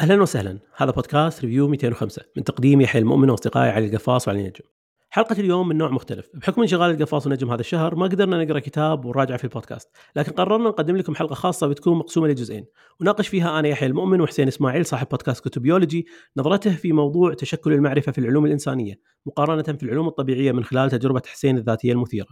أهلا 0.00 0.22
وسهلا. 0.22 0.58
هذا 0.76 0.90
بودكاست 0.90 1.44
Review 1.44 1.68
205 1.68 2.22
من 2.36 2.44
تقديم 2.44 2.80
يحيى 2.80 3.00
المؤمن 3.00 3.30
واصدقائي 3.30 3.70
علي 3.70 3.86
القفاص 3.86 4.28
وعلي 4.28 4.40
النجم. 4.40 4.64
حلقة 5.10 5.40
اليوم 5.40 5.68
من 5.68 5.78
نوع 5.78 5.90
مختلف، 5.90 6.28
بحكم 6.34 6.62
انشغال 6.62 6.90
القفاص 6.90 7.26
ونجم 7.26 7.50
هذا 7.50 7.60
الشهر 7.60 7.94
ما 7.94 8.06
قدرنا 8.06 8.44
نقرأ 8.44 8.58
كتاب 8.58 9.04
ونراجعه 9.04 9.36
في 9.36 9.44
البودكاست، 9.44 9.88
لكن 10.16 10.32
قررنا 10.32 10.68
نقدم 10.68 10.96
لكم 10.96 11.14
حلقة 11.14 11.34
خاصة 11.34 11.66
بتكون 11.66 11.98
مقسومة 11.98 12.28
لجزئين، 12.28 12.66
وناقش 13.00 13.28
فيها 13.28 13.58
أنا 13.58 13.68
يحيى 13.68 13.88
المؤمن 13.88 14.20
وحسين 14.20 14.48
إسماعيل 14.48 14.86
صاحب 14.86 15.08
بودكاست 15.08 15.48
كتبيولوجي 15.48 16.06
نظرته 16.36 16.76
في 16.76 16.92
موضوع 16.92 17.34
تشكل 17.34 17.72
المعرفة 17.72 18.12
في 18.12 18.18
العلوم 18.18 18.46
الإنسانية، 18.46 18.94
مقارنة 19.26 19.62
في 19.62 19.82
العلوم 19.82 20.08
الطبيعية 20.08 20.52
من 20.52 20.64
خلال 20.64 20.90
تجربة 20.90 21.22
حسين 21.26 21.58
الذاتية 21.58 21.92
المثيرة. 21.92 22.28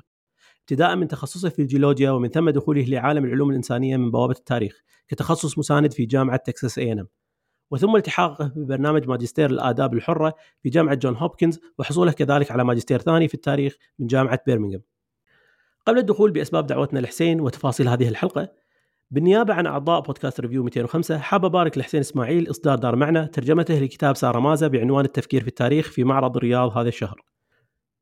ابتداء 0.60 0.96
من 0.96 1.08
تخصصه 1.08 1.48
في 1.48 1.62
الجيولوجيا 1.62 2.10
ومن 2.10 2.28
ثم 2.28 2.50
دخوله 2.50 2.82
لعالم 2.82 3.24
العلوم 3.24 3.50
الإنسانية 3.50 3.96
من 3.96 4.10
بوابة 4.10 4.34
التاريخ 4.38 4.82
كتخصص 5.08 5.58
مساند 5.58 5.92
في 5.92 6.06
جامعة 6.06 6.36
تكساس 6.36 6.78
اي 6.78 7.06
وثم 7.70 7.96
التحاقه 7.96 8.52
ببرنامج 8.56 9.08
ماجستير 9.08 9.50
الآداب 9.50 9.94
الحرة 9.94 10.34
في 10.62 10.68
جامعة 10.68 10.94
جون 10.94 11.16
هوبكنز 11.16 11.60
وحصوله 11.78 12.12
كذلك 12.12 12.50
على 12.50 12.64
ماجستير 12.64 13.00
ثاني 13.00 13.28
في 13.28 13.34
التاريخ 13.34 13.76
من 13.98 14.06
جامعة 14.06 14.40
بيرمنغهام. 14.46 14.82
قبل 15.86 15.98
الدخول 15.98 16.30
بأسباب 16.30 16.66
دعوتنا 16.66 16.98
لحسين 16.98 17.40
وتفاصيل 17.40 17.88
هذه 17.88 18.08
الحلقة 18.08 18.48
بالنيابة 19.10 19.54
عن 19.54 19.66
أعضاء 19.66 20.00
بودكاست 20.00 20.40
Review 20.40 20.64
205 20.64 21.18
حاب 21.18 21.44
أبارك 21.44 21.78
لحسين 21.78 22.00
إسماعيل 22.00 22.50
إصدار 22.50 22.78
دار 22.78 22.96
معنى 22.96 23.26
ترجمته 23.26 23.78
لكتاب 23.78 24.16
سارة 24.16 24.38
مازا 24.38 24.68
بعنوان 24.68 25.04
التفكير 25.04 25.40
في 25.42 25.48
التاريخ 25.48 25.90
في 25.90 26.04
معرض 26.04 26.36
الرياض 26.36 26.78
هذا 26.78 26.88
الشهر 26.88 27.22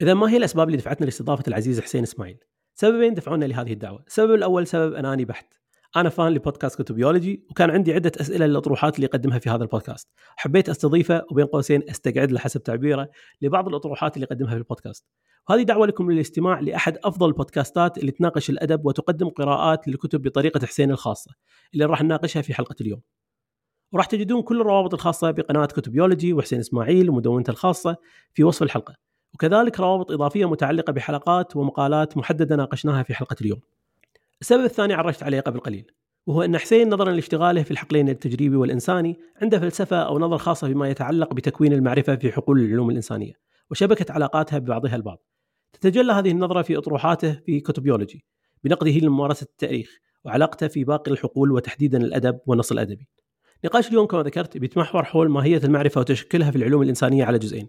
إذا 0.02 0.14
ما 0.14 0.30
هي 0.30 0.36
الأسباب 0.36 0.66
اللي 0.66 0.76
دفعتنا 0.76 1.04
لاستضافة 1.04 1.44
العزيز 1.48 1.80
حسين 1.80 2.02
إسماعيل؟ 2.02 2.38
سببين 2.74 3.14
دفعونا 3.14 3.44
لهذه 3.44 3.72
الدعوة 3.72 4.04
السبب 4.06 4.34
الأول 4.34 4.66
سبب 4.66 4.94
أناني 4.94 5.24
بحت 5.24 5.54
أنا 5.96 6.08
فان 6.08 6.32
لبودكاست 6.32 6.82
كتبيولوجي 6.82 7.46
وكان 7.50 7.70
عندي 7.70 7.92
عدة 7.92 8.12
أسئلة 8.20 8.46
للأطروحات 8.46 8.96
اللي 8.96 9.04
يقدمها 9.06 9.38
في 9.38 9.50
هذا 9.50 9.62
البودكاست. 9.62 10.08
حبيت 10.36 10.68
أستضيفه 10.68 11.26
وبين 11.30 11.46
قوسين 11.46 11.90
أستقعد 11.90 12.32
له 12.32 12.38
حسب 12.38 12.62
تعبيره 12.62 13.08
لبعض 13.42 13.68
الأطروحات 13.68 14.16
اللي 14.16 14.26
يقدمها 14.30 14.50
في 14.50 14.56
البودكاست. 14.56 15.06
وهذه 15.48 15.62
دعوة 15.62 15.86
لكم 15.86 16.10
للاستماع 16.10 16.60
لأحد 16.60 16.98
أفضل 17.04 17.28
البودكاستات 17.28 17.98
اللي 17.98 18.10
تناقش 18.12 18.50
الأدب 18.50 18.86
وتقدم 18.86 19.28
قراءات 19.28 19.88
للكتب 19.88 20.22
بطريقة 20.22 20.66
حسين 20.66 20.90
الخاصة 20.90 21.30
اللي 21.74 21.84
راح 21.84 22.02
نناقشها 22.02 22.42
في 22.42 22.54
حلقة 22.54 22.76
اليوم. 22.80 23.00
وراح 23.92 24.06
تجدون 24.06 24.42
كل 24.42 24.60
الروابط 24.60 24.94
الخاصة 24.94 25.30
بقناة 25.30 25.66
كتبيولوجي 25.66 26.32
وحسين 26.32 26.58
إسماعيل 26.58 27.10
ومدونته 27.10 27.50
الخاصة 27.50 27.96
في 28.34 28.44
وصف 28.44 28.62
الحلقة. 28.62 28.94
وكذلك 29.34 29.80
روابط 29.80 30.12
إضافية 30.12 30.50
متعلقة 30.50 30.92
بحلقات 30.92 31.56
ومقالات 31.56 32.16
محددة 32.16 32.56
ناقشناها 32.56 33.02
في 33.02 33.14
حلقة 33.14 33.36
اليوم. 33.40 33.60
السبب 34.40 34.64
الثاني 34.64 34.94
عرجت 34.94 35.22
عليه 35.22 35.40
قبل 35.40 35.60
قليل 35.60 35.90
وهو 36.26 36.42
أن 36.42 36.58
حسين 36.58 36.88
نظرا 36.88 37.12
لاشتغاله 37.12 37.62
في 37.62 37.70
الحقلين 37.70 38.08
التجريبي 38.08 38.56
والإنساني 38.56 39.16
عنده 39.42 39.58
فلسفة 39.58 39.96
أو 39.96 40.18
نظرة 40.18 40.36
خاصة 40.36 40.66
فيما 40.68 40.88
يتعلق 40.88 41.34
بتكوين 41.34 41.72
المعرفة 41.72 42.16
في 42.16 42.32
حقول 42.32 42.60
العلوم 42.60 42.90
الإنسانية 42.90 43.32
وشبكة 43.70 44.12
علاقاتها 44.12 44.58
ببعضها 44.58 44.96
البعض. 44.96 45.18
تتجلى 45.72 46.12
هذه 46.12 46.30
النظرة 46.30 46.62
في 46.62 46.78
أطروحاته 46.78 47.32
في 47.46 47.60
كتبيولوجي 47.60 48.24
بنقده 48.64 48.90
لممارسة 48.90 49.44
التاريخ 49.44 49.98
وعلاقته 50.24 50.68
في 50.68 50.84
باقي 50.84 51.10
الحقول 51.10 51.52
وتحديدا 51.52 51.98
الأدب 51.98 52.40
والنص 52.46 52.72
الأدبي. 52.72 53.08
نقاش 53.64 53.88
اليوم 53.88 54.06
كما 54.06 54.22
ذكرت 54.22 54.58
بيتمحور 54.58 55.04
حول 55.04 55.28
ماهية 55.28 55.60
المعرفة 55.64 56.00
وتشكلها 56.00 56.50
في 56.50 56.56
العلوم 56.56 56.82
الإنسانية 56.82 57.24
على 57.24 57.38
جزئين. 57.38 57.68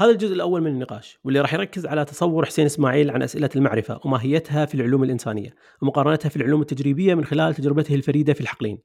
هذا 0.00 0.10
الجزء 0.10 0.34
الأول 0.34 0.60
من 0.60 0.70
النقاش 0.70 1.18
واللي 1.24 1.40
راح 1.40 1.54
يركز 1.54 1.86
على 1.86 2.04
تصور 2.04 2.46
حسين 2.46 2.66
إسماعيل 2.66 3.10
عن 3.10 3.22
أسئلة 3.22 3.50
المعرفة 3.56 4.00
وماهيتها 4.04 4.66
في 4.66 4.74
العلوم 4.74 5.02
الإنسانية 5.02 5.54
ومقارنتها 5.82 6.28
في 6.28 6.36
العلوم 6.36 6.60
التجريبية 6.60 7.14
من 7.14 7.24
خلال 7.24 7.54
تجربته 7.54 7.94
الفريدة 7.94 8.32
في 8.32 8.40
الحقلين. 8.40 8.78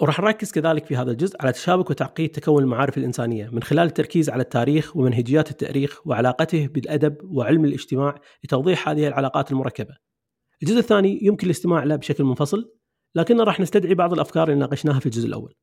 وراح 0.00 0.20
نركز 0.20 0.52
كذلك 0.52 0.86
في 0.86 0.96
هذا 0.96 1.10
الجزء 1.10 1.36
على 1.40 1.52
تشابك 1.52 1.90
وتعقيد 1.90 2.30
تكون 2.30 2.62
المعارف 2.62 2.98
الإنسانية 2.98 3.48
من 3.52 3.62
خلال 3.62 3.86
التركيز 3.86 4.30
على 4.30 4.42
التاريخ 4.42 4.96
ومنهجيات 4.96 5.50
التأريخ 5.50 6.06
وعلاقته 6.06 6.66
بالأدب 6.66 7.16
وعلم 7.24 7.64
الاجتماع 7.64 8.20
لتوضيح 8.44 8.88
هذه 8.88 9.08
العلاقات 9.08 9.50
المركبة. 9.50 9.94
الجزء 10.62 10.78
الثاني 10.78 11.18
يمكن 11.22 11.46
الاستماع 11.46 11.84
له 11.84 11.96
بشكل 11.96 12.24
منفصل 12.24 12.72
لكننا 13.14 13.44
راح 13.44 13.60
نستدعي 13.60 13.94
بعض 13.94 14.12
الأفكار 14.12 14.48
اللي 14.48 14.60
ناقشناها 14.60 15.00
في 15.00 15.06
الجزء 15.06 15.26
الأول. 15.26 15.54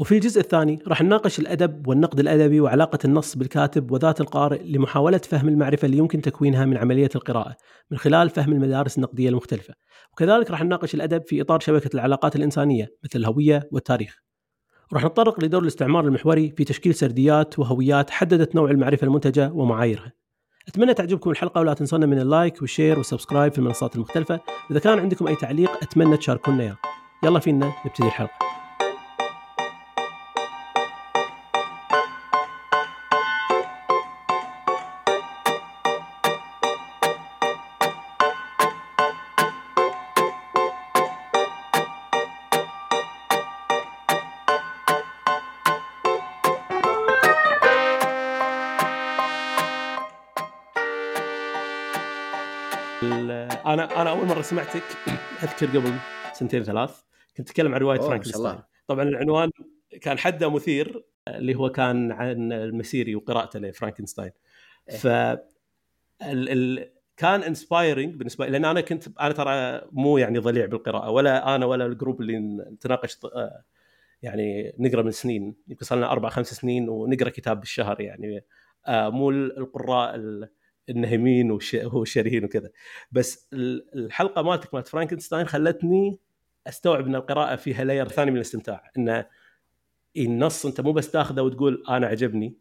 وفي 0.00 0.14
الجزء 0.14 0.40
الثاني 0.40 0.78
راح 0.86 1.02
نناقش 1.02 1.38
الأدب 1.38 1.86
والنقد 1.86 2.20
الأدبي 2.20 2.60
وعلاقة 2.60 2.98
النص 3.04 3.36
بالكاتب 3.36 3.90
وذات 3.90 4.20
القارئ 4.20 4.62
لمحاولة 4.64 5.18
فهم 5.18 5.48
المعرفة 5.48 5.86
اللي 5.86 5.98
يمكن 5.98 6.22
تكوينها 6.22 6.64
من 6.64 6.76
عملية 6.76 7.08
القراءة 7.14 7.56
من 7.90 7.98
خلال 7.98 8.30
فهم 8.30 8.52
المدارس 8.52 8.96
النقدية 8.96 9.28
المختلفة. 9.28 9.74
وكذلك 10.12 10.50
راح 10.50 10.62
نناقش 10.62 10.94
الأدب 10.94 11.22
في 11.26 11.40
إطار 11.40 11.60
شبكة 11.60 11.90
العلاقات 11.94 12.36
الإنسانية 12.36 12.86
مثل 13.04 13.18
الهوية 13.18 13.68
والتاريخ. 13.72 14.16
وراح 14.92 15.04
نتطرق 15.04 15.44
لدور 15.44 15.62
الاستعمار 15.62 16.04
المحوري 16.04 16.50
في 16.56 16.64
تشكيل 16.64 16.94
سرديات 16.94 17.58
وهويات 17.58 18.10
حددت 18.10 18.54
نوع 18.54 18.70
المعرفة 18.70 19.04
المنتجة 19.04 19.52
ومعاييرها. 19.52 20.12
أتمنى 20.68 20.94
تعجبكم 20.94 21.30
الحلقة 21.30 21.60
ولا 21.60 21.74
تنسونا 21.74 22.06
من 22.06 22.20
ال 22.20 22.28
like 22.28 22.60
وال 22.60 22.71
share 22.71 22.98
وال 22.98 23.08
subscribe 23.08 23.52
في 23.52 23.58
المنصات 23.58 23.96
المختلفة. 23.96 24.40
إذا 24.70 24.78
كان 24.78 24.98
عندكم 24.98 25.26
أي 25.26 25.36
تعليق 25.36 25.70
أتمنى 25.82 26.16
تشاركونا 26.16 26.62
إياه. 26.62 26.76
يلا 27.24 27.38
فينا 27.38 27.72
نبتدي 27.86 28.06
الحلقة. 28.06 28.57
أنا 53.68 54.02
أنا 54.02 54.10
أول 54.10 54.26
مرة 54.26 54.42
سمعتك 54.42 54.82
أذكر 55.42 55.66
قبل 55.66 55.94
سنتين 56.32 56.64
ثلاث 56.64 57.02
كنت 57.36 57.50
أتكلم 57.50 57.74
عن 57.74 57.80
رواية 57.80 58.00
فرانكنستاين 58.00 58.58
طبعا 58.86 59.02
العنوان 59.02 59.50
كان 60.00 60.18
حده 60.18 60.50
مثير 60.50 61.04
اللي 61.28 61.54
هو 61.54 61.70
كان 61.70 62.12
عن 62.12 62.52
المسيري 62.52 63.14
وقراءته 63.14 63.58
لفرانكنستاين 63.58 64.30
إيه. 64.90 64.96
ف 64.96 65.06
ال... 65.06 65.38
ال... 66.22 66.92
كان 67.16 67.42
inspiring 67.42 68.14
بالنسبة 68.14 68.44
لي 68.44 68.50
لأن 68.50 68.64
أنا 68.64 68.80
كنت 68.80 69.18
أنا 69.20 69.32
ترى 69.32 69.82
مو 69.92 70.18
يعني 70.18 70.38
ضليع 70.38 70.66
بالقراءة 70.66 71.10
ولا 71.10 71.54
أنا 71.54 71.66
ولا 71.66 71.86
ال 71.86 71.92
group 71.92 72.20
اللي 72.20 72.38
نتناقش 72.38 73.18
آه، 73.24 73.64
يعني 74.22 74.74
نقرأ 74.78 75.02
من 75.02 75.10
سنين 75.10 75.54
يمكن 75.68 75.84
صار 75.84 75.98
لنا 75.98 76.12
أربع 76.12 76.28
خمس 76.28 76.54
سنين 76.54 76.88
ونقرأ 76.88 77.28
كتاب 77.28 77.60
بالشهر 77.60 78.00
يعني. 78.00 78.44
آه، 78.86 79.08
مو 79.08 79.30
القراء 79.30 80.14
النهمين 80.88 81.50
والشرهين 81.84 82.44
وكذا. 82.44 82.70
بس 83.12 83.48
الحلقة 83.94 84.42
مالتك 84.42 84.74
مالت 84.74 84.88
فرانكنستاين 84.88 85.46
خلتني 85.46 86.20
أستوعب 86.66 87.06
إن 87.06 87.14
القراءة 87.14 87.56
فيها 87.56 87.84
layer 87.84 88.08
ثاني 88.08 88.30
من 88.30 88.36
الاستمتاع. 88.36 88.90
انه 88.98 89.26
النص 90.16 90.66
أنت 90.66 90.80
مو 90.80 90.92
بس 90.92 91.10
تاخذه 91.10 91.40
وتقول 91.40 91.84
أنا 91.88 92.06
عجبني 92.06 92.56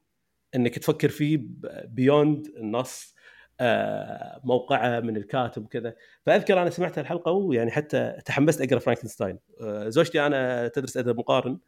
إنك 0.55 0.79
تفكر 0.79 1.09
فيه 1.09 1.39
beyond 1.85 2.47
النص 2.57 3.15
آه، 3.59 4.41
موقعه 4.43 4.99
من 4.99 5.17
الكاتب 5.17 5.63
وكذا. 5.65 5.95
فأذكر 6.25 6.61
أنا 6.61 6.69
سمعت 6.69 6.99
الحلقة 6.99 7.31
ويعني 7.31 7.71
حتى 7.71 8.13
تحمست 8.25 8.61
أقرأ 8.61 8.79
فرانكنستاين 8.79 9.39
آه، 9.61 9.89
زوجتي 9.89 10.25
أنا 10.25 10.67
تدرس 10.67 10.97
أدب 10.97 11.17
مقارن. 11.17 11.59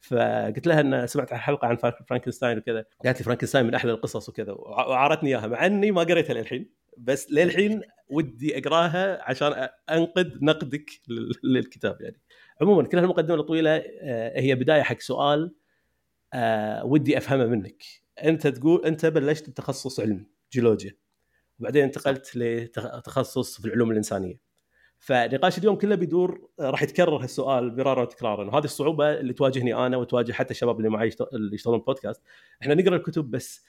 فقلت 0.00 0.66
لها 0.66 0.80
إن 0.80 1.06
سمعت 1.06 1.32
الحلقة 1.32 1.68
عن 1.68 1.76
فرانكنستاين 1.76 2.58
وكذا. 2.58 2.84
قالت 3.04 3.18
لي 3.18 3.24
فرانكنستاين 3.24 3.66
من 3.66 3.74
أحلى 3.74 3.92
القصص 3.92 4.28
وكذا 4.28 4.52
وعارتني 4.52 5.28
إياها 5.28 5.46
مع 5.46 5.66
إني 5.66 5.90
ما 5.90 6.02
قريتها 6.02 6.34
للحين 6.34 6.70
بس 6.98 7.30
للحين 7.30 7.82
ودي 8.08 8.58
أقراها 8.58 9.22
عشان 9.22 9.68
انقد 9.90 10.42
نقدك 10.42 10.90
للكتاب 11.44 12.00
يعني. 12.00 12.20
عموما 12.60 12.88
كل 12.88 12.98
هالمقدمة 12.98 13.34
الطويلة 13.34 13.70
آه، 14.00 14.40
هي 14.40 14.54
بداية 14.54 14.82
حق 14.82 15.00
سؤال 15.00 15.54
آه، 16.34 16.84
ودي 16.84 17.18
أفهمه 17.18 17.46
منك. 17.46 17.82
أنت 18.24 18.46
تقول 18.46 18.84
أنت 18.86 19.06
بلشت 19.06 19.50
بتخصص 19.50 20.00
علمي 20.00 20.26
جيولوجيا 20.52 20.96
وبعدين 21.58 21.84
انتقلت 21.84 22.36
لتخصص 22.36 23.60
في 23.60 23.66
العلوم 23.66 23.90
الإنسانية. 23.90 24.47
فنقاش 24.98 25.58
اليوم 25.58 25.76
كله 25.76 25.94
بيدور 25.94 26.48
راح 26.60 26.82
يتكرر 26.82 27.16
هالسؤال 27.22 27.76
مرارا 27.76 28.02
وتكرارا. 28.02 28.44
وهذه 28.44 28.64
الصعوبة 28.64 29.20
اللي 29.20 29.32
تواجهني 29.32 29.74
أنا 29.74 29.96
وتواجه 29.96 30.32
حتى 30.32 30.50
الشباب 30.50 30.78
اللي 30.78 30.88
معي 30.88 31.10
اللي 31.32 31.54
يشتغلون 31.54 31.80
بودكاست. 31.80 32.22
إحنا 32.62 32.74
نقرأ 32.74 32.96
الكتب 32.96 33.30
بس 33.30 33.64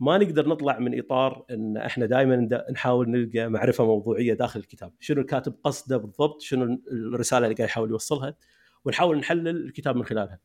ما 0.00 0.18
نقدر 0.18 0.48
نطلع 0.48 0.78
من 0.78 0.98
إطار 0.98 1.44
إن 1.50 1.76
إحنا 1.76 2.06
دائما 2.06 2.48
نحاول 2.72 3.10
نلقى 3.10 3.48
معرفة 3.48 3.86
موضوعية 3.86 4.34
داخل 4.34 4.60
الكتاب، 4.60 4.92
شنو 5.00 5.20
الكاتب 5.20 5.54
قصده 5.64 5.96
بالضبط، 5.96 6.42
شنو 6.42 6.78
الرسالة 6.92 7.46
اللي 7.46 7.54
قاعد 7.54 7.68
يحاول 7.68 7.90
يوصلها؟ 7.90 8.36
ونحاول 8.84 9.18
نحلل 9.18 9.48
الكتاب 9.48 9.96
من 9.96 10.04
خلالها. 10.04 10.38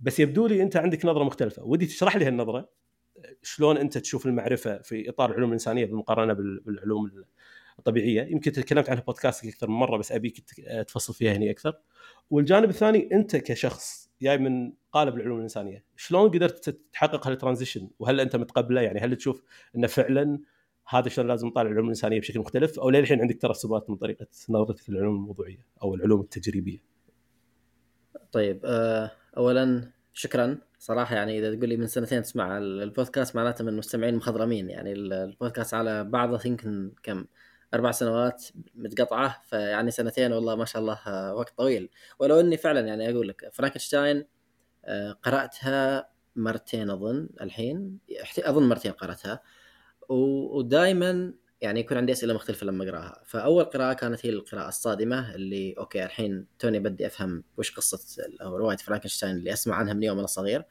بس 0.00 0.20
يبدو 0.20 0.46
لي 0.46 0.62
أنت 0.62 0.76
عندك 0.76 1.04
نظرة 1.04 1.24
مختلفة، 1.24 1.64
ودي 1.64 1.86
تشرح 1.86 2.16
لي 2.16 2.24
هالنظرة. 2.24 2.68
شلون 3.42 3.76
أنت 3.76 3.98
تشوف 3.98 4.26
المعرفة 4.26 4.78
في 4.82 5.08
إطار 5.08 5.30
العلوم 5.30 5.48
الإنسانية 5.48 5.84
بالمقارنة 5.84 6.32
بالعلوم 6.32 7.10
الطبيعيه 7.78 8.22
يمكن 8.22 8.52
تكلمت 8.52 8.90
عنها 8.90 9.02
بودكاست 9.02 9.44
أكثر 9.44 9.68
من 9.70 9.76
مرة 9.76 9.96
بس 9.96 10.12
ابيك 10.12 10.38
تفصل 10.88 11.14
فيها 11.14 11.32
هنا 11.32 11.50
أكثر. 11.50 11.74
والجانب 12.30 12.70
الثاني 12.70 13.08
أنت 13.12 13.36
كشخص 13.36 14.10
جاي 14.22 14.38
من 14.38 14.72
قالب 14.92 15.14
العلوم 15.16 15.36
الإنسانية 15.36 15.84
شلون 15.96 16.30
قدرت 16.30 16.78
تحقق 16.92 17.26
هالترانزيشن؟ 17.26 17.90
وهل 17.98 18.20
أنت 18.20 18.36
متقبله؟ 18.36 18.80
يعني 18.80 19.00
هل 19.00 19.16
تشوف 19.16 19.42
إنه 19.76 19.86
فعلا 19.86 20.38
هذا 20.88 21.08
شلون 21.08 21.28
لازم 21.28 21.46
نطالع 21.46 21.66
العلوم 21.66 21.84
الإنسانية 21.84 22.20
بشكل 22.20 22.40
مختلف؟ 22.40 22.78
أو 22.78 22.90
للحين 22.90 23.20
عندك 23.20 23.40
ترسبات 23.42 23.90
من 23.90 23.96
طريقة 23.96 24.26
نظرتك 24.48 24.90
للعلوم 24.90 25.14
الموضوعيه 25.14 25.66
أو 25.82 25.94
العلوم 25.94 26.20
التجريبية؟ 26.20 26.78
طيب 28.32 28.60
آه، 28.64 29.10
اولا 29.36 29.92
شكرا. 30.12 30.58
صراحة 30.78 31.16
يعني 31.16 31.38
إذا 31.38 31.54
تقول 31.54 31.68
لي 31.68 31.76
من 31.76 31.86
سنتين 31.86 32.22
تسمع 32.22 32.58
البودكاست 32.58 33.36
معناته 33.36 33.64
من 33.64 33.68
المستمعين 33.68 34.16
مخضرمين. 34.16 34.70
يعني 34.70 34.92
البودكاست 34.92 35.74
على 35.74 36.04
بعضه 36.04 36.40
يمكن 36.46 36.92
كم؟ 37.02 37.24
أربع 37.74 37.90
سنوات 37.90 38.44
متقطعة 38.74 39.42
فيعني 39.44 39.90
سنتين 39.90 40.32
والله 40.32 40.56
ما 40.56 40.64
شاء 40.64 40.82
الله 40.82 40.98
آه، 41.06 41.34
وقت 41.34 41.58
طويل. 41.58 41.90
ولو 42.18 42.40
إني 42.40 42.56
فعلا 42.56 42.80
يعني 42.80 43.10
أقول 43.10 43.28
لك 43.28 43.50
فرانكنشتاين 43.52 44.24
آه، 44.84 45.12
قرأتها 45.12 46.08
مرتين 46.36 46.90
أظن 46.90 47.28
الحين 47.40 47.98
أظن 48.38 48.68
مرتين 48.68 48.92
قرأتها. 48.92 49.42
ودائما 50.08 51.34
يعني 51.60 51.80
يكون 51.80 51.96
عندي 51.96 52.12
أسئلة 52.12 52.34
مختلفة 52.34 52.66
لما 52.66 52.84
أقرأها. 52.84 53.22
فأول 53.26 53.64
قراءة 53.64 53.92
كانت 53.92 54.26
هي 54.26 54.30
القراءة 54.30 54.68
الصادمة 54.68 55.34
اللي 55.34 55.74
okay 55.78 56.04
الحين 56.04 56.46
توني 56.58 56.78
بدي 56.78 57.06
أفهم 57.06 57.44
وش 57.56 57.70
قصة 57.76 58.22
رواية 58.42 58.76
فرانكنشتاين 58.76 59.36
اللي 59.36 59.52
أسمع 59.52 59.76
عنها 59.76 59.94
من 59.94 60.02
يوم 60.02 60.18
أنا 60.18 60.26
صغير. 60.26 60.64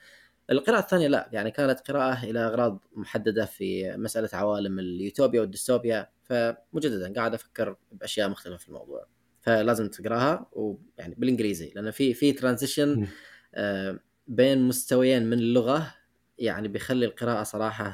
القراءة 0.51 0.79
الثانية 0.79 1.07
لا 1.07 1.29
يعني 1.31 1.51
كانت 1.51 1.79
قراءة 1.91 2.23
إلى 2.23 2.39
أغراض 2.39 2.79
محددة 2.95 3.45
في 3.45 3.97
مسألة 3.97 4.29
عوالم 4.33 4.79
اليوتوبيا 4.79 5.41
والديستوبيا 5.41 6.09
فمجددا 6.23 7.13
قاعد 7.13 7.33
أفكر 7.33 7.75
بأشياء 7.91 8.29
مختلفة 8.29 8.57
في 8.57 8.67
الموضوع 8.67 9.07
فلازم 9.41 9.87
تقراها 9.87 10.49
ويعني 10.51 11.15
بالإنجليزي 11.15 11.71
لأن 11.75 11.91
في 11.91 12.13
في 12.13 12.31
ترانزيشن 12.31 13.07
آه 13.55 13.99
بين 14.27 14.61
مستويين 14.61 15.25
من 15.25 15.33
اللغة 15.33 15.95
يعني 16.37 16.67
بيخلي 16.67 17.05
القراءة 17.05 17.43
صراحة 17.43 17.85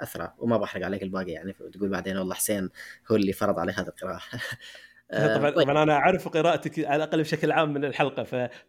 أثرى 0.00 0.34
وما 0.38 0.56
بحرق 0.56 0.84
عليك 0.84 1.02
الباقي 1.02 1.32
يعني 1.32 1.52
تقول 1.72 1.88
بعدين 1.88 2.16
والله 2.16 2.34
حسين 2.34 2.70
هو 3.10 3.16
اللي 3.16 3.32
فرض 3.32 3.58
علي 3.58 3.72
هذه 3.72 3.88
القراءة. 3.88 4.20
طبعا 5.12 5.50
طيب. 5.50 5.64
طبعا 5.64 5.82
أنا 5.82 5.92
أعرف 5.92 6.28
قراءتك 6.28 6.84
على 6.84 6.96
الأقل 6.96 7.20
بشكل 7.20 7.52
عام 7.52 7.72
من 7.72 7.84
الحلقة 7.84 8.22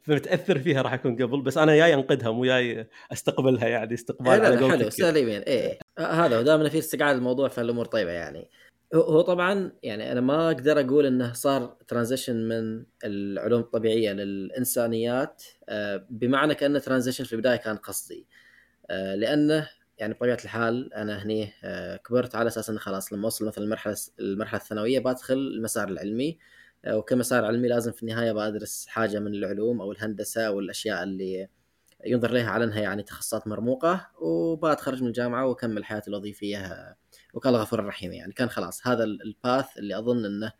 فمتأثر 0.04 0.60
فيها 0.60 0.82
راح 0.82 0.94
أكون 0.94 1.24
قبل 1.24 1.42
بس 1.42 1.58
أنا 1.58 1.76
جاي 1.76 1.94
أنقدها 1.94 2.32
مو 2.32 2.46
جاي 2.46 2.88
أستقبلها 3.12 3.68
يعني 3.68 3.94
استقبال 3.94 4.32
إيه، 4.32 4.42
على 4.42 4.70
حلو 4.70 4.90
سالمين 4.90 5.42
إيه 5.42 5.80
هذا 6.00 6.40
ودائما 6.40 6.70
في 6.70 6.78
استقعاد 6.78 7.16
الموضوع 7.16 7.48
فالأمور 7.48 7.86
طيبة 7.86 8.12
يعني. 8.12 8.50
هو 8.96 9.22
طبعا 9.22 9.72
يعني 9.84 10.12
أنا 10.12 10.22
ما 10.22 10.48
أقدر 10.48 10.80
أقول 10.80 11.06
إنه 11.06 11.34
صار 11.34 11.78
transition 11.88 12.48
من 12.48 12.86
العلوم 13.04 13.62
الطبيعية 13.62 14.12
للإنسانيات 14.12 15.44
آه، 15.70 16.06
بمعنى 16.10 16.56
كأنه 16.56 16.80
transition 16.80 17.24
في 17.24 17.34
البداية 17.34 17.56
كان 17.56 17.78
قصدي 17.78 18.28
آه، 18.90 19.16
لأنه 19.16 19.70
يعني 19.98 20.14
بطبيعة 20.14 20.38
الحال 20.44 20.94
أنا 20.94 21.24
هني 21.24 21.54
آه، 21.64 21.96
كبرت 21.98 22.36
على 22.36 22.48
أساس 22.48 22.70
انه 22.70 22.80
خلاص 22.80 23.14
لما 23.14 23.26
أوصل 23.26 23.46
مثلا 23.46 23.64
المرحلة 23.64 23.96
المرحلة 24.20 24.60
الثانوية 24.62 25.00
بدخل 25.00 25.34
المسار 25.34 25.88
العلمي 25.88 26.38
آه، 26.86 26.98
وكمسار 26.98 27.46
علمي 27.46 27.68
لازم 27.68 27.92
في 27.92 28.04
النهاية 28.04 28.32
بدرس 28.32 28.88
حاجة 28.88 29.20
من 29.20 29.34
العلوم 29.34 29.82
أو 29.82 29.92
الهندسة 29.92 30.48
أو 30.48 30.60
الأشياء 30.60 31.04
اللي 31.04 31.48
ينظر 32.06 32.32
لها 32.32 32.50
على 32.50 32.64
إنها 32.64 32.80
يعني 32.80 33.04
تخصصات 33.04 33.48
مرموقة 33.48 34.10
وبتخرج 34.22 35.02
من 35.02 35.08
الجامعة 35.08 35.46
وأكمل 35.46 35.86
حياتي 35.86 36.10
الوظيفية 36.10 36.96
وكان 37.34 37.54
الله 37.54 37.64
غفور 37.64 37.86
رحيم 37.86 38.14
يعني. 38.14 38.34
كان 38.34 38.50
خلاص 38.50 38.88
هذا 38.88 39.04
ال 39.04 39.18
path 39.18 39.78
اللي 39.78 40.00
أظن 40.00 40.26
إنه 40.26 40.52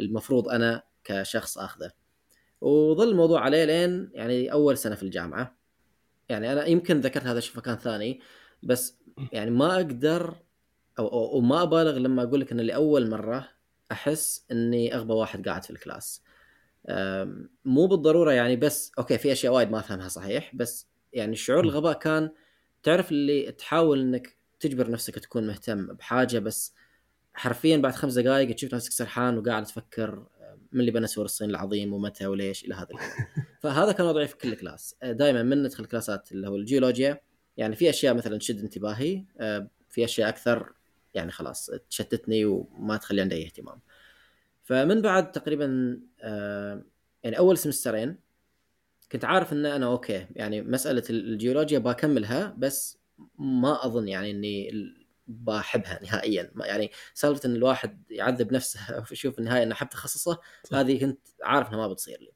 المفروض 0.00 0.48
أنا 0.48 0.82
كشخص 1.04 1.58
أخذه. 1.58 1.90
وظل 2.60 3.10
الموضوع 3.10 3.40
عليه 3.40 3.64
لين 3.64 4.10
يعني 4.14 4.52
أول 4.52 4.78
سنة 4.78 4.94
في 4.94 5.02
الجامعة. 5.02 5.58
يعني 6.28 6.52
أنا 6.52 6.66
يمكن 6.66 7.00
ذكرت 7.00 7.26
هذا 7.26 7.38
الشيء 7.38 7.52
في 7.52 7.58
مكان 7.58 7.76
ثاني 7.76 8.20
بس 8.64 8.98
يعني 9.32 9.50
ما 9.50 9.76
أقدر 9.76 10.36
أو, 10.98 11.06
أو, 11.08 11.32
أو 11.32 11.40
ما 11.40 11.62
أبالغ 11.62 11.98
لما 11.98 12.22
أقول 12.22 12.40
لك 12.40 12.52
إن 12.52 12.60
لأول 12.60 13.10
مرة 13.10 13.48
أحس 13.92 14.46
إني 14.52 14.94
أغبى 14.94 15.12
واحد 15.12 15.48
قاعد 15.48 15.64
في 15.64 15.70
ال 15.70 15.77
class. 15.77 16.22
مو 17.64 17.86
بالضرورة 17.86 18.32
يعني 18.32 18.56
بس 18.56 18.92
okay 18.98 19.18
في 19.18 19.32
أشياء 19.32 19.52
وايد 19.52 19.70
ما 19.70 19.78
أفهمها 19.78 20.08
صحيح 20.08 20.54
بس 20.54 20.88
يعني 21.12 21.36
شعور 21.36 21.64
الغباء 21.64 21.98
كان 21.98 22.30
تعرف 22.82 23.10
اللي 23.12 23.52
تحاول 23.52 24.00
إنك 24.00 24.36
تجبر 24.60 24.90
نفسك 24.90 25.18
تكون 25.18 25.46
مهتم 25.46 25.86
بحاجة 25.86 26.38
بس 26.38 26.74
حرفيا 27.34 27.76
بعد 27.76 27.94
خمس 27.94 28.14
دقائق 28.14 28.54
تشوف 28.54 28.74
نفسك 28.74 28.92
سرحان 28.92 29.38
وقاعد 29.38 29.64
تفكر 29.64 30.26
من 30.72 30.80
اللي 30.80 30.90
بنى 30.90 31.06
سور 31.06 31.24
الصين 31.24 31.50
العظيم 31.50 31.92
ومتى 31.92 32.26
وليش 32.26 32.64
إلى 32.64 32.74
هذا 32.74 32.88
فهذا 33.62 33.92
كان 33.92 34.06
وضعي 34.06 34.28
في 34.28 34.36
كل 34.36 34.54
class. 34.54 34.96
دائما 35.02 35.42
من 35.42 35.62
ندخل 35.62 35.84
class 35.84 36.24
ات 36.24 36.32
اللي 36.32 36.48
هو 36.48 36.56
الجيولوجيا 36.56 37.20
يعني 37.56 37.76
في 37.76 37.90
أشياء 37.90 38.14
مثلا 38.14 38.38
تشد 38.38 38.60
انتباهي 38.60 39.24
آه، 39.40 39.68
في 39.88 40.04
أشياء 40.04 40.28
أكثر 40.28 40.72
يعني 41.14 41.30
خلاص 41.30 41.70
تشتتني 41.90 42.44
وما 42.44 42.96
تخلي 42.96 43.20
عندي 43.20 43.34
أي 43.34 43.44
اهتمام. 43.44 43.80
فمن 44.62 45.02
بعد 45.02 45.32
تقريبا 45.32 46.00
آه، 46.20 46.84
يعني 47.22 47.38
أول 47.38 47.58
semester 47.58 48.04
ين 48.04 48.16
كنت 49.12 49.24
عارف 49.24 49.52
إن 49.52 49.66
أنا 49.66 49.86
okay 49.86 50.26
يعني 50.30 50.62
مسألة 50.62 51.02
الجيولوجيا 51.10 51.78
بكملها 51.78 52.54
بس 52.58 52.98
ما 53.38 53.86
أظن 53.86 54.08
يعني 54.08 54.30
إني 54.30 54.70
بحبها 55.26 56.00
نهائيا. 56.02 56.50
يعني 56.56 56.90
سالفة 57.14 57.46
إن 57.48 57.56
الواحد 57.56 58.02
يعذب 58.10 58.52
نفسه 58.52 58.80
ويشوف 59.10 59.38
النهايه 59.38 59.62
إنه 59.62 59.74
حب 59.74 59.88
تخصصه 59.88 60.38
هذه 60.72 61.00
كنت 61.00 61.20
عارف 61.42 61.68
إنها 61.68 61.78
ما 61.78 61.88
بتصير 61.92 62.20
لي. 62.20 62.32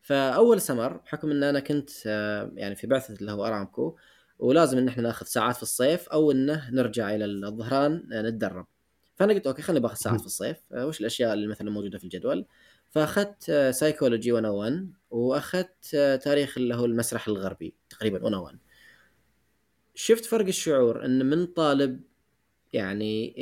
فأول 0.00 0.60
سمر 0.60 0.96
بحكم 0.96 1.30
إن 1.30 1.42
أنا 1.42 1.60
كنت 1.60 1.90
آه، 2.06 2.52
يعني 2.54 2.76
في 2.76 2.86
بعثة 2.86 3.14
اللي 3.14 3.32
هو 3.32 3.46
أرامكو 3.46 3.96
ولازم 4.38 4.78
إن 4.78 4.88
إحنا 4.88 5.02
ناخذ 5.02 5.26
ساعات 5.26 5.56
في 5.56 5.62
الصيف 5.62 6.08
أو 6.08 6.30
إنه 6.30 6.70
نرجع 6.70 7.14
إلى 7.14 7.24
الظهران 7.24 8.12
آه، 8.12 8.22
نتدرب. 8.22 8.66
فأنا 9.16 9.32
قلت 9.32 9.46
okay 9.46 9.62
خليني 9.62 9.80
باخذ 9.80 9.96
ساعات 9.96 10.20
في 10.20 10.26
الصيف. 10.26 10.56
آه، 10.72 10.86
وش 10.86 11.00
الأشياء 11.00 11.32
اللي 11.32 11.46
مثلا 11.46 11.70
موجودة 11.70 11.98
في 11.98 12.04
الجدول؟ 12.04 12.46
فأخذت 12.90 13.50
سايكولوجي 13.70 14.32
101 14.32 14.92
وأخذت 15.10 15.96
تاريخ 16.24 16.58
اللي 16.58 16.74
هو 16.74 16.84
المسرح 16.84 17.28
الغربي 17.28 17.74
تقريبا 17.90 18.18
101 18.18 18.58
شفت 19.94 20.24
فرق 20.24 20.46
الشعور 20.46 21.04
إن 21.04 21.26
من 21.26 21.46
طالب 21.46 22.00
يعني 22.72 23.34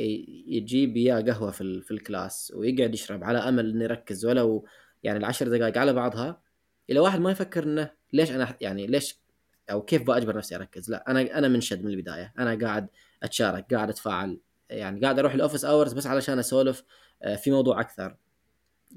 يجيب 0.47 0.97
وياه 0.97 1.21
قهوة 1.21 1.51
في, 1.51 1.81
في 1.81 1.91
ال 1.91 2.01
class 2.01 2.53
ويقعد 2.55 2.93
يشرب 2.93 3.23
على 3.23 3.37
أمل 3.37 3.69
إنه 3.69 3.83
يركز 3.83 4.25
ولو 4.25 4.65
يعني 5.03 5.19
العشر 5.19 5.47
دقائق 5.47 5.77
على 5.77 5.93
بعضها 5.93 6.41
إلى 6.89 6.99
واحد 6.99 7.19
ما 7.19 7.31
يفكر 7.31 7.63
إنه 7.63 7.91
ليش 8.13 8.31
أنا 8.31 8.57
يعني 8.61 8.87
ليش 8.87 9.19
أو 9.71 9.81
كيف 9.81 10.03
بأجبر 10.03 10.37
نفسي 10.37 10.55
أركز؟ 10.55 10.91
لا 10.91 11.11
أنا 11.11 11.37
أنا 11.37 11.47
منشد 11.47 11.83
من 11.83 11.91
البداية. 11.91 12.33
أنا 12.39 12.65
قاعد 12.65 12.87
أتشارك 13.23 13.73
قاعد 13.73 13.89
أتفاعل. 13.89 14.39
يعني 14.69 15.01
قاعد 15.01 15.19
أروح 15.19 15.33
ال 15.33 15.38
office 15.38 15.65
hours 15.65 15.93
بس 15.93 16.07
علشان 16.07 16.39
أسولف 16.39 16.83
آه، 17.23 17.35
في 17.35 17.51
موضوع 17.51 17.81
أكثر. 17.81 18.15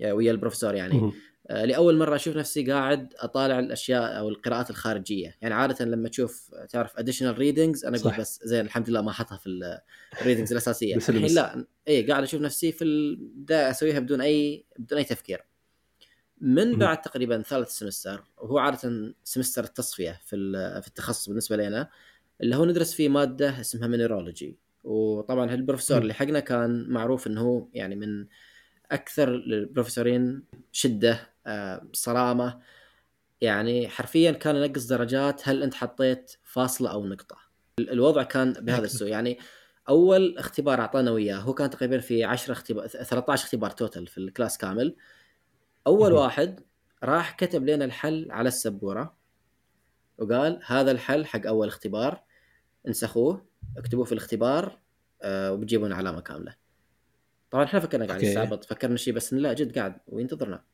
ويا 0.05 0.33
البروفيسور 0.33 0.75
يعني. 0.75 1.13
آه، 1.51 1.65
لأول 1.65 1.97
مرة 1.97 2.17
أشوف 2.17 2.37
نفسي 2.37 2.73
قاعد 2.73 3.15
أطالع 3.19 3.59
الأشياء 3.59 4.19
أو 4.19 4.29
القراءات 4.29 4.71
الخارجية. 4.71 5.37
يعني 5.43 5.55
عادة 5.55 5.85
لما 5.85 6.09
تشوف 6.09 6.51
تعرف 6.69 6.99
additional 6.99 7.39
readings 7.39 7.85
أنا 7.85 7.99
أقول 7.99 8.13
بس 8.19 8.41
زين 8.45 8.61
الحمد 8.61 8.91
لله 8.91 9.03
ما 9.03 9.13
حطها 9.13 9.37
في 9.37 9.79
ال 10.21 10.24
readings 10.24 10.53
الأساسية. 10.53 10.97
الحين 10.97 11.27
لا 11.35 11.67
اي 11.89 12.03
قاعد 12.03 12.23
أشوف 12.23 12.41
نفسي 12.41 12.73
في 12.73 12.85
البدايه 12.85 13.71
أسويها 13.71 13.99
بدون 13.99 14.21
أي 14.21 14.65
بدون 14.79 14.99
أي 14.99 15.05
تفكير. 15.05 15.45
من 16.41 16.79
بعد 16.79 17.03
تقريبا 17.03 17.43
ثالث 17.43 17.69
semester 17.71 18.25
وهو 18.39 18.59
عادة 18.59 19.15
semester 19.25 19.65
التصفية 19.65 20.21
في 20.25 20.53
في 20.83 20.89
التخصص 20.89 21.29
بالنسبة 21.29 21.57
لنا 21.57 21.89
اللي 22.41 22.57
هو 22.57 22.65
ندرس 22.65 22.95
فيه 22.95 23.09
مادة 23.09 23.61
اسمها 23.61 23.89
mineralogy 23.89 24.59
وطبعا 24.85 25.55
البروفيسور 25.55 25.99
اللي 25.99 26.15
حقنا 26.15 26.41
كان 26.41 26.89
معروف 26.89 27.27
إنه 27.27 27.41
هو 27.41 27.69
يعني 27.75 27.97
من 27.97 28.27
أكثر 28.93 29.29
البروفيسورين 29.29 30.43
شدة 30.73 31.21
آه، 31.47 31.87
صرامة. 31.93 32.61
يعني 33.41 33.89
حرفيا 33.89 34.33
كان 34.33 34.57
ينقص 34.57 34.87
درجات 34.87 35.49
هل 35.49 35.63
أنت 35.63 35.75
حطيت 35.75 36.33
فاصلة 36.45 36.91
أو 36.93 37.07
نقطة. 37.07 37.37
الوضع 37.81 38.23
كان 38.23 38.53
بهذا 38.53 38.85
السوء. 38.85 39.09
يعني 39.09 39.39
أول 39.89 40.39
اختبار 40.39 40.81
أعطانا 40.81 41.11
وياه 41.11 41.37
هو 41.37 41.55
كان 41.55 41.71
تقريبا 41.71 41.99
في 41.99 42.25
10 42.25 42.53
اختبار 42.53 42.87
13 42.87 43.45
اختبار 43.45 43.71
total 43.71 44.07
في 44.07 44.19
ال 44.19 44.25
class 44.25 44.59
كامل. 44.59 44.97
أول 45.87 46.13
واحد 46.13 46.61
راح 47.05 47.37
كتب 47.37 47.65
لنا 47.65 47.85
الحل 47.85 48.27
على 48.31 48.49
السبورة 48.49 49.17
وقال 50.19 50.61
هذا 50.67 50.91
الحل 50.91 51.27
حق 51.27 51.47
أول 51.47 51.69
اختبار 51.69 52.23
انسخوه 52.89 53.47
اكتبوه 53.77 54.05
في 54.05 54.13
الاختبار 54.13 54.79
أه 55.23 55.53
وبتجيبون 55.53 55.93
علامة 55.93 56.21
كاملة. 56.21 56.55
طبعا 57.51 57.65
إحنا 57.65 57.81
فكرنا 57.81 58.07
قاعد 58.07 58.25
نستعبط 58.25 58.65
فكرنا 58.65 58.97
شيء 58.97 59.15
بس 59.15 59.35
لا 59.35 59.53
جد 59.53 59.79
قاعد 59.79 59.97
وينتظرنا. 60.07 60.65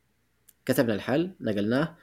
كتبنا 0.65 0.93
الحل 0.93 1.35
نقلناه 1.39 1.97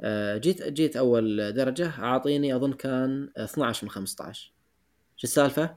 أه 0.00 0.36
جيت 0.36 0.62
جيت 0.62 0.96
أول 0.96 1.52
درجة 1.52 1.90
أعطيني 1.98 2.56
أظن 2.56 2.72
كان 2.72 3.30
12 3.36 3.84
من 3.84 3.90
15 3.90 4.52
شو 5.16 5.24
السالفة؟ 5.24 5.76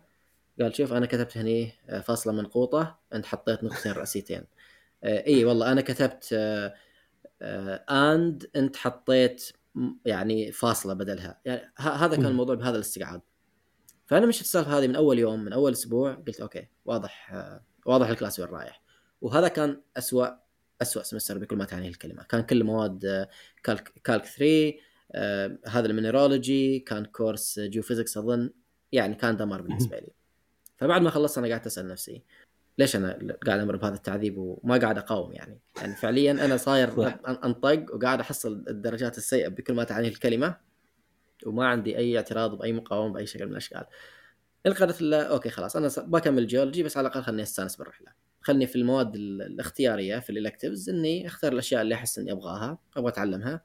قال 0.61 0.75
شوف 0.75 0.93
أنا 0.93 1.05
كتبت 1.05 1.37
هني 1.37 1.71
آه، 1.89 1.99
فاصلة 1.99 2.33
منقوطة 2.33 2.99
أنت 3.13 3.25
حطيت 3.25 3.63
نقطتين 3.63 3.91
رئيسيتين 3.91 4.37
آه، 4.37 4.47
اي 5.03 5.45
والله 5.45 5.71
أنا 5.71 5.81
كتبت 5.81 6.33
and 7.89 8.49
آه، 8.55 8.59
أنت 8.59 8.75
حطيت 8.75 9.51
يعني 10.05 10.51
فاصلة 10.51 10.93
بدلها. 10.93 11.41
يعني 11.45 11.71
هذا 11.77 12.15
كان 12.15 12.25
الموضوع 12.25 12.55
بهذا 12.55 12.75
الاستقعاد 12.75 13.21
فأنا 14.05 14.25
مشيت 14.25 14.41
السالفة 14.41 14.77
هذه 14.79 14.87
من 14.87 14.95
أول 14.95 15.19
يوم 15.19 15.45
من 15.45 15.53
أول 15.53 15.71
أسبوع 15.71 16.13
قلت 16.13 16.41
okay 16.41 16.67
واضح 16.85 17.33
آه، 17.33 17.63
واضح 17.85 18.07
ال 18.07 18.12
class 18.12 18.39
وين 18.39 18.49
رايح. 18.49 18.81
وهذا 19.21 19.47
كان 19.47 19.81
اسوء 19.97 20.29
اسوء 20.81 21.03
semester 21.03 21.37
بكل 21.37 21.55
ما 21.55 21.65
تعنيه 21.65 21.89
الكلمة. 21.89 22.23
كان 22.23 22.41
كل 22.41 22.63
مواد 22.63 23.05
آه، 23.05 23.29
calc 23.63 23.93
calc 24.03 24.25
3 24.25 24.73
آه 25.11 25.59
هذا 25.67 25.87
ال 25.87 25.96
mineralogy 25.96 26.79
كان 26.79 27.05
كورس 27.05 27.59
geophysics 27.59 28.17
أظن 28.17 28.49
يعني 28.91 29.15
كان 29.15 29.37
دمار 29.37 29.61
بالنسبة 29.61 29.99
لي. 29.99 30.13
فبعد 30.77 31.01
ما 31.01 31.09
خلصت 31.09 31.37
أنا 31.37 31.47
قاعد 31.47 31.65
أسأل 31.65 31.87
نفسي 31.87 32.23
ليش 32.79 32.95
أنا 32.95 33.37
قاعد 33.45 33.59
أمر 33.59 33.75
بهذا 33.75 33.95
التعذيب 33.95 34.37
وما 34.37 34.77
قاعد 34.77 34.97
أقاوم 34.97 35.33
يعني؟ 35.33 35.59
يعني 35.77 35.95
فعليا 35.95 36.31
أنا 36.31 36.57
صاير 36.57 36.89
أنطق 37.45 37.85
وقاعد 37.95 38.19
أحصل 38.19 38.65
الدرجات 38.67 39.17
السيئة 39.17 39.47
بكل 39.47 39.73
ما 39.73 39.83
تعنيه 39.83 40.07
الكلمة 40.07 40.57
وما 41.45 41.67
عندي 41.67 41.97
أي 41.97 42.17
اعتراض 42.17 42.57
بأي 42.57 42.73
مقاومة 42.73 43.13
بأي 43.13 43.25
شكل 43.25 43.45
من 43.45 43.51
الأشكال. 43.51 43.85
له 45.01 45.21
okay 45.21 45.49
خلاص 45.49 45.75
أنا 45.75 45.89
بكمل 45.97 46.47
جيولوجي 46.47 46.83
بس 46.83 46.97
على 46.97 47.07
الأقل 47.07 47.23
خليني 47.23 47.43
أستأنس 47.43 47.75
بالرحله 47.75 48.07
خلني 48.41 48.67
في 48.67 48.75
المواد 48.75 49.15
الاختيارية 49.15 50.19
في 50.19 50.29
ال 50.29 50.35
electives 50.35 50.89
إني 50.89 51.27
أختار 51.27 51.53
الأشياء 51.53 51.81
اللي 51.81 51.95
أحس 51.95 52.19
إني 52.19 52.31
أبغاها 52.31 52.77
أبغى 52.97 53.09
أتعلمها. 53.09 53.61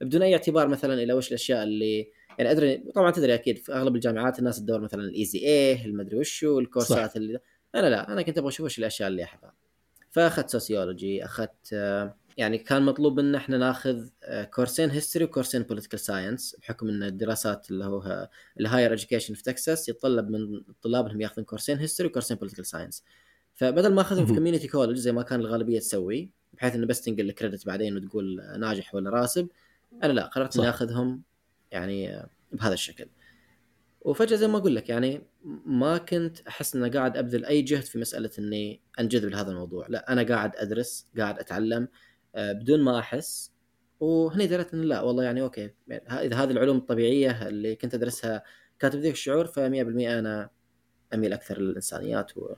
بدون 0.00 0.22
أي 0.22 0.34
اعتبار 0.34 0.68
مثلا 0.68 0.94
إلى 0.94 1.12
وش 1.12 1.28
الأشياء 1.28 1.62
اللي 1.62 2.10
يعني 2.38 2.50
أدري 2.50 2.76
طبعا 2.94 3.10
تدري 3.10 3.34
أكيد 3.34 3.58
في 3.58 3.72
أغلب 3.72 3.94
الجامعات 3.94 4.38
الناس 4.38 4.58
تدور 4.58 4.80
مثلا 4.80 5.02
ال 5.02 5.09
easy 5.09 5.38
A 5.38 5.84
المدري 5.84 6.16
وشو 6.16 6.58
الكورسات 6.58 7.10
صح. 7.10 7.16
اللي 7.16 7.40
أنا 7.74 7.86
لا 7.86 8.12
أنا 8.12 8.22
كنت 8.22 8.38
أبغى 8.38 8.48
أشوف 8.48 8.66
وش 8.66 8.78
الأشياء 8.78 9.08
اللي 9.08 9.24
أحبها. 9.24 9.54
فأخذت 10.10 10.50
sociology 10.50 11.24
أخذت 11.24 11.72
يعني 12.36 12.58
كان 12.58 12.82
مطلوب 12.82 13.20
منا 13.20 13.38
إحنا 13.38 13.58
ناخذ 13.58 14.08
كورسين 14.54 14.90
history 14.90 15.24
وكورسين 15.24 15.62
political 15.62 16.00
science 16.00 16.56
بحكم 16.60 16.88
إن 16.88 17.02
الدراسات 17.02 17.70
اللي 17.70 17.84
هو 17.84 18.28
ال 18.60 18.65
higher 18.65 18.92
education 18.92 19.34
في 19.34 19.42
تكساس 19.42 19.88
يتطلب 19.88 20.30
من 20.30 20.54
الطلاب 20.68 21.06
انهم 21.06 21.20
ياخذون 21.20 21.44
كورسين 21.44 21.78
history 21.78 22.08
وكورسين 22.08 22.36
political 22.36 22.66
science 22.66 23.04
فبدل 23.54 23.92
ما 23.94 24.00
أخذهم 24.00 24.26
في 24.26 24.34
community 24.34 24.68
college 24.68 24.96
زي 24.96 25.12
ما 25.12 25.22
كان 25.22 25.40
الغالبية 25.40 25.78
تسوي 25.78 26.30
بحيث 26.52 26.74
إنه 26.74 26.86
بس 26.86 27.00
تنقل 27.00 27.20
ال 27.20 27.27
credit 27.27 27.66
بعدين 27.66 27.96
وتقول 27.96 28.42
ناجح 28.58 28.94
ولا 28.94 29.10
راسب 29.10 29.48
أنا 30.02 30.12
لا 30.12 30.26
قررت 30.26 30.58
إني 30.58 30.68
أخذهم 30.68 31.22
يعني 31.70 32.22
بهذا 32.52 32.74
الشكل. 32.74 33.08
وفجأة 34.00 34.36
زي 34.36 34.48
ما 34.48 34.58
أقول 34.58 34.76
لك 34.76 34.88
يعني 34.88 35.22
ما 35.66 35.98
كنت 35.98 36.40
أحس 36.48 36.76
إني 36.76 36.90
قاعد 36.90 37.16
أبذل 37.16 37.44
أي 37.44 37.62
جهد 37.62 37.82
في 37.82 37.98
مسألة 37.98 38.30
إني 38.38 38.82
أنجذب 39.00 39.28
لهذا 39.28 39.50
الموضوع. 39.50 39.86
لا 39.88 40.12
أنا 40.12 40.22
قاعد 40.22 40.56
أدرس 40.56 41.08
قاعد 41.18 41.38
أتعلم 41.38 41.88
آه، 42.34 42.52
بدون 42.52 42.82
ما 42.82 42.98
أحس. 42.98 43.52
وهني 44.00 44.46
دريت 44.46 44.74
ان 44.74 44.80
لا 44.80 45.00
والله 45.00 45.24
يعني 45.24 45.42
أوكي 45.42 45.70
إذا 45.90 46.36
هذه 46.36 46.50
العلوم 46.50 46.76
الطبيعية 46.76 47.48
اللي 47.48 47.76
كنت 47.76 47.94
أدرسها 47.94 48.42
كانت 48.78 48.96
بذيك 48.96 49.12
الشعور 49.12 49.46
ف 49.46 49.58
100% 49.58 49.60
أنا 49.60 50.50
أميل 51.14 51.32
أكثر 51.32 51.58
للإنسانيات 51.60 52.38
و... 52.38 52.54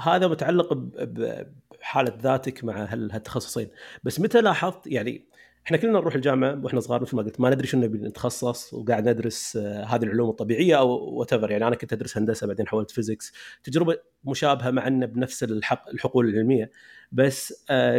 هذا 0.00 0.28
متعلق 0.28 0.72
بحالة 0.72 2.18
ذاتك 2.22 2.64
مع 2.64 2.84
هالتخصصين. 2.84 3.68
بس 4.04 4.20
متى 4.20 4.40
لاحظت 4.40 4.86
يعني 4.86 5.28
إحنا 5.66 5.76
كلنا 5.76 5.98
نروح 5.98 6.14
الجامعة 6.14 6.60
وإحنا 6.64 6.80
صغار 6.80 7.02
مثل 7.02 7.16
ما 7.16 7.22
قلت 7.22 7.40
ما 7.40 7.50
ندري 7.50 7.66
شنو 7.66 7.82
نبي 7.82 7.98
نتخصص 7.98 8.74
وقاعد 8.74 9.08
ندرس 9.08 9.56
آه، 9.56 9.84
هذه 9.84 10.02
العلوم 10.02 10.30
الطبيعية 10.30 10.78
أو 10.78 10.88
وات 10.90 11.32
يعني 11.32 11.66
أنا 11.66 11.76
كنت 11.76 11.92
أدرس 11.92 12.16
هندسة 12.18 12.46
بعدين 12.46 12.68
حولت 12.68 12.90
physics 12.90 13.32
تجربة 13.64 13.98
مشابهة 14.24 14.70
مع 14.70 14.86
ان 14.86 15.06
بنفس 15.06 15.44
الحق 15.44 15.88
الحقول 15.88 16.28
العلمية. 16.28 16.70
بس 17.12 17.64
آه، 17.70 17.96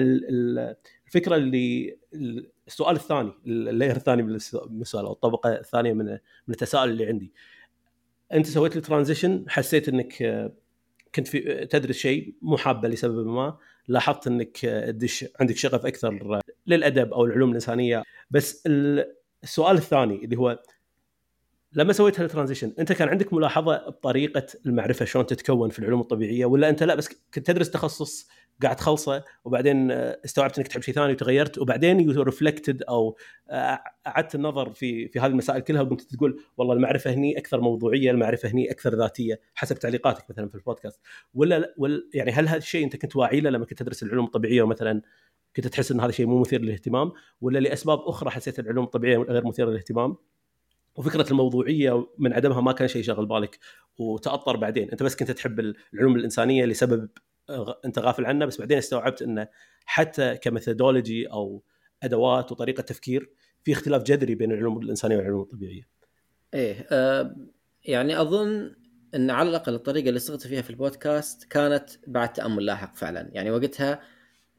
الفكرة 1.08 1.36
اللي 1.36 1.98
السؤال 2.68 2.96
الثاني 2.96 3.32
ال 3.46 3.54
layer 3.54 3.96
الثاني 3.96 4.24
من 4.24 4.36
السؤال 4.36 5.06
أو 5.06 5.12
الطبقة 5.12 5.50
الثانية 5.54 5.94
من 5.94 6.06
من 6.48 6.54
التساؤل 6.54 6.90
اللي 6.90 7.06
عندي. 7.06 7.34
أنت 8.34 8.48
سويت 8.48 8.78
ال 8.78 8.84
transition 8.84 9.46
حسيت 9.48 9.90
إنك 9.90 10.22
آه، 10.22 10.54
كنت 11.16 11.28
في 11.28 11.66
تدرس 11.66 11.96
شيء 11.96 12.36
مو 12.42 12.58
حابة 12.58 12.88
لسبب 12.88 13.28
ما. 13.28 13.58
لاحظت 13.92 14.28
إنك 14.28 14.58
تدش 14.58 15.26
عندك 15.40 15.58
شغف 15.58 15.86
أكثر 15.86 16.40
للأدب 16.68 17.14
أو 17.14 17.26
العلوم 17.26 17.50
الإنسانية. 17.50 18.04
بس 18.32 18.64
السؤال 19.44 19.78
الثاني 19.78 20.26
اللي 20.26 20.36
هو 20.36 20.60
لما 21.74 21.94
سويت 21.94 22.20
ه 22.20 22.24
ال 22.24 22.29
transition 22.29 22.74
أنت 22.80 22.92
كان 22.92 23.10
عندك 23.10 23.34
ملاحظة 23.34 23.90
بطريقة 23.90 24.46
المعرفة 24.66 25.06
شلون 25.06 25.26
تتكون 25.26 25.70
في 25.70 25.80
العلوم 25.80 26.02
الطبيعية؟ 26.02 26.46
ولا 26.46 26.70
أنت 26.70 26.84
لا 26.84 26.96
بس 26.96 27.10
كنت 27.34 27.52
تدرس 27.52 27.72
تخصص 27.72 28.30
قاعد 28.64 28.76
تخلصه 28.76 29.24
وبعدين 29.46 29.92
استوعبت 29.92 30.58
إنك 30.58 30.68
تحب 30.68 30.82
شيء 30.82 30.96
ثاني 30.96 31.14
وتغيرت 31.14 31.58
وبعدين 31.58 32.00
you 32.00 32.22
reflected 32.22 32.84
أو 32.84 33.18
أعدت 34.08 34.36
النظر 34.36 34.70
في 34.70 35.08
في 35.08 35.20
هذه 35.20 35.32
المسائل 35.32 35.62
كلها 35.62 35.82
وقمت 35.82 36.02
تقول 36.02 36.42
والله 36.58 36.74
المعرفة 36.74 37.14
هني 37.14 37.38
أكثر 37.38 37.62
موضوعية، 37.62 38.12
المعرفة 38.12 38.50
هني 38.50 38.72
أكثر 38.72 38.96
ذاتية 38.96 39.40
حسب 39.56 39.76
تعليقاتك 39.76 40.30
مثلا 40.30 40.50
في 40.50 40.56
البودكاست. 40.56 41.02
ولا, 41.34 41.74
ولا 41.78 42.02
يعني 42.14 42.32
هل 42.32 42.48
هذا 42.48 42.58
الشيء 42.58 42.84
أنت 42.84 42.96
كنت 42.96 43.16
واعي 43.16 43.42
له 43.42 43.50
لما 43.50 43.66
كنت 43.66 43.80
تدرس 43.80 44.04
العلوم 44.04 44.26
الطبيعية 44.26 44.62
ومثلا 44.62 45.02
كنت 45.56 45.68
تحس 45.68 45.92
إن 45.92 46.00
هذا 46.00 46.10
الشيء 46.10 46.26
مو 46.26 46.40
مثير 46.40 46.62
للاهتمام؟ 46.62 47.12
ولا 47.42 47.60
لأسباب 47.60 48.00
أخرى 48.00 48.30
حسيت 48.30 48.60
العلوم 48.60 48.86
الطبيعية 48.86 49.18
غير 49.18 49.48
مثيرة 49.48 49.70
للاهتمام؟ 49.70 50.16
وفكرة 50.96 51.32
الموضوعية 51.32 52.08
من 52.18 52.34
عدمها 52.34 52.62
ما 52.62 52.72
كان 52.72 52.88
شيء 52.88 53.04
شغل 53.04 53.26
بالك 53.26 53.60
وتأطر 53.98 54.58
بعدين. 54.58 54.92
أنت 54.92 55.04
بس 55.04 55.16
كنت 55.16 55.32
تحب 55.32 55.60
العلوم 55.94 56.16
الإنسانية 56.16 56.66
لسبب 56.66 57.10
أنت 57.86 58.00
غافل 58.00 58.26
عنه 58.26 58.46
بس 58.46 58.60
بعدين 58.60 58.78
استوعبت 58.78 59.22
إنه 59.22 59.48
حتى 59.86 60.38
كميثودولوجي 60.38 61.28
أو 61.28 61.64
أدوات 62.04 62.52
وطريقة 62.52 62.82
تفكير 62.82 63.30
في 63.64 63.72
اختلاف 63.72 64.04
جذري 64.04 64.36
بين 64.36 64.52
العلوم 64.52 64.82
الإنسانية 64.82 65.18
والعلوم 65.18 65.42
الطبيعية. 65.42 65.88
إيه 66.54 66.88
آه 66.92 67.36
يعني 67.86 68.22
أظن 68.22 68.76
إن 69.16 69.30
على 69.30 69.50
الأقل 69.50 69.74
الطريقة 69.74 70.10
اللي 70.10 70.20
صغت 70.20 70.48
فيها 70.48 70.62
في 70.62 70.70
البودكاست 70.70 71.44
كانت 71.44 71.90
بعد 72.08 72.34
تأمل 72.34 72.66
لاحق 72.66 72.96
فعلا 72.96 73.30
يعني 73.34 73.52
وقتها 73.52 74.02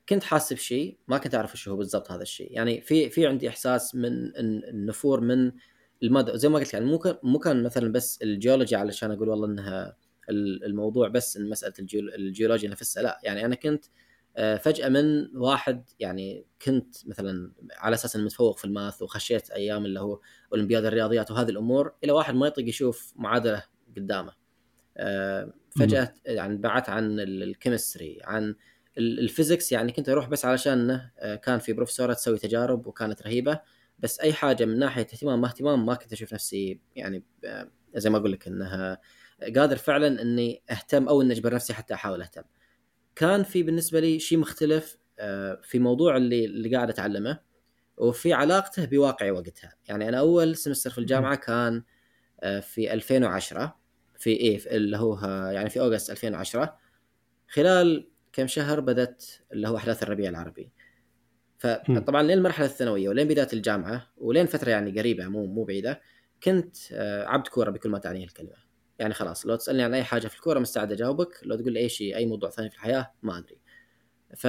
كنت 0.09 0.25
حاسب 0.25 0.57
شيء 0.57 0.99
ما 1.09 1.19
كنت 1.19 1.35
أعرف 1.35 1.53
إيش 1.53 1.69
هو 1.69 1.77
بالضبط 1.77 2.11
هذا 2.11 2.23
الشيء 2.23 2.53
يعني 2.53 2.81
في 2.81 3.11
في 3.11 3.27
عندي 3.27 3.49
إحساس 3.49 3.95
من 3.95 4.37
النفور 4.37 5.21
من 5.21 5.53
المدى 6.03 6.39
زي 6.39 6.49
ما 6.49 6.59
قلت 6.59 6.75
يعني 6.75 6.87
مو 6.87 7.03
مو 7.23 7.39
كان 7.39 7.63
مثلا 7.63 7.93
بس 7.93 8.23
الجيولوجي 8.23 8.77
علشان 8.77 9.11
أقول 9.11 9.29
والله 9.29 9.47
إنها 9.47 9.97
الموضوع 10.31 11.09
بس 11.09 11.37
إن 11.37 11.49
مسألة 11.49 11.75
الجيولوجيا 11.91 12.71
نفسها 12.71 13.03
لا. 13.03 13.21
يعني 13.23 13.45
أنا 13.45 13.55
كنت 13.55 13.85
آه، 14.37 14.57
فجأة 14.57 14.89
من 14.89 15.37
واحد 15.37 15.85
يعني 16.01 16.47
كنت 16.65 16.97
مثلا 17.07 17.53
على 17.77 17.95
أساس 17.95 18.17
إني 18.17 18.25
متفوق 18.25 18.59
في 18.59 18.65
ال 18.65 18.73
math 18.73 19.03
وخشيت 19.03 19.51
أيام 19.51 19.85
اللي 19.85 20.01
هو 20.01 20.21
أولمبياد 20.53 20.85
الرياضيات 20.85 21.31
وهذه 21.31 21.49
الأمور 21.49 21.93
إلى 22.05 22.13
واحد 22.13 22.35
ما 22.35 22.47
يطيق 22.47 22.69
يشوف 22.69 23.13
معادلة 23.17 23.63
قدامه. 23.97 24.33
آه، 24.97 25.53
فجأة 25.79 26.15
يعني 26.27 26.57
بعت 26.57 26.89
عن 26.89 27.21
ال 27.21 27.31
chemistry 27.31 28.19
عن 28.25 28.55
ال 28.99 29.08
physics 29.08 29.73
يعني 29.73 29.93
كنت 29.93 30.09
أروح 30.09 30.29
بس 30.29 30.45
علشان 30.45 31.01
آه، 31.19 31.35
كان 31.35 31.59
في 31.59 31.73
بروفيسورة 31.73 32.13
تسوي 32.13 32.39
تجارب 32.39 32.87
وكانت 32.87 33.23
رهيبة. 33.23 33.61
بس 33.99 34.21
أي 34.21 34.33
حاجة 34.33 34.65
من 34.65 34.79
ناحية 34.79 35.03
اهتمام 35.03 35.41
ما 35.41 35.47
اهتمام 35.49 35.87
ما 35.87 35.95
كنت 35.95 36.13
أشوف 36.13 36.35
نفسي 36.35 36.81
يعني 36.97 37.25
زي 37.95 38.11
ما 38.11 38.19
أقول 38.19 38.33
لك 38.33 38.49
إنها 38.49 39.01
قادر 39.57 39.77
فعلا 39.77 40.23
إني 40.23 40.63
أهتم 40.71 41.09
أو 41.09 41.23
إني 41.23 41.33
أجبر 41.33 41.55
نفسي 41.55 41.75
حتى 41.75 41.95
أحاول 41.95 42.23
أهتم. 42.23 42.43
كان 43.17 43.43
في 43.43 43.63
بالنسبة 43.63 44.01
لي 44.01 44.19
شيء 44.19 44.39
مختلف 44.39 44.97
آه، 45.19 45.61
في 45.63 45.79
موضوع 45.79 46.17
اللي 46.17 46.45
اللي 46.45 46.77
قاعد 46.77 46.89
أتعلمه 46.89 47.41
وفي 47.97 48.33
علاقته 48.33 48.85
بواقعي 48.85 49.31
وقتها، 49.31 49.75
يعني 49.89 50.09
أنا 50.09 50.19
أول 50.19 50.57
سمستر 50.57 50.91
في 50.91 50.99
الجامعة 50.99 51.35
كان 51.35 51.83
آه، 52.41 52.61
في 52.61 52.93
2010 52.93 53.77
في 54.19 54.31
إيه 54.31 54.77
اللي 54.77 54.97
هو 54.97 55.19
يعني 55.53 55.71
في 55.71 55.81
أوغست 55.81 56.11
2010 56.11 56.79
خلال 57.49 58.09
كم 58.33 58.47
شهر 58.47 58.81
بدأت 58.81 59.25
اللي 59.53 59.69
هو 59.69 59.77
أحداث 59.77 60.03
الربيع 60.03 60.31
العربي. 60.31 60.73
فطبعا 61.59 62.23
لين 62.23 62.39
المرحله 62.39 62.67
الثانوية 62.67 63.09
ولين 63.09 63.29
بداية 63.29 63.49
الجامعة 63.53 64.13
ولين 64.17 64.47
فترة 64.47 64.71
يعني 64.71 64.99
قريبة 64.99 65.29
مو 65.29 65.47
مو 65.47 65.65
بعيدة 65.65 66.01
كنت 66.43 66.77
آه، 66.93 67.25
عبد 67.27 67.49
كورة 67.49 67.71
بكل 67.71 67.89
ما 67.91 67.99
تعنيه 67.99 68.25
الكلمة. 68.25 68.72
يعني 68.99 69.15
خلاص 69.15 69.47
لو 69.47 69.57
تسألني 69.57 69.83
عن 69.83 69.95
أي 69.95 70.05
حاجة 70.05 70.29
في 70.29 70.37
الكورة 70.37 70.59
مستعد 70.59 70.93
أجاوبك 70.93 71.41
لو 71.43 71.57
تقول 71.57 71.73
لي 71.73 71.81
أي 71.81 71.89
شيء 71.89 72.17
أي 72.17 72.27
موضوع 72.27 72.51
ثاني 72.51 72.71
في 72.71 72.77
الحياة 72.77 73.13
ما 73.23 73.39
أدري. 73.39 73.59
ف 74.37 74.47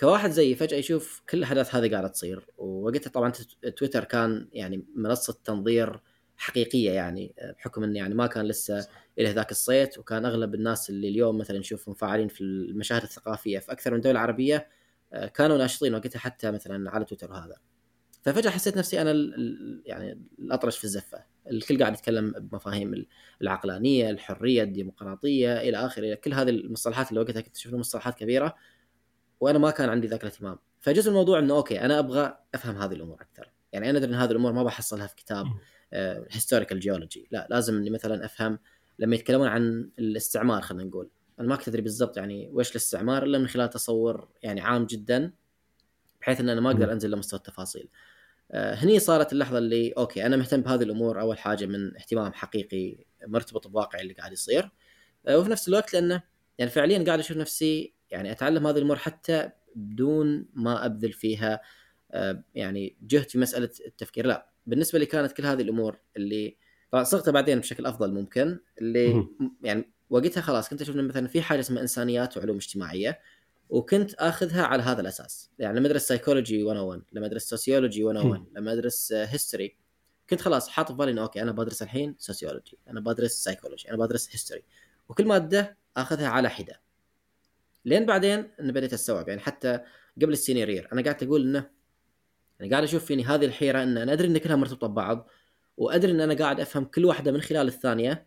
كواحد 0.00 0.30
زيي 0.30 0.54
فجأة 0.54 0.76
يشوف 0.78 1.22
كل 1.30 1.38
الأحداث 1.38 1.74
هذه 1.74 1.90
قاعدة 1.90 2.08
تصير 2.08 2.46
ووقتها 2.58 3.10
طبعا 3.10 3.32
تويتر 3.76 4.04
كان 4.04 4.48
يعني 4.52 4.84
منصة 4.96 5.38
تنظير 5.44 6.00
حقيقية 6.36 6.90
يعني 6.90 7.34
بحكم 7.58 7.84
إنه 7.84 7.98
يعني 7.98 8.14
ما 8.14 8.26
كان 8.26 8.44
لسه 8.46 8.88
إلى 9.18 9.30
ذاك 9.30 9.50
الصيت 9.50 9.98
وكان 9.98 10.26
أغلب 10.26 10.54
الناس 10.54 10.90
اللي 10.90 11.08
اليوم 11.08 11.38
مثلا 11.38 11.58
نشوفهم 11.58 11.94
فاعلين 11.94 12.28
في 12.28 12.40
المشاهد 12.40 13.02
الثقافية 13.02 13.58
في 13.58 13.72
أكثر 13.72 13.94
من 13.94 14.00
دولة 14.00 14.20
عربية 14.20 14.68
كانوا 15.34 15.58
ناشطين 15.58 15.94
وقتها 15.94 16.18
حتى 16.18 16.50
مثلا 16.50 16.90
على 16.90 17.04
تويتر 17.04 17.30
وهذا 17.30 17.56
ففجأة 18.22 18.50
حسيت 18.50 18.76
نفسي 18.76 19.00
أنا 19.00 19.10
يعني 19.86 20.22
الأطرش 20.38 20.78
في 20.78 20.84
الزفة. 20.84 21.24
الكل 21.50 21.78
قاعد 21.78 21.92
يتكلم 21.92 22.32
بمفاهيم 22.38 23.06
العقلانية 23.42 24.10
الحرية 24.10 24.62
الديمقراطية 24.62 25.60
إلى 25.60 25.76
آخره. 25.76 26.14
كل 26.14 26.34
هذه 26.34 26.50
المصطلحات 26.50 27.08
اللي 27.08 27.20
وقتها 27.20 27.40
كنت 27.40 27.56
أشوفها 27.56 27.78
مصطلحات 27.78 28.14
كبيرة 28.14 28.54
وأنا 29.40 29.58
ما 29.58 29.70
كان 29.70 29.88
عندي 29.88 30.06
ذاك 30.06 30.22
الاهتمام. 30.22 30.58
فجزء 30.80 31.10
الموضوع 31.10 31.38
إنه 31.38 31.54
okay 31.54 31.80
أنا 31.80 31.98
أبغى 31.98 32.38
أفهم 32.54 32.76
هذه 32.76 32.92
الأمور 32.92 33.22
أكثر. 33.22 33.52
يعني 33.72 33.90
أنا 33.90 33.98
أدري 33.98 34.10
إن 34.10 34.14
هذه 34.14 34.30
الأمور 34.30 34.52
ما 34.52 34.62
بحصلها 34.62 35.06
في 35.06 35.16
كتاب 35.16 35.46
historical 36.30 36.80
geology 36.80 37.28
لا 37.30 37.46
لازم 37.50 37.76
إني 37.76 37.90
مثلا 37.90 38.24
أفهم 38.24 38.58
لما 38.98 39.14
يتكلمون 39.14 39.48
عن 39.48 39.90
الاستعمار 39.98 40.62
خلينا 40.62 40.84
نقول. 40.84 41.10
أنا 41.40 41.48
ما 41.48 41.56
كنت 41.56 41.68
أدري 41.68 41.82
بالضبط 41.82 42.16
يعني 42.16 42.50
وش 42.52 42.70
الاستعمار 42.70 43.22
إلا 43.22 43.38
من 43.38 43.48
خلال 43.48 43.70
تصور 43.70 44.28
يعني 44.42 44.60
عام 44.60 44.86
جدا 44.86 45.32
بحيث 46.20 46.40
إن 46.40 46.48
أنا 46.48 46.60
ما 46.60 46.70
أقدر 46.70 46.92
أنزل 46.92 47.10
لمستوى 47.10 47.38
التفاصيل. 47.38 47.82
آه، 47.82 48.11
هني 48.54 48.98
صارت 48.98 49.32
اللحظة 49.32 49.58
اللي 49.58 49.92
okay 49.92 50.26
أنا 50.26 50.36
مهتم 50.36 50.60
بهذه 50.60 50.82
الأمور 50.82 51.20
أول 51.20 51.38
حاجة 51.38 51.66
من 51.66 51.96
اهتمام 51.96 52.32
حقيقي 52.32 53.04
مرتبط 53.26 53.68
بواقع 53.68 54.00
اللي 54.00 54.12
قاعد 54.12 54.32
يصير. 54.32 54.70
آه، 55.26 55.38
وفي 55.38 55.50
نفس 55.50 55.68
الوقت 55.68 55.92
لأنه 55.94 56.22
يعني 56.58 56.70
فعليا 56.70 57.04
قاعد 57.04 57.18
أشوف 57.18 57.36
نفسي 57.36 57.94
يعني 58.10 58.32
أتعلم 58.32 58.66
هذه 58.66 58.76
الأمور 58.76 58.96
حتى 58.96 59.50
بدون 59.76 60.46
ما 60.54 60.86
أبذل 60.86 61.12
فيها 61.12 61.60
آه، 62.10 62.44
يعني 62.54 62.96
جهد 63.02 63.30
في 63.30 63.38
مسألة 63.38 63.70
التفكير. 63.86 64.26
لا 64.26 64.52
بالنسبة 64.66 64.98
لي 64.98 65.06
كانت 65.06 65.32
كل 65.32 65.46
هذه 65.46 65.62
الأمور 65.62 65.98
اللي 66.16 66.56
طبعا 66.90 67.04
صغتها 67.04 67.32
بعدين 67.32 67.58
بشكل 67.60 67.86
أفضل 67.86 68.14
ممكن 68.14 68.58
اللي 68.80 69.26
يعني 69.62 69.92
وقتها 70.10 70.40
خلاص 70.40 70.68
كنت 70.68 70.82
أشوف 70.82 70.96
مثلا 70.96 71.28
في 71.28 71.42
حاجة 71.42 71.60
اسمها 71.60 71.82
إنسانيات 71.82 72.36
وعلوم 72.36 72.56
اجتماعية. 72.56 73.18
وكنت 73.72 74.14
آخذها 74.14 74.62
على 74.62 74.82
هذا 74.82 75.00
الأساس. 75.00 75.50
يعني 75.58 75.78
لما 75.78 75.86
أدرس 75.86 76.08
سايكولوجي 76.08 76.62
101 76.64 77.02
لما 77.12 77.26
أدرس 77.26 77.44
sociology 77.44 78.04
101 78.04 78.44
لما 78.56 78.72
أدرس 78.72 79.12
history 79.12 79.76
كنت 80.30 80.40
خلاص 80.40 80.68
حاط 80.68 80.88
في 80.88 80.96
بالي 80.96 81.10
إنه 81.10 81.22
okay 81.22 81.42
أنا 81.42 81.52
بدرس 81.52 81.82
الحين 81.82 82.14
sociology 82.18 82.78
أنا 82.88 83.00
بدرس 83.00 83.32
سايكولوجي 83.32 83.88
أنا 83.88 83.96
بدرس 83.96 84.28
history 84.32 84.62
وكل 85.08 85.26
مادة 85.26 85.76
آخذها 85.96 86.28
على 86.28 86.50
حدة. 86.50 86.80
لين 87.84 88.06
بعدين 88.06 88.50
انه 88.60 88.72
بديت 88.72 88.92
أستوعب. 88.92 89.28
يعني 89.28 89.40
حتى 89.40 89.80
قبل 90.22 90.32
ال 90.32 90.37
senior 90.37 90.68
year 90.68 90.88
أنا 90.92 91.02
قاعد 91.02 91.22
أقول 91.24 91.42
إنه 91.42 91.70
أنا 92.60 92.70
قاعد 92.70 92.82
أشوف 92.82 93.04
فيني 93.04 93.24
هذه 93.24 93.44
الحيرة 93.44 93.82
إن 93.82 93.98
أنا 93.98 94.12
أدري 94.12 94.28
إن 94.28 94.38
كلها 94.38 94.56
مرتبطة 94.56 94.86
ببعض 94.86 95.28
وأدري 95.76 96.12
إن 96.12 96.20
أنا 96.20 96.34
قاعد 96.34 96.60
أفهم 96.60 96.84
كل 96.84 97.04
واحدة 97.04 97.32
من 97.32 97.40
خلال 97.40 97.68
الثانية 97.68 98.26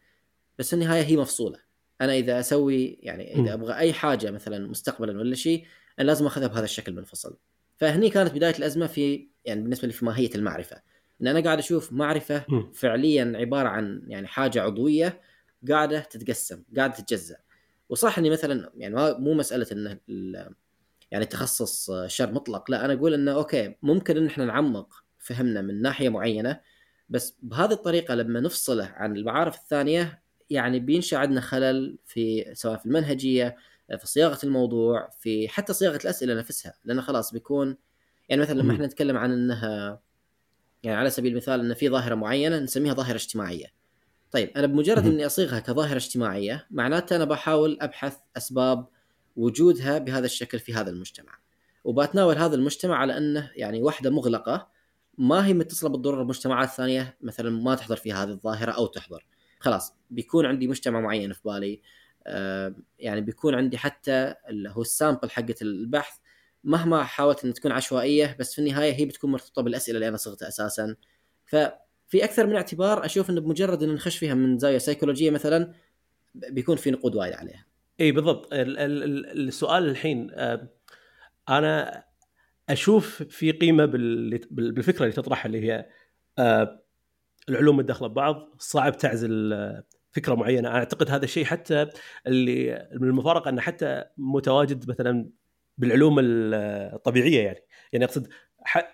بس 0.60 0.74
النهاية 0.74 1.02
هي 1.04 1.18
مفصولة. 1.18 1.65
أنا 2.02 2.14
إذا 2.14 2.40
أسوي 2.40 3.00
يعني 3.02 3.36
إذا 3.40 3.54
أبغى 3.54 3.78
أي 3.78 3.94
حاجة 3.94 4.32
مثلا 4.32 4.68
مستقبلا 4.68 5.20
ولا 5.20 5.36
شيء 5.36 5.66
أنا 6.00 6.08
لازم 6.08 6.26
أخذها 6.26 6.48
بهذا 6.48 6.64
الشكل 6.64 6.94
منفصل 6.94 7.38
فهني 7.78 8.10
كانت 8.10 8.32
بداية 8.34 8.56
الأزمة 8.60 8.88
في 8.88 9.28
يعني 9.46 9.62
بالنسبة 9.62 9.88
لي 9.88 9.94
في 9.94 10.06
ماهية 10.06 10.30
المعرفة. 10.36 10.82
إن 11.22 11.28
أنا 11.28 11.40
قاعد 11.40 11.58
أشوف 11.58 11.94
معرفة 11.94 12.46
فعليا 12.74 13.34
عبارة 13.36 13.68
عن 13.68 14.02
يعني 14.08 14.28
حاجة 14.28 14.62
عضوية 14.62 15.22
قاعدة 15.70 16.00
تتقسم 16.00 16.64
قاعدة 16.78 16.94
تتجزأ. 16.94 17.38
وصح 17.90 18.18
إني 18.18 18.30
مثلا 18.30 18.72
يعني 18.78 18.96
مو 18.96 19.34
مسألة 19.34 19.68
إنه 19.72 20.00
يعني 21.12 21.26
تخصص 21.26 21.92
شر 22.08 22.32
مطلق 22.32 22.72
لا 22.72 22.86
أنا 22.86 22.94
أقول 22.94 23.14
إنه 23.14 23.32
أوكي 23.32 23.76
ممكن 23.82 24.18
إن 24.18 24.26
إحنا 24.26 24.46
نعمق 24.46 25.04
فهمنا 25.20 25.62
من 25.62 25.82
ناحية 25.82 26.10
معينة 26.10 26.60
بس 27.10 27.38
بهذه 27.42 27.72
الطريقة 27.72 28.16
لما 28.16 28.40
نفصله 28.40 28.86
عن 28.86 29.18
المعارف 29.18 29.56
الثانية 29.56 30.24
يعني 30.50 30.80
بينشا 30.80 31.18
عندنا 31.18 31.42
خلل 31.42 31.98
في 32.06 32.52
سواء 32.54 32.78
في 32.78 32.86
المنهجية 32.86 33.56
في 34.00 34.08
صياغة 34.08 34.40
الموضوع 34.44 35.10
في 35.20 35.48
حتى 35.48 35.74
صياغة 35.74 35.96
الأسئلة 35.96 36.34
نفسها. 36.34 36.74
لأنه 36.86 37.02
خلاص 37.02 37.34
بيكون 37.34 37.78
يعني 38.30 38.42
مثلا 38.42 38.60
لما 38.60 38.74
إحنا 38.74 38.86
نتكلم 38.86 39.18
عن 39.18 39.32
إنها 39.32 40.02
يعني 40.84 40.98
على 40.98 41.10
سبيل 41.10 41.32
المثال 41.32 41.60
إن 41.60 41.74
في 41.74 41.90
ظاهرة 41.90 42.16
معينة 42.16 42.60
نسميها 42.60 42.94
ظاهرة 42.94 43.16
اجتماعية. 43.16 43.66
طيب 44.32 44.50
أنا 44.56 44.68
بمجرد 44.68 45.06
إني 45.06 45.26
أصيغها 45.26 45.60
كظاهرة 45.60 45.98
اجتماعية 45.98 46.68
معناته 46.72 47.16
أنا 47.16 47.26
بحاول 47.26 47.78
أبحث 47.82 48.18
أسباب 48.38 48.88
وجودها 49.36 49.98
بهذا 49.98 50.26
الشكل 50.26 50.60
في 50.60 50.74
هذا 50.74 50.90
المجتمع. 50.90 51.32
وبتناول 51.84 52.38
هذا 52.38 52.56
المجتمع 52.56 52.96
على 52.96 53.18
إنه 53.18 53.52
يعني 53.56 53.84
وحدة 53.84 54.10
مغلقة 54.10 54.68
ما 55.18 55.46
هي 55.46 55.54
متصلة 55.54 55.90
بالضرورة 55.90 56.24
بمجتمعات 56.24 56.70
ثانية 56.70 57.18
مثلا 57.22 57.50
ما 57.50 57.76
تحضر 57.76 57.96
فيها 57.96 58.24
هذه 58.24 58.30
الظاهرة 58.30 58.72
أو 58.72 58.86
تحضر. 58.86 59.26
خلاص 59.66 59.96
بيكون 60.10 60.46
عندي 60.46 60.68
مجتمع 60.68 61.00
معين 61.00 61.34
في 61.34 61.42
بالي. 61.46 61.82
آه 62.28 62.76
يعني 63.00 63.22
بيكون 63.22 63.56
عندي 63.56 63.78
حتى 63.78 64.36
اللي 64.50 64.70
هو 64.70 64.82
ال 64.82 64.88
sample 64.88 65.30
حقه 65.30 65.56
البحث 65.62 66.18
مهما 66.64 67.04
حاولت 67.04 67.46
ان 67.46 67.54
تكون 67.54 67.72
عشوائية 67.72 68.38
بس 68.40 68.54
في 68.54 68.60
النهاية 68.60 68.94
هي 68.94 69.06
بتكون 69.06 69.32
مرتبطة 69.32 69.62
بالأسئلة 69.62 69.96
اللي 69.96 70.08
أنا 70.08 70.18
صغتها 70.18 70.48
أساسا. 70.48 70.96
ففي 71.46 72.24
أكثر 72.24 72.48
من 72.48 72.56
اعتبار 72.56 73.06
أشوف 73.06 73.30
انه 73.30 73.42
بمجرد 73.42 73.84
إن 73.84 73.94
نخش 73.94 74.18
فيها 74.18 74.34
من 74.34 74.58
زاوية 74.58 74.78
سيكولوجيه 74.78 75.32
مثلا 75.32 75.74
بيكون 76.36 76.76
في 76.76 76.92
نقود 76.92 77.16
وايد 77.16 77.34
عليها. 77.34 77.66
إي 78.00 78.12
بالضبط. 78.12 78.50
السؤال 78.52 79.90
الحين 79.90 80.32
آه، 80.34 80.70
أنا 81.50 82.04
أشوف 82.70 83.24
في 83.24 83.52
قيمة 83.52 83.86
بالفكرة 84.52 85.04
اللي 85.04 85.16
تطرحها 85.16 85.46
اللي 85.46 85.72
هي 85.72 85.90
آه، 86.40 86.85
العلوم 87.50 87.78
متداخلة 87.78 88.08
ببعض 88.08 88.56
صعب 88.60 88.98
تعزل 88.98 89.54
آه، 89.54 89.84
فكرة 90.12 90.36
معينة 90.36 90.70
أنا 90.70 90.78
أعتقد 90.78 91.10
هذا 91.10 91.24
الشيء 91.24 91.46
حتى 91.46 91.88
اللي 92.28 92.88
من 92.94 93.08
المفارقة 93.08 93.50
أنه 93.50 93.62
حتى 93.62 94.04
متواجد 94.18 94.90
مثلا 94.90 95.30
بالعلوم 95.78 96.16
الطبيعية 96.20 97.46
يعني 97.46 97.60
يعني 97.94 98.06
أقصد 98.06 98.28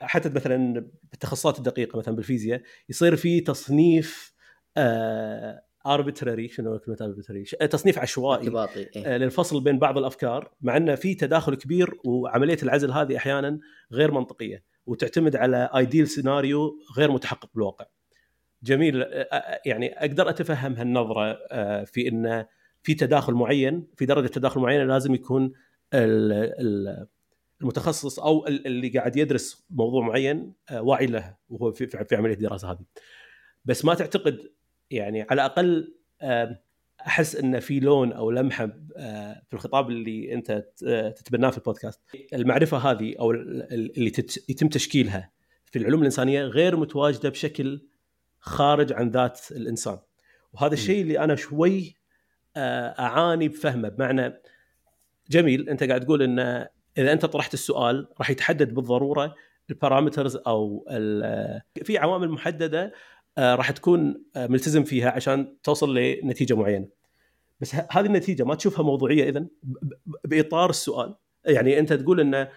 حتى 0.02 0.30
مثلا 0.30 0.86
بالتخصصات 1.12 1.58
الدقيقة 1.58 1.98
مثلا 1.98 2.16
بالفيزياء 2.16 2.62
يصير 2.90 3.16
في 3.16 3.40
تصنيف 3.40 4.34
آه 4.78 5.64
اربتراري 5.86 6.48
شنو 6.48 6.80
كلمة 6.80 6.98
اربتراري 7.02 7.44
تصنيف 7.44 8.00
عشوائي 8.00 8.44
اعتباطي 8.44 8.88
إيه؟ 8.96 9.18
للفصل 9.18 9.64
بين 9.64 9.80
بعض 9.80 9.98
الأفكار 9.98 10.52
مع 10.62 10.78
أنه 10.78 10.96
في 10.96 11.16
تداخل 11.16 11.56
كبير 11.56 11.94
وعملية 12.06 12.58
العزل 12.64 12.92
هذه 12.92 13.18
أحيانا 13.18 13.60
غير 13.92 14.12
منطقية 14.12 14.64
وتعتمد 14.86 15.36
على 15.36 15.70
ايديل 15.76 16.08
سيناريو 16.08 16.80
غير 16.98 17.12
متحقق 17.12 17.50
بالواقع. 17.54 17.86
جميل 18.64 19.06
يعني 19.66 20.00
أقدر 20.00 20.30
أتفهم 20.30 20.74
هالنظرة 20.74 21.34
في 21.84 22.08
انه 22.08 22.48
في 22.84 22.94
تداخل 22.94 23.34
معين 23.34 23.88
في 23.96 24.06
درجة 24.06 24.28
تداخل 24.28 24.62
معينة 24.62 24.84
لازم 24.84 25.14
يكون 25.16 25.52
المتخصص 27.62 28.20
أو 28.20 28.48
اللي 28.48 28.90
قاعد 28.90 29.16
يدرس 29.16 29.66
موضوع 29.70 30.08
معين 30.08 30.54
واعي 30.72 31.06
له 31.06 31.36
وهو 31.50 31.72
في 31.72 32.08
عملية 32.14 32.34
الدراسة 32.34 32.72
هذه. 32.72 32.86
بس 33.66 33.86
ما 33.86 33.94
تعتقد 33.94 34.40
يعني 34.92 35.22
على 35.22 35.34
الأقل 35.34 35.96
أحس 37.08 37.36
إن 37.36 37.60
في 37.60 37.80
لون 37.80 38.12
أو 38.14 38.32
لمحة 38.32 38.68
في 39.48 39.54
الخطاب 39.54 39.90
اللي 39.90 40.34
أنت 40.34 40.66
تتبناه 41.16 41.50
في 41.50 41.58
البودكاست 41.58 42.02
المعرفة 42.34 42.78
هذه 42.78 43.16
أو 43.20 43.32
اللي 43.32 44.12
يتم 44.50 44.68
تشكيلها 44.68 45.32
في 45.66 45.80
العلوم 45.80 46.00
الإنسانية 46.00 46.44
غير 46.44 46.78
متواجدة 46.78 47.30
بشكل 47.30 47.82
خارج 48.42 48.94
عن 48.94 49.10
ذات 49.10 49.40
الإنسان. 49.52 49.98
وهذا 50.54 50.74
الشيء 50.74 51.02
اللي 51.02 51.20
أنا 51.20 51.36
شوي 51.36 51.96
أعاني 52.58 53.48
بفهمه. 53.48 53.90
بمعنى 53.90 54.34
جميل 55.30 55.70
أنت 55.70 55.84
قاعد 55.84 56.06
تقول 56.06 56.22
إن 56.22 56.40
إذا 56.98 57.12
أنت 57.14 57.26
طرحت 57.26 57.54
السؤال 57.54 58.08
راح 58.20 58.30
يتحدد 58.30 58.74
بالضرورة 58.74 59.36
البارامترز 59.70 60.36
أو 60.36 60.86
في 61.84 61.98
عوامل 61.98 62.30
محددة 62.30 62.94
آه، 63.38 63.56
راح 63.56 63.72
تكون 63.72 64.24
آه، 64.36 64.48
ملتزم 64.48 64.84
فيها 64.84 65.10
عشان 65.12 65.58
توصل 65.64 65.96
لنتيجة 65.98 66.54
معينة. 66.54 66.88
بس 67.60 67.76
هذه 67.76 68.06
النتيجة 68.06 68.44
ما 68.44 68.56
تشوفها 68.56 68.84
موضوعية 68.86 69.30
اذا 69.30 69.46
بإطار 70.26 70.70
السؤال. 70.70 71.16
يعني 71.46 71.80
أنت 71.80 71.94
تقول 71.94 72.20
إن 72.20 72.48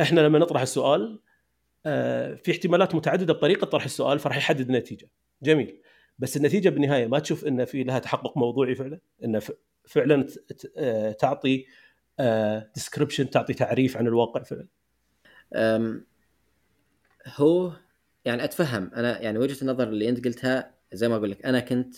إحنا 0.00 0.20
لما 0.20 0.38
نطرح 0.38 0.60
السؤال 0.60 1.00
آه، 1.12 1.20
في 1.82 2.50
احتمالات 2.50 2.94
متعددة 2.94 3.32
بطريقة 3.32 3.64
طرح 3.64 3.84
السؤال 3.84 4.18
فراح 4.18 4.36
يحدد 4.36 4.68
النتيجه 4.68 5.10
جميل. 5.42 5.80
بس 6.18 6.36
النتيجة 6.36 6.68
بالنهاية 6.68 7.06
ما 7.06 7.18
تشوف 7.18 7.44
إن 7.44 7.64
في 7.64 7.82
لها 7.82 7.98
تحقق 7.98 8.38
موضوعي 8.38 8.74
فعلا 8.74 9.00
إن 9.24 9.40
فعلا 9.84 10.26
تعطي 11.12 11.66
ديسكربشن 12.74 13.30
تعطي 13.30 13.54
تعريف 13.54 13.96
عن 13.96 14.06
الواقع 14.06 14.42
فعلا. 14.42 14.66
هو 17.26 17.72
يعني 18.24 18.44
أتفهم. 18.44 18.90
أنا 18.94 19.20
يعني 19.20 19.38
وجهة 19.38 19.62
النظر 19.62 19.88
اللي 19.88 20.08
أنت 20.08 20.24
قلتها 20.24 20.74
زي 20.92 21.08
ما 21.08 21.16
أقول 21.16 21.30
لك 21.30 21.46
أنا 21.46 21.60
كنت 21.60 21.94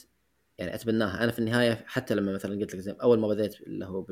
يعني 0.58 0.74
أتبناها. 0.74 1.24
أنا 1.24 1.32
في 1.32 1.38
النهاية 1.38 1.84
حتى 1.86 2.14
لما 2.14 2.32
مثلا 2.32 2.60
قلت 2.60 2.74
لك 2.74 2.80
زي 2.80 2.96
أول 3.02 3.18
ما 3.18 3.28
بديت 3.28 3.60
اللي 3.60 3.86
هو 3.86 4.06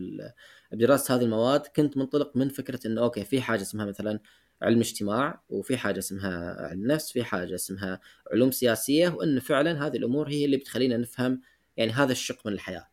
بدراسه 0.73 1.15
هذه 1.15 1.23
المواد 1.23 1.61
كنت 1.77 1.97
منطلق 1.97 2.37
من 2.37 2.49
فكرة 2.49 2.87
إنه 2.87 3.03
okay 3.03 3.25
في 3.25 3.41
حاجة 3.41 3.63
اسمها 3.63 3.85
مثلا 3.87 4.21
علم 4.63 4.79
اجتماع 4.79 5.41
وفي 5.51 5.77
حاجة 5.77 5.99
اسمها 5.99 6.67
علم 6.71 6.87
نفس 6.87 7.13
في 7.13 7.25
حاجة 7.25 7.55
اسمها 7.55 8.01
علوم 8.33 8.51
سياسية 8.51 9.09
وانه 9.09 9.41
فعلا 9.41 9.87
هذه 9.87 9.97
الأمور 9.97 10.29
هي 10.29 10.45
اللي 10.45 10.57
بتخلينا 10.57 10.97
نفهم 10.97 11.41
يعني 11.77 11.93
هذا 11.93 12.13
الشق 12.13 12.47
من 12.47 12.53
الحياة. 12.53 12.89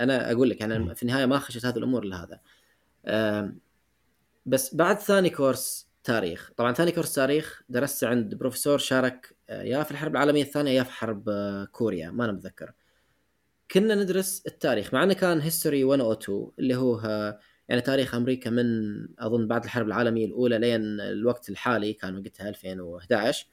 أنا 0.00 0.32
أقول 0.32 0.50
لك 0.50 0.62
أنا 0.62 0.94
في 0.94 1.02
النهاية 1.02 1.26
ما 1.26 1.38
خشيت 1.38 1.66
هذه 1.66 1.76
الأمور 1.78 2.04
لهذا 2.04 2.40
بس 4.46 4.74
بعد 4.74 4.98
ثاني 4.98 5.30
course 5.30 5.88
تاريخ 6.04 6.50
طبعا 6.56 6.72
ثاني 6.72 6.92
course 6.92 7.14
تاريخ 7.14 7.62
درست 7.68 8.04
عند 8.04 8.34
بروفيسور 8.34 8.78
شارك 8.78 9.36
آه، 9.50 9.62
يا 9.62 9.82
في 9.82 9.90
الحرب 9.90 10.12
العالمية 10.12 10.42
الثانية 10.42 10.70
يا 10.70 10.82
في 10.82 10.90
حرب 10.92 11.28
آه، 11.28 11.64
كوريا 11.64 12.10
ما 12.10 12.24
أنا 12.24 12.32
متذكر. 12.32 12.72
كنا 13.70 13.94
ندرس 13.94 14.42
التاريخ 14.46 14.94
مع 14.94 15.02
إنه 15.02 15.14
كان 15.14 15.40
history 15.40 15.84
102 15.84 16.50
اللي 16.58 16.76
هو 16.76 17.00
يعني 17.68 17.80
تاريخ 17.80 18.14
أمريكا 18.14 18.50
من 18.50 18.66
أظن 19.18 19.46
بعد 19.46 19.64
الحرب 19.64 19.86
العالمية 19.86 20.26
الأولى 20.26 20.58
لين 20.58 21.00
الوقت 21.00 21.48
الحالي 21.50 21.92
كان 21.92 22.18
وقتها 22.18 22.48
2011 22.48 23.46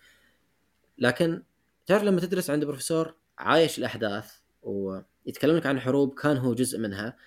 لكن 0.97 1.43
تعرف 1.86 2.04
لما 2.04 2.21
تدرس 2.21 2.50
عند 2.50 2.65
بروفيسور 2.65 3.15
عايش 3.38 3.78
الأحداث 3.80 4.32
ويتكلم 4.63 5.58
لك 5.58 5.65
عن 5.65 5.80
حروب 5.80 6.13
كان 6.13 6.38
هو 6.38 6.54
جزء 6.54 6.80
منها 6.80 7.17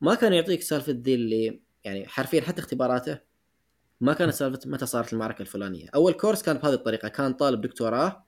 ما 0.00 0.14
كان 0.14 0.32
يعطيك 0.32 0.62
سالفة 0.62 0.92
ذي 0.92 1.14
اللي 1.14 1.60
يعني 1.84 2.06
حرفيا 2.06 2.40
حتى 2.40 2.60
اختباراته 2.60 3.18
ما 4.00 4.12
كانت 4.12 4.34
سالفة 4.34 4.60
متى 4.66 4.86
صارت 4.86 5.12
المعركة 5.12 5.42
الفلانية. 5.42 5.88
أول 5.94 6.12
course 6.12 6.42
كان 6.42 6.56
بهذه 6.56 6.74
الطريقة 6.74 7.08
كان 7.08 7.32
طالب 7.32 7.60
دكتوراه 7.60 8.24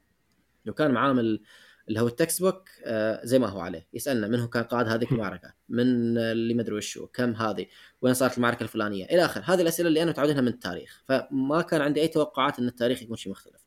وكان 0.69 0.91
معامل 0.91 1.43
اللي 1.89 2.01
هو 2.01 2.07
ال 2.07 2.43
textbook 2.43 2.69
آه 2.85 3.21
زي 3.25 3.39
ما 3.39 3.49
هو 3.49 3.61
عليه. 3.61 3.87
يسألنا 3.95 4.29
من 4.29 4.41
هو 4.41 4.49
كان 4.49 4.63
قائد 4.63 4.89
هذه 4.89 5.07
المعركة؟ 5.13 5.55
من 5.69 6.19
اللي 6.19 6.55
ما 6.55 6.63
أدري 6.63 6.75
وشو 6.75 7.07
كم 7.07 7.33
هذه؟ 7.33 7.67
وين 8.03 8.15
صارت 8.15 8.37
المعركة 8.37 8.63
الفلانية؟ 8.63 9.05
إلى 9.05 9.25
اخر 9.25 9.43
هذه 9.45 9.61
الأسئلة 9.61 9.89
اللي 9.89 10.03
أنا 10.03 10.11
متعودينها 10.11 10.41
من 10.41 10.49
التاريخ. 10.49 11.03
فما 11.09 11.63
كان 11.63 11.81
عندي 11.81 12.01
أي 12.01 12.09
توقعات 12.09 12.59
إن 12.59 12.69
التاريخ 12.69 13.03
يكون 13.03 13.17
شيء 13.17 13.33
مختلف. 13.33 13.67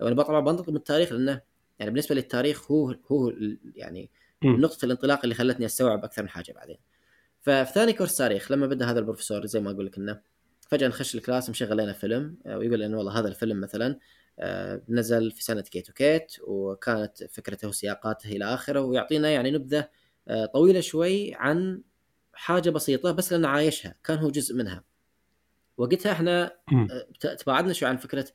وأنا 0.00 0.22
طبعا 0.22 0.40
بنطق 0.40 0.68
من 0.68 0.76
التاريخ 0.76 1.12
لأنه 1.12 1.40
يعني 1.78 1.90
بالنسبة 1.90 2.14
للتاريخ 2.14 2.70
هو 2.70 2.96
هو 3.12 3.32
يعني 3.76 4.10
نقطة 4.44 4.84
الانطلاق 4.84 5.20
اللي 5.22 5.34
خلتني 5.34 5.66
أستوعب 5.66 6.04
أكثر 6.04 6.22
من 6.22 6.28
حاجة 6.28 6.52
بعدين. 6.52 6.78
ففي 7.40 7.72
ثاني 7.74 7.92
course 7.92 8.16
تاريخ 8.16 8.52
لما 8.52 8.66
بدأ 8.66 8.90
هذا 8.90 8.98
البروفيسور 8.98 9.46
زي 9.46 9.60
ما 9.60 9.70
أقول 9.70 9.86
لك 9.86 9.98
إنه 9.98 10.20
فجأة 10.60 10.88
نخش 10.88 11.14
ال 11.14 11.20
class 11.20 11.50
مشغل 11.50 11.76
لنا 11.76 11.92
فيلم 11.92 12.36
آه، 12.46 12.58
ويقول 12.58 12.82
انه 12.82 12.98
والله 12.98 13.18
هذا 13.18 13.28
الفيلم 13.28 13.60
مثلا 13.60 13.98
نزل 14.88 15.30
في 15.30 15.44
سنة 15.44 15.60
كيت 15.60 15.90
وكيت 15.90 16.36
وكانت 16.40 17.24
فكرته 17.24 17.68
وسياقاته 17.68 18.28
إلى 18.28 18.44
آخره 18.44 18.80
ويعطينا 18.80 19.30
يعني 19.30 19.50
نبذة 19.50 19.88
آه، 20.28 20.46
طويلة 20.46 20.80
شوي 20.80 21.34
عن 21.34 21.82
حاجة 22.32 22.70
بسيطة 22.70 23.12
بس 23.12 23.32
لأنه 23.32 23.48
عايشها 23.48 23.94
كان 24.04 24.18
هو 24.18 24.30
جزء 24.30 24.54
منها. 24.54 24.84
وقتها 25.76 26.12
إحنا 26.12 26.56
تباعدنا 27.38 27.72
شوي 27.72 27.88
عن 27.88 27.96
فكرة 27.96 28.26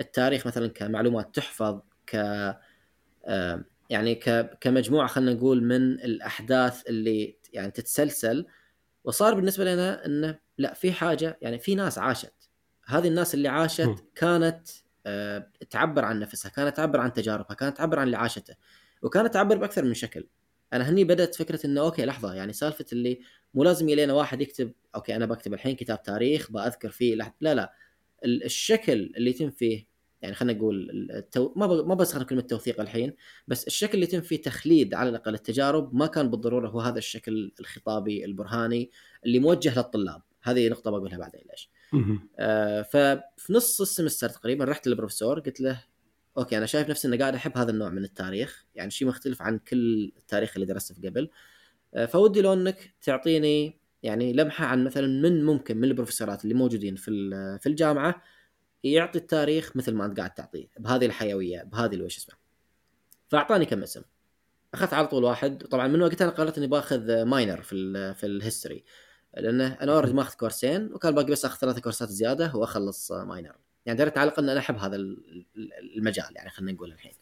التاريخ 0.00 0.46
مثلا 0.46 0.68
كمعلومات 0.68 1.34
تحفظ 1.34 1.80
ك 2.06 2.14
يعني 3.90 4.14
كمجموعة 4.60 5.08
خلينا 5.08 5.32
نقول 5.32 5.64
من 5.64 5.92
الأحداث 5.92 6.86
اللي 6.88 7.36
يعني 7.52 7.70
تتسلسل. 7.70 8.46
وصار 9.04 9.34
بالنسبة 9.34 9.64
لنا 9.64 10.06
إنه 10.06 10.38
لا 10.58 10.74
في 10.74 10.92
حاجة 10.92 11.38
يعني 11.42 11.58
في 11.58 11.74
ناس 11.74 11.98
عاشت. 11.98 12.34
هذه 12.86 13.08
الناس 13.08 13.34
اللي 13.34 13.48
عاشت 13.48 14.04
كانت 14.14 14.68
آه، 14.68 14.89
تعبر 15.70 16.04
عن 16.04 16.18
نفسها 16.20 16.50
كانت 16.50 16.76
تعبر 16.76 17.00
عن 17.00 17.12
تجاربها 17.12 17.54
كانت 17.54 17.76
تعبر 17.76 17.98
عن 17.98 18.06
اللي 18.06 18.16
عاشته 18.16 18.54
وكانت 19.02 19.34
تعبر 19.34 19.56
بأكثر 19.56 19.84
من 19.84 19.94
شكل. 19.94 20.26
أنا 20.72 20.88
هني 20.90 21.04
بدأت 21.04 21.34
فكرة 21.34 21.66
إنه 21.66 21.80
okay 21.80 22.04
لحظة 22.04 22.34
يعني 22.34 22.52
سالفة 22.52 22.84
اللي 22.92 23.20
مو 23.54 23.64
لازم 23.64 23.88
يلينا 23.88 24.12
واحد 24.12 24.40
يكتب 24.40 24.72
okay 24.94 25.16
أنا 25.16 25.26
بكتب 25.26 25.54
الحين 25.54 25.76
كتاب 25.76 26.02
تاريخ 26.02 26.52
بأذكر 26.52 26.90
فيه 26.90 27.14
لا 27.14 27.54
لا. 27.54 27.72
الشكل 28.24 28.92
اللي 28.92 29.30
يتم 29.30 29.50
فيه 29.50 29.90
يعني 30.22 30.34
خلينا 30.34 30.58
نقول 30.58 30.90
التو... 31.10 31.52
ما 31.56 31.66
ب... 31.66 31.86
ما 31.86 31.94
بستخدم 31.94 32.24
كلمه 32.24 32.40
توثيق 32.42 32.80
الحين 32.80 33.14
بس 33.48 33.66
الشكل 33.66 33.94
اللي 33.94 34.04
يتم 34.04 34.20
فيه 34.20 34.42
تخليد 34.42 34.94
على 34.94 35.08
الأقل 35.08 35.34
التجارب 35.34 35.94
ما 35.94 36.06
كان 36.06 36.30
بالضرورة 36.30 36.68
هو 36.68 36.80
هذا 36.80 36.98
الشكل 36.98 37.52
الخطابي 37.60 38.24
البرهاني 38.24 38.90
اللي 39.26 39.38
موجه 39.38 39.76
للطلاب. 39.76 40.22
هذه 40.42 40.68
نقطة 40.68 40.90
بقولها 40.90 41.18
بعدين 41.18 41.42
ليش؟ 41.50 41.70
آه 42.38 42.82
ففي 42.82 43.52
نص 43.52 43.80
ال 43.80 43.85
semester 43.85 44.28
تقريبا 44.28 44.64
رحت 44.64 44.86
للبروفيسور 44.86 45.40
قلت 45.40 45.60
له 45.60 45.84
okay 46.38 46.58
أنا 46.58 46.66
شايف 46.66 46.90
نفسي 46.90 47.08
إني 47.08 47.16
قاعد 47.16 47.34
أحب 47.34 47.58
هذا 47.58 47.70
النوع 47.70 47.88
من 47.88 48.04
التاريخ 48.04 48.64
يعني 48.74 48.90
شيء 48.90 49.08
مختلف 49.08 49.42
عن 49.42 49.58
كل 49.58 50.12
التاريخ 50.16 50.52
اللي 50.54 50.66
درسته 50.66 50.94
في 50.94 51.08
قبل. 51.08 51.30
آه 51.94 52.06
فودي 52.06 52.40
لو 52.42 52.52
انك 52.52 52.94
تعطيني 53.02 53.80
يعني 54.02 54.32
لمحة 54.32 54.64
عن 54.66 54.84
مثلا 54.84 55.06
من 55.06 55.44
ممكن 55.44 55.76
من 55.76 55.84
البروفيسورات 55.84 56.44
اللي 56.44 56.54
موجودين 56.54 56.96
في 56.96 57.10
في 57.60 57.68
الجامعة 57.68 58.22
يعطي 58.84 59.18
التاريخ 59.18 59.76
مثل 59.76 59.94
ما 59.94 60.06
أنت 60.06 60.16
قاعد 60.18 60.34
تعطيه 60.34 60.66
بهذه 60.78 61.06
الحيوية 61.06 61.62
بهذه 61.62 61.94
الوش 61.94 62.16
اسمه. 62.16 62.34
فأعطاني 63.28 63.66
كم 63.66 63.82
اسم. 63.82 64.02
أخذت 64.74 64.94
على 64.94 65.06
طول 65.06 65.24
واحد. 65.24 65.62
طبعا 65.62 65.88
من 65.88 66.02
وقتها 66.02 66.24
أنا 66.24 66.34
قررت 66.34 66.58
إني 66.58 66.66
باخذ 66.66 67.22
minor 67.22 67.62
في 67.62 67.74
ال 67.74 68.14
في 68.14 68.26
ال 68.26 68.33
history 68.33 68.84
لأنه 69.36 69.76
أنا 69.80 69.92
already 69.92 70.12
ماخذ 70.12 70.34
كورسين 70.34 70.92
وكان 70.92 71.14
باقي 71.14 71.30
بس 71.32 71.44
آخذ 71.44 71.58
ثلاثة 71.58 71.80
كورسات 71.80 72.08
زيادة 72.08 72.56
وأخلص 72.56 73.12
minor 73.12 73.54
يعني 73.86 73.98
دريت 73.98 74.18
على 74.18 74.28
الاقل 74.28 74.42
إن 74.42 74.48
أنا 74.48 74.60
أحب 74.60 74.76
هذا 74.76 74.96
المجال 75.96 76.36
يعني 76.36 76.50
خلينا 76.50 76.72
نقول 76.72 76.92
الحين. 76.92 77.12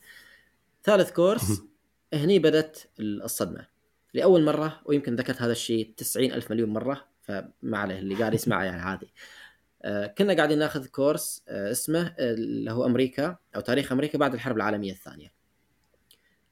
ثالث 0.85 1.11
كورس 1.11 1.62
هني 2.14 2.38
بدت 2.38 2.88
الصدمة. 3.01 3.66
لأول 4.14 4.44
مرة 4.44 4.81
ويمكن 4.85 5.16
ذكرت 5.16 5.42
هذا 5.42 5.53
الشيء 5.53 5.94
90 5.97 6.33
ألف 6.33 6.51
مليون 6.51 6.71
مرة 6.71 7.09
فما 7.21 7.79
عليه 7.79 7.99
اللي 7.99 8.14
قاعد 8.14 8.35
يسمع 8.35 8.64
يعني 8.64 8.83
عادي. 8.83 9.12
آه، 9.83 10.07
كنا 10.07 10.35
قاعدين 10.35 10.59
ناخذ 10.59 10.87
كورس 10.87 11.42
آه، 11.49 11.71
اسمه 11.71 12.14
اللي 12.18 12.73
هو 12.73 12.87
أمريكا 12.87 13.37
أو 13.57 13.61
تاريخ 13.61 13.92
أمريكا 13.92 14.18
بعد 14.18 14.35
الحرب 14.35 14.57
العالمية 14.57 14.92
الثانية. 14.92 15.33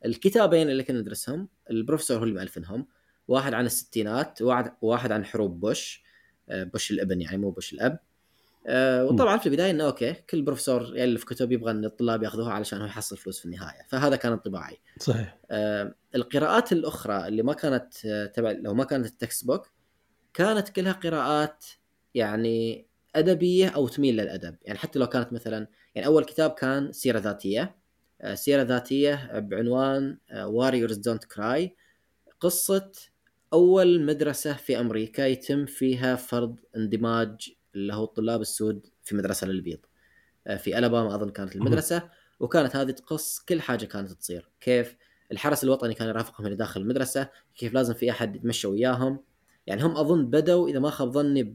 الكتابين 0.04 0.70
اللي 0.70 0.84
كنا 0.84 1.00
ندرسهم 1.00 1.48
البروفيسور 1.70 2.18
هو 2.18 2.22
اللي 2.22 2.34
مؤلفنهم 2.34 2.86
واحد 3.28 3.54
عن 3.54 3.66
الستينات 3.66 4.42
وواحد 4.42 4.72
واحد 4.82 5.12
عن 5.12 5.24
حروب 5.24 5.60
بوش 5.60 6.06
آه، 6.48 6.64
بوش 6.64 6.90
الابن 6.90 7.20
يعني 7.20 7.36
مو 7.36 7.50
بوش 7.50 7.72
الأب. 7.72 7.98
وطبعا 8.68 9.36
في 9.38 9.46
البداية 9.46 9.70
إنه 9.70 9.84
okay 9.84 10.12
كل 10.12 10.42
بروفيسور 10.42 10.96
يالف 10.96 11.24
كتب 11.24 11.52
يبغى 11.52 11.70
إن 11.70 11.84
الطلاب 11.84 12.22
يأخذوها 12.22 12.52
علشان 12.52 12.80
هو 12.80 12.86
يحصل 12.86 13.16
فلوس 13.16 13.38
في 13.38 13.44
النهاية. 13.44 13.86
فهذا 13.88 14.16
كان 14.16 14.32
انطباعي. 14.32 14.78
صحيح. 14.98 15.38
القراءات 16.14 16.72
الأخرى 16.72 17.28
اللي 17.28 17.42
ما 17.42 17.52
كانت 17.52 18.06
تبع 18.34 18.50
لو 18.50 18.74
ما 18.74 18.84
كانت 18.84 19.06
ال 19.06 19.46
textbook 19.46 19.70
كانت 20.34 20.68
كلها 20.68 20.92
قراءات 20.92 21.64
يعني 22.14 22.86
أدبية 23.16 23.68
أو 23.68 23.88
تميل 23.88 24.16
للأدب. 24.16 24.56
يعني 24.62 24.78
حتى 24.78 24.98
لو 24.98 25.06
كانت 25.06 25.32
مثلا 25.32 25.68
يعني 25.94 26.06
أول 26.06 26.24
كتاب 26.24 26.50
كان 26.50 26.92
سيرة 26.92 27.18
ذاتية. 27.18 27.76
آه، 28.20 28.34
سيرة 28.34 28.62
ذاتية 28.62 29.30
بعنوان 29.38 30.18
Warriors 30.34 30.96
Don't 30.96 31.24
Cry 31.24 31.76
قصة 32.40 32.92
أول 33.52 34.04
مدرسة 34.04 34.52
في 34.52 34.80
أمريكا 34.80 35.22
يتم 35.22 35.66
فيها 35.66 36.16
فرض 36.16 36.56
اندماج 36.76 37.50
اللي 37.74 37.94
هو 37.94 38.04
الطلاب 38.04 38.40
السود 38.40 38.86
في 39.02 39.16
مدرسة 39.16 39.46
للبيض. 39.46 39.78
آه، 40.46 40.56
في 40.56 40.78
ألاباما 40.78 41.14
أظن 41.14 41.30
كانت 41.30 41.56
المدرسة 41.56 42.08
وكانت 42.40 42.76
هذه 42.76 42.90
تقص 42.90 43.38
كل 43.48 43.60
حاجة 43.60 43.84
كانت 43.84 44.12
تصير. 44.12 44.48
كيف؟ 44.60 44.96
الحرس 45.32 45.64
الوطني 45.64 45.94
كان 45.94 46.08
يرافقهم 46.08 46.46
اللي 46.46 46.56
داخل 46.56 46.80
المدرسة 46.80 47.28
كيف 47.54 47.74
لازم 47.74 47.94
في 47.94 48.10
أحد 48.10 48.36
يتمشى 48.36 48.66
وياهم. 48.66 49.20
يعني 49.66 49.82
هم 49.82 49.96
أظن 49.96 50.26
بدوا 50.26 50.68
إذا 50.68 50.78
ما 50.78 50.90
خاب 50.90 51.12
ظني 51.12 51.42
ب 51.42 51.54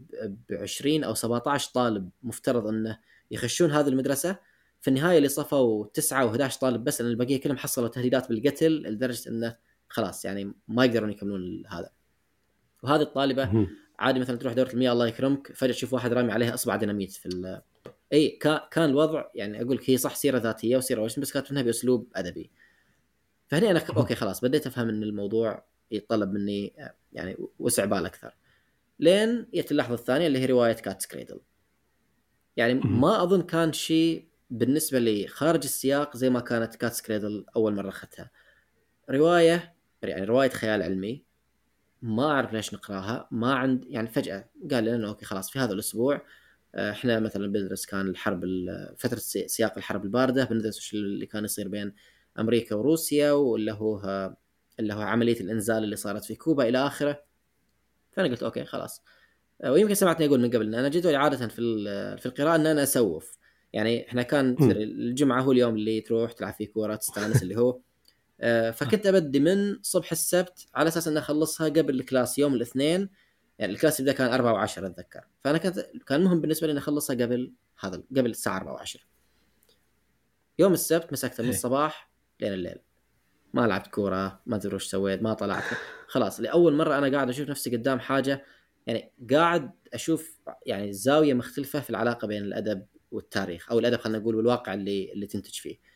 20 0.52 1.04
أو 1.04 1.14
17 1.14 1.72
طالب 1.74 2.10
مفترض 2.24 2.68
أنه 2.68 3.00
يخشون 3.32 3.72
هذه 3.72 3.88
المدرسة. 3.88 4.38
في 4.82 4.88
النهاية 4.88 5.18
اللي 5.18 5.30
صفوا 5.30 5.86
9 5.94 6.34
و11 6.34 6.58
طالب 6.58 6.84
بس 6.84 7.02
لأن 7.02 7.12
البقية 7.12 7.42
كلهم 7.42 7.58
حصلوا 7.58 7.88
تهديدات 7.88 8.30
بالقتل 8.30 8.72
لدرجة 8.72 9.30
أنه 9.30 9.56
خلاص 9.92 10.26
يعني 10.26 10.54
ما 10.68 10.86
يقدرون 10.86 11.12
يكملون 11.12 11.64
هذا. 11.68 11.90
وهذه 12.84 13.02
الطالبة 13.02 13.68
عادي 14.00 14.20
مثلا 14.20 14.38
تروح 14.38 14.54
دورة 14.54 14.70
المياه 14.70 14.92
الله 14.92 15.08
يكرمك 15.08 15.52
فجأة 15.54 15.72
تشوف 15.72 15.94
واحد 15.94 16.14
رامي 16.14 16.32
عليها 16.32 16.54
إصبع 16.54 16.76
ديناميت 16.76 17.12
في 17.12 17.26
ال... 17.26 17.62
إي 18.14 18.30
كان 18.72 18.90
الوضع 18.90 19.26
يعني 19.36 19.62
أقول 19.62 19.76
لك 19.76 19.90
هي 19.90 19.98
صح 19.98 20.16
سيرة 20.16 20.38
ذاتية 20.38 20.78
وسيرة 20.78 21.02
وش 21.02 21.20
بس 21.20 21.32
كانت 21.32 21.52
منها 21.52 21.64
بأسلوب 21.64 22.12
أدبي. 22.16 22.52
فهني 23.48 23.72
أنا 23.72 23.82
okay 23.98 24.16
خلاص 24.16 24.42
بديت 24.42 24.68
أفهم 24.68 24.90
إن 24.90 25.04
الموضوع 25.04 25.66
يتطلب 25.92 26.34
مني 26.34 26.74
يعني 27.14 27.38
وسع 27.60 27.86
بال 27.86 28.06
أكثر. 28.06 28.36
لين 29.00 29.48
جت 29.54 29.72
اللحظة 29.72 29.94
الثانية 29.94 30.28
اللي 30.28 30.40
هي 30.40 30.46
رواية 30.46 30.74
Cat's 30.74 31.08
Cradle 31.08 31.40
يعني 32.58 32.74
ما 32.74 33.24
أظن 33.24 33.42
كان 33.42 33.74
شيء 33.74 34.28
بالنسبة 34.50 35.00
لي 35.00 35.28
خارج 35.28 35.64
السياق 35.64 36.18
زي 36.18 36.30
ما 36.30 36.40
كانت 36.40 36.76
Cat's 36.76 37.02
Cradle 37.02 37.46
أول 37.56 37.76
مرة 37.76 37.90
أخذتها. 37.90 38.32
رواية 39.10 39.76
يعني 40.10 40.26
رواية 40.26 40.50
خيال 40.50 40.82
علمي 40.82 41.24
ما 42.02 42.32
أعرف 42.32 42.54
ليش 42.54 42.74
نقراها 42.74 43.28
ما 43.32 43.54
عند 43.54 43.86
يعني 43.88 44.08
فجأة 44.08 44.50
قال 44.72 44.86
لنا 44.86 45.08
okay 45.08 45.26
خلاص 45.26 45.52
في 45.52 45.60
هذا 45.60 45.74
الأسبوع 45.74 46.22
آه، 46.76 46.92
إحنا 46.92 47.20
مثلا 47.20 47.52
بندرس 47.52 47.86
كان 47.86 48.08
الحرب 48.08 48.46
فترة 48.98 49.18
سياق 49.48 49.78
الحرب 49.78 50.06
الباردة 50.06 50.44
بندرس 50.44 50.78
وش 50.78 50.94
اللي 50.94 51.26
كان 51.26 51.46
يصير 51.46 51.68
بين 51.68 51.94
أمريكا 52.40 52.76
وروسيا 52.76 53.32
واللي 53.32 53.72
هو 53.72 54.02
اللي 54.80 54.94
هو 54.94 55.02
عملية 55.02 55.40
الإنزال 55.42 55.84
اللي 55.84 55.96
صارت 55.96 56.24
في 56.24 56.36
كوبا 56.36 56.70
إلى 56.70 56.78
آخره. 56.78 57.24
فأنا 58.12 58.28
قلت 58.28 58.44
okay 58.44 58.66
خلاص. 58.66 59.04
آه، 59.62 59.72
ويمكن 59.72 59.94
سمعتني 59.94 60.26
أقول 60.26 60.42
من 60.42 60.50
قبل 60.50 60.68
إن 60.68 60.76
أنا 60.76 60.90
جدولي 60.90 61.16
عادة 61.16 61.48
في 61.48 61.56
في 62.18 62.26
القراءة 62.26 62.56
إن 62.56 62.68
أنا 62.68 62.84
أسوف. 62.84 63.38
يعني 63.74 64.08
إحنا 64.08 64.22
كان 64.22 64.56
الجمعة 64.62 65.42
هو 65.42 65.52
اليوم 65.52 65.76
اللي 65.76 66.02
تروح 66.02 66.32
تلعب 66.32 66.54
فيه 66.54 66.68
كورة 66.68 66.96
تستأنس 66.96 67.44
اللي 67.44 67.58
هو. 67.58 67.80
فكنت 68.72 69.06
أبدي 69.08 69.40
من 69.40 69.80
صبح 69.82 70.12
السبت 70.12 70.68
على 70.76 70.88
أساس 70.88 71.08
ان 71.08 71.18
أخلصها 71.18 71.70
قبل 71.70 72.00
ال 72.00 72.07
class 72.07 72.40
يوم 72.40 72.54
الاثنين. 72.54 73.10
يعني 73.60 73.74
ال 73.74 73.78
class 73.78 74.00
يبدا 74.00 74.12
كان 74.12 74.34
4 74.34 74.68
و10 74.68 74.78
أتذكر. 74.78 75.22
فأنا 75.44 75.58
كانت 75.58 75.80
كان 76.08 76.24
مهم 76.24 76.42
بالنسبة 76.42 76.68
لي 76.68 76.74
ان 76.74 76.78
أخلصها 76.78 77.16
قبل 77.16 77.54
هذا 77.80 78.04
قبل 78.18 78.30
الساعة 78.30 78.58
4 78.58 78.86
و10 78.86 78.98
يوم 80.60 80.74
السبت 80.74 81.14
مسكتها 81.14 81.44
من 81.44 81.50
إيه. 81.50 81.56
الصباح 81.56 82.12
لين 82.40 82.54
الليل. 82.54 82.78
ما 83.54 83.68
لعبت 83.68 83.88
كورة 83.88 84.42
ما 84.46 84.56
أدري 84.56 84.76
وش 84.76 84.86
سويت 84.86 85.22
ما 85.24 85.34
طلعت. 85.34 85.64
خلاص 86.08 86.40
لأول 86.40 86.74
مرة 86.74 86.98
أنا 86.98 87.12
قاعد 87.12 87.30
أشوف 87.30 87.50
نفسي 87.50 87.70
قدام 87.70 88.00
حاجة 88.00 88.46
يعني 88.88 89.12
قاعد 89.32 89.72
أشوف 89.94 90.40
يعني 90.66 90.94
زاوية 90.94 91.34
مختلفة 91.34 91.80
في 91.80 91.90
العلاقة 91.90 92.28
بين 92.28 92.44
الأدب 92.44 92.86
والتاريخ 93.12 93.72
أو 93.72 93.80
الأدب 93.80 94.00
خلينا 94.00 94.20
نقول 94.20 94.36
والواقع 94.36 94.74
اللي 94.74 95.12
اللي 95.14 95.28
تنتج 95.28 95.54
فيه. 95.54 95.91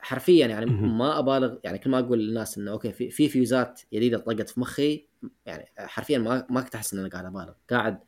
حرفيا 0.00 0.46
يعني 0.46 0.66
ما 0.66 1.18
أبالغ 1.18 1.56
يعني 1.64 1.78
كل 1.78 1.90
ما 1.90 1.98
أقول 1.98 2.18
للناس 2.18 2.58
إنه 2.58 2.70
okay 2.70 2.92
في 2.92 3.10
في 3.10 3.28
فيوزات 3.28 3.80
جديدة 3.92 4.18
طقت 4.18 4.48
في 4.48 4.60
مخي 4.60 5.08
يعني 5.46 5.64
حرفيا 5.78 6.18
ما 6.18 6.46
ما 6.50 6.60
كنت 6.60 6.74
احس 6.74 6.92
إن 6.92 6.98
أنا 6.98 7.08
قاعد 7.08 7.24
أبالغ. 7.24 7.52
قاعد 7.70 7.98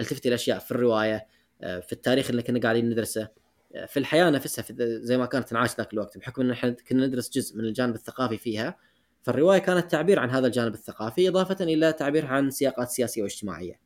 ألتفت 0.00 0.26
إلى 0.26 0.34
أشياء 0.34 0.58
في 0.58 0.70
الرواية 0.70 1.26
آه، 1.62 1.80
في 1.80 1.92
التاريخ 1.92 2.30
اللي 2.30 2.42
كنا 2.42 2.60
قاعدين 2.60 2.90
ندرسه 2.90 3.28
آه، 3.74 3.86
في 3.86 3.98
الحياة 3.98 4.30
نفسها 4.30 4.62
في 4.62 4.74
زي 5.02 5.18
ما 5.18 5.26
كانت 5.26 5.48
تنعاش 5.48 5.76
ذاك 5.76 5.92
الوقت 5.92 6.18
بحكم 6.18 6.42
إن 6.42 6.50
إحنا 6.50 6.76
كنا 6.88 7.06
ندرس 7.06 7.30
جزء 7.30 7.58
من 7.58 7.64
الجانب 7.64 7.94
الثقافي 7.94 8.38
فيها. 8.38 8.76
فالرواية 9.22 9.58
كانت 9.58 9.90
تعبير 9.90 10.18
عن 10.18 10.30
هذا 10.30 10.46
الجانب 10.46 10.74
الثقافي 10.74 11.28
إضافة 11.28 11.64
إلى 11.64 11.92
تعبير 11.92 12.26
عن 12.26 12.50
سياقات 12.50 12.88
سياسية 12.88 13.22
واجتماعية. 13.22 13.80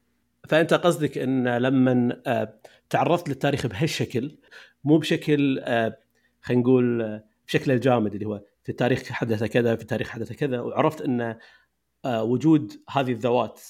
فأنت 0.49 0.75
قصدك 0.75 1.18
إن 1.18 1.49
لما 1.49 2.23
آه، 2.27 2.59
تعرضت 2.90 3.29
للتاريخ 3.29 3.66
بهالشكل 3.66 4.38
مو 4.85 4.99
بشكل 4.99 5.61
خلينا 6.40 6.62
نقول 6.62 7.21
بشكل 7.48 7.70
الجامد 7.72 8.14
اللي 8.14 8.26
هو 8.26 8.42
في 8.62 8.68
التاريخ 8.68 9.02
حدث 9.12 9.44
كذا 9.44 9.76
في 9.76 9.82
التاريخ 9.82 10.08
حدث 10.08 10.32
كذا 10.32 10.61
وعرفت 10.61 11.00
إن 11.00 11.37
وجود 12.06 12.72
هذه 12.90 13.12
الذوات 13.12 13.61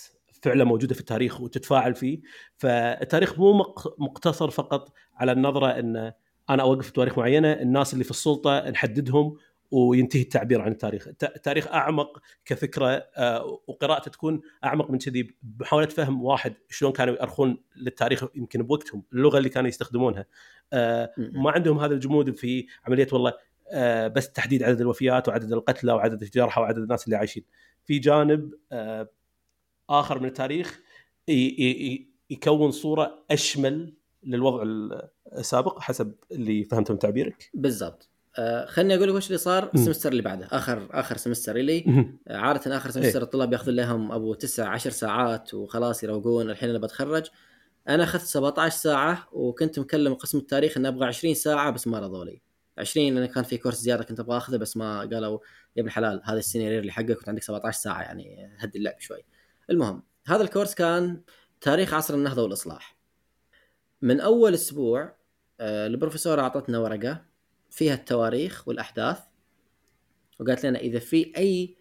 فعلا 0.43 0.65
موجودة 0.65 0.95
في 0.95 1.01
التاريخ 1.01 1.41
وتتفاعل 1.41 1.95
فيه. 1.95 2.21
فالتاريخ 2.57 3.39
مو 3.39 3.75
مقتصر 3.99 4.51
فقط 4.51 4.93
على 5.15 5.33
النظرة 5.33 5.67
إن 5.67 6.13
أنا 6.51 6.63
أوقف 6.63 6.87
في 6.87 6.93
تواريخ 6.93 7.19
معينة 7.19 7.53
الناس 7.53 7.93
اللي 7.93 8.05
في 8.05 8.11
السلطة 8.11 8.71
نحددهم 8.71 9.37
وينتهي 9.71 10.23
التعبير 10.23 10.61
عن 10.61 10.73
التاريخ. 10.73 11.09
التاريخ 11.09 11.69
أعمق 11.69 12.23
كفكرة 12.45 12.87
آه، 13.17 13.61
وقراءته 13.67 14.11
تكون 14.11 14.41
أعمق 14.65 14.91
من 14.91 14.99
كذي 14.99 15.35
بمحاوله 15.43 15.87
فهم 15.87 16.25
واحد 16.25 16.55
شلون 16.71 16.93
كانوا 16.93 17.15
يأرخون 17.15 17.63
للتاريخ 17.77 18.25
يمكن 18.35 18.63
بوقتهم 18.63 19.03
اللغة 19.13 19.39
اللي 19.39 19.49
كانوا 19.49 19.69
يستخدمونها. 19.69 20.27
آه، 20.73 21.13
ما 21.19 21.51
عندهم 21.51 21.79
هذا 21.79 21.95
الجمود 21.95 22.37
في 22.37 22.67
عملية 22.87 23.09
والله 23.13 23.31
آه، 23.31 23.39
بس 24.07 24.33
تحديد 24.33 24.63
عدد 24.63 24.81
الوفيات 24.81 25.29
وعدد 25.29 25.53
القتلى 25.53 25.93
وعدد 25.93 26.23
الجرحى 26.23 26.61
وعدد 26.61 26.79
الناس 26.79 27.05
اللي 27.05 27.17
عايشين. 27.17 27.45
في 27.85 27.99
جانب 27.99 28.55
آخر 29.91 30.21
من 30.21 30.29
التاريخ 30.29 30.81
يكون 32.31 32.71
صورة 32.71 33.25
أشمل 33.31 33.95
للوضع 34.23 34.63
السابق 35.37 35.79
حسب 35.81 36.15
اللي 36.33 36.65
فهمته 36.65 36.95
من 36.95 36.99
تعبيرك. 36.99 37.51
بالضبط. 37.55 38.09
آه 38.39 38.67
خليني 38.67 38.95
أقول 38.95 39.09
لك 39.09 39.15
وش 39.15 39.27
اللي 39.27 39.39
صار 39.39 39.71
السمستر 39.75 40.13
اللي 40.13 40.23
بعده. 40.23 40.49
آخر 40.53 40.89
آخر 40.91 41.17
سمستر 41.17 41.57
لي. 41.57 41.85
آه 42.29 42.37
عادة 42.37 42.77
آخر 42.77 42.91
سمستر 42.91 43.19
إيه؟ 43.19 43.25
الطلاب 43.25 43.53
ياخذون 43.53 43.77
لهم 43.77 44.13
أبو 44.13 44.35
تسع 44.35 44.69
عشر 44.69 44.91
ساعات 44.91 45.55
وخلاص 45.55 46.05
يروقون. 46.05 46.51
الحين 46.51 46.71
أنا 46.71 46.79
بتخرج. 46.79 47.27
أنا 47.89 48.05
أخذت 48.05 48.23
17 48.23 48.77
ساعة 48.77 49.29
وكنت 49.33 49.79
مكلم 49.79 50.15
قسم 50.15 50.39
التاريخ 50.39 50.77
اني 50.77 50.89
أبغى 50.89 51.07
20 51.07 51.35
ساعة 51.35 51.71
بس 51.71 51.87
ما 51.87 51.99
رضوا 51.99 52.25
لي. 52.25 52.41
20 52.79 53.15
لأن 53.15 53.27
كان 53.27 53.45
في 53.45 53.59
كورس 53.59 53.77
زيادة 53.81 54.05
كنت 54.05 54.21
أبغى 54.21 54.37
أخذه 54.37 54.57
بس 54.57 54.77
ما 54.77 55.01
قالوا 55.01 55.39
يا 55.77 55.83
ابن 55.83 55.89
الحلال 55.89 56.23
هذا 56.25 56.39
السينيور 56.39 56.79
اللي 56.79 56.93
حقك 56.93 57.17
وانت 57.17 57.29
عندك 57.29 57.43
17 57.43 57.79
ساعة 57.81 58.03
يعني 58.03 58.57
هدي 58.59 58.79
اللعب 58.79 59.01
شوي. 59.01 59.25
المهم 59.71 60.03
هذا 60.27 60.43
الكورس 60.43 60.75
كان 60.75 61.23
تاريخ 61.61 61.95
عصر 61.95 62.15
النهضة 62.15 62.43
والإصلاح. 62.43 62.99
من 64.03 64.21
أول 64.21 64.55
أسبوع 64.55 65.17
آه، 65.61 65.87
البروفيسور 65.87 66.41
أعطتنا 66.41 66.79
ورقة 66.79 67.25
فيها 67.71 67.95
التواريخ 67.95 68.69
والأحداث 68.69 69.19
وقالت 70.41 70.67
لنا 70.67 70.79
إذا 70.79 70.99
في 70.99 71.33
أي 71.37 71.77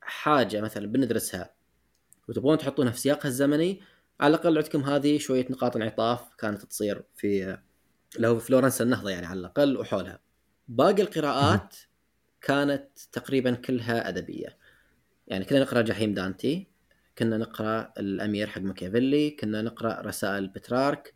حاجة 0.00 0.60
مثلا 0.60 0.86
بندرسها 0.86 1.54
وتبغون 2.28 2.58
تحطونها 2.58 2.92
في 2.92 3.00
سياقها 3.00 3.28
الزمني 3.28 3.80
على 4.20 4.34
الأقل 4.34 4.58
عندكم 4.58 4.82
هذه 4.82 5.18
شوية 5.18 5.46
نقاط 5.50 5.76
انعطاف 5.76 6.34
كانت 6.34 6.64
تصير 6.64 7.02
في 7.16 7.58
هو 8.20 8.38
فلورنس 8.38 8.82
النهضة 8.82 9.10
يعني 9.10 9.26
على 9.26 9.40
الأقل 9.40 9.76
وحولها. 9.76 10.20
باقي 10.68 11.02
القراءات 11.02 11.76
كانت 12.40 12.88
تقريبا 13.12 13.54
كلها 13.54 14.08
أدبية. 14.08 14.58
يعني 15.26 15.44
كنا 15.44 15.60
نقرأ 15.60 15.82
جحيم 15.82 16.14
دانتي 16.14 16.66
كنا 17.18 17.36
نقرأ 17.38 17.92
الأمير 17.98 18.46
حق 18.46 18.60
ماكيافيلي 18.60 19.30
كنا 19.30 19.62
نقرأ 19.62 20.00
رسائل 20.00 20.48
بترارك 20.48 21.14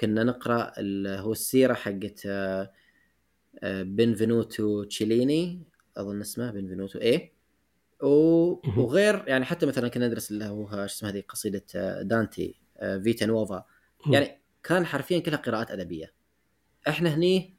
كنا 0.00 0.24
نقرأ 0.24 0.72
هو 1.06 1.32
السيرة 1.32 1.74
حقت 1.74 2.22
آه، 2.26 2.72
آه، 3.62 3.82
بنفينوتو 3.82 4.84
تشيليني. 4.84 5.62
أظن 5.96 6.20
اسمه 6.20 6.50
بنفينوتو 6.50 6.98
إيه. 6.98 7.32
وغير 8.02 9.24
يعني 9.26 9.44
حتى 9.44 9.66
مثلا 9.66 9.88
كنا 9.88 10.08
ندرس 10.08 10.30
اللي 10.30 10.44
هو 10.44 10.70
شو 10.70 10.76
اسمه 10.76 11.08
هذه 11.08 11.22
قصيدة 11.28 11.64
آه، 11.76 12.02
دانتي 12.02 12.54
Vita 13.02 13.26
Nova. 13.26 13.64
يعني 14.10 14.40
كان 14.62 14.86
حرفيا 14.86 15.18
كلها 15.18 15.38
قراءات 15.38 15.70
أدبية. 15.70 16.12
إحنا 16.88 17.14
هني 17.14 17.54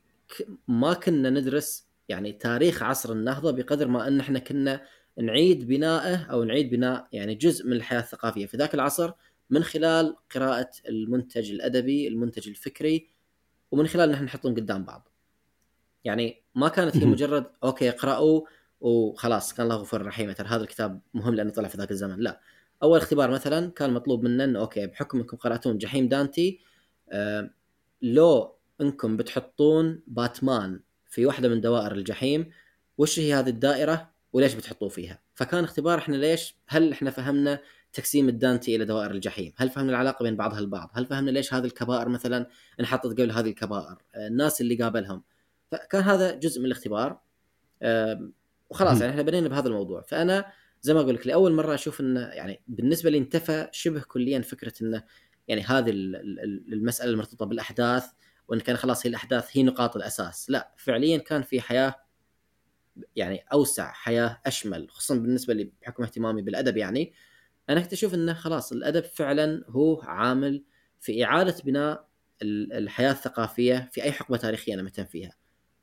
ما 0.67 0.93
كنا 0.93 1.29
ندرس 1.29 1.87
يعني 2.09 2.31
تاريخ 2.31 2.83
عصر 2.83 3.11
النهضة 3.11 3.51
بقدر 3.51 3.87
ما 3.87 4.07
ان 4.07 4.19
إحنا 4.19 4.39
كنا 4.39 4.81
نعيد 5.17 5.67
بنائه 5.67 6.15
أو 6.15 6.43
نعيد 6.43 6.69
بناء 6.69 7.07
يعني 7.11 7.35
جزء 7.35 7.67
من 7.67 7.73
الحياة 7.73 7.99
الثقافية 7.99 8.45
في 8.45 8.57
ذاك 8.57 8.73
العصر 8.73 9.11
من 9.49 9.63
خلال 9.63 10.15
قراءة 10.35 10.71
المنتج 10.89 11.51
الأدبي، 11.51 12.07
المنتج 12.07 12.49
الفكري 12.49 13.09
ومن 13.71 13.87
خلال 13.87 14.11
نحن 14.11 14.23
نحطهم 14.23 14.55
قدام 14.55 14.85
بعض. 14.85 15.07
يعني 16.03 16.43
ما 16.55 16.67
كانت 16.67 16.97
هي 16.97 17.05
مجرد 17.05 17.45
okay 17.63 17.89
اقرأوا 17.89 18.41
وخلاص 18.81 19.53
كان 19.53 19.63
الله 19.63 19.75
غفور 19.75 20.05
رحيم 20.05 20.31
ترى 20.31 20.47
هذا 20.47 20.61
الكتاب 20.61 21.01
مهم 21.13 21.35
لأنه 21.35 21.51
طلع 21.51 21.67
في 21.67 21.77
ذاك 21.77 21.91
الزمن، 21.91 22.19
لا. 22.19 22.41
أول 22.83 22.97
اختبار 22.97 23.31
مثلا 23.31 23.71
كان 23.71 23.93
مطلوب 23.93 24.23
منا 24.23 24.43
إنه 24.43 24.59
okay 24.59 24.87
بحكم 24.87 25.17
إنكم 25.17 25.37
قرأتون 25.37 25.77
جحيم 25.77 26.07
دانتي 26.07 26.59
آه 27.09 27.49
لو 28.01 28.54
انكم 28.81 29.17
بتحطون 29.17 30.01
باتمان 30.07 30.79
في 31.05 31.25
واحدة 31.25 31.49
من 31.49 31.61
دوائر 31.61 31.91
الجحيم 31.91 32.49
وش 32.97 33.19
هي 33.19 33.33
هذه 33.33 33.49
الدائرة 33.49 34.11
وليش 34.33 34.53
بتحطوه 34.53 34.89
فيها؟ 34.89 35.19
فكان 35.33 35.63
اختبار 35.63 35.97
إحنا 35.97 36.15
ليش 36.15 36.55
هل 36.67 36.91
إحنا 36.91 37.11
فهمنا 37.11 37.59
تقسيم 37.93 38.29
الدانتي 38.29 38.75
إلى 38.75 38.85
دوائر 38.85 39.11
الجحيم؟ 39.11 39.53
هل 39.57 39.69
فهمنا 39.69 39.91
العلاقة 39.91 40.23
بين 40.23 40.35
بعضها 40.35 40.59
البعض؟ 40.59 40.91
هل 40.93 41.05
فهمنا 41.05 41.31
ليش 41.31 41.53
هذه 41.53 41.65
الكبائر 41.65 42.09
مثلا 42.09 42.47
انحطت 42.79 43.05
قبل 43.05 43.31
هذه 43.31 43.49
الكبائر؟ 43.49 43.97
الناس 44.15 44.61
اللي 44.61 44.75
قابلهم. 44.75 45.23
فكان 45.71 46.01
هذا 46.03 46.35
جزء 46.35 46.59
من 46.59 46.65
الاختبار. 46.65 47.19
وخلاص 48.69 49.01
يعني 49.01 49.11
إحنا 49.11 49.21
بدينا 49.21 49.47
بهذا 49.47 49.67
الموضوع. 49.67 50.01
فأنا 50.01 50.45
زي 50.81 50.93
ما 50.93 51.01
أقول 51.01 51.15
لك 51.15 51.27
لأول 51.27 51.53
مرة 51.53 51.73
أشوف 51.73 52.01
إنه 52.01 52.19
يعني 52.19 52.61
بالنسبة 52.67 53.09
لي 53.09 53.17
انتفى 53.17 53.67
شبه 53.71 54.01
كليا 54.01 54.41
فكرة 54.41 54.73
إنه 54.81 55.03
يعني 55.47 55.61
هذه 55.61 55.89
المسألة 56.73 57.11
المرتبطة 57.11 57.45
بالأحداث. 57.45 58.05
وإن 58.47 58.59
كان 58.59 58.77
خلاص 58.77 59.05
هي 59.05 59.09
الأحداث 59.09 59.49
هي 59.57 59.63
نقاط 59.63 59.95
الأساس. 59.95 60.49
لا 60.49 60.73
فعليا 60.77 61.17
كان 61.17 61.41
في 61.41 61.61
حياة 61.61 61.95
يعني 63.15 63.45
أوسع 63.53 63.91
حياة 63.91 64.41
أشمل 64.45 64.89
خصوصا 64.89 65.15
بالنسبة 65.15 65.53
لي 65.53 65.71
بحكم 65.81 66.03
اهتمامي 66.03 66.41
بالأدب 66.41 66.77
يعني. 66.77 67.13
أنا 67.69 67.81
كنت 67.81 67.93
أشوف 67.93 68.13
إنه 68.13 68.33
خلاص 68.33 68.71
الأدب 68.71 69.03
فعلا 69.03 69.65
هو 69.69 70.01
عامل 70.01 70.63
في 70.99 71.25
إعادة 71.25 71.55
بناء 71.65 72.07
الحياة 72.41 73.11
الثقافية 73.11 73.89
في 73.91 74.03
أي 74.03 74.11
حقبة 74.11 74.37
تاريخية 74.37 74.73
أنا 74.73 74.81
مهتم 74.83 75.05
فيها. 75.05 75.35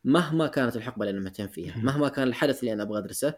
مهما 0.05 0.47
كانت 0.47 0.77
الحقبة 0.77 1.05
اللي 1.07 1.19
أنا 1.19 1.25
مهتم 1.25 1.49
فيها 1.49 1.79
مهما 1.79 2.09
كان 2.09 2.29
الحدث 2.29 2.61
اللي 2.61 2.73
أنا 2.73 2.83
أبغى 2.83 2.99
أدرسه. 2.99 3.35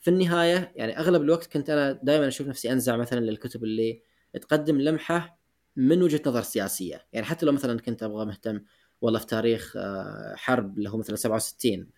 في 0.00 0.08
النهاية 0.08 0.72
يعني 0.76 0.98
أغلب 0.98 1.22
الوقت 1.22 1.52
كنت 1.52 1.70
أنا 1.70 1.92
دائما 1.92 2.28
أشوف 2.28 2.48
نفسي 2.48 2.72
أنزع 2.72 2.96
مثلا 2.96 3.20
للكتب 3.20 3.64
اللي 3.64 4.02
تقدم 4.40 4.80
لمحة 4.80 5.41
من 5.76 6.02
وجهة 6.02 6.20
نظر 6.26 6.42
سياسية؟ 6.42 7.06
يعني 7.12 7.26
حتى 7.26 7.46
لو 7.46 7.52
مثلا 7.52 7.80
كنت 7.80 8.02
أبغى 8.02 8.26
مهتم 8.26 8.60
والله 9.00 9.18
في 9.18 9.26
تاريخ 9.26 9.74
آه، 9.76 10.34
حرب 10.36 10.78
اللي 10.78 10.90
هو 10.90 10.96
مثلا 10.96 11.16
67 11.16 11.90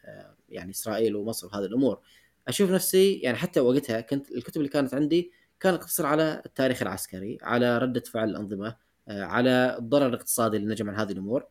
يعني 0.48 0.70
إسرائيل 0.70 1.16
ومصر 1.16 1.46
وهذه 1.46 1.64
الأمور 1.64 2.00
أشوف 2.48 2.70
نفسي 2.70 3.14
يعني 3.14 3.36
حتى 3.36 3.60
وقتها 3.60 4.00
كنت 4.00 4.30
الكتب 4.30 4.56
اللي 4.56 4.68
كانت 4.68 4.94
عندي 4.94 5.32
كانت 5.60 5.76
تقتصر 5.76 6.06
على 6.06 6.42
التاريخ 6.46 6.82
العسكري 6.82 7.38
على 7.42 7.78
ردة 7.78 8.00
فعل 8.00 8.30
الأنظمة 8.30 8.76
آه، 9.08 9.22
على 9.22 9.76
الضرر 9.78 10.06
الاقتصادي 10.06 10.56
اللي 10.56 10.68
نجم 10.68 10.90
عن 10.90 10.96
هذه 10.96 11.12
الأمور. 11.12 11.46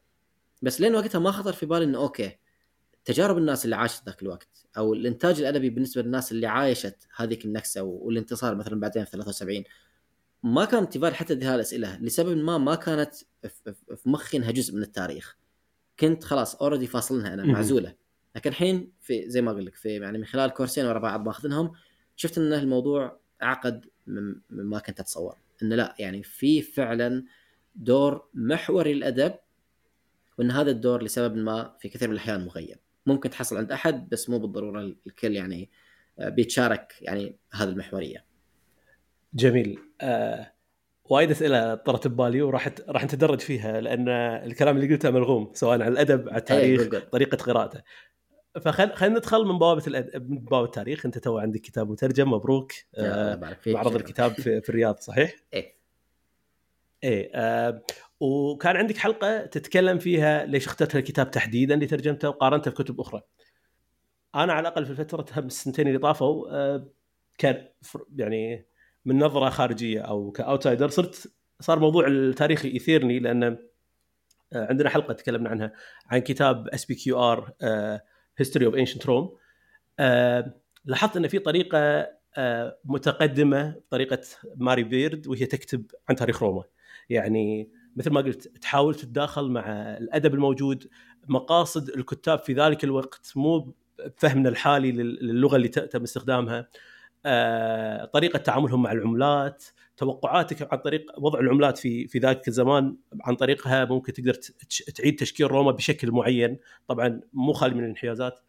بس 0.62 0.82
لين 0.82 0.96
وقتها 0.96 1.20
ما 1.20 1.32
خطر 1.32 1.54
في 1.54 1.66
بالي 1.66 1.84
إنه 1.86 1.98
okay 1.98 2.38
تجارب 3.06 3.38
الناس 3.38 3.66
اللي 3.66 3.76
عاشت 3.76 4.06
ذاك 4.06 4.22
الوقت 4.22 4.66
أو 4.78 4.94
الإنتاج 4.94 5.40
الأدبي 5.40 5.70
بالنسبة 5.70 6.02
للناس 6.02 6.32
اللي 6.32 6.48
عايشت 6.48 7.08
هذيك 7.16 7.46
النكسة 7.46 7.84
والانتصار 7.84 8.56
مثلا 8.56 8.80
بعدين 8.80 9.06
في 9.06 9.12
73 9.12 9.64
ما 10.44 10.66
كانت 10.66 10.94
ببالي 10.94 11.16
حتى 11.16 11.34
هذه 11.34 11.56
الأسئلة 11.56 11.98
لسبب 11.98 12.38
ما 12.38 12.58
ما 12.58 12.76
كانت 12.76 13.14
في 13.96 14.10
مخي 14.10 14.38
إنها 14.38 14.52
جزء 14.52 14.76
من 14.76 14.82
التاريخ. 14.82 15.38
كنت 16.00 16.24
خلاص 16.24 16.56
already 16.56 16.88
فاصلنها 16.88 17.34
أنا 17.34 17.46
معزوله 17.46 17.96
لكن 18.36 18.50
الحين 18.50 18.92
في 19.02 19.30
زي 19.30 19.42
ما 19.42 19.52
أقول 19.52 19.66
لك 19.66 19.76
في 19.76 19.90
يعني 19.90 20.18
من 20.18 20.26
خلال 20.26 20.50
كورسين 20.50 20.86
ورا 20.86 21.00
بعض 21.00 21.26
ماخذنهم 21.26 21.72
شفت 22.16 22.38
إن 22.38 22.54
الموضوع 22.54 23.20
اعقد 23.44 23.86
مما 24.50 24.80
كنت 24.80 25.00
أتصور. 25.00 25.38
انه 25.64 25.76
لا 25.76 25.96
يعني 26.00 26.24
في 26.24 26.62
فعلا 26.62 27.24
دور 27.76 28.30
محوري 28.34 28.94
للأدب 28.94 29.34
وإن 30.38 30.52
هذا 30.52 30.72
الدور 30.72 31.04
لسبب 31.04 31.36
ما 31.36 31.76
في 31.80 31.90
كثير 31.90 32.08
من 32.08 32.14
الأحيان 32.14 32.46
مغيب. 32.46 32.78
ممكن 33.06 33.30
تحصل 33.30 33.58
عند 33.58 33.72
أحد 33.72 34.10
بس 34.10 34.30
مو 34.30 34.40
بالضرورة 34.40 34.96
الكل 35.08 35.36
يعني 35.36 35.70
آه، 36.20 36.30
بيتشارك 36.30 36.94
يعني 37.02 37.36
هذه 37.54 37.70
المحورية. 37.70 38.26
جميل. 39.34 39.80
آه 40.02 40.54
وايد 41.06 41.32
أسئلة 41.32 41.76
طرت 41.76 42.08
ببالي 42.08 42.42
وراح 42.42 42.70
راح 42.90 43.04
نتدرج 43.04 43.40
فيها 43.40 43.82
لأن 43.82 44.10
الكلام 44.10 44.78
اللي 44.78 44.94
قلته 44.94 45.12
ملغوم 45.12 45.52
سواء 45.54 45.74
على 45.74 45.88
الأدب 45.88 46.30
على 46.30 46.38
التاريخ 46.38 46.82
قل- 46.82 46.90
قل. 47.00 47.10
طريقة 47.10 47.38
قراءته. 47.38 47.82
فخل 48.62 48.94
خلينا 48.94 49.18
ندخل 49.18 49.46
من 49.46 49.60
بوابه 49.60 49.84
الأد... 49.88 50.30
من 50.30 50.40
بوابه 50.40 50.66
التاريخ. 50.66 51.06
أنت 51.06 51.18
تو 51.18 51.38
عندك 51.38 51.62
كتاب 51.62 51.90
مترجم 51.92 52.32
مبروك. 52.34 52.72
آه 52.98 53.58
معرض 53.68 53.96
الكتاب 53.96 54.32
في, 54.32 54.62
في 54.62 54.70
الرياض 54.70 54.98
صحيح؟ 55.00 55.36
إيه. 55.54 55.74
إيه 57.04 57.32
آه 57.36 57.82
وكان 58.20 58.76
عندك 58.78 58.98
حلقة 58.98 59.46
تتكلم 59.46 59.98
فيها 60.00 60.46
ليش 60.46 60.68
اخترت 60.68 60.96
الكتاب 60.96 61.32
تحديدا 61.32 61.74
اللي 61.74 61.86
ترجمته 61.86 62.30
وقارنته 62.30 62.72
بكتب 62.72 63.00
أخرى. 63.00 63.22
أنا 64.36 64.54
على 64.54 64.68
الأقل 64.68 64.86
في 64.86 64.92
الفترة 64.92 65.26
هم 65.40 65.46
السنتين 65.46 65.88
اللي 65.88 66.00
طافوا 66.00 66.48
آه 66.52 66.88
كان 67.38 67.68
يعني 68.16 68.66
من 69.06 69.20
نظرة 69.20 69.50
خارجية 69.50 70.00
أو 70.02 70.32
ك 70.32 70.38
outsider 70.38 70.88
صرت 70.90 71.32
صار 71.60 71.80
موضوع 71.80 72.08
التاريخ 72.08 72.66
يثيرني 72.66 73.20
لأن 73.20 73.44
آه، 73.44 73.58
عندنا 74.54 74.90
حلقة 74.90 75.14
تكلمنا 75.14 75.50
عنها 75.50 75.74
عن 76.08 76.20
كتاب 76.20 76.68
SPQR 76.68 77.54
history 78.38 78.66
of 78.66 78.76
ancient 78.76 79.06
Rome 79.06 79.36
لاحظت 80.86 81.18
أن 81.18 81.28
في 81.28 81.40
طريقة 81.40 82.08
آه، 82.38 82.78
متقدمة 82.86 83.76
طريقه 83.90 84.20
ماري 84.56 84.84
بيرد 84.84 85.28
وهي 85.28 85.46
تكتب 85.46 85.86
عن 86.10 86.16
تاريخ 86.16 86.44
روما. 86.44 86.64
يعني 87.10 87.72
مثل 87.96 88.12
ما 88.12 88.22
قلت 88.22 88.48
تحاول 88.48 88.96
تتداخل 88.96 89.50
مع 89.52 89.64
الأدب 89.98 90.34
الموجود 90.34 90.90
مقاصد 91.28 91.90
الكتاب 91.90 92.40
في 92.40 92.54
ذلك 92.54 92.84
الوقت 92.84 93.32
مو 93.36 93.74
بفهمنا 94.00 94.50
الحالي 94.50 94.92
لل- 94.92 95.28
للغة 95.28 95.56
اللي 95.56 95.68
تم 95.68 96.04
استخدامها. 96.04 96.70
طريقة 98.14 98.38
تعاملهم 98.38 98.82
مع 98.84 98.92
العملات 98.92 99.64
توقعاتك 99.98 100.74
عن 100.74 100.80
طريق 100.80 101.12
وضع 101.18 101.40
العملات 101.40 101.78
في 101.78 102.08
في 102.08 102.20
ذاك 102.20 102.48
الزمان 102.48 102.98
عن 103.22 103.36
طريقها 103.36 103.86
ممكن 103.86 104.14
تقدر 104.14 104.34
تعيد 104.96 105.16
تشكيل 105.16 105.52
روما 105.52 105.72
بشكل 105.72 106.12
معين 106.12 106.58
طبعا 106.88 107.22
مو 107.34 107.54
خالي 107.54 107.76
من 107.76 107.84
الانحيازات. 107.84 108.40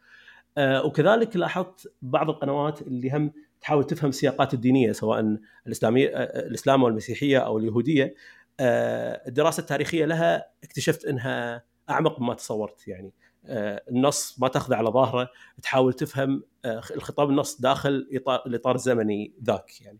آه، 0.58 0.86
وكذلك 0.86 1.36
لاحظت 1.36 1.92
بعض 2.02 2.30
القنوات 2.30 2.82
اللي 2.82 3.10
هم 3.10 3.32
تحاول 3.60 3.84
تفهم 3.84 4.08
السياقات 4.08 4.54
الدينية 4.54 4.92
سواء 4.92 5.38
الاسلاميه 5.66 6.08
آه، 6.08 6.46
الإسلام 6.46 6.82
أو 6.82 6.88
المسيحيه 6.88 7.38
أو 7.38 7.58
اليهودية. 7.58 8.14
آه، 8.60 9.28
الدراسة 9.28 9.60
التاريخية 9.60 10.04
لها 10.04 10.46
اكتشفت 10.64 11.04
إنها 11.04 11.64
أعمق 11.90 12.20
مما 12.20 12.34
تصورت 12.34 12.88
يعني. 12.88 13.08
آه، 13.08 13.23
النص 13.46 14.36
ما 14.38 14.48
تاخذه 14.48 14.76
على 14.76 14.88
ظاهره 14.88 15.30
تحاول 15.62 15.92
تفهم 15.92 16.42
آه، 16.64 16.82
الخطاب 16.90 17.30
النص 17.30 17.60
داخل 17.60 18.08
اطار 18.12 18.42
الإطار 18.46 18.74
الزمني 18.74 19.34
ذاك 19.44 19.80
يعني. 19.80 19.98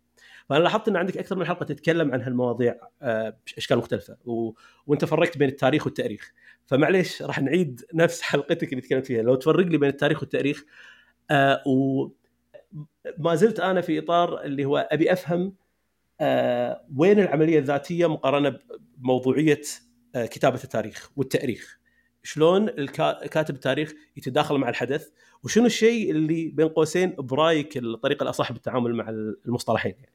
فأنا 0.48 0.62
لاحظت 0.62 0.88
إن 0.88 0.96
عندك 0.96 1.18
أكثر 1.18 1.36
من 1.36 1.46
حلقة 1.46 1.64
تتكلم 1.64 2.12
عن 2.12 2.22
هالمواضيع 2.22 2.76
آه، 3.02 3.36
باشكال 3.56 3.78
مختلفة 3.78 4.16
و... 4.24 4.52
وأنت 4.86 5.04
فرقت 5.04 5.38
بين 5.38 5.48
التاريخ 5.48 5.86
والتاريخ. 5.86 6.32
فمعليش 6.66 7.22
راح 7.22 7.40
نعيد 7.40 7.84
نفس 7.94 8.22
حلقتك 8.22 8.72
اللي 8.72 8.80
تكلمت 8.80 9.06
فيها. 9.06 9.22
لو 9.22 9.34
تفرق 9.34 9.66
لي 9.66 9.78
بين 9.78 9.88
التاريخ 9.88 10.20
والتاريخ 10.20 10.64
آه 11.30 11.62
و 11.68 12.08
ما 13.18 13.34
زلت 13.34 13.60
أنا 13.60 13.80
في 13.80 13.98
إطار 13.98 14.42
اللي 14.42 14.64
هو 14.64 14.88
أبي 14.92 15.12
أفهم 15.12 15.54
آه 16.20 16.84
وين 16.96 17.20
العملية 17.20 17.58
الذاتية 17.58 18.06
مقارنة 18.06 18.58
بموضوعية 18.96 19.60
آه 20.14 20.26
كتابة 20.26 20.60
التاريخ 20.64 21.10
والتاريخ. 21.16 21.83
شلون 22.26 22.86
كاتب 23.30 23.54
التاريخ 23.54 23.92
يتداخل 24.16 24.54
مع 24.58 24.68
الحدث 24.68 25.08
وشنو 25.42 25.66
الشيء 25.66 26.10
اللي 26.10 26.48
بين 26.48 26.68
قوسين 26.68 27.14
برايك 27.18 27.76
الطريقة 27.76 28.22
الأصح 28.22 28.52
بالتعامل 28.52 28.94
مع 28.94 29.08
المصطلحين 29.46 29.94
يعني. 29.98 30.14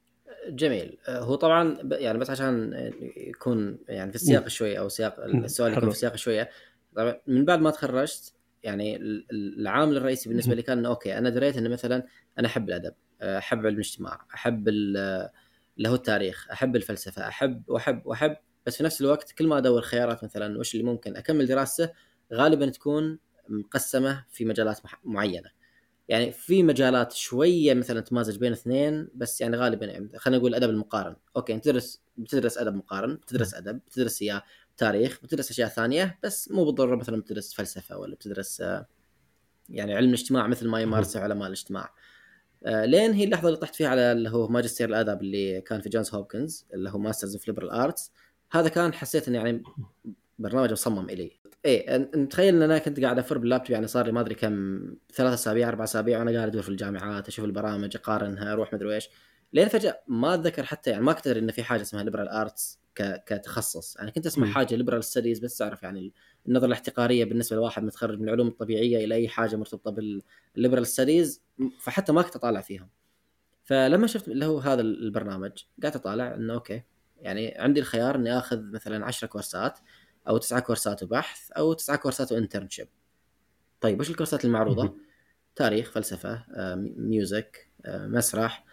جميل 0.49 0.97
آه، 1.07 1.19
هو 1.19 1.35
طبعا 1.35 1.77
يعني 1.91 2.17
بس 2.17 2.29
عشان 2.29 2.73
يكون 3.17 3.77
يعني 3.89 4.09
في 4.11 4.15
السياق 4.15 4.41
مم. 4.43 4.47
شوية 4.49 4.79
أو 4.79 4.89
سياق. 4.89 5.19
السؤال 5.19 5.71
يكون. 5.71 5.83
في 5.89 5.95
السياق 5.95 6.15
شوية 6.15 6.49
طبعا 6.95 7.15
من 7.27 7.45
بعد 7.45 7.59
ما 7.59 7.71
تخرجت 7.71 8.33
يعني 8.63 8.95
ال- 8.95 9.25
ال- 9.31 9.59
العامل 9.59 9.97
الرئيسي 9.97 10.29
بالنسبة. 10.29 10.55
لي 10.55 10.61
كان 10.61 10.85
أوكي 10.85 11.17
أنا 11.17 11.29
دريت 11.29 11.57
إنه 11.57 11.69
مثلا 11.69 12.03
أنا 12.39 12.47
أحب 12.47 12.69
الأدب 12.69 12.93
آه، 13.21 13.37
أحب 13.37 13.57
علم 13.65 13.75
الاجتماع 13.75 14.21
أحب 14.33 14.67
ال- 14.69 15.29
اللي 15.77 15.89
هو 15.89 15.95
التاريخ 15.95 16.47
أحب 16.51 16.75
الفلسفة 16.75 17.27
أحب 17.27 17.63
وأحب 17.67 18.01
وأحب 18.05 18.35
بس 18.69 18.77
في 18.77 18.83
نفس 18.83 19.01
الوقت 19.01 19.31
كل 19.31 19.47
ما 19.47 19.57
أدور 19.57 19.81
خيارات 19.81 20.23
مثلا 20.23 20.59
وش 20.59 20.75
اللي 20.75 20.85
ممكن 20.85 21.15
أكمل 21.15 21.45
دراسته 21.47 21.89
غالبا 22.33 22.69
تكون 22.69 23.19
مقسمة 23.49 24.25
في 24.29 24.45
مجالات 24.45 24.79
معينة. 25.03 25.49
يعني 26.07 26.31
في 26.31 26.63
مجالات 26.63 27.13
شوية 27.13 27.73
مثلا 27.73 27.99
تمازج 28.01 28.37
بين 28.37 28.51
اثنين 28.51 29.07
بس 29.15 29.41
يعني 29.41 29.57
غالبا 29.57 29.85
يعني 29.85 30.09
خلينا 30.17 30.37
نقول 30.37 30.55
الادب 30.55 30.69
المقارن 30.69 31.15
أوكي 31.35 31.53
أنت 31.53 31.65
تدرس 31.65 32.01
بتدرس 32.17 32.57
أدب 32.57 32.75
مقارن 32.75 33.15
بتدرس 33.15 33.53
أدب 33.53 33.79
بتدرس 33.87 34.21
يا 34.21 34.41
تاريخ 34.77 35.19
بتدرس 35.23 35.51
أشياء 35.51 35.69
ثانية 35.69 36.19
بس 36.23 36.51
مو 36.51 36.65
بالضرورة 36.65 36.95
مثلا 36.95 37.21
بتدرس 37.21 37.53
فلسفة 37.53 37.97
ولا 37.97 38.15
بتدرس 38.15 38.61
آه، 38.61 38.87
يعني 39.69 39.95
علم 39.95 40.07
الاجتماع 40.07 40.47
مثل 40.47 40.67
ما 40.67 40.81
يمارسه 40.81 41.19
علماء 41.19 41.47
الاجتماع. 41.47 41.93
آه، 42.65 42.85
لين 42.85 43.13
هي 43.13 43.23
اللحظة 43.23 43.47
اللي 43.47 43.59
طحت 43.59 43.75
فيها 43.75 43.87
على 43.87 44.11
اللي 44.11 44.29
هو 44.29 44.47
ماجستير 44.47 44.89
الاداب 44.89 45.21
اللي 45.21 45.61
كان 45.61 45.81
في 45.81 45.89
جونز 45.89 46.15
هوبكنز 46.15 46.65
اللي 46.73 46.89
هو 46.89 46.97
Masters 46.97 47.35
of 47.35 47.47
Liberal 47.47 47.69
Arts 47.69 48.11
هذا 48.51 48.69
كان 48.69 48.93
حسيت 48.93 49.27
إنه 49.27 49.37
يعني 49.37 49.63
برنامج 50.39 50.71
مصمم 50.71 51.09
إلي 51.09 51.31
إيه 51.65 51.87
أن- 51.87 52.17
نتخيل 52.17 52.55
إن 52.55 52.61
أنا 52.61 52.77
كنت 52.77 52.99
قاعد 52.99 53.19
أفر 53.19 53.37
باللابتوب 53.37 53.71
يعني 53.71 53.87
صار 53.87 54.05
لي 54.05 54.11
ما 54.11 54.21
أدري 54.21 54.35
كم 54.35 54.81
ثلاث 55.13 55.33
أسابيع 55.33 55.69
أربع 55.69 55.83
أسابيع 55.83 56.19
وأنا 56.19 56.31
قاعد 56.31 56.47
أدور 56.47 56.61
في 56.61 56.69
الجامعات 56.69 57.27
أشوف 57.27 57.45
البرامج 57.45 57.95
أقارنها 57.95 58.53
أروح 58.53 58.73
مدري 58.73 58.95
إيش 58.95 59.09
لين 59.53 59.67
فجأة 59.67 60.01
ما 60.07 60.33
أتذكر 60.33 60.63
حتى 60.63 60.89
يعني 60.89 61.03
ما 61.03 61.13
كنت 61.13 61.27
أدري 61.27 61.39
إن 61.39 61.51
في 61.51 61.63
حاجة 61.63 61.81
اسمها 61.81 62.03
liberal 62.03 62.29
arts. 62.29 62.79
كتخصص 63.25 63.95
يعني 63.97 64.11
كنت 64.11 64.25
أسمع. 64.25 64.47
حاجة 64.47 64.75
liberal 64.75 65.03
studies 65.03 65.39
بس 65.39 65.57
تعرف 65.57 65.83
يعني 65.83 66.13
النظرة 66.47 66.67
الاحتقارية 66.67 67.25
بالنسبة 67.25 67.55
لواحد 67.55 67.83
متخرج 67.83 68.19
من 68.19 68.23
العلوم 68.23 68.47
الطبيعية 68.47 69.05
إلى 69.05 69.15
أي 69.15 69.27
حاجة 69.27 69.55
مرتبطة 69.55 69.91
بال 69.91 70.12
liberal 70.12 70.87
studies 70.87 71.41
فحتى 71.79 72.11
ما 72.11 72.21
كنت 72.21 72.35
أطالع 72.35 72.61
فيهم 72.61 72.89
فلما 73.63 74.07
شفت 74.07 74.27
اللي 74.27 74.45
هو 74.45 74.59
هذا 74.59 74.81
البرنامج 74.81 75.51
قعدت 75.83 75.95
أطالع 75.95 76.33
إنه 76.35 76.53
أوكي 76.53 76.83
يعني 77.21 77.53
عندي 77.57 77.79
الخيار 77.79 78.15
إني 78.15 78.37
آخذ 78.37 78.61
مثلا 78.71 79.05
10 79.05 79.27
كورسات 79.27 79.79
أو 80.27 80.37
تسعة 80.37 80.59
كورسات 80.59 81.03
وبحث 81.03 81.51
أو 81.51 81.73
تسعة 81.73 81.97
كورسات 81.97 82.31
و 82.31 82.36
internship 82.36 82.87
طيب 83.81 83.99
وش 83.99 84.09
الكورسات 84.09 84.45
المعروضة. 84.45 84.95
تاريخ 85.55 85.91
فلسفة 85.91 86.45
آه، 86.55 86.75
music 86.97 87.69
آه، 87.85 88.07
مسرح 88.07 88.65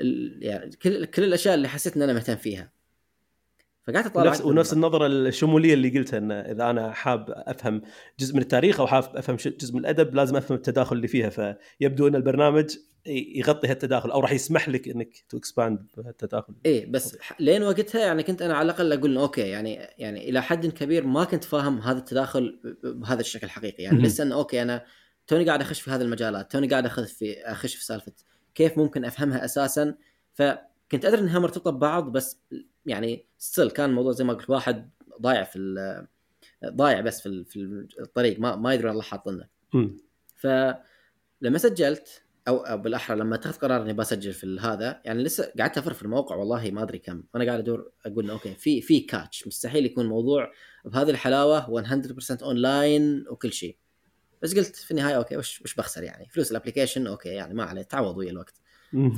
ال- 0.00 0.38
يعني 0.42 0.70
كل 0.82 1.04
كل 1.04 1.24
الأشياء 1.24 1.54
اللي 1.54 1.68
حسيت 1.68 1.96
إن 1.96 2.02
أنا 2.02 2.12
مهتم 2.12 2.36
فيها. 2.36 2.70
فقعدت 3.84 4.06
أطالع 4.06 4.30
ونفس 4.30 4.40
ونفس 4.40 4.72
النظرة 4.72 5.06
الشمولية 5.06 5.74
اللي 5.74 5.98
قلتها 5.98 6.18
إن 6.18 6.32
إذا 6.32 6.70
أنا 6.70 6.92
حاب 6.92 7.26
أفهم 7.30 7.82
جزء 8.20 8.34
من 8.34 8.42
التاريخ 8.42 8.80
أو 8.80 8.86
حاب 8.86 9.16
أفهم 9.16 9.36
جزء 9.36 9.74
من 9.74 9.80
الأدب 9.80 10.14
لازم 10.14 10.36
أفهم 10.36 10.56
التداخل 10.56 10.96
اللي 10.96 11.08
فيها. 11.08 11.28
فيبدو 11.80 12.08
إن 12.08 12.14
البرنامج 12.14 12.76
يغطي 13.08 13.68
هالتداخل 13.68 14.10
أو 14.10 14.20
راح 14.20 14.32
يسمح 14.32 14.68
لك 14.68 14.88
إنك 14.88 15.24
to 15.28 15.36
expand 15.38 15.86
بهالتداخل 15.96 16.54
إيه 16.66 16.86
بس 16.90 17.18
لين 17.40 17.62
وقتها 17.62 18.00
يعني 18.00 18.22
كنت 18.22 18.42
أنا 18.42 18.54
على 18.54 18.64
الأقل 18.66 18.92
أقول 18.92 19.16
okay 19.16 19.40
يعني 19.40 19.74
يعني 19.74 20.28
إلى 20.28 20.42
حد 20.42 20.66
كبير 20.66 21.06
ما 21.06 21.24
كنت 21.24 21.44
فاهم 21.44 21.78
هذا 21.78 21.98
التداخل 21.98 22.60
بهذا 22.84 23.20
الشكل 23.20 23.46
الحقيقي 23.46 23.82
يعني. 23.82 23.98
لسه 24.02 24.24
إنه 24.24 24.34
okay 24.34 24.62
أنا 24.62 24.84
توني 25.26 25.44
قاعد 25.44 25.60
أخش 25.60 25.80
في 25.80 25.90
هذه 25.90 26.02
المجالات 26.02 26.52
توني 26.52 26.68
قاعد 26.68 26.86
أخذ 26.86 27.06
في 27.06 27.38
أخش 27.42 27.74
في 27.74 27.84
سالفة 27.84 28.12
كيف 28.54 28.78
ممكن 28.78 29.04
أفهمها 29.04 29.44
أساسا. 29.44 29.94
فكنت 30.34 31.04
أدري 31.04 31.20
إنها 31.20 31.38
مرتبطة 31.38 31.70
ببعض 31.70 32.12
بس 32.12 32.38
يعني 32.86 33.26
still 33.38 33.70
كان 33.70 33.90
الموضوع 33.90 34.12
زي 34.12 34.24
ما 34.24 34.32
قلت 34.32 34.50
واحد 34.50 34.90
ضايع 35.20 35.42
في 35.44 35.58
ضايع 36.66 37.00
بس 37.00 37.20
في 37.20 37.26
ال- 37.28 37.44
في 37.44 37.86
الطريق 38.00 38.40
ما 38.40 38.56
ما 38.56 38.74
يدري 38.74 38.90
الله 38.90 39.02
حاط 39.02 39.28
لنا 39.28 39.48
مم. 39.74 39.96
فلما 40.36 41.58
سجلت 41.58 42.22
أو 42.48 42.76
بالأحرى 42.76 43.16
لما 43.16 43.34
اتخذت 43.34 43.62
قرار 43.64 43.82
إني 43.82 43.92
بسجل 43.92 44.32
في 44.32 44.58
هذا 44.60 45.00
يعني 45.04 45.22
لسه 45.22 45.52
قعدت 45.58 45.78
أفر 45.78 45.92
في 45.92 46.02
الموقع 46.02 46.36
والله 46.36 46.70
ما 46.70 46.82
أدري 46.82 46.98
كم. 46.98 47.22
وأنا 47.34 47.44
قاعد 47.44 47.58
أدور 47.58 47.90
أقول 48.06 48.30
okay 48.30 48.54
في 48.54 48.80
في 48.80 49.00
catch 49.00 49.46
مستحيل 49.46 49.86
يكون 49.86 50.06
موضوع 50.06 50.52
بهذه 50.84 51.10
الحلاوة 51.10 51.70
100% 51.82 52.42
اونلاين 52.42 53.24
وكل 53.30 53.52
شيء. 53.52 53.76
بس 54.42 54.54
قلت 54.56 54.76
في 54.76 54.90
النهاية 54.90 55.16
okay 55.16 55.36
وش 55.36 55.62
وش 55.62 55.74
بخسر 55.74 56.02
يعني؟ 56.02 56.28
فلوس 56.28 56.50
ال 56.50 56.55
application 56.55 57.06
okay 57.06 57.28
يعني 57.28 57.54
ما 57.54 57.64
عليه 57.64 57.82
تعوض 57.82 58.16
ويا 58.16 58.30
الوقت. 58.30 58.54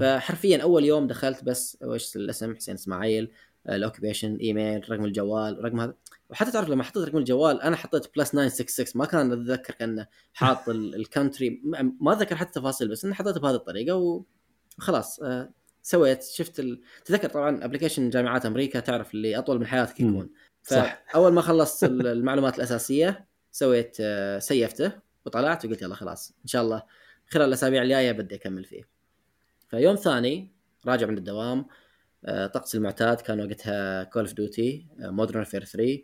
فحرفيا 0.01 0.63
أول 0.63 0.85
يوم 0.85 1.07
دخلت 1.07 1.45
بس 1.45 1.79
وش 1.83 2.17
الاسم؟ 2.17 2.55
حسين 2.57 2.75
إسماعيل. 2.75 3.31
ال 3.77 3.82
occupation 3.82 4.37
إيميل 4.37 4.91
رقم 4.91 5.05
الجوال 5.05 5.65
رقم 5.65 5.81
هذا. 5.81 5.95
وحتى 6.31 6.51
تعرف 6.51 6.69
لما 6.69 6.83
حطيت 6.83 7.09
رقم 7.09 7.19
الجوال 7.19 7.63
أنا 7.63 7.77
حطيت 7.77 8.17
plus 8.17 8.31
966 8.31 8.87
ما 9.01 9.05
كان 9.07 9.33
أتذكر 9.33 9.75
كأنه 9.75 10.07
حاط 10.35 10.69
ال- 10.69 10.95
ال 11.01 11.08
country 11.09 11.63
ما 12.01 12.13
أتذكر 12.13 12.37
حتى 12.37 12.61
تفاصيل 12.61 12.89
بس 12.89 13.05
اني 13.05 13.15
حطيته 13.15 13.41
بهذه 13.41 13.55
الطريقة 13.55 14.25
وخلاص 14.79 15.21
آه، 15.23 15.51
سويت 15.83 16.23
شفت 16.23 16.61
ال... 16.61 16.81
تذكر 17.05 17.29
طبعا 17.29 17.65
application 17.65 18.11
جامعات 18.11 18.47
أمريكا 18.47 18.81
تعرف 18.81 19.15
اللي 19.15 19.39
أطول 19.39 19.59
من 19.59 19.67
حياتك. 19.67 20.01
يكون. 20.01 20.31
صح. 20.63 21.03
فأول 21.13 21.33
ما 21.33 21.41
خلصت 21.41 21.85
ال- 21.85 22.07
المعلومات 22.17 22.57
الأساسية 22.57 23.27
سويت 23.53 23.97
آه، 24.01 24.39
سيفته 24.39 24.93
وطلعت 25.27 25.65
وقلت 25.65 25.83
يلا 25.83 25.95
خلاص 25.95 26.35
إن 26.43 26.47
شاء 26.49 26.63
الله 26.63 26.83
خلال 27.31 27.49
الأسابيع 27.49 27.83
الجاية 27.83 28.13
بدي 28.13 28.35
أكمل 28.35 28.65
فيه. 28.65 28.83
فيوم 29.69 29.95
ثاني 29.97 30.53
راجع 30.87 31.07
من 31.07 31.19
الدوام 31.19 31.59
آه، 31.59 31.67
طقس 32.27 32.75
المعتاد 32.75 33.21
كان 33.21 33.41
وقتها 33.41 34.05
Call 34.05 34.23
of 34.23 34.33
Duty 34.33 34.87
Modern 34.99 35.45
Warfare 35.45 35.65
3 35.65 36.03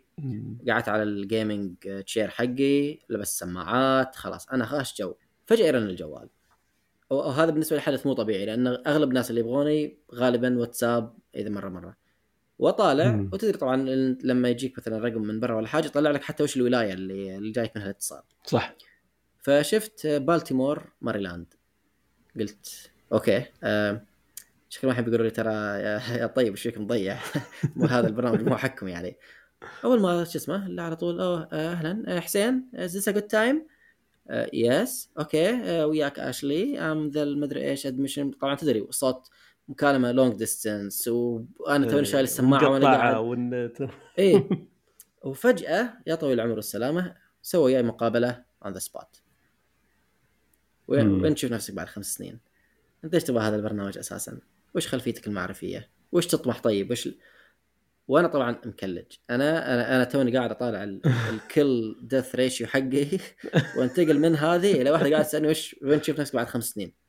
قعدت 0.69 0.89
على 0.89 1.03
ال 1.03 1.13
gaming 1.13 1.75
chair 2.05 2.29
حقي 2.29 2.99
لبست 3.09 3.39
سماعات 3.39 4.15
خلاص 4.15 4.49
أنا 4.49 4.65
خاش 4.65 4.97
جو. 5.01 5.13
فجأة 5.45 5.65
يرن 5.65 5.83
الجوال. 5.83 6.29
وهذا 7.09 7.51
بالنسبة 7.51 7.75
لي 7.75 7.81
حدث 7.81 8.05
مو 8.05 8.13
طبيعي 8.13 8.45
لأن 8.45 8.67
أغلب 8.67 9.09
الناس 9.09 9.29
اللي 9.29 9.41
يبغوني 9.41 9.97
غالبا 10.13 10.59
واتساب 10.59 11.13
إذا 11.35 11.49
مرة 11.49 11.69
مرة. 11.69 11.97
واطالع. 12.59 13.27
وتدري 13.33 13.57
طبعا 13.57 13.75
لما 14.23 14.49
يجيك 14.49 14.77
مثلا 14.79 14.97
رقم 14.97 15.21
من 15.21 15.39
برا 15.39 15.55
ولا 15.55 15.67
حاجة 15.67 15.85
يطلع 15.85 16.11
لك 16.11 16.23
حتى 16.23 16.43
وش 16.43 16.57
الولاية 16.57 16.93
اللي, 16.93 17.37
اللي 17.37 17.51
جايك 17.51 17.71
منها 17.75 17.85
الاتصال. 17.85 18.21
صح. 18.45 18.75
فشفت 19.39 20.07
بالتيمور 20.07 20.91
ماريلاند 21.01 21.53
قلت 22.39 22.91
okay 23.13 23.45
آه 23.63 24.01
شكل 24.75 24.87
ما 24.87 24.93
يحب 24.93 25.07
يقولوا 25.07 25.25
لي 25.25 25.31
ترى 25.31 25.53
يا, 25.53 26.27
طيب 26.27 26.51
إيش 26.51 26.61
فيك 26.61 26.77
مضيع؟ 26.77 27.17
مو 27.75 27.85
هذا 27.85 28.07
البرنامج 28.07 28.41
مو 28.41 28.57
حقكم 28.57 28.87
يعني. 28.87 29.17
أول 29.83 30.01
ما 30.01 30.23
شو 30.23 30.37
اسمه 30.37 30.67
لا 30.67 30.83
على 30.83 30.95
طول 30.95 31.21
أوه 31.21 31.47
آه، 31.53 31.71
أهلا. 31.71 32.03
آه، 32.07 32.19
حسين 32.19 32.69
is 32.75 32.97
this 32.97 33.07
a 33.07 33.11
good 33.11 33.21
time 33.21 33.67
yes 34.53 35.09
okay 35.19 35.83
وياك 35.83 36.19
أشلي. 36.19 36.79
I'm 36.79 37.09
the 37.09 37.23
المدري 37.23 37.69
إيش 37.69 37.87
admission 37.87 38.31
طبعا 38.31 38.55
تدري 38.55 38.87
صوت 38.89 39.29
مكالمة 39.67 40.11
long 40.11 40.35
distance 40.35 41.07
وأنا 41.07 41.87
توني 41.87 42.05
شايل 42.05 42.23
السماعة 42.23 42.69
وأنا 42.69 42.85
قاعد. 42.85 43.15
والنت 43.15 43.77
إيه. 44.19 44.49
وفجأة 45.23 45.93
يا 46.07 46.15
طويل 46.15 46.33
العمر 46.33 46.55
والسلامة 46.55 47.15
سوى 47.41 47.63
وياي 47.63 47.83
مقابلة 47.83 48.43
on 48.65 48.73
the 48.73 48.79
spot. 48.79 49.21
وين 50.87 51.35
تشوف 51.35 51.51
نفسك 51.51 51.73
بعد 51.73 51.87
خمس 51.87 52.13
سنين؟ 52.13 52.39
أنت 53.03 53.13
إيش 53.13 53.23
تبغى 53.23 53.43
هذا 53.43 53.55
البرنامج 53.55 53.97
أساسا؟ 53.97 54.39
وش 54.75 54.87
خلفيتك 54.87 55.27
المعرفية؟ 55.27 55.89
وش 56.11 56.27
تطمح 56.27 56.59
طيب؟ 56.59 56.91
وش 56.91 57.07
ال... 57.07 57.17
وأنا 58.07 58.27
طبعا 58.27 58.61
مكلج 58.65 59.05
أنا 59.29 59.73
أنا 59.73 59.95
أنا 59.95 60.03
توني 60.03 60.37
قاعد 60.37 60.51
أطالع 60.51 60.83
ال- 60.83 61.01
ال 61.33 61.45
kill 61.45 61.95
death 62.01 62.35
ratio 62.35 62.67
حقي 62.67 63.07
وأنتقل 63.77 64.19
من 64.19 64.35
هذه 64.35 64.81
إلى 64.81 64.91
واحدة 64.91 65.09
قاعدة 65.09 65.23
تسألني 65.23 65.47
وش 65.47 65.75
وين 65.81 66.01
تشوف 66.01 66.19
نفسك 66.19 66.35
بعد 66.35 66.47
خمس 66.47 66.69
سنين؟ 66.69 67.04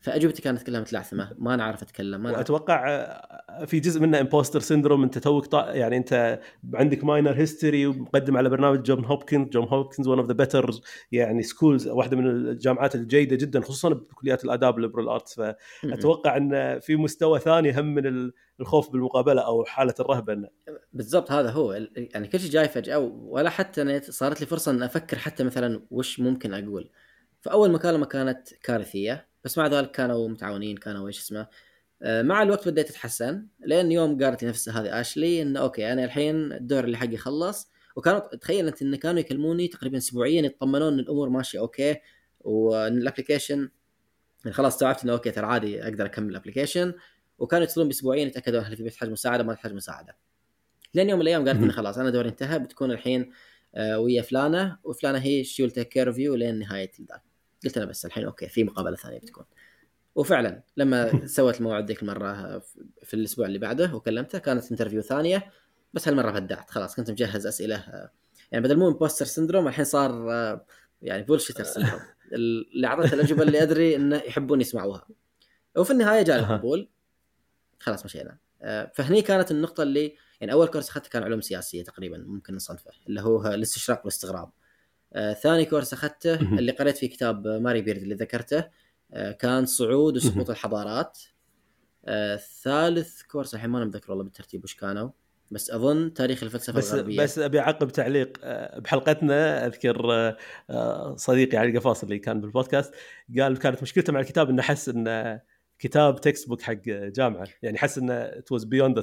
فأجوبتي 0.00 0.42
كانت 0.42 0.62
كلها 0.62 0.80
متلعثمة. 0.80 1.30
ما 1.38 1.54
أنا 1.54 1.64
عارف 1.64 1.82
أتكلم 1.82 2.10
ما 2.22 2.28
أنا 2.28 2.36
عارف 2.36 2.50
وأتوقع 2.50 2.88
آه، 2.88 3.64
في 3.64 3.80
جزء 3.80 4.00
منه 4.00 4.20
impostor 4.20 4.60
syndrome 4.60 5.02
أنت 5.02 5.18
توك 5.18 5.46
طا... 5.46 5.70
يعني 5.70 5.96
أنت 5.96 6.40
عندك 6.74 7.04
minor 7.04 7.32
history 7.32 7.86
ومقدم 7.86 8.36
على 8.36 8.48
برنامج 8.48 8.82
جون 8.82 9.04
هوبكنز. 9.04 9.48
جون 9.48 9.64
هوبكنز 9.68 10.08
one 10.08 10.18
of 10.18 10.26
the 10.28 10.32
better 10.32 10.70
يعني 11.12 11.42
schools 11.42 11.88
واحدة 11.88 12.16
من 12.16 12.26
الجامعات 12.26 12.94
الجيدة 12.94 13.36
جدا 13.36 13.60
خصوصا 13.60 13.88
بكليات 13.88 14.44
الآداب 14.44 14.74
وال 14.74 14.82
liberal 14.82 15.08
arts 15.08 15.40
فأتوقع 15.82 16.36
أن 16.36 16.78
في 16.80 16.96
مستوى 16.96 17.38
ثاني 17.38 17.80
هم 17.80 17.94
من 17.94 18.06
ال- 18.06 18.32
الخوف 18.60 18.90
بالمقابلة 18.92 19.42
أو 19.42 19.64
حالة 19.64 19.94
الرهبة. 20.00 20.32
انه 20.32 20.48
بالضبط 20.92 21.32
هذا 21.32 21.50
هو. 21.50 21.72
يعني 21.96 22.28
كل 22.28 22.40
شيء 22.40 22.50
جاي 22.50 22.68
فجأة 22.68 22.98
ولا 22.98 23.50
حتى 23.50 23.82
أنا 23.82 24.00
صارت 24.04 24.40
لي 24.40 24.46
فرصة 24.46 24.72
أن 24.72 24.82
أفكر 24.82 25.18
حتى 25.18 25.44
مثلا 25.44 25.82
وش 25.90 26.20
ممكن 26.20 26.54
أقول. 26.54 26.90
فأول 27.40 27.70
مكالمة 27.72 28.06
كانت 28.06 28.48
كارثية. 28.62 29.29
بس 29.44 29.58
مع 29.58 29.66
ذلك 29.66 29.90
كانوا 29.90 30.28
متعاونين 30.28 30.76
كانوا 30.76 31.08
إيش 31.08 31.18
اسمه 31.18 31.46
آه، 32.02 32.22
مع 32.22 32.42
الوقت 32.42 32.68
بديت 32.68 32.90
اتحسن 32.90 33.46
لأن 33.60 33.92
يوم 33.92 34.24
قالت 34.24 34.42
لي 34.42 34.48
نفسها 34.48 34.80
هذه 34.80 35.00
أشلي 35.00 35.42
انه 35.42 35.60
okay 35.60 35.92
أنا 35.92 36.04
الحين 36.04 36.52
الدور 36.52 36.84
اللي 36.84 36.96
حقي 36.96 37.16
خلص 37.16 37.70
وكانوا 37.96 38.20
تخيل 38.20 38.66
أنت 38.66 38.82
إن 38.82 38.96
كانوا 38.96 39.20
يكلموني 39.20 39.68
تقريبا 39.68 39.98
اسبوعيا 39.98 40.42
يطمنون 40.42 40.92
إن 40.92 40.98
الأمور 40.98 41.28
ماشية 41.28 41.58
okay 41.58 41.96
وإن 42.40 42.98
ال 42.98 43.04
application 43.04 43.68
خلاص 44.50 44.72
استوعبت 44.72 45.04
إنه 45.04 45.12
okay 45.12 45.30
ترى 45.30 45.46
عادي 45.46 45.82
أقدر 45.82 46.06
أكمل 46.06 46.30
ال 46.30 46.35
application 46.35 46.94
وكانوا 47.38 47.64
يتصلون 47.64 47.88
باسبوعيا 47.88 48.24
يتأكدون 48.24 48.64
هل 48.64 48.76
في 48.76 48.82
بتحتاج 48.82 49.10
مساعدة 49.10 49.44
ما 49.44 49.54
تحتاج 49.54 49.72
مساعدة 49.72 50.16
لين 50.94 51.08
يوم 51.08 51.18
من 51.18 51.22
الأيام 51.22 51.48
قالت 51.48 51.60
لي. 51.60 51.72
خلاص 51.72 51.98
أنا 51.98 52.10
دوري 52.10 52.28
انتهى 52.28 52.58
بتكون 52.58 52.90
الحين 52.90 53.32
آه، 53.74 53.98
ويا 53.98 54.22
فلانة 54.22 54.78
وفلانة 54.84 55.18
هي 55.18 55.44
she 55.44 55.70
take 55.70 55.88
care 55.88 56.08
of 56.08 56.18
you 56.18 56.34
لين 56.34 56.58
نهاية 56.58 56.90
ذاك 57.08 57.22
قلت 57.64 57.76
أنا 57.76 57.86
بس 57.86 58.06
الحين 58.06 58.24
okay 58.24 58.48
في 58.48 58.64
مقابلة 58.64 58.96
ثانية 58.96 59.18
بتكون. 59.18 59.44
وفعلا 60.14 60.62
لما 60.76 61.10
سوت 61.26 61.58
الموعد 61.58 61.86
ذيك 61.86 62.02
المرة 62.02 62.58
في 63.02 63.14
الأسبوع 63.14 63.46
اللي 63.46 63.58
بعده 63.58 63.94
وكلمته 63.94 64.38
كانت 64.38 64.70
interview 64.70 65.02
ثانية 65.02 65.52
بس 65.94 66.08
هالمرة 66.08 66.30
بدعت 66.30 66.70
خلاص 66.70 66.96
كنت 66.96 67.10
مجهز 67.10 67.46
أسئلة 67.46 67.76
آه، 67.76 68.10
يعني 68.52 68.64
بدل 68.64 68.76
مو 68.76 68.88
impostor 68.88 69.24
syndrome 69.24 69.68
الحين 69.68 69.84
صار 69.84 70.32
آه، 70.32 70.66
يعني 71.02 71.22
bullshitter 71.22 71.64
syndrome 71.64 72.00
اللي 72.32 72.86
اعطيته 72.86 73.14
الأجوبة 73.14 73.42
اللي 73.42 73.62
أدري 73.62 73.96
إنه 73.96 74.16
يحبون 74.16 74.60
يسمعوها. 74.60 75.06
وفي 75.76 75.90
النهاية 75.90 76.22
جاء. 76.22 76.38
القبول. 76.38 76.88
خلاص 77.80 78.04
مشينا. 78.04 78.38
آه، 78.62 78.92
فهني 78.94 79.22
كانت 79.22 79.50
النقطة 79.50 79.82
اللي 79.82 80.16
يعني 80.40 80.52
أول 80.52 80.68
course 80.68 80.88
أخذته 80.88 81.08
كان 81.10 81.22
علوم 81.22 81.40
سياسية 81.40 81.84
تقريبا 81.84 82.18
ممكن 82.18 82.54
نصنفه 82.54 82.90
اللي 83.08 83.20
هو 83.20 83.46
الاستشراق 83.46 83.98
والاستغراب. 83.98 84.50
آه، 85.12 85.32
ثاني 85.32 85.64
course 85.64 85.92
أخذته. 85.92 86.34
اللي 86.34 86.72
قريت 86.72 86.96
فيه 86.96 87.08
كتاب 87.08 87.46
ماري 87.46 87.82
بيرد 87.82 88.02
اللي 88.02 88.14
ذكرته 88.14 88.64
آه، 89.12 89.32
كان 89.32 89.66
صعود. 89.66 90.16
وسقوط 90.16 90.50
الحضارات 90.50 91.18
آه، 92.04 92.36
ثالث 92.36 93.22
course 93.22 93.54
الحين 93.54 93.70
ما 93.70 93.78
أنا 93.78 93.86
متذكر 93.86 94.10
والله 94.10 94.24
بالترتيب 94.24 94.64
وش 94.64 94.74
كانوا 94.74 95.10
بس 95.50 95.70
أظن 95.70 96.14
تاريخ 96.14 96.42
الفلسفة 96.42 96.72
بس 96.72 96.94
الغربية 96.94 97.22
بس 97.22 97.38
أبي 97.38 97.60
أعقب 97.60 97.88
تعليق 97.88 98.38
آه، 98.42 98.78
بحلقتنا 98.78 99.66
أذكر 99.66 100.12
آه، 100.70 101.16
صديقي 101.16 101.58
علي 101.58 101.78
قفاص 101.78 102.02
اللي 102.02 102.18
كان 102.18 102.40
بالبودكاست 102.40 102.94
قال 103.38 103.58
كانت 103.58 103.82
مشكلته 103.82 104.12
مع 104.12 104.20
الكتاب 104.20 104.50
إنه 104.50 104.62
حس 104.62 104.88
إنه 104.88 105.40
كتاب 105.78 106.20
textbook 106.20 106.62
حق 106.62 106.80
جامعة 106.86 107.46
يعني 107.62 107.78
حس 107.78 107.98
إنه 107.98 108.14
it 108.14 108.52
was 108.52 108.64
beyond 108.64 109.00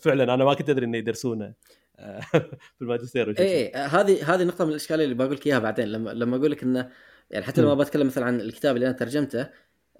فعلا 0.00 0.34
أنا 0.34 0.44
ما 0.44 0.54
كنت 0.54 0.70
أدري 0.70 0.86
إنه 0.86 0.98
يدرسونه 0.98 1.54
في 2.76 2.82
الماجستير 2.82 3.30
وشي. 3.30 3.42
إيه 3.42 3.74
آه، 3.74 3.86
هذه 3.86 4.34
هذه 4.34 4.44
نقطة 4.44 4.64
من 4.64 4.70
الاشكاليه 4.70 5.04
اللي 5.04 5.14
بقول 5.14 5.32
لك 5.32 5.46
إياها 5.46 5.58
بعدين 5.58 5.88
لما 5.88 6.10
لما 6.10 6.36
أقول 6.36 6.50
لك 6.50 6.62
إنه 6.62 6.90
يعني 7.30 7.44
حتى 7.44 7.60
لما. 7.60 7.74
بتكلم 7.74 8.06
مثلا 8.06 8.24
عن 8.24 8.40
الكتاب 8.40 8.76
اللي 8.76 8.86
أنا 8.86 8.96
ترجمته 8.96 9.46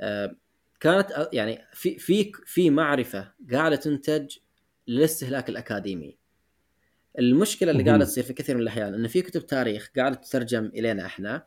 آه، 0.00 0.36
كانت 0.80 1.12
آه، 1.12 1.30
يعني 1.32 1.58
في 1.72 1.98
في 1.98 2.32
في 2.44 2.70
معرفة 2.70 3.32
قاعدة 3.52 3.76
تنتج 3.76 4.36
للاستهلاك 4.88 5.48
الأكاديمي 5.48 6.18
المشكلة 7.18 7.70
اللي. 7.70 7.82
قاعدة 7.82 8.04
تصير 8.04 8.24
في 8.24 8.32
كثير 8.32 8.56
من 8.56 8.62
الأحيان 8.62 8.94
ان 8.94 9.08
في 9.08 9.22
كتب 9.22 9.46
تاريخ 9.46 9.90
قاعدة 9.96 10.14
تترجم 10.16 10.64
إلينا 10.64 11.06
إحنا 11.06 11.46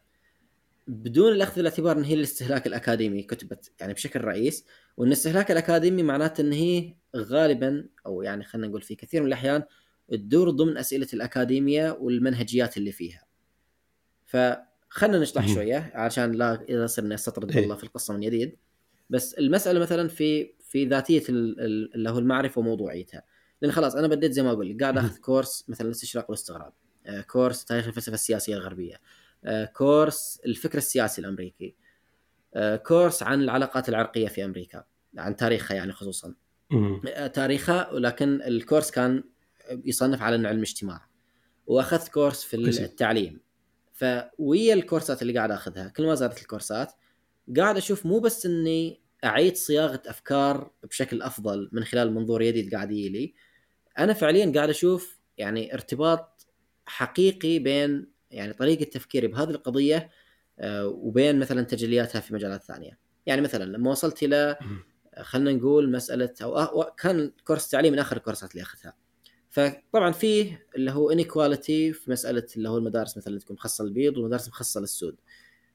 بدون 0.88 1.32
الأخذ 1.34 1.56
بالاعتبار 1.56 1.98
إن 1.98 2.04
هي 2.04 2.14
الاستهلاك 2.14 2.68
الأكاديمي 2.68 3.24
كتبت 3.24 3.72
يعني 3.80 3.94
بشكل 3.94 4.22
رئيس 4.22 4.66
وإن 4.98 5.08
الاستهلاك 5.08 5.52
الأكاديمي 5.52 6.04
معناته 6.04 6.42
إن 6.42 6.52
هي 6.52 6.94
غالبا 7.16 7.88
أو 8.06 8.22
يعني 8.22 8.44
خلينا 8.44 8.68
نقول 8.68 8.82
في 8.82 8.96
كثير 8.96 9.22
من 9.22 9.28
الأحيان 9.28 9.64
تدور 10.12 10.50
ضمن 10.50 10.78
أسئلة 10.78 11.08
الأكاديمية 11.14 11.92
والمنهجيات 11.92 12.78
اللي 12.78 12.92
فيها. 12.92 13.24
فخلنا 14.26 15.20
نشطح. 15.20 15.48
شوية 15.48 15.92
عشان 15.96 16.32
لا 16.32 16.62
إذا 16.70 16.86
صرنا 16.86 17.16
استطرد 17.16 17.52
إيه. 17.52 17.62
والله 17.62 17.76
في 17.76 17.84
القصة 17.84 18.14
من 18.14 18.20
جديد. 18.20 18.58
بس 19.10 19.34
المسألة 19.34 19.80
مثلا 19.80 20.08
في 20.08 20.54
في 20.60 20.86
ذاتية 20.86 21.24
ال- 21.30 21.60
ال- 21.60 21.96
اللي 21.96 22.10
هو 22.10 22.20
المعرفة 22.20 22.60
وموضوعيتها. 22.60 23.24
لأن 23.62 23.72
خلاص 23.72 23.96
أنا 23.96 24.08
بديت 24.08 24.32
زي 24.32 24.44
ما 24.44 24.52
أقول 24.52 24.78
قاعد 24.82 24.98
آخذ 24.98 25.18
كورس 25.18 25.66
مثلا 25.68 25.88
الاستشراق 25.88 26.26
والاستغراب. 26.30 26.74
آه، 27.06 27.22
كورس 27.22 27.66
تاريخ 27.66 27.88
الفلسفة 27.88 28.14
السياسية 28.14 28.56
الغربية. 28.56 28.96
آه، 29.46 29.66
كورس 29.66 30.42
الفكر 30.46 30.78
السياسي 30.78 31.22
الأمريكي. 31.22 31.76
آه، 32.56 32.76
كورس 32.76 33.24
عن 33.24 33.42
العلاقات 33.42 33.90
العرقية 33.90 34.28
في 34.28 34.46
أمريكا. 34.46 34.84
عن 35.18 35.36
تاريخها 35.36 35.76
يعني 35.76 35.92
خصوصا. 35.92 36.36
تاريخها 37.34 37.92
ولكن 37.92 38.42
الكورس 38.42 38.92
كان 38.92 39.24
يصنف 39.70 40.22
على 40.22 40.36
إنه 40.36 40.50
علم 40.50 40.62
اجتماع. 40.62 41.08
وأخذت 41.68 42.08
كورس 42.08 42.44
في. 42.44 42.58
التعليم. 42.58 43.40
فويا 43.94 44.74
الكورسات 44.74 45.22
اللي 45.22 45.34
قاعد 45.34 45.52
أخذها 45.52 45.88
كل 45.88 46.06
ما 46.06 46.16
زادت 46.16 46.42
الكورسات 46.42 46.92
قاعد 47.58 47.78
أشوف 47.78 48.06
مو 48.06 48.20
بس 48.20 48.46
إني 48.46 49.02
أعيد 49.24 49.56
صياغة 49.56 50.02
أفكار 50.08 50.72
بشكل 50.84 51.22
أفضل 51.22 51.70
من 51.72 51.84
خلال 51.84 52.14
منظور 52.14 52.44
جديد 52.44 52.76
قاعد 52.76 52.92
يجي 52.92 53.36
أنا 54.00 54.14
فعليا 54.14 54.52
قاعد 54.56 54.70
أشوف 54.70 55.20
يعني 55.38 55.74
ارتباط 55.74 56.48
حقيقي 56.86 57.60
بين 57.60 58.12
يعني 58.32 58.54
طريقة 58.54 58.84
تفكيري 58.84 59.28
بهذه 59.28 59.50
القضية 59.50 60.10
آه، 60.60 60.88
وبين 60.88 61.40
مثلا 61.40 61.62
تجلياتها 61.62 62.22
في 62.22 62.34
مجالات 62.34 62.64
ثانية. 62.64 63.00
يعني 63.26 63.42
مثلا 63.42 63.64
لما 63.64 63.92
وصلت 63.92 64.24
إلى 64.24 64.58
خلينا 65.22 65.52
نقول 65.52 65.92
مسألة 65.92 66.34
أو 66.42 66.84
كان 66.84 67.32
course 67.46 67.70
تعليم 67.70 67.94
من 67.94 68.00
آخر 68.00 68.18
الكورسات 68.18 68.52
اللي 68.52 68.62
أخذتها. 68.62 68.94
فطبعا 69.54 70.12
فيه 70.12 70.68
اللي 70.76 70.92
هو 70.92 71.12
inequality 71.12 71.94
في 71.94 72.12
مسألة 72.12 72.48
اللي 72.58 72.70
هو 72.70 72.78
المدارس 72.78 73.18
مثلا 73.18 73.40
تكون 73.40 73.56
مخصصة 73.56 73.84
للبيض 73.84 74.18
والمدارس 74.18 74.48
مخصصة 74.48 74.80
للسود. 74.80 75.16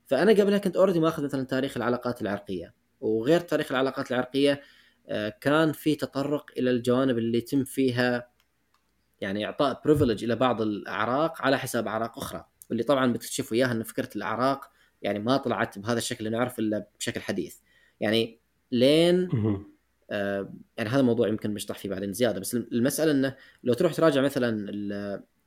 فأنا 0.07 0.33
قبلها 0.33 0.59
كنت 0.59 0.76
already 0.76 1.01
ماخذ 1.01 1.24
مثلا 1.24 1.45
تاريخ 1.45 1.76
العلاقات 1.76 2.22
العرقية. 2.22 2.74
وغير 3.01 3.41
تاريخ 3.41 3.72
العلاقات 3.72 4.11
العرقية 4.11 4.62
آه، 5.09 5.29
كان 5.41 5.72
في 5.72 5.95
تطرق 5.95 6.51
إلى 6.59 6.70
الجوانب 6.70 7.18
اللي 7.18 7.39
يتم 7.39 7.64
فيها 7.64 8.29
يعني 9.20 9.47
إعطاء 9.47 9.83
privilege 9.84 10.24
إلى 10.24 10.37
بعض 10.37 10.62
الأعراق 10.62 11.43
على 11.43 11.59
حساب 11.59 11.89
أعراق 11.89 12.18
أخرى. 12.18 12.45
واللي 12.70 12.83
طبعا 12.83 13.12
بتكتشفوا 13.12 13.57
اياها 13.57 13.72
ان 13.72 13.83
فكرة 13.83 14.11
الأعراق 14.16 14.70
يعني 15.03 15.18
ما 15.18 15.37
طلعت 15.37 15.79
بهذا 15.79 15.99
الشكل 15.99 16.26
اللي 16.26 16.39
نعرف 16.39 16.59
إلا 16.59 16.87
بشكل 16.99 17.20
حديث. 17.20 17.57
يعني 18.01 18.41
لين 18.72 19.29
يعني 20.11 20.90
هذا 20.90 21.00
الموضوع 21.00 21.28
يمكن 21.28 21.54
بشرح 21.54 21.78
فيه 21.78 21.88
بعدين 21.88 22.12
زيادة 22.12 22.40
بس 22.40 22.54
المسألة 22.54 23.11
إنه 23.11 23.36
لو 23.64 23.74
تروح 23.74 23.94
تراجع 23.94 24.20
مثلا 24.20 24.72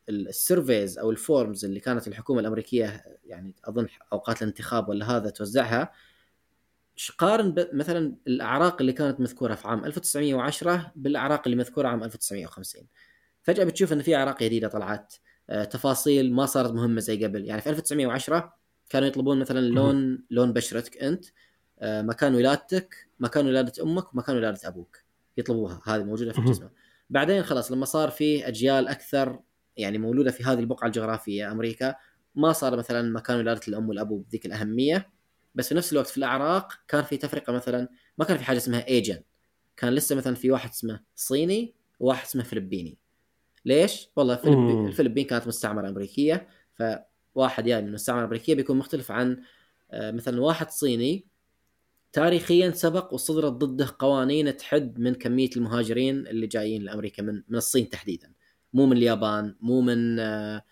ال 0.09 0.21
surveys 0.21 0.99
أو 0.99 1.11
ال 1.11 1.20
forms 1.20 1.65
اللي 1.65 1.79
كانت 1.79 2.07
الحكومة 2.07 2.39
الأمريكية 2.39 3.03
يعني 3.25 3.55
أظن 3.65 3.87
أوقات 4.13 4.41
الانتخاب 4.41 4.89
ولا 4.89 5.11
هذا 5.11 5.29
توزعها 5.29 5.91
قارن 7.17 7.55
مثلا 7.73 8.15
الأعراق 8.27 8.81
اللي 8.81 8.93
كانت 8.93 9.19
مذكورة 9.19 9.55
في 9.55 9.67
عام 9.67 9.85
1910 9.85 10.91
بالأعراق 10.95 11.41
اللي 11.45 11.57
مذكورة 11.57 11.87
عام 11.87 12.03
1950 12.03 12.87
فجأة 13.43 13.63
بتشوف 13.63 13.93
إن 13.93 14.01
في 14.01 14.15
أعراق 14.15 14.43
جديدة 14.43 14.67
طلعت 14.67 15.13
آه، 15.49 15.63
تفاصيل 15.63 16.33
ما 16.33 16.45
صارت 16.45 16.71
مهمة 16.71 16.99
زي 16.99 17.25
قبل. 17.25 17.45
يعني 17.45 17.61
في 17.61 17.69
1910 17.69 18.53
كانوا 18.89 19.07
يطلبون 19.07 19.39
مثلا 19.39 19.59
لون 19.59 20.23
لون 20.29 20.53
بشرتك 20.53 20.97
أنت. 20.97 21.25
آه، 21.25 21.31
مكان 21.83 22.35
ولادتك 22.35 23.07
مكان 23.19 23.45
ولادة 23.47 23.83
أمك 23.83 24.13
ومكان 24.13 24.35
ولادة 24.35 24.59
أبوك. 24.67 24.97
يطلبوها. 25.37 25.81
هذه 25.85 26.03
موجودة 26.03 26.33
في 26.33 26.39
الجزمه 26.39 26.69
بعدين 27.09 27.43
خلاص 27.43 27.71
لما 27.71 27.85
صار 27.85 28.09
في 28.09 28.47
أجيال 28.47 28.87
أكثر 28.87 29.39
يعني 29.77 29.97
مولودة 29.97 30.31
في 30.31 30.43
هذه 30.43 30.59
البقعة 30.59 30.87
الجغرافية 30.87 31.51
أمريكا 31.51 31.95
ما 32.35 32.51
صار 32.51 32.77
مثلا 32.77 33.13
مكان 33.13 33.37
ولادة 33.37 33.61
الأم 33.67 33.89
والأبو 33.89 34.17
بذيك 34.17 34.45
الأهمية. 34.45 35.09
بس 35.55 35.69
في 35.69 35.75
نفس 35.75 35.93
الوقت 35.93 36.07
في 36.07 36.17
الأعراق 36.17 36.73
كان 36.87 37.03
في 37.03 37.17
تفرقة 37.17 37.53
مثلا 37.53 37.89
ما 38.17 38.25
كان 38.25 38.37
في 38.37 38.43
حاجة 38.43 38.57
اسمها 38.57 38.87
ايجن 38.87 39.21
كان 39.77 39.93
لسه 39.93 40.15
مثلا 40.15 40.35
في 40.35 40.51
واحد 40.51 40.69
اسمه 40.69 40.99
صيني 41.15 41.73
وواحد 41.99 42.25
اسمه 42.25 42.43
فلبيني. 42.43 42.97
ليش؟ 43.65 44.09
والله 44.15 44.33
الفلبين, 44.33 44.87
الفلبين 44.87 45.25
كانت 45.25 45.47
مستعمرة 45.47 45.89
أمريكية. 45.89 46.47
فواحد 46.73 47.67
يعني 47.67 47.81
من 47.81 47.87
المستعمره 47.87 48.19
الامريكيه 48.21 48.55
بيكون 48.55 48.77
مختلف 48.77 49.11
عن 49.11 49.43
آه، 49.91 50.11
مثلا 50.11 50.41
واحد 50.41 50.69
صيني 50.69 51.30
تاريخيا 52.13 52.71
سبق 52.71 53.13
وصدرت 53.13 53.51
ضده 53.51 53.95
قوانين 53.99 54.57
تحد 54.57 54.99
من 54.99 55.13
كمية 55.13 55.49
المهاجرين 55.57 56.27
اللي 56.27 56.47
جايين 56.47 56.83
لأمريكا 56.83 57.23
من 57.23 57.43
من 57.47 57.57
الصين 57.57 57.89
تحديدا. 57.89 58.33
مو 58.73 58.85
من 58.85 58.97
اليابان 58.97 59.55
مو 59.61 59.81
من 59.81 60.19
آه، 60.19 60.63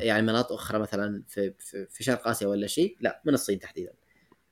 يعني 0.00 0.22
مناطق 0.26 0.52
أخرى 0.52 0.78
مثلا 0.78 1.22
في 1.28 1.54
في, 1.58 1.86
في 1.90 2.04
شرق 2.04 2.28
آسيا 2.28 2.46
ولا 2.46 2.66
شيء 2.66 2.96
لا 3.00 3.22
من 3.24 3.34
الصين 3.34 3.58
تحديدا. 3.58 3.92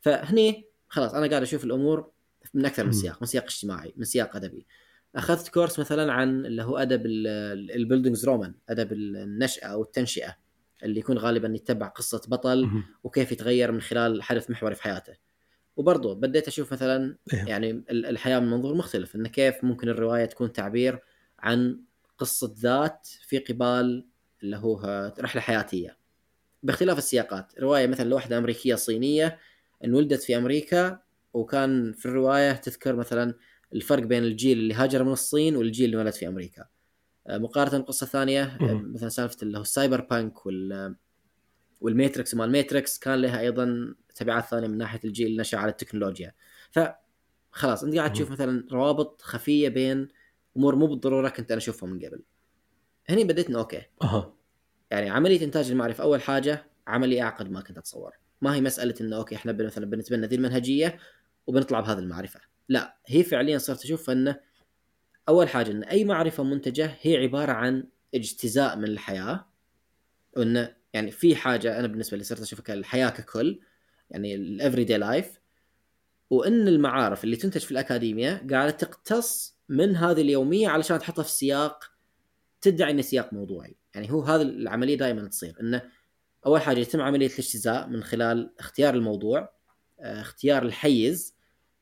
فهني 0.01 0.64
خلاص 0.88 1.14
أنا 1.14 1.26
قاعد 1.26 1.42
أشوف 1.42 1.64
الأمور 1.64 2.11
من 2.55 2.66
أكثر 2.66 2.84
من 2.84 2.92
سياق 2.92 3.18
من 3.20 3.26
سياق 3.26 3.45
اجتماعي 3.45 3.95
من 3.97 4.05
سياق 4.05 4.36
أدبي. 4.36 4.66
أخذت 5.16 5.49
course 5.49 5.78
مثلا 5.78 6.12
عن 6.12 6.47
اللي 6.47 6.62
هو 6.62 6.76
أدب 6.76 7.03
ال 7.07 8.24
Bildungsroman 8.24 8.55
أدب 8.68 8.92
النشأة 8.92 9.66
أو 9.66 9.82
التنشئة 9.82 10.36
اللي 10.82 11.01
يكون 11.01 11.18
غالبا 11.18 11.53
يتبع 11.55 11.88
قصة 11.88 12.22
بطل 12.28 12.70
وكيف 13.05 13.32
يتغير 13.32 13.72
من 13.72 13.80
خلال 13.80 14.22
حدث 14.22 14.51
محوري 14.51 14.74
في 14.74 14.82
حياته. 14.82 15.24
وبرضه 15.77 16.14
بديت 16.14 16.49
أشوف 16.49 16.72
مثلا 16.72 17.16
إيه. 17.33 17.45
يعني 17.45 17.85
الحياة 17.91 18.39
من 18.39 18.51
منظور 18.51 18.75
مختلف 18.75 19.16
انه 19.16 19.29
كيف 19.29 19.64
ممكن 19.64 19.89
الرواية 19.89 20.25
تكون 20.25 20.53
تعبير 20.53 20.99
عن 21.39 21.81
قصة 22.18 22.55
ذات 22.59 23.09
في 23.29 23.39
قبال 23.39 24.07
اللي 24.43 24.57
هو 24.57 25.12
رحلة 25.20 25.41
حياتية. 25.41 25.97
باختلاف 26.62 26.99
السياقات 26.99 27.53
رواية 27.61 27.87
مثلا 27.87 28.09
لوحدة 28.09 28.39
أمريكية 28.39 28.75
صينية 28.75 29.39
انولدت 29.85 30.22
في 30.22 30.37
أمريكا 30.37 30.99
وكان 31.33 31.93
في 31.93 32.07
الرواية 32.07 32.53
تذكر 32.53 32.97
مثلا 32.97 33.35
الفرق 33.75 34.03
بين 34.03 34.25
الجيل 34.25 34.59
اللي 34.59 34.75
هاجر 34.75 35.05
من 35.05 35.12
الصين 35.12 35.57
والجيل 35.57 35.87
اللي 35.87 35.97
ولد 35.97 36.12
في 36.12 36.29
أمريكا. 36.29 36.64
آه، 37.27 37.39
مقارنة 37.39 37.79
بقصة 37.79 38.07
ثانية 38.07 38.43
آه، 38.43 38.83
مثلا 38.95 39.09
سالفة 39.09 39.37
اللي 39.43 39.59
هو 39.59 39.62
ال 39.62 40.01
cyberpunk 40.01 40.47
وال 40.47 40.95
وال 41.80 41.94
Matrix 41.94 42.35
وما 42.35 42.45
ال 42.45 42.52
Matrix 42.52 42.99
كان 42.99 43.14
لها 43.20 43.41
أيضا 43.41 43.95
تبعات 44.15 44.45
ثانية 44.45 44.69
من 44.69 44.79
ناحية 44.79 45.01
الجيل 45.05 45.27
اللي 45.27 45.41
نشأ 45.41 45.59
على 45.59 45.71
التكنولوجيا. 45.71 46.35
ف 46.71 46.79
خلاص 47.51 47.85
أنت 47.85 47.97
قاعد 47.97 48.12
تشوف 48.12 48.31
مثلا 48.31 48.67
روابط 48.73 49.23
خفية 49.23 49.69
بين 49.69 50.09
أمور 50.57 50.77
مو 50.77 50.87
بالضرورة 50.87 51.29
كنت 51.29 51.51
أنا 51.51 51.59
أشوفها 51.59 51.89
من 51.89 51.99
قبل. 52.05 52.23
هني 53.09 53.25
بديت 53.25 53.49
إنه 53.49 53.59
okay. 53.59 53.82
أها. 54.03 54.35
يعني 54.91 55.11
عملية 55.11 55.45
إنتاج 55.45 55.71
المعرفة 55.71 56.05
أول 56.05 56.23
حاجة 56.23 56.67
عملية 56.87 57.23
أعقد 57.23 57.51
ما 57.51 57.61
كنت 57.61 57.79
أتصور. 57.79 58.12
ما 58.43 58.55
هي 58.55 58.61
مسألة 58.61 58.95
إنه 59.01 59.17
okay 59.16 59.35
إحنا 59.35 59.53
مثلا 59.53 59.87
بنتبنى 59.87 60.27
ذي 60.27 60.37
المنهجيه 60.37 60.99
وبنطلع 61.47 61.81
بهذه 61.81 61.99
المعرفة. 61.99 62.41
لا 62.69 62.99
هي 63.07 63.23
فعليا 63.23 63.59
صرت 63.59 63.85
أشوف 63.85 64.11
إنه 64.11 64.41
أول 65.29 65.49
حاجة 65.49 65.71
إن 65.71 65.85
أي 65.85 66.05
معرفة 66.05 66.43
منتجة 66.43 66.97
هي 67.01 67.17
عبارة 67.17 67.53
عن 67.53 67.89
اجتزاء 68.15 68.77
من 68.77 68.85
الحياة. 68.85 69.47
وإنه 70.37 70.77
يعني 70.93 71.11
في 71.11 71.37
حاجة 71.37 71.79
أنا 71.79 71.87
بالنسبة 71.87 72.17
لي 72.17 72.25
صرت 72.25 72.41
أشوفها 72.41 72.65
كالحياة 72.65 73.09
ككل. 73.09 73.61
يعني 74.11 74.34
ال 74.35 74.85
everyday 74.85 74.99
life 74.99 75.41
وإن 76.30 76.68
المعارف 76.68 77.24
اللي 77.24 77.36
تنتج 77.36 77.61
في 77.61 77.70
الأكاديمية 77.70 78.46
قاعدة 78.50 78.70
تقتص 78.70 79.57
من 79.68 79.96
هذه 79.96 80.20
اليومية 80.20 80.68
علشان 80.68 80.98
تحطها 80.98 81.22
في 81.22 81.30
سياق 81.30 81.90
تدعي 82.61 82.90
إنه 82.90 83.02
سياق 83.02 83.32
موضوعي. 83.32 83.76
يعني 83.94 84.12
هو 84.12 84.22
هذه 84.22 84.42
العملية 84.42 84.98
دائما 84.98 85.28
تصير 85.28 85.57
إنه 85.61 85.82
أول 86.46 86.61
حاجة 86.61 86.78
يتم 86.78 87.00
عملية 87.00 87.26
الاجتزاء 87.26 87.88
من 87.88 88.02
خلال 88.02 88.55
اختيار 88.59 88.94
الموضوع 88.94 89.55
آه، 90.00 90.20
اختيار 90.20 90.62
الحيز. 90.62 91.34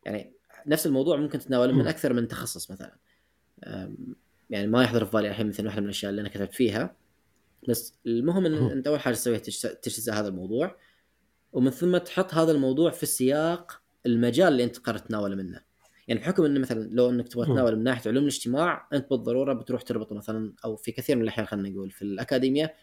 يعني 0.05 0.33
نفس 0.67 0.87
الموضوع 0.87 1.17
ممكن 1.17 1.39
تتناوله 1.39 1.73
من 1.73 1.87
أكثر 1.87 2.13
من 2.13 2.29
تخصص 2.29 2.71
مثلا. 2.71 2.97
يعني 4.51 4.67
ما 4.67 4.83
يحضر 4.83 5.05
في 5.05 5.11
بالي 5.13 5.29
الحين 5.29 5.49
مثلا 5.49 5.67
واحدة 5.67 5.81
من 5.81 5.87
الأشياء 5.87 6.11
اللي 6.11 6.21
أنا 6.21 6.29
كتبت 6.29 6.55
فيها. 6.55 6.97
بس 7.69 7.95
المهم 8.07 8.47
إن 8.47 8.71
أنت 8.71 8.87
أول 8.87 9.01
حاجة 9.01 9.15
تسويها 9.15 9.39
تجتزء 9.39 10.13
هذا 10.13 10.29
الموضوع. 10.29 10.77
ومن 11.53 11.71
ثم 11.71 11.97
تحط 11.97 12.35
هذا 12.35 12.53
الموضوع 12.53 12.91
في 12.91 13.03
السياق 13.03 13.83
المجال 14.07 14.49
اللي 14.49 14.65
انت 14.65 14.79
قررت 14.79 15.05
تتناوله 15.05 15.37
منه. 15.37 15.61
يعني 16.09 16.21
بحكم 16.21 16.45
إنه 16.45 16.61
مثلا 16.61 16.89
لو 16.93 17.11
إنك 17.11 17.29
تبغى 17.29 17.47
تتناول 17.47 17.77
من 17.77 17.85
ناحية 17.85 18.11
علوم 18.11 18.23
الاجتماع 18.23 18.89
أنت 18.93 19.11
بالضرورة 19.11 19.53
بتروح 19.53 19.83
تربطه 19.83 20.15
مثلا 20.15 20.53
أو 20.65 20.77
في 20.77 20.93
كثير 20.93 21.17
من 21.17 21.23
الأحيان 21.23 21.47
خلينا 21.47 21.69
نقول 21.69 21.91
في 21.91 22.03
الأكاديمية 22.03 22.75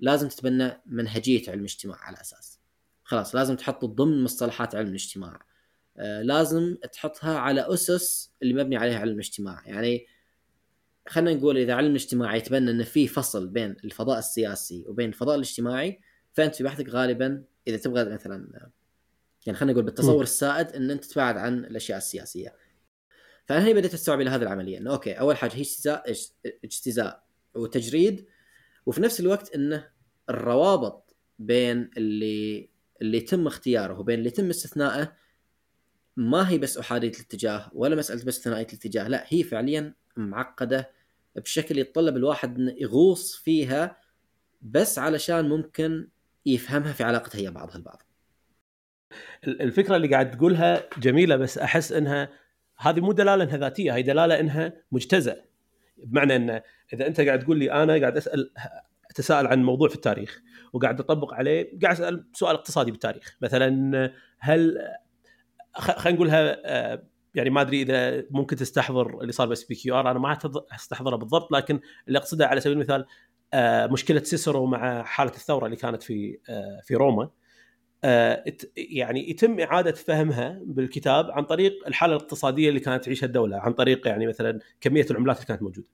لازم 0.00 0.28
تتبنى 0.28 0.82
منهجية 0.86 1.50
علم 1.50 1.60
الاجتماع 1.60 1.98
على 2.00 2.20
أساس. 2.20 2.60
خلاص 3.02 3.34
لازم 3.34 3.56
تحطه 3.56 3.86
ضمن 3.86 4.24
مصطلحات 4.24 4.74
علم 4.74 4.88
الاجتماع. 4.88 5.40
آه 5.96 6.22
لازم 6.22 6.76
تحطها 6.92 7.38
على 7.38 7.74
أسس 7.74 8.32
اللي 8.42 8.54
مبني 8.54 8.76
عليها 8.76 8.98
علم 8.98 9.12
الاجتماع. 9.12 9.62
يعني 9.66 10.06
خلينا 11.08 11.40
نقول 11.40 11.58
إذا 11.58 11.74
علم 11.74 11.90
الاجتماع 11.90 12.36
يتبنى 12.36 12.70
ان 12.70 12.82
في 12.82 13.08
فصل 13.08 13.48
بين 13.48 13.76
الفضاء 13.84 14.18
السياسي 14.18 14.84
وبين 14.86 15.08
الفضاء 15.08 15.34
الاجتماعي 15.34 16.00
فانت 16.36 16.54
في 16.54 16.64
بحثك 16.64 16.88
غالبا 16.88 17.44
إذا 17.68 17.76
تبغى 17.76 18.04
مثلا 18.14 18.70
يعني 19.46 19.58
خلينا 19.58 19.72
نقول 19.72 19.84
بالتصور 19.84 20.22
السائد 20.22 20.72
إن 20.72 20.90
أنت 20.90 21.04
تبعد 21.04 21.36
عن 21.36 21.58
الأشياء 21.64 21.98
السياسية. 21.98 22.54
فأنا 23.46 23.64
هنا 23.64 23.72
بديت 23.72 23.94
أستوعب 23.94 24.20
إلى 24.20 24.30
هذه 24.30 24.42
العملية 24.42 24.78
إنه 24.78 24.92
أوكي 24.92 25.12
أول 25.12 25.36
حاجة 25.36 25.54
هي 25.54 25.60
اجتزاء 25.60 26.12
اجتزاء 26.64 27.24
وتجريد 27.54 28.26
وفي 28.86 29.00
نفس 29.00 29.20
الوقت 29.20 29.54
انه 29.54 29.90
الروابط 30.30 31.16
بين 31.38 31.90
اللي 31.96 32.70
اللي 33.02 33.18
يتم 33.18 33.46
اختياره 33.46 34.00
وبين 34.00 34.18
اللي 34.18 34.28
يتم 34.28 34.50
استثنائه 34.50 35.12
ما 36.16 36.50
هي 36.50 36.58
بس 36.58 36.78
أحادية 36.78 37.08
الاتجاه 37.08 37.70
ولا 37.72 37.96
مسألة 37.96 38.24
بس 38.24 38.40
ثنائية 38.40 38.66
الاتجاه 38.66 39.08
لا 39.08 39.24
هي 39.28 39.42
فعليا 39.42 39.94
معقدة 40.16 40.90
بشكل 41.36 41.78
يتطلب 41.78 42.16
الواحد 42.16 42.58
إنه 42.58 42.74
يغوص 42.78 43.36
فيها 43.36 43.98
بس 44.62 44.98
علشان 44.98 45.48
ممكن 45.48 46.08
يفهمها 46.46 46.92
في 46.92 47.04
علاقتها 47.04 47.38
هي 47.38 47.50
بعضها 47.50 47.76
البعض. 47.76 48.02
الفكرة 49.46 49.96
اللي 49.96 50.08
قاعد 50.08 50.30
تقولها 50.30 50.82
جميلة 50.98 51.36
بس 51.36 51.58
أحس 51.58 51.92
إنها 51.92 52.28
هذه 52.78 53.00
مو 53.00 53.12
دلالة 53.12 53.44
إنها 53.44 53.56
ذاتية 53.56 53.94
هي 53.94 54.02
دلالة 54.02 54.40
إنها 54.40 54.72
مجتزأ 54.92 55.44
بمعنى 55.96 56.36
انه 56.36 56.62
إذا 56.92 57.06
أنت 57.06 57.20
قاعد 57.20 57.38
تقول 57.38 57.58
لي 57.58 57.72
أنا 57.72 58.00
قاعد 58.00 58.16
أسأل 58.16 58.52
أتساءل 59.10 59.46
عن 59.46 59.62
موضوع 59.62 59.88
في 59.88 59.94
التاريخ 59.94 60.42
وقاعد 60.72 61.00
أطبق 61.00 61.34
عليه 61.34 61.78
قاعد 61.82 61.94
أسأل 61.94 62.28
سؤال 62.32 62.54
اقتصادي 62.54 62.90
بالتاريخ 62.90 63.36
مثلا 63.40 64.12
هل 64.38 64.78
خلينا 65.74 66.16
نقولها 66.16 66.56
آه، 66.64 67.02
يعني 67.36 67.50
ما 67.50 67.60
أدري 67.60 67.82
إذا 67.82 68.24
ممكن 68.30 68.56
تستحضر 68.56 69.20
اللي 69.20 69.32
صار 69.32 69.48
بـ 69.48 69.64
SPQR. 69.64 70.10
أنا 70.10 70.18
ما 70.18 70.38
استحضره 70.74 71.16
بالضبط 71.16 71.52
لكن 71.52 71.80
اللي 72.08 72.18
أقصده 72.18 72.46
على 72.46 72.60
سبيل 72.60 72.72
المثال 72.72 73.06
آه، 73.54 73.86
مشكلة 73.86 74.22
سيسرو 74.22 74.66
مع 74.66 75.02
حالة 75.02 75.30
الثورة 75.30 75.66
اللي 75.66 75.76
كانت 75.76 76.02
في 76.02 76.38
آه، 76.48 76.80
في 76.84 76.94
روما. 76.94 77.30
آه، 78.04 78.44
يعني 78.76 79.30
يتم 79.30 79.60
إعادة 79.60 79.92
فهمها 79.92 80.60
بالكتاب 80.64 81.30
عن 81.30 81.44
طريق 81.44 81.86
الحالة 81.86 82.16
الاقتصادية 82.16 82.68
اللي 82.68 82.80
كانت 82.80 83.04
تعيشها 83.04 83.26
الدولة 83.26 83.56
عن 83.56 83.72
طريق 83.72 84.08
يعني 84.08 84.26
مثلا 84.26 84.60
كمية 84.80 85.06
العملات 85.10 85.36
اللي 85.36 85.46
كانت 85.46 85.62
موجودة. 85.62 85.88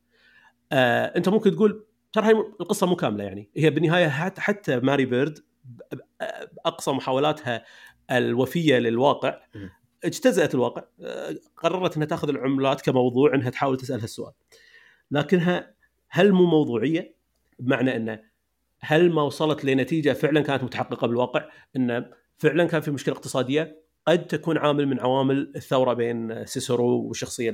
أنت 1.17 1.29
ممكن 1.29 1.51
تقول 1.51 1.87
ترى 2.13 2.27
هاي 2.27 2.33
القصة 2.61 2.87
مو 2.87 2.97
كاملة 2.97 3.25
يعني. 3.25 3.51
هي 3.57 3.71
بالنهاية 3.71 4.09
حتى 4.39 4.81
ماري 4.81 5.05
بيرد 5.05 5.39
أقصى 6.67 6.93
محاولاتها 6.93 7.65
الوفية 8.11 8.79
للواقع. 8.79 9.41
اجتزأت 10.05 10.55
الواقع. 10.55 10.83
قررت 11.57 11.97
إنها 11.97 12.07
تاخذ 12.07 12.29
العملات 12.29 12.81
كموضوع 12.81 13.35
إنها 13.35 13.51
تحاول 13.51 13.77
تسأل 13.77 14.01
هالسؤال. 14.01 14.33
لكنها 15.11 15.75
هل 16.09 16.33
مو 16.33 16.47
موضوعية؟ 16.47 17.15
بمعنى 17.59 17.97
انه 17.97 18.21
هل 18.81 19.13
ما 19.13 19.23
وصلت 19.23 19.65
لنتيجة 19.65 20.13
فعلا 20.13 20.41
كانت 20.41 20.65
متحققة 20.65 21.07
بالواقع؟ 21.07 21.49
انه 21.77 22.07
فعلا 22.39 22.65
كان 22.65 22.81
في 22.81 22.91
مشكلة 22.91 23.15
اقتصادية 23.15 23.83
قد 24.07 24.27
تكون 24.27 24.59
عامل 24.59 24.87
من 24.87 25.01
عوامل 25.01 25.53
الثورة 25.57 25.93
بين 25.93 26.47
سيسرو 26.47 27.03
والشخصيه 27.03 27.51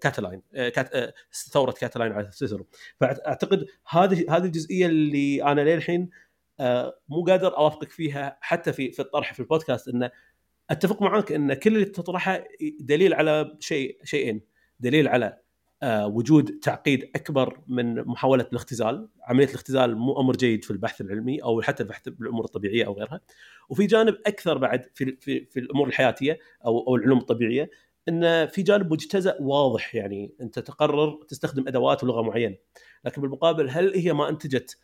كاتلاين 0.00 0.42
كا 0.52 1.14
ثورة 1.52 1.70
كاتلاين 1.70 2.12
على 2.12 2.30
سيسرو. 2.30 2.66
فأعتقد 3.00 3.66
هذه 3.88 4.36
هذه 4.36 4.44
الجزئية 4.44 4.86
اللي 4.86 5.42
أنا 5.42 5.60
للحين 5.60 6.10
مو 7.08 7.24
قادر 7.28 7.56
أوافقك 7.56 7.90
فيها 7.90 8.38
حتى 8.40 8.72
في 8.72 8.92
في 8.92 9.02
الطرح 9.02 9.34
في 9.34 9.40
البودكاست 9.40 9.88
انه 9.88 10.10
أتفق 10.70 11.02
معاك 11.02 11.32
إن 11.32 11.54
كل 11.54 11.74
اللي 11.74 11.84
تطرحه 11.84 12.44
دليل 12.80 13.14
على 13.14 13.56
شيء 13.60 13.98
شيئين 14.04 14.40
دليل 14.80 15.08
على 15.08 15.44
آه، 15.82 16.06
وجود 16.06 16.58
تعقيد 16.58 17.10
أكبر 17.14 17.60
من 17.66 17.94
محاولة 17.94 18.46
الاختزال، 18.52 19.08
عملية 19.22 19.48
الاختزال 19.48 19.96
مو 19.96 20.20
أمر 20.20 20.36
جيد 20.36 20.64
في 20.64 20.70
البحث 20.70 21.00
العلمي 21.00 21.42
أو 21.42 21.62
حتى 21.62 21.82
البحث 21.82 22.08
بالامور 22.08 22.44
الطبيعية 22.44 22.86
أو 22.86 22.92
غيرها. 22.92 23.20
وفي 23.68 23.86
جانب 23.86 24.16
أكثر 24.26 24.58
بعد 24.58 24.90
في 24.94 25.16
في, 25.20 25.44
في 25.44 25.60
الأمور 25.60 25.88
الحياتية 25.88 26.38
أو 26.66 26.78
أو 26.88 26.96
العلوم 26.96 27.18
الطبيعية 27.18 27.70
إن 28.08 28.46
في 28.46 28.62
جانب 28.62 28.92
مجتزأ 28.92 29.36
واضح 29.40 29.94
يعني 29.94 30.34
أنت 30.40 30.58
تقرر 30.58 31.24
تستخدم 31.28 31.68
أدوات 31.68 32.04
ولغة 32.04 32.22
معينة. 32.22 32.56
لكن 33.04 33.22
بالمقابل 33.22 33.70
هل 33.70 33.94
هي 33.94 34.12
ما 34.12 34.28
أنتجت 34.28 34.78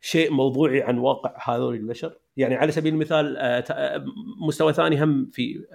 شيء 0.00 0.30
موضوعي 0.30 0.82
عن 0.82 0.98
واقع 0.98 1.36
هذول 1.44 1.74
البشر؟ 1.74 2.18
يعني 2.36 2.54
على 2.54 2.72
سبيل 2.72 2.94
المثال 2.94 3.36
آه، 3.36 3.64
آه، 3.70 4.04
مستوى 4.46 4.72
ثاني 4.72 5.04
هم 5.04 5.30
في 5.32 5.66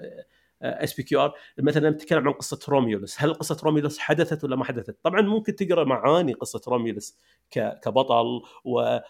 SPQR 0.61 1.33
مثلا 1.57 1.89
نتكلم 1.89 2.27
عن 2.27 2.33
قصة 2.33 2.59
روميولس. 2.69 3.15
هل 3.21 3.33
قصة 3.33 3.57
روميولس 3.63 3.99
حدثت 3.99 4.43
ولا 4.43 4.55
ما 4.55 4.65
حدثت؟ 4.65 4.97
طبعا 5.03 5.21
ممكن 5.21 5.55
تقرأ 5.55 5.83
معاني 5.83 6.33
قصة 6.33 6.61
روميولس 6.67 7.17
كبطل 7.51 8.41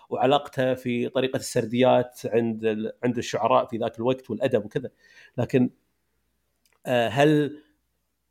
وعلاقته 0.09 0.73
في 0.73 1.09
طريقة 1.09 1.37
السرديات 1.37 2.21
عند 2.25 2.91
عند 3.03 3.17
الشعراء 3.17 3.65
في 3.65 3.77
ذاك 3.77 3.97
الوقت 3.97 4.29
والأدب 4.29 4.65
وكذا. 4.65 4.89
لكن 5.37 5.69
آه، 6.85 7.07
هل 7.07 7.61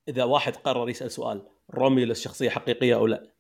إذا 0.09 0.25
واحد 0.25 0.57
قرر 0.57 0.89
يسأل 0.89 1.11
سؤال 1.11 1.43
روميولس 1.75 2.21
شخصية 2.21 2.51
حقيقية 2.51 2.95
أو 2.95 3.07
لا؟ 3.07 3.40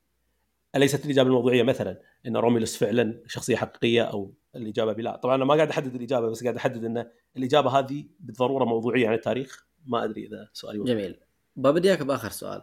أليست 0.76 1.04
الإجابة 1.04 1.28
الموضوعية 1.28 1.62
مثلا 1.62 2.00
إن 2.26 2.36
روميولس 2.36 2.76
فعلا 2.76 3.22
شخصية 3.26 3.56
حقيقية 3.56 4.02
أو 4.02 4.34
الإجابة 4.56 4.92
بلا؟ 4.92 5.16
طبعا 5.16 5.34
أنا 5.34 5.44
ما 5.44 5.54
قاعد 5.54 5.68
أحدد 5.68 5.94
الإجابة 5.94 6.30
بس 6.30 6.42
قاعد 6.42 6.56
أحدد 6.56 6.84
إن 6.84 7.06
الإجابة 7.36 7.70
هذه 7.70 8.04
بالضرورة 8.20 8.64
موضوعية 8.64 9.08
عن 9.08 9.14
التاريخ. 9.14 9.66
ما 9.86 10.04
أدري 10.04 10.26
إذا 10.26 10.48
سؤالي 10.52 10.78
وقت. 10.78 10.88
جميل. 10.88 11.16
ببدي 11.56 11.88
اياك 11.88 12.02
بآخر 12.02 12.30
سؤال. 12.30 12.62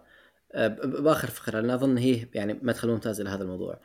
أه، 0.51 0.67
بآخر 0.67 1.27
فقرة 1.27 1.59
لأن 1.59 1.69
أظن 1.69 1.97
هي 1.97 2.27
يعني 2.33 2.59
مدخل 2.61 2.89
ممتاز 2.89 3.21
لهذا 3.21 3.43
الموضوع. 3.43 3.79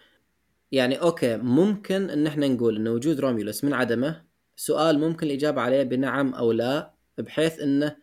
يعني 0.72 0.96
okay 1.02 1.36
ممكن 1.36 2.10
إن 2.10 2.26
إحنا 2.26 2.48
نقول 2.48 2.76
إن 2.76 2.88
وجود 2.88 3.20
روميولوس 3.20 3.64
من 3.64 3.74
عدمه 3.74 4.22
سؤال 4.56 4.98
ممكن 4.98 5.26
الإجابة 5.26 5.60
عليه 5.60 5.82
بنعم 5.82 6.34
أو 6.34 6.52
لا 6.52 6.94
بحيث 7.18 7.60
انه 7.60 7.96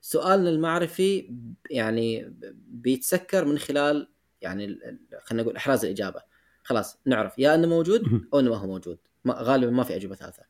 سؤالنا 0.00 0.50
المعرفي 0.50 1.34
يعني 1.70 2.34
بيتسكر 2.68 3.44
من 3.44 3.58
خلال 3.58 4.08
يعني 4.40 4.78
خلينا 5.22 5.42
نقول 5.42 5.56
إحراز 5.56 5.84
الإجابة. 5.84 6.22
خلاص 6.62 6.98
نعرف 7.06 7.38
يا 7.38 7.54
إنه 7.54 7.68
موجود 7.68 8.02
أو 8.34 8.40
إنه 8.40 8.50
ما 8.50 8.56
هو 8.56 8.66
موجود. 8.66 8.98
ما 9.24 9.34
غالبا 9.34 9.70
ما 9.70 9.84
في 9.84 9.96
أجوبة 9.96 10.14
ثالثة. 10.14 10.42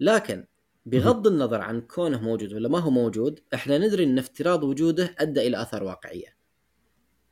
لكن 0.00 0.44
بغض 0.86 1.26
النظر 1.26 1.60
عن 1.60 1.80
كونه 1.80 2.22
موجود 2.22 2.52
ولا 2.52 2.68
ما 2.68 2.78
هو 2.78 2.90
موجود 2.90 3.40
إحنا 3.54 3.78
ندري 3.78 4.04
إن 4.04 4.18
افتراض 4.18 4.64
وجوده 4.64 5.14
أدى 5.18 5.46
إلى 5.46 5.62
آثار 5.62 5.84
واقعية. 5.84 6.36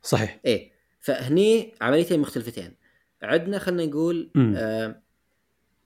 صحيح. 0.01 0.39
إيه. 0.45 0.71
فهني 0.99 1.73
عمليتين 1.81 2.19
مختلفتين. 2.19 2.75
عندنا 3.21 3.59
خلينا 3.59 3.85
نقول 3.85 4.31
آه 4.55 5.01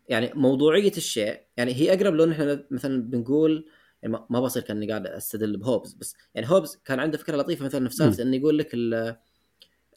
يعني 0.09 0.31
موضوعية 0.35 0.91
الشيء. 0.97 1.41
يعني 1.57 1.73
هي 1.73 1.93
أقرب 1.93 2.13
لو 2.13 2.31
إحنا 2.31 2.65
مثلا 2.71 3.01
بنقول 3.01 3.67
يعني 4.01 4.25
ما 4.29 4.39
بصير 4.39 4.63
كأني 4.63 4.89
قاعد 4.89 5.07
أستدل 5.07 5.57
بهوبز 5.57 5.93
بس 5.93 6.15
يعني 6.35 6.49
هوبز 6.49 6.75
كان 6.85 6.99
عنده 6.99 7.17
فكرة 7.17 7.37
لطيفة 7.37 7.65
مثلا 7.65 7.89
في 7.89 7.95
سالفة 7.95 8.23
إنه 8.23 8.35
يقول 8.35 8.57
لك 8.57 8.69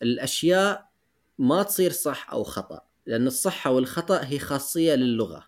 الأشياء 0.03 0.91
ما 1.39 1.63
تصير 1.63 1.93
صح 1.93 2.33
أو 2.33 2.45
خطأ 2.45 2.81
لأن 3.07 3.27
الصحه 3.27 3.71
والخطا 3.71 4.25
هي 4.25 4.39
خاصية 4.39 4.95
للغة. 4.95 5.47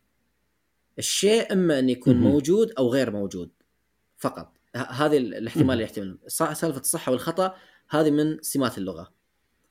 الشيء 0.98 1.52
إما 1.52 1.78
أن 1.78 1.88
يكون 1.88 2.16
موجود 2.16 2.72
أو 2.78 2.88
غير 2.88 3.10
موجود 3.10 3.50
فقط. 4.18 4.52
هذه 4.76 5.16
الاحتمال 5.16 5.70
اللي 5.70 5.84
يحتمل. 5.84 6.18
سالفة 6.28 6.80
الصحه 6.80 7.12
والخطا 7.12 7.54
هذه 7.88 8.10
من 8.10 8.42
سمات 8.42 8.78
اللغة. 8.78 9.12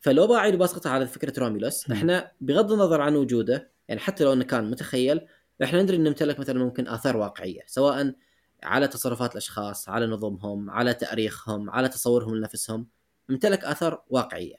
فلو 0.02 0.28
بعيد 0.28 0.56
وبسقطها 0.56 0.90
على 0.90 1.08
فكرة 1.08 1.40
روميلوس 1.40 1.92
إحنا 1.92 2.32
بغض 2.42 2.72
النظر 2.72 3.02
عن 3.02 3.16
وجوده 3.16 3.72
يعني 3.88 4.02
حتى 4.02 4.24
لو 4.24 4.34
إنه 4.34 4.44
كان 4.44 4.72
متخيل 4.72 5.22
إحنا 5.64 5.82
ندري 5.82 5.98
انه 5.98 6.10
نمتلك 6.10 6.40
مثلا 6.40 6.60
ممكن 6.60 6.88
آثار 6.88 7.18
واقعية 7.18 7.62
سواء 7.68 8.14
على 8.64 8.88
تصرفات 8.88 9.32
الأشخاص 9.32 9.90
على 9.90 10.08
نظمهم 10.08 10.70
على 10.70 10.94
تأريخهم 10.94 11.70
على 11.70 11.90
تصورهم 11.90 12.36
لنفسهم 12.36 12.88
امتلك 13.30 13.66
آثار 13.66 14.04
واقعية. 14.10 14.56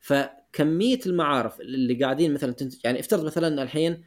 فكمية 0.00 1.00
المعارف 1.06 1.60
اللي 1.60 1.94
قاعدين 1.94 2.34
مثلا 2.34 2.52
تنتج 2.52 2.78
يعني 2.84 3.00
افترض 3.00 3.24
مثلا 3.24 3.62
الحين 3.62 4.04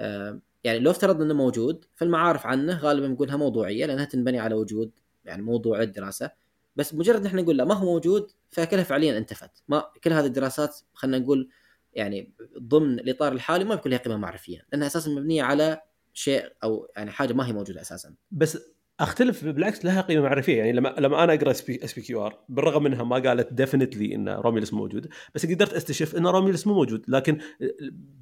آه 0.00 0.40
يعني 0.64 0.78
لو 0.78 0.90
افترضنا 0.90 1.24
إنه 1.24 1.34
موجود 1.34 1.84
فالمعارف 1.94 2.46
عنه 2.46 2.78
غالبا 2.78 3.08
نقولها 3.08 3.36
موضوعية 3.36 3.86
لأنها 3.86 4.04
تنبني 4.04 4.38
على 4.38 4.54
وجود 4.54 4.90
يعني 5.24 5.42
موضوع 5.42 5.82
الدراسة. 5.82 6.30
بس 6.76 6.94
مجرد 6.94 7.22
نحن 7.22 7.36
نقول 7.36 7.56
لا 7.56 7.64
ما 7.64 7.74
هو 7.74 7.84
موجود 7.84 8.30
فكلها 8.48 8.84
فعليا 8.84 9.18
انتفت. 9.18 9.50
ما 9.68 9.84
كل 10.04 10.12
هذه 10.12 10.26
الدراسات 10.26 10.78
خلينا 10.94 11.18
نقول 11.18 11.48
يعني 11.94 12.32
ضمن 12.58 12.98
الإطار 12.98 13.32
الحالي 13.32 13.64
ما 13.64 13.74
بيكون 13.74 13.90
لها 13.92 13.98
قيمة 13.98 14.16
معرفية 14.16 14.66
لأنها 14.72 14.86
أساسا 14.86 15.10
مبنية 15.10 15.42
على 15.42 15.80
شيء 16.12 16.52
أو 16.64 16.88
يعني 16.96 17.10
حاجة 17.10 17.32
ما 17.32 17.46
هي 17.46 17.52
موجودة 17.52 17.80
أساسا. 17.80 18.14
بس 18.30 18.58
أختلف 19.00 19.44
بالعكس 19.44 19.84
لها 19.84 20.00
قيمة 20.00 20.22
معرفية 20.22 20.58
يعني 20.58 20.72
لما 20.72 20.94
لما 20.98 21.24
أنا 21.24 21.34
أقرأ 21.34 21.50
SPQR 21.50 22.38
بالرغم 22.48 22.82
منها 22.82 23.04
ما 23.04 23.16
قالت 23.18 23.52
definitely 23.52 24.14
إن 24.14 24.28
روميولس 24.28 24.72
موجود 24.72 25.08
بس 25.34 25.46
قدرت 25.46 25.72
أستشف 25.72 26.16
إن 26.16 26.26
روميولس 26.26 26.66
مو 26.66 26.74
موجود 26.74 27.04
لكن 27.08 27.38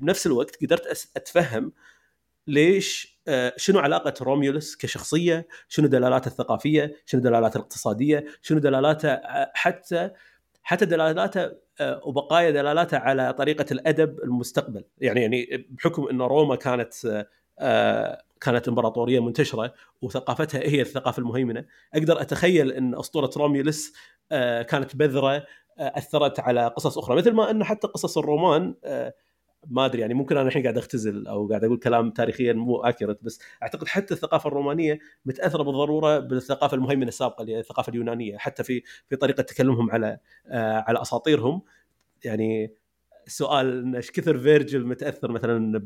بنفس 0.00 0.26
الوقت 0.26 0.64
قدرت 0.64 1.08
أتفهم 1.16 1.72
ليش 2.46 3.16
آه، 3.28 3.52
شنو 3.56 3.78
علاقة 3.78 4.14
روميولس 4.22 4.76
كشخصية؟ 4.76 5.48
شنو 5.68 5.86
دلالاته 5.86 6.28
الثقافية؟ 6.28 6.96
شنو 7.06 7.20
دلالاته 7.20 7.56
الاقتصادية؟ 7.56 8.26
شنو 8.42 8.58
دلالاته 8.58 9.08
آه، 9.08 9.52
حتى 9.54 10.10
حتى 10.62 10.84
دلالاته 10.84 11.52
آه، 11.80 12.00
وبقايا 12.04 12.50
دلالاته 12.50 12.98
على 12.98 13.32
طريقة 13.32 13.66
الأدب 13.72 14.18
المستقبل، 14.24 14.84
يعني 14.98 15.20
يعني 15.22 15.66
بحكم 15.70 16.08
إن 16.08 16.22
روما 16.22 16.56
كانت 16.56 17.26
كانت 18.40 18.68
إمبراطورية 18.68 19.20
منتشرة 19.20 19.74
وثقافتها 20.02 20.60
هي 20.60 20.80
الثقافة 20.80 21.20
المهيمنة، 21.20 21.64
أقدر 21.94 22.20
أتخيل 22.20 22.72
إن 22.72 22.94
أسطورة 22.94 23.30
روميولس 23.36 23.92
كانت 24.68 24.96
بذرة 24.96 25.46
أثرت 25.78 26.40
على 26.40 26.66
قصص 26.66 26.98
أخرى، 26.98 27.16
مثل 27.16 27.32
ما 27.32 27.50
إنه 27.50 27.64
حتى 27.64 27.86
قصص 27.86 28.18
الرومان 28.18 28.74
ما 29.68 29.84
أدري 29.86 30.00
يعني 30.00 30.14
ممكن 30.14 30.36
أنا 30.36 30.48
الحين 30.48 30.62
قاعد 30.62 30.78
أختزل 30.78 31.26
أو 31.26 31.48
قاعد 31.48 31.64
أقول 31.64 31.78
كلام 31.78 32.10
تاريخيا 32.10 32.52
مو 32.52 32.82
اكيرت 32.82 33.24
بس 33.24 33.40
أعتقد 33.62 33.88
حتى 33.88 34.14
الثقافة 34.14 34.48
الرومانية 34.48 34.98
متأثرة 35.24 35.62
بالضرورة 35.62 36.18
بالثقافة 36.18 36.74
المهيمنة 36.74 37.08
السابقة 37.08 37.42
اللي 37.42 37.54
هي 37.54 37.60
الثقافة 37.60 37.90
اليونانية 37.90 38.38
حتى 38.38 38.64
في 38.64 38.82
في 39.08 39.16
طريقة 39.16 39.42
تكلمهم 39.42 39.90
على 39.90 40.18
آه 40.48 40.84
على 40.88 41.02
أساطيرهم. 41.02 41.62
يعني 42.24 42.74
سؤال 43.26 43.96
إيش 43.96 44.10
كثر 44.10 44.38
فيرجل 44.38 44.86
متأثر 44.86 45.32
مثلا 45.32 45.82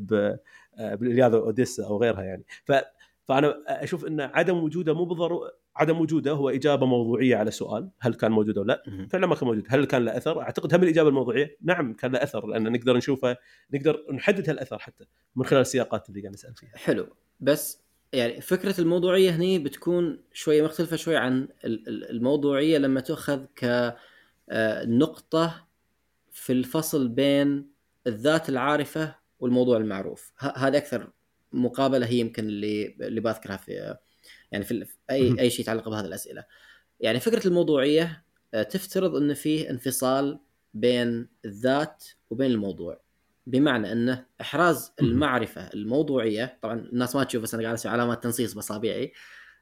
آه، 0.75 0.95
بالالياذه 0.95 1.37
اوديسا 1.37 1.87
أو 1.87 2.01
غيرها 2.01 2.23
يعني 2.23 2.45
ف 2.65 2.73
فأنا 3.25 3.55
أشوف 3.67 4.07
إن 4.07 4.21
عدم 4.21 4.57
وجوده 4.57 4.95
مو 4.95 5.05
بالضروره 5.05 5.53
عدم 5.77 6.01
وجوده 6.01 6.33
هو 6.33 6.51
إجابة 6.51 6.87
موضوعية 6.87 7.37
على 7.37 7.51
سؤال 7.51 7.91
هل 8.01 8.15
كان 8.15 8.33
موجود 8.33 8.59
أو 8.59 8.65
لا؟ 8.65 8.83
فعلا 9.11 9.27
ما 9.27 9.35
كان 9.35 9.49
موجود، 9.49 9.65
هل 9.69 9.85
كان 9.85 10.05
له 10.05 10.17
أثر؟ 10.17 10.41
أعتقد 10.41 10.75
هم 10.75 10.83
الإجابة 10.83 11.09
الموضوعية 11.09 11.57
نعم 11.63 11.95
كان 11.95 12.13
له 12.13 12.23
أثر 12.23 12.47
لأن 12.47 12.73
نقدر 12.73 12.97
نشوفه 12.97 13.37
نقدر 13.75 14.07
نحدد 14.13 14.49
هالأثر 14.51 14.79
حتى 14.79 15.05
من 15.37 15.45
خلال 15.45 15.61
السياقات 15.61 16.09
اللي 16.09 16.21
قاعد 16.21 16.33
نسأل 16.33 16.55
فيها. 16.55 16.73
حلو 16.75 17.07
بس 17.41 17.83
يعني 18.13 18.41
فكرة 18.41 18.81
الموضوعية 18.81 19.31
هني 19.31 19.59
بتكون 19.59 20.23
شوية 20.33 20.63
مختلفة 20.63 20.97
شوي 20.97 21.17
عن 21.17 21.49
الموضوعية 22.11 22.79
لما 22.79 23.01
تؤخذ 23.01 23.45
كنقطه 23.59 25.45
آه، 25.45 25.67
في 26.31 26.53
الفصل 26.53 27.09
بين 27.09 27.71
الذات 28.07 28.49
العارفة 28.49 29.20
والموضوع 29.41 29.77
المعروف. 29.77 30.33
هذا 30.39 30.79
أكثر 30.79 31.11
مقابلة 31.53 32.07
هي 32.07 32.19
يمكن 32.19 32.49
اللي 32.49 32.97
اللي 33.01 33.21
بذكرها 33.21 33.57
في 33.57 33.97
يعني 34.53 34.65
في 34.65 34.87
أي 35.11 35.41
أي 35.41 35.51
شيء 35.51 35.61
يتعلق 35.61 35.89
بهذه 35.89 36.07
الأسئلة. 36.07 36.45
يعني 37.01 37.21
فكرة 37.21 37.47
الموضوعية 37.47 38.25
آه، 38.55 38.63
تفترض 38.63 39.17
ان 39.17 39.35
فيه 39.35 39.71
انفصال 39.71 40.41
بين 40.75 41.29
الذات 41.45 42.05
وبين 42.31 42.51
الموضوع. 42.51 43.01
بمعنى 43.47 43.93
إنه 43.93 44.27
إحراز 44.41 44.93
المعرفة 45.01 45.71
الموضوعية 45.75 46.59
طبعا 46.63 46.79
الناس 46.79 47.17
ما 47.17 47.25
تشوف 47.25 47.43
بس 47.43 47.55
أنا 47.55 47.63
قاعد 47.63 47.75
أسوي 47.75 47.93
علامات 47.93 48.23
تنصيص 48.23 48.55
باصابعي 48.55 49.13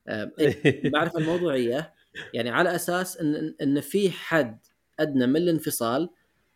آه، 0.09 0.33
المعرفة 0.85 1.19
الموضوعية 1.19 1.95
يعني 2.35 2.51
على 2.51 2.75
أساس 2.75 3.17
ان 3.17 3.55
ان 3.63 3.81
في 3.81 4.11
حد 4.11 4.59
أدنى 5.01 5.27
من 5.27 5.37
الانفصال 5.37 6.11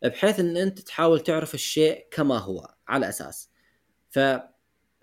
بحيث 0.05 0.41
إن 0.41 0.57
أنت 0.57 0.79
تحاول 0.81 1.21
تعرف 1.21 1.55
الشيء 1.55 2.07
كما 2.11 2.39
هو 2.39 2.75
على 2.89 3.09
أساس. 3.09 3.51
ف 4.11 4.19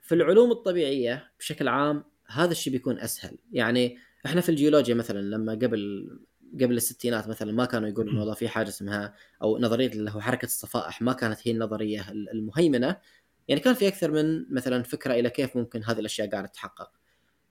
في 0.01 0.15
العلوم 0.15 0.51
الطبيعية 0.51 1.31
بشكل 1.39 1.67
عام 1.67 2.03
هذا 2.27 2.51
الشيء 2.51 2.73
بيكون 2.73 2.99
أسهل. 2.99 3.37
يعني 3.51 3.97
إحنا 4.25 4.41
في 4.41 4.49
الجيولوجيا 4.49 4.95
مثلا 4.95 5.19
لما 5.21 5.51
قبل 5.53 6.09
قبل 6.61 6.77
الستينات 6.77 7.27
مثلا 7.27 7.51
ما 7.51 7.65
كانوا 7.65 7.89
يقولون 7.89 8.17
والله 8.17 8.33
في 8.33 8.47
حاجة 8.49 8.69
اسمها 8.69 9.13
أو 9.43 9.57
نظرية 9.57 9.87
اللي 9.87 10.11
هو 10.11 10.21
حركة 10.21 10.45
الصفائح 10.45 11.01
ما 11.01 11.13
كانت 11.13 11.47
هي 11.47 11.51
النظرية 11.51 12.11
المهيمنة. 12.11 12.97
يعني 13.47 13.61
كان 13.61 13.73
في 13.73 13.87
أكثر 13.87 14.11
من 14.11 14.53
مثلا 14.53 14.83
فكرة 14.83 15.13
إلى 15.13 15.29
كيف 15.29 15.57
ممكن 15.57 15.83
هذه 15.83 15.99
الأشياء 15.99 16.29
قاعدة 16.29 16.47
تتحقق. 16.47 16.91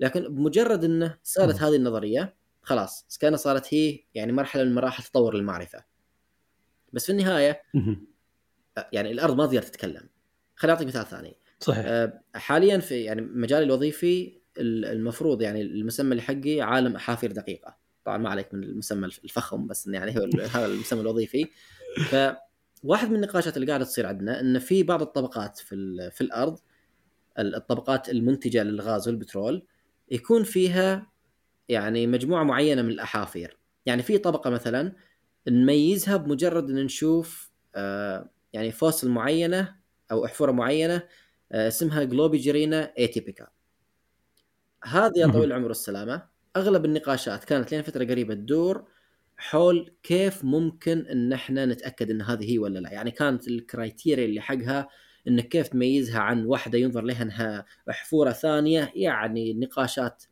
لكن 0.00 0.20
بمجرد 0.34 0.84
إنه 0.84 1.18
صارت 1.22 1.62
هذه 1.62 1.76
النظرية 1.76 2.36
خلاص 2.62 3.18
كانت 3.20 3.36
صارت 3.36 3.74
هي 3.74 4.00
يعني 4.14 4.32
مرحلة 4.32 4.64
من 4.64 4.74
مراحل 4.74 5.02
تطور 5.02 5.36
المعرفة. 5.36 5.84
بس 6.92 7.06
في 7.06 7.12
النهاية 7.12 7.62
يعني 8.92 9.10
الأرض 9.10 9.36
ما 9.36 9.46
تقدر 9.46 9.62
تتكلم. 9.62 10.08
خليني 10.56 10.72
أعطيك 10.72 10.88
مثال 10.88 11.06
ثاني. 11.06 11.36
صحيح. 11.60 12.10
حاليا 12.34 12.78
في 12.78 13.02
يعني 13.02 13.20
مجالي 13.20 13.64
الوظيفي 13.64 14.38
المفروض 14.58 15.42
يعني 15.42 15.62
المسمى 15.62 16.10
اللي 16.10 16.22
حقي 16.22 16.60
عالم 16.60 16.96
أحافير 16.96 17.32
دقيقة. 17.32 17.76
طبعا 18.04 18.18
ما 18.18 18.30
عليك 18.30 18.54
من 18.54 18.64
المسمى 18.64 19.06
الفخم 19.06 19.66
بس 19.66 19.86
يعني 19.86 20.18
هو 20.18 20.28
هذا 20.50 20.66
المسمى 20.66 21.00
الوظيفي. 21.00 21.46
فواحد 22.08 23.08
من 23.08 23.14
النقاشات 23.14 23.56
اللي 23.56 23.66
قاعدة 23.66 23.84
تصير 23.84 24.06
عندنا 24.06 24.40
إن 24.40 24.58
في 24.58 24.82
بعض 24.82 25.02
الطبقات 25.02 25.58
في 25.58 26.10
في 26.10 26.20
الأرض 26.20 26.58
الطبقات 27.38 28.08
المنتجة 28.08 28.62
للغاز 28.62 29.08
والبترول 29.08 29.66
يكون 30.10 30.44
فيها 30.44 31.12
يعني 31.68 32.06
مجموعة 32.06 32.44
معينة 32.44 32.82
من 32.82 32.90
الأحافير. 32.90 33.58
يعني 33.86 34.02
في 34.02 34.18
طبقة 34.18 34.50
مثلا 34.50 34.92
نميزها 35.48 36.16
بمجرد 36.16 36.70
إن 36.70 36.84
نشوف 36.84 37.50
آه، 37.74 38.30
يعني 38.52 38.72
fossil 38.72 39.08
معينة 39.08 39.76
أو 40.10 40.24
أحفورة 40.24 40.52
معينة 40.52 41.02
آه، 41.52 41.68
اسمها 41.68 42.04
Globigerina 42.04 42.92
atypica 42.98 43.46
هذه 44.84 45.12
يا 45.16 45.26
طويل 45.26 45.44
العمر 45.44 45.68
والسلامه 45.68 46.22
أغلب 46.56 46.84
النقاشات 46.84 47.44
كانت 47.44 47.72
لين 47.72 47.82
فترة 47.82 48.04
قريبة 48.04 48.34
تدور 48.34 48.88
حول 49.36 49.94
كيف 50.02 50.44
ممكن 50.44 51.06
إن 51.06 51.32
إحنا 51.32 51.66
نتأكد 51.66 52.10
إن 52.10 52.22
هذه 52.22 52.52
هي 52.52 52.58
ولا 52.58 52.78
لا. 52.78 52.92
يعني 52.92 53.10
كانت 53.10 53.48
ال 53.48 53.57
criteria 53.57 54.24
اللي 54.24 54.40
حقها 54.40 54.88
إنك 55.28 55.48
كيف 55.48 55.68
تميزها 55.68 56.20
عن 56.20 56.44
واحدة 56.44 56.78
ينظر 56.78 57.02
لها 57.02 57.22
إنها 57.22 57.64
أحفورة 57.90 58.32
ثانية 58.32 58.92
يعني 58.94 59.54
نقاشات 59.54 60.24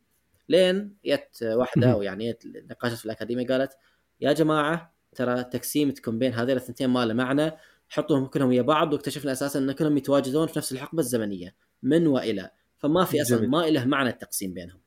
لين 0.49 0.95
جت 1.05 1.43
واحدة 1.43 1.91
أو 1.91 2.01
يعني 2.01 2.37
نقاشات 2.71 2.97
في 2.97 3.05
الأكاديمية 3.05 3.47
قالت 3.47 3.77
يا 4.21 4.33
جماعة 4.33 4.96
ترى 5.17 5.43
تقسيمتكم 5.43 6.19
بين 6.19 6.33
هذين 6.33 6.55
الثنتين 6.57 6.89
ما 6.89 7.05
له 7.05 7.13
معنى 7.13 7.51
حطوهم 7.89 8.25
كلهم 8.25 8.49
ويا 8.49 8.61
بعض 8.61 8.93
واكتشفنا 8.93 9.31
أساسا 9.31 9.59
إن 9.59 9.71
كلهم 9.71 9.97
يتواجدون 9.97 10.47
في 10.47 10.59
نفس 10.59 10.71
الحقبة 10.71 10.99
الزمنية 10.99 11.55
من 11.83 12.07
وإلى. 12.07 12.51
فما 12.77 13.05
في 13.05 13.21
أصلا 13.21 13.47
ما 13.47 13.57
له 13.69 13.85
معنى 13.85 14.09
التقسيم 14.09 14.53
بينهم. 14.53 14.79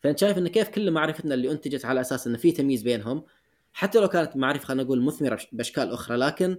فأنت 0.00 0.18
شايف 0.18 0.38
إن 0.38 0.48
كيف 0.48 0.68
كل 0.68 0.90
معرفتنا 0.90 1.34
اللي 1.34 1.50
أنتجت 1.50 1.84
على 1.84 2.00
أساس 2.00 2.26
إن 2.26 2.36
في 2.36 2.52
تمييز 2.52 2.82
بينهم؟ 2.82 3.24
حتى 3.72 3.98
لو 3.98 4.08
كانت 4.08 4.36
معرفة 4.36 4.64
خلينا 4.64 4.82
نقول 4.82 5.02
مثمرة 5.02 5.38
بأشكال 5.52 5.90
أخرى 5.92 6.16
لكن 6.16 6.58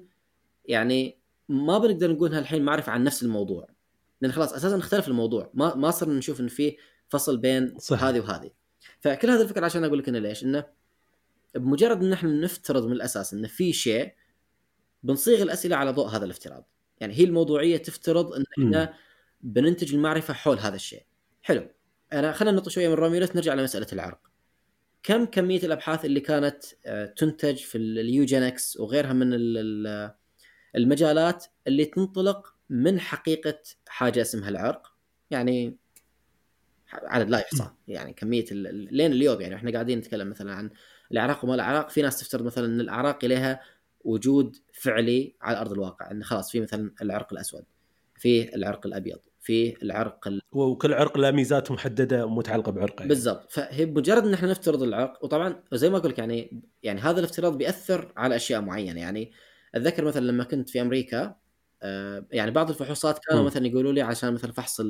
يعني 0.66 1.18
ما 1.50 1.78
بنقدر 1.78 2.12
نقولها 2.12 2.40
الحين 2.40 2.64
معرفة 2.66 2.92
عن 2.92 3.04
نفس 3.04 3.24
الموضوع. 3.24 3.68
لأن 4.22 4.32
خلاص 4.32 4.54
أساسا 4.54 4.78
اختلف 4.78 5.08
الموضوع. 5.08 5.52
ما 5.54 5.76
ما 5.76 5.92
صرنا 5.92 6.14
نشوف 6.14 6.40
إن 6.42 6.48
في 6.48 6.78
فصل 7.10 7.38
بين 7.38 7.78
صح. 7.78 8.04
هذه 8.04 8.20
وهذه. 8.20 8.52
فكل 9.00 9.30
هذه 9.30 9.42
الفكرة 9.42 9.66
عشان 9.66 9.84
أقول 9.84 10.00
لك 10.00 10.10
انه 10.10 10.20
ليش؟ 10.20 10.44
إنه 10.44 10.66
بمجرد 11.56 12.04
إن 12.04 12.14
إحنا 12.14 12.30
نفترض 12.30 12.86
من 12.86 12.92
الأساس 12.92 13.34
انه 13.34 13.48
في 13.48 13.74
شيء 13.74 14.14
بنصيغ 15.04 15.42
الأسئلة 15.42 15.76
على 15.76 15.92
ضوء 15.92 16.08
هذا 16.08 16.26
الافتراض. 16.26 16.70
يعني 17.00 17.14
هي 17.14 17.24
الموضوعية 17.24 17.78
تفترض 17.78 18.34
إن 18.34 18.44
إحنا 18.58 18.94
بننتج 19.42 19.94
المعرفة 19.94 20.34
حول 20.34 20.60
هذا 20.60 20.76
الشيء. 20.76 21.06
حلو. 21.42 21.68
أنا 22.14 22.32
خلينا 22.32 22.58
نطلع 22.58 22.70
شوية 22.70 22.88
من 22.88 22.94
روميولوس 22.94 23.36
نرجع 23.36 23.54
لمسألة 23.54 23.88
العرق. 23.94 24.20
كم 25.04 25.26
كمية 25.26 25.64
الأبحاث 25.64 26.06
اللي 26.06 26.20
كانت 26.20 26.64
آه، 26.86 27.06
تنتج 27.06 27.58
في 27.58 27.78
اليوجينكس 27.78 28.78
وغيرها 28.78 29.14
من 29.14 29.30
المجالات 30.76 31.46
اللي 31.68 31.86
تنطلق 31.86 32.56
من 32.70 33.00
حقيقة 33.00 33.60
حاجة 33.88 34.22
اسمها 34.22 34.50
العرق؟ 34.50 34.94
يعني 35.32 35.78
عدد 36.94 37.30
لا 37.30 37.40
يحصى. 37.40 37.70
يعني 37.88 38.14
كمية 38.14 38.46
لين 38.52 39.12
اليوم 39.12 39.42
يعني 39.42 39.56
إحنا 39.56 39.72
قاعدين 39.72 39.98
نتكلم 39.98 40.30
مثلا 40.30 40.54
عن 40.54 40.70
الاعراق 41.12 41.46
وما 41.46 41.56
الاعراق 41.56 41.90
في 41.90 42.02
ناس 42.02 42.20
تفترض 42.20 42.46
مثلا 42.46 42.66
إن 42.66 42.82
الاعراق 42.82 43.26
لها 43.26 43.62
وجود 44.06 44.56
فعلي 44.74 45.36
على 45.42 45.60
أرض 45.62 45.72
الواقع 45.72 46.12
انه 46.12 46.24
خلاص 46.24 46.52
في 46.52 46.60
مثلا 46.60 46.92
العرق 47.02 47.34
الأسود 47.34 47.64
في 48.16 48.56
العرق 48.56 48.86
الأبيض 48.86 49.20
في 49.40 49.84
العرق 49.84 50.28
ال... 50.28 50.42
وكل 50.52 50.94
عرق 50.94 51.18
له 51.18 51.32
ميزات 51.32 51.72
محددة 51.72 52.30
متعلقه 52.30 52.72
بعرقه 52.72 52.96
يعني. 52.98 53.08
بالضبط 53.08 53.52
فهي 53.52 53.86
بمجرد 53.86 54.26
إن 54.26 54.34
إحنا 54.34 54.52
نفترض 54.52 54.84
العرق 54.84 55.24
وطبعا 55.24 55.64
زي 55.74 55.90
ما 55.90 55.98
أقول 55.98 56.12
لك 56.12 56.20
يعني 56.20 56.62
يعني 56.84 57.02
هذا 57.02 57.20
الافتراض 57.20 57.58
بيأثر 57.58 58.14
على 58.18 58.36
أشياء 58.36 58.62
معينة 58.62 59.00
يعني 59.00 59.32
أتذكر 59.76 60.06
مثلا 60.06 60.26
لما 60.26 60.44
كنت 60.44 60.70
في 60.70 60.82
أمريكا 60.82 61.36
آه، 61.82 62.26
يعني 62.32 62.52
بعض 62.52 62.70
الفحوصات 62.70 63.20
كانوا 63.20 63.44
م. 63.44 63.46
مثلا 63.46 63.68
يقولوا 63.68 63.94
لي 63.94 64.02
عشان 64.02 64.34
مثلا 64.34 64.52
فحص 64.52 64.82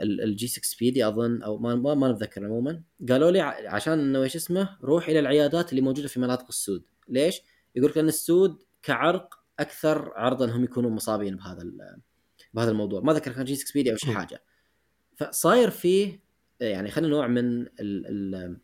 ال 0.00 0.46
G6PD 0.46 1.08
أظن 1.08 1.42
أو 1.42 1.58
ما 1.58 1.74
ما, 1.74 1.94
ما 1.94 2.12
نتذكر 2.12 2.44
عموما. 2.44 2.82
قالوا 3.08 3.30
لي 3.30 3.40
عشان 3.40 3.98
إنه 3.98 4.22
إيش 4.22 4.36
اسمه 4.36 4.78
روح 4.82 5.08
إلى 5.08 5.18
العيادات 5.18 5.70
اللي 5.70 5.80
موجودة 5.80 6.08
في 6.08 6.20
مناطق 6.20 6.46
السود. 6.48 6.84
ليش؟ 7.08 7.42
يقول 7.74 7.90
لك 7.90 7.98
ان 7.98 8.08
السود 8.08 8.62
كعرق 8.82 9.34
أكثر 9.60 10.12
عرضا 10.16 10.44
انهم 10.44 10.64
يكونون 10.64 10.92
مصابين 10.92 11.36
بهذا 11.36 11.62
بهذا 12.54 12.70
الموضوع. 12.70 13.00
ما 13.00 13.12
ذكر 13.12 13.32
كان 13.32 13.44
G6PD 13.44 13.92
أو 13.92 13.96
شيء 13.96 14.14
حاجة. 14.14 14.42
فصاير 15.16 15.70
فيه 15.70 16.20
يعني 16.60 16.90
خلينا 16.90 17.10
نوع 17.10 17.26
من 17.26 17.62
ال 17.62 17.70
ال 17.80 18.56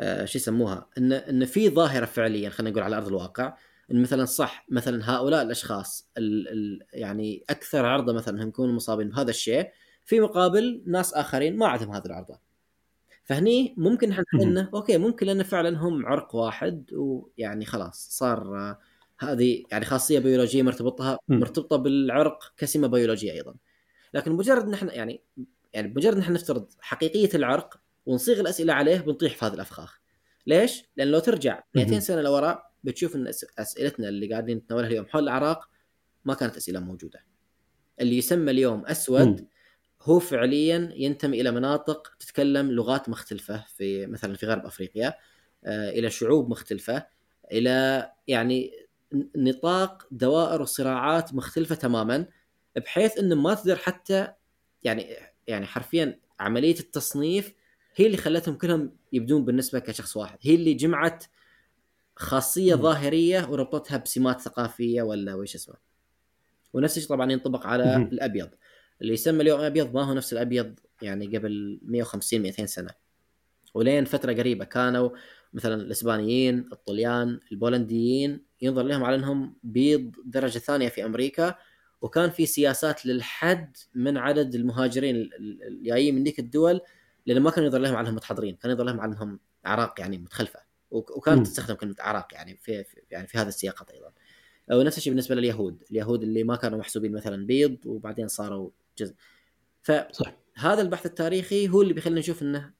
آه 0.00 0.24
شو 0.24 0.38
يسموها؟ 0.38 0.88
ان 0.98 1.12
إن 1.12 1.44
في 1.44 1.70
ظاهرة 1.70 2.04
فعليا 2.04 2.50
خلينا 2.50 2.70
نقول 2.70 2.82
على 2.82 2.96
أرض 2.96 3.06
الواقع 3.06 3.56
إن 3.90 4.02
مثلا 4.02 4.24
صح 4.24 4.66
مثلا 4.70 5.10
هؤلاء 5.10 5.42
الأشخاص 5.42 6.10
ال 6.18 6.48
ال 6.48 6.86
يعني 6.92 7.44
أكثر 7.50 7.86
عرضة 7.86 8.12
مثلا 8.12 8.34
انهم 8.34 8.48
يكونوا 8.48 8.74
مصابين 8.74 9.08
بهذا 9.08 9.30
الشيء 9.30 9.70
في 10.06 10.20
مقابل 10.20 10.82
ناس 10.86 11.14
آخرين 11.14 11.56
ما 11.56 11.66
عندهم 11.66 11.92
هذه 11.92 12.06
العرضة. 12.06 12.38
فهني 13.24 13.74
ممكن 13.76 14.10
إحنا 14.10 14.24
إنه 14.42 14.70
أوكي 14.74 14.98
ممكن 14.98 15.26
لأن 15.26 15.42
فعلا 15.42 15.78
هم 15.78 16.06
عرق 16.06 16.34
واحد 16.34 16.92
ويعني 16.92 17.64
خلاص 17.64 18.08
صار 18.10 18.56
آه، 18.56 18.78
هذه 19.18 19.64
يعني 19.70 19.84
خاصية 19.84 20.18
بيولوجية 20.18 20.62
مرتبطها 20.62 21.18
مرتبطة 21.28 21.76
بالعرق 21.76 22.52
كسمة 22.56 22.86
بيولوجية 22.86 23.32
أيضا. 23.32 23.54
لكن 24.14 24.32
مجرد 24.32 24.68
نحن 24.68 24.88
يعني 24.88 25.22
يعني 25.74 25.88
بمجرد 25.88 26.16
نحن 26.16 26.32
نفترض 26.32 26.68
حقيقية 26.80 27.30
العرق 27.34 27.80
ونصيغ 28.06 28.40
الأسئلة 28.40 28.72
عليه 28.72 29.00
بنطيح 29.00 29.36
في 29.36 29.44
هذه 29.44 29.54
الأفخاخ. 29.54 30.00
ليش؟ 30.46 30.84
لأن 30.96 31.08
لو 31.08 31.18
ترجع 31.18 31.62
200 31.74 32.00
سنة 32.00 32.20
لوراء 32.20 32.70
بتشوف 32.84 33.16
إن 33.16 33.26
أسئلتنا 33.58 34.08
اللي 34.08 34.30
قاعدين 34.30 34.56
نتناولها 34.56 34.88
اليوم 34.88 35.06
حول 35.06 35.22
الأعراق 35.22 35.68
ما 36.24 36.34
كانت 36.34 36.56
أسئلة 36.56 36.80
موجودة. 36.80 37.24
اللي 38.00 38.18
يسمى 38.18 38.50
اليوم 38.50 38.86
أسود 38.86 39.46
هو 40.06 40.18
فعليا 40.18 40.92
ينتمي 40.94 41.40
إلى 41.40 41.50
مناطق 41.50 42.16
تتكلم 42.18 42.70
لغات 42.70 43.08
مختلفة 43.08 43.64
في 43.76 44.06
مثلا 44.06 44.34
في 44.34 44.46
غرب 44.46 44.66
أفريقيا 44.66 45.14
آه، 45.64 45.90
إلى 45.90 46.10
شعوب 46.10 46.50
مختلفة 46.50 47.06
إلى 47.52 48.10
يعني 48.28 48.72
نطاق 49.36 50.06
دوائر 50.10 50.62
وصراعات 50.62 51.34
مختلفة 51.34 51.74
تماما 51.74 52.26
بحيث 52.76 53.18
إنه 53.18 53.34
ما 53.34 53.54
تقدر 53.54 53.76
حتى 53.76 54.32
يعني 54.82 55.16
يعني 55.46 55.66
حرفيا 55.66 56.20
عملية 56.40 56.78
التصنيف 56.80 57.54
هي 57.96 58.06
اللي 58.06 58.16
خلتهم 58.16 58.54
كلهم 58.54 58.96
يبدون 59.12 59.44
بالنسبة 59.44 59.78
كشخص 59.78 60.16
واحد 60.16 60.38
هي 60.42 60.54
اللي 60.54 60.74
جمعت 60.74 61.24
خاصية 62.16 62.74
م. 62.74 62.82
ظاهرية 62.82 63.48
وربطتها 63.50 63.96
بسمات 63.96 64.40
ثقافية 64.40 65.02
ولا 65.02 65.34
وش 65.34 65.54
اسمه 65.54 65.74
ونفس 66.72 66.96
الشيء 66.96 67.10
طبعا 67.10 67.32
ينطبق 67.32 67.66
على 67.66 67.98
م. 67.98 68.02
الأبيض 68.02 68.50
اللي 69.02 69.12
يسمى 69.12 69.42
اليوم 69.42 69.60
أبيض 69.60 69.94
ما 69.94 70.02
هو 70.02 70.14
نفس 70.14 70.32
الأبيض 70.32 70.80
يعني 71.02 71.36
قبل 71.36 71.80
150 71.82 72.40
200 72.40 72.66
سنة. 72.66 72.90
ولين 73.74 74.04
فترة 74.04 74.32
قريبة 74.32 74.64
كانوا 74.64 75.10
مثلا 75.52 75.74
الإسبانيين 75.74 76.68
الطليان 76.72 77.40
البولنديين 77.52 78.44
ينظر 78.62 78.82
لهم 78.82 79.04
على 79.04 79.16
إنهم 79.16 79.56
بيض 79.62 80.12
درجة 80.24 80.58
ثانية 80.58 80.88
في 80.88 81.04
أمريكا 81.04 81.54
وكان 82.00 82.30
في 82.30 82.46
سياسات 82.46 83.06
للحد 83.06 83.76
من 83.94 84.16
عدد 84.16 84.54
المهاجرين 84.54 85.30
الجايين 85.68 86.14
من 86.14 86.24
ذيك 86.24 86.38
الدول 86.38 86.80
لأن 87.26 87.42
ما 87.42 87.50
كان 87.50 87.64
ينظر 87.64 87.78
لهم 87.78 87.96
على 87.96 88.04
إنهم 88.04 88.14
متحضرين 88.14 88.56
كان 88.56 88.70
ينظر 88.70 88.84
لهم 88.84 89.00
على 89.00 89.12
إنهم 89.12 89.40
اعراق 89.66 90.00
يعني 90.00 90.18
متخلفة. 90.18 90.60
وكانت 90.90 91.46
تستخدم 91.46 91.74
كلمة 91.74 91.94
اعراق 92.00 92.34
يعني 92.34 92.56
في, 92.56 92.84
في 92.84 93.00
يعني 93.10 93.26
في 93.26 93.38
هذا 93.38 93.48
السياقات 93.48 93.90
أيضا. 93.90 94.12
ونفس 94.72 94.98
الشيء 94.98 95.12
بالنسبة 95.12 95.34
لليهود. 95.34 95.82
اليهود 95.90 96.22
اللي 96.22 96.44
ما 96.44 96.56
كانوا 96.56 96.78
محسوبين 96.78 97.12
مثلا 97.12 97.46
بيض 97.46 97.76
وبعدين 97.86 98.28
صاروا 98.28 98.70
جزء. 98.98 99.14
فهذا 99.82 100.82
البحث 100.82 101.06
التاريخي 101.06 101.68
هو 101.68 101.82
اللي 101.82 101.94
بيخلينا 101.94 102.20
نشوف 102.20 102.42
إنه 102.42 102.72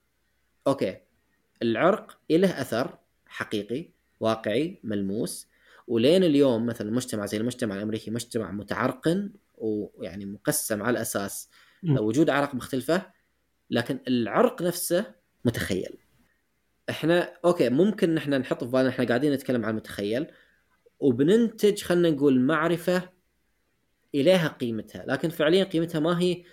أوكي 0.67 0.97
العرق 1.61 2.19
له 2.29 2.61
أثر 2.61 2.97
حقيقي 3.25 3.89
واقعي 4.19 4.79
ملموس 4.83 5.47
ولين 5.87 6.23
اليوم 6.23 6.65
مثلا 6.65 6.91
مجتمع 6.91 7.25
زي 7.25 7.37
المجتمع 7.37 7.75
الأمريكي 7.75 8.11
مجتمع 8.11 8.51
متعرقن 8.51 9.33
ويعني 9.57 10.25
مقسم 10.25 10.83
على 10.83 11.01
أساس. 11.01 11.49
وجود 11.83 12.29
أعراق 12.29 12.55
مختلفة 12.55 13.11
لكن 13.69 13.99
العرق 14.07 14.61
نفسه 14.61 15.15
متخيل. 15.45 15.97
إحنا 16.89 17.33
أوكي 17.45 17.69
ممكن 17.69 18.15
نحن 18.15 18.33
نحط 18.33 18.63
في 18.63 18.69
بالنا 18.71 18.89
إحنا 18.89 19.05
قاعدين 19.05 19.33
نتكلم 19.33 19.65
عن 19.65 19.71
المتخيل 19.71 20.27
وبننتج 20.99 21.81
خلينا 21.83 22.09
نقول 22.09 22.39
معرفة 22.39 23.09
إليها 24.21 24.47
قيمتها 24.47 25.05
لكن 25.07 25.29
فعليا 25.29 25.63
قيمتها 25.63 25.99
ما 25.99 26.21
هي 26.21 26.43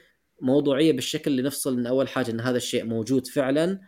موضوعية 0.41 0.93
بالشكل 0.93 1.31
اللي 1.31 1.43
نفصل 1.43 1.79
إن 1.79 1.87
أول 1.87 2.09
حاجة 2.09 2.31
إن 2.31 2.41
هذا 2.41 2.57
الشيء 2.57 2.85
موجود 2.85 3.27
فعلا 3.27 3.81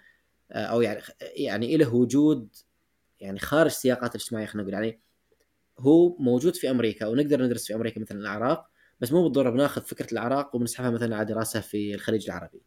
آه، 0.53 0.65
أو 0.65 0.81
يعني 0.81 1.01
يعني 1.21 1.77
له 1.77 1.95
وجود 1.95 2.49
يعني 3.21 3.39
خارج 3.39 3.71
سياقات 3.71 4.15
الاجتماعية 4.15 4.47
خلينا 4.47 4.63
نقول. 4.63 4.75
يعني 4.75 5.01
هو 5.79 6.17
موجود 6.19 6.57
في 6.57 6.71
أمريكا 6.71 7.07
ونقدر 7.07 7.43
ندرس 7.43 7.67
في 7.67 7.75
أمريكا 7.75 8.01
مثلا 8.01 8.19
الاعراق 8.19 8.71
بس 9.01 9.13
مو 9.13 9.23
بالضرورة 9.23 9.51
بناخذ 9.51 9.83
فكرة 9.83 10.13
الاعراق 10.13 10.57
وبنسحبها 10.57 10.91
مثلا 10.91 11.17
على 11.17 11.25
دراسة 11.25 11.61
في 11.61 11.95
الخليج 11.95 12.25
العربي. 12.31 12.63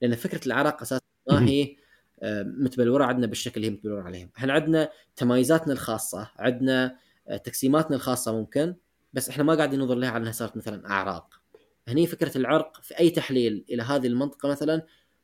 لأن 0.00 0.14
فكرة 0.14 0.46
الاعراق 0.46 0.82
أساسا 0.82 1.04
ما 1.30 1.48
هي 1.48 1.76
آه، 2.22 2.42
متبلورة 2.42 3.04
عندنا 3.04 3.26
بالشكل 3.26 3.56
اللي 3.56 3.66
هي 3.66 3.70
متبلورة 3.70 4.02
عليهم. 4.02 4.30
إحنا 4.36 4.52
عندنا 4.52 4.90
تمايزاتنا 5.16 5.72
الخاصة 5.72 6.30
عندنا 6.36 6.96
آه، 7.28 7.36
تقسيماتنا 7.36 7.96
الخاصة 7.96 8.32
ممكن 8.32 8.74
بس 9.14 9.28
إحنا 9.28 9.44
ما 9.44 9.54
قاعدين 9.54 9.80
ننظر 9.80 9.94
لها 9.94 10.10
على 10.10 10.22
إنها 10.22 10.32
صارت 10.32 10.56
مثلا 10.56 10.90
أعراق. 10.90 11.40
هني 11.88 12.06
فكرة 12.06 12.38
العرق 12.38 12.80
في 12.82 12.98
أي 12.98 13.10
تحليل 13.10 13.64
إلى 13.70 13.82
هذه 13.82 14.06
المنطقة 14.06 14.48
مثلا 14.48 14.82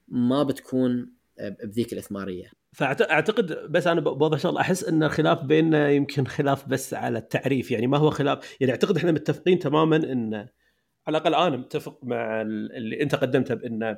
ما 0.08 0.42
بتكون 0.42 1.12
بذيك 1.64 1.92
الإثمارية. 1.92 2.50
فاعتقد 2.72 3.72
بس 3.72 3.86
أنا 3.86 4.00
بوضح 4.00 4.38
شغلة 4.38 4.60
أحس 4.60 4.84
إن 4.84 5.02
الخلاف 5.02 5.42
بيننا 5.42 5.90
يمكن 5.90 6.26
خلاف 6.26 6.68
بس 6.68 6.94
على 6.94 7.18
التعريف. 7.18 7.70
يعني 7.70 7.86
ما 7.86 7.98
هو 7.98 8.10
خلاف. 8.10 8.56
يعني 8.60 8.72
أعتقد 8.72 8.96
إحنا 8.96 9.12
متفقين 9.12 9.58
تماما 9.58 9.96
إن 9.96 10.34
على 11.06 11.18
الأقل 11.18 11.34
أنا 11.34 11.56
متفق 11.56 11.98
مع 12.02 12.42
اللي 12.42 13.02
أنت 13.02 13.14
قدمته 13.14 13.54
بإن 13.54 13.96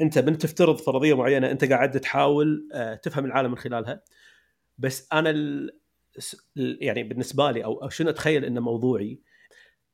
أنت 0.00 0.18
من 0.18 0.38
تفترض 0.38 0.76
فرضية 0.76 1.16
معينة 1.16 1.50
أنت 1.50 1.64
قاعد 1.64 2.00
تحاول 2.00 2.68
آه، 2.72 2.94
تفهم 2.94 3.24
العالم 3.24 3.50
من 3.50 3.56
خلالها. 3.56 4.02
بس 4.78 5.08
أنا. 5.12 5.30
يعني 6.56 7.02
بالنسبة 7.02 7.50
لي 7.50 7.64
أو 7.64 7.88
شنو 7.88 8.10
أتخيل 8.10 8.44
إنه 8.44 8.60
موضوعي 8.60 9.20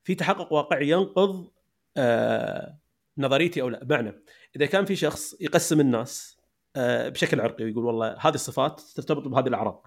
في 0.05 0.15
تحقق 0.15 0.53
واقعي 0.53 0.89
ينقض 0.89 1.51
آه، 1.97 2.79
نظريتي 3.19 3.63
أو 3.63 3.69
لا. 3.69 3.85
بمعنى 3.85 4.23
إذا 4.57 4.67
كان 4.67 4.85
في 4.85 4.97
شخص 4.97 5.41
يقسم 5.41 5.81
الناس 5.81 6.37
آه، 6.77 7.09
بشكل 7.09 7.41
عرقي 7.41 7.65
ويقول 7.65 7.85
والله 7.85 8.17
هذه 8.21 8.35
الصفات 8.35 8.81
ترتبط 8.81 9.29
بهذه 9.29 9.49
الأعراق 9.49 9.87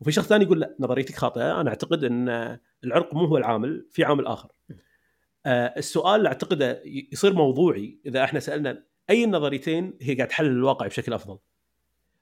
وفي 0.00 0.12
شخص 0.12 0.26
ثاني 0.26 0.44
يقول 0.44 0.60
لا 0.60 0.76
نظريتك 0.80 1.14
خاطئة 1.14 1.60
أنا 1.60 1.70
أعتقد 1.70 2.04
إن 2.04 2.58
العرق 2.84 3.14
مو 3.14 3.24
هو 3.24 3.36
العامل 3.36 3.86
في 3.90 4.04
عامل 4.04 4.26
آخر. 4.26 4.52
السؤال 5.46 6.16
اللي 6.16 6.28
أعتقده 6.28 6.82
يصير 6.84 7.32
موضوعي 7.32 8.00
إذا 8.06 8.24
إحنا 8.24 8.40
سألنا 8.40 8.84
أي 9.10 9.24
النظريتين 9.24 9.98
هي 10.00 10.14
قاعد 10.14 10.28
تحلل 10.28 10.50
الواقع 10.50 10.86
بشكل 10.86 11.12
أفضل. 11.12 11.38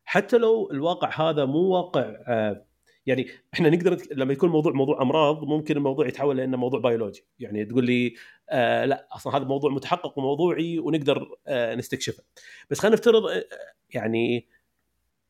حتى 0.05 0.39
لو 0.39 0.71
الواقع 0.71 1.31
هذا 1.31 1.45
مو 1.45 1.59
واقع 1.59 2.17
آه، 2.29 2.67
يعني 3.07 3.27
إحنا 3.55 3.71
نقدر 3.71 3.99
لما 4.13 4.33
يكون 4.33 4.51
موضوع 4.51 4.73
موضوع 4.73 5.03
أمراض 5.03 5.45
ممكن 5.45 5.77
الموضوع 5.77 6.09
يتحول 6.09 6.37
لأنه 6.37 6.57
موضوع 6.57 6.81
بيولوجي. 6.81 7.27
يعني 7.39 7.65
تقول 7.65 7.87
لي 7.87 8.15
آه 8.51 8.85
لا 8.85 9.09
أصلا 9.13 9.37
هذا 9.37 9.45
موضوع 9.45 9.71
متحقق 9.71 10.19
وموضوعي 10.19 10.79
ونقدر 10.79 11.29
آه 11.47 11.75
نستكشفه. 11.75 12.23
بس 12.71 12.79
خلينا 12.79 12.97
نفترض 12.97 13.27
آه 13.27 13.45
يعني 13.91 14.49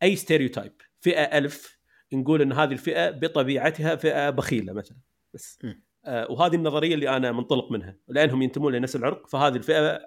أي 0.03 0.17
stereotype 0.17 0.73
فئة 1.01 1.39
ألف 1.39 1.79
نقول 2.13 2.43
إن 2.43 2.53
هذه 2.53 2.73
الفئة 2.73 3.11
بطبيعتها 3.11 3.97
فئة 3.97 4.31
بخيلة 4.31 4.73
مثلا. 4.73 4.97
بس 5.35 5.59
آه 6.05 6.31
وهذه 6.31 6.55
النظرية 6.55 6.95
اللي 6.95 7.17
أنا 7.17 7.33
منطلق 7.33 7.73
منها. 7.73 7.97
لأنهم 8.09 8.43
ينتمون 8.43 8.73
لنفس 8.73 8.97
العرق 8.97 9.27
فهذه 9.27 9.57
الفئة 9.57 10.01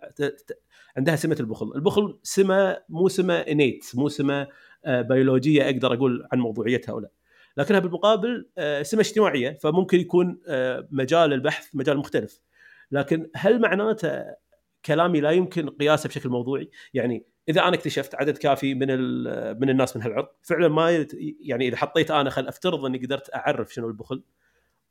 عندها 0.97 1.15
سمة 1.15 1.37
البخل، 1.39 1.71
البخل 1.75 2.19
سمة 2.23 2.77
مو 2.89 3.07
سمة 3.07 3.33
innate 3.33 3.85
مو 3.95 4.09
سمة 4.09 4.47
آه، 4.85 5.01
بيولوجية 5.01 5.65
أقدر 5.65 5.93
أقول 5.93 6.27
عن 6.31 6.39
موضوعيتها 6.39 6.91
أو 6.93 6.99
لا. 6.99 7.09
لكنها 7.57 7.79
بالمقابل 7.79 8.49
آه، 8.57 8.83
سمه 8.83 9.01
اجتماعية 9.01 9.57
فممكن 9.61 9.99
يكون 9.99 10.41
آه، 10.47 10.87
مجال 10.91 11.33
البحث 11.33 11.67
مجال 11.73 11.97
مختلف. 11.97 12.41
لكن 12.91 13.29
هل 13.35 13.61
معناته 13.61 14.23
كلامي 14.85 15.21
لا 15.21 15.31
يمكن 15.31 15.69
قياسه 15.69 16.09
بشكل 16.09 16.29
موضوعي؟ 16.29 16.69
يعني 16.93 17.25
إذا 17.49 17.61
أنا 17.61 17.75
اكتشفت 17.75 18.15
عدد 18.15 18.37
كافي 18.37 18.73
من 18.73 18.87
من 19.59 19.69
الناس 19.69 19.97
من 19.97 20.03
هالعرق 20.03 20.35
فعلا 20.41 20.67
ما 20.67 21.07
يعني 21.39 21.67
إذا 21.67 21.77
حطيت 21.77 22.11
أنا 22.11 22.29
خل 22.29 22.47
أفترض 22.47 22.85
إني 22.85 22.97
قدرت 22.97 23.35
أعرف 23.35 23.73
شنو 23.73 23.87
البخل 23.87 24.23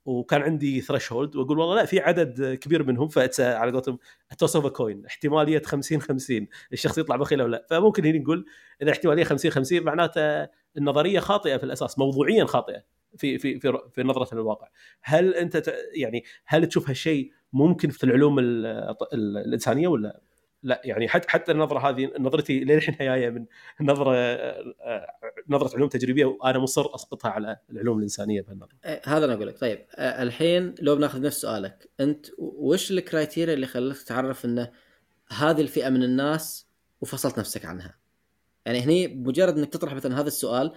وكان 0.04 0.42
عندي 0.42 0.80
threshold 0.80 1.36
وأقول 1.36 1.58
والله 1.58 1.76
لا 1.76 1.84
في 1.84 2.00
عدد 2.00 2.54
كبير 2.54 2.82
منهم 2.84 3.08
على 3.38 3.72
قولتهم 3.72 3.98
toss 4.38 4.56
of 4.56 4.66
coin 4.66 5.06
احتمالية 5.06 5.62
50 5.62 6.00
50 6.00 6.46
الشخص 6.72 6.98
يطلع 6.98 7.16
بخيل 7.16 7.40
أو 7.40 7.46
لا 7.46 7.66
فممكن 7.70 8.04
هنا 8.04 8.18
نقول 8.18 8.46
اذا 8.82 8.90
احتمالية 8.90 9.24
50 9.24 9.50
50 9.50 9.82
معناته 9.82 10.48
النظرية 10.76 11.20
خاطئة 11.20 11.56
في 11.56 11.64
الأساس 11.64 11.98
موضوعيا 11.98 12.44
خاطئة 12.44 12.82
في 13.16 13.38
في 13.38 13.60
في, 13.60 13.78
في 13.92 14.02
نظرة 14.02 14.34
للواقع 14.34 14.68
هل 15.02 15.34
أنت 15.34 15.74
يعني 15.94 16.24
هل 16.44 16.66
تشوف 16.66 16.88
هالشيء 16.88 17.32
ممكن 17.52 17.90
في 17.90 18.04
العلوم 18.04 18.38
الإنسانية 19.12 19.88
ولا 19.88 20.20
لا 20.62 20.80
يعني 20.84 21.08
حتى 21.08 21.28
حتى 21.28 21.52
النظرة 21.52 21.88
هذه 21.88 22.10
نظرتي 22.18 22.60
للحين 22.60 22.96
جاية 23.00 23.30
من 23.30 23.46
نظرة 23.80 24.12
نظرة 25.48 25.76
علوم 25.76 25.88
تجريبية 25.88 26.24
وأنا 26.24 26.58
مصر 26.58 26.94
أسقطها 26.94 27.30
على 27.30 27.56
العلوم 27.70 27.98
الإنسانية 27.98 28.42
بهالنظرة. 28.42 28.76
إيه، 28.84 29.00
هذا 29.04 29.24
أنا 29.24 29.34
أقول 29.34 29.46
لك 29.46 29.58
طيب 29.58 29.86
الحين 29.98 30.74
لو 30.80 30.96
بناخذ 30.96 31.20
نفس 31.20 31.40
سؤالك 31.40 31.90
أنت 32.00 32.26
وش 32.38 32.90
الكرايتيريا 32.90 33.54
اللي 33.54 33.66
خلتك 33.66 34.02
تعرف 34.02 34.44
إنه 34.44 34.70
هذه 35.28 35.60
الفئة 35.60 35.88
من 35.88 36.02
الناس 36.02 36.66
وفصلت 37.00 37.38
نفسك 37.38 37.64
عنها؟ 37.64 38.01
يعني 38.66 38.80
هني 38.80 39.08
مجرد 39.08 39.58
إنك 39.58 39.68
تطرح 39.72 39.94
مثلا 39.94 40.20
هذا 40.20 40.28
السؤال 40.28 40.72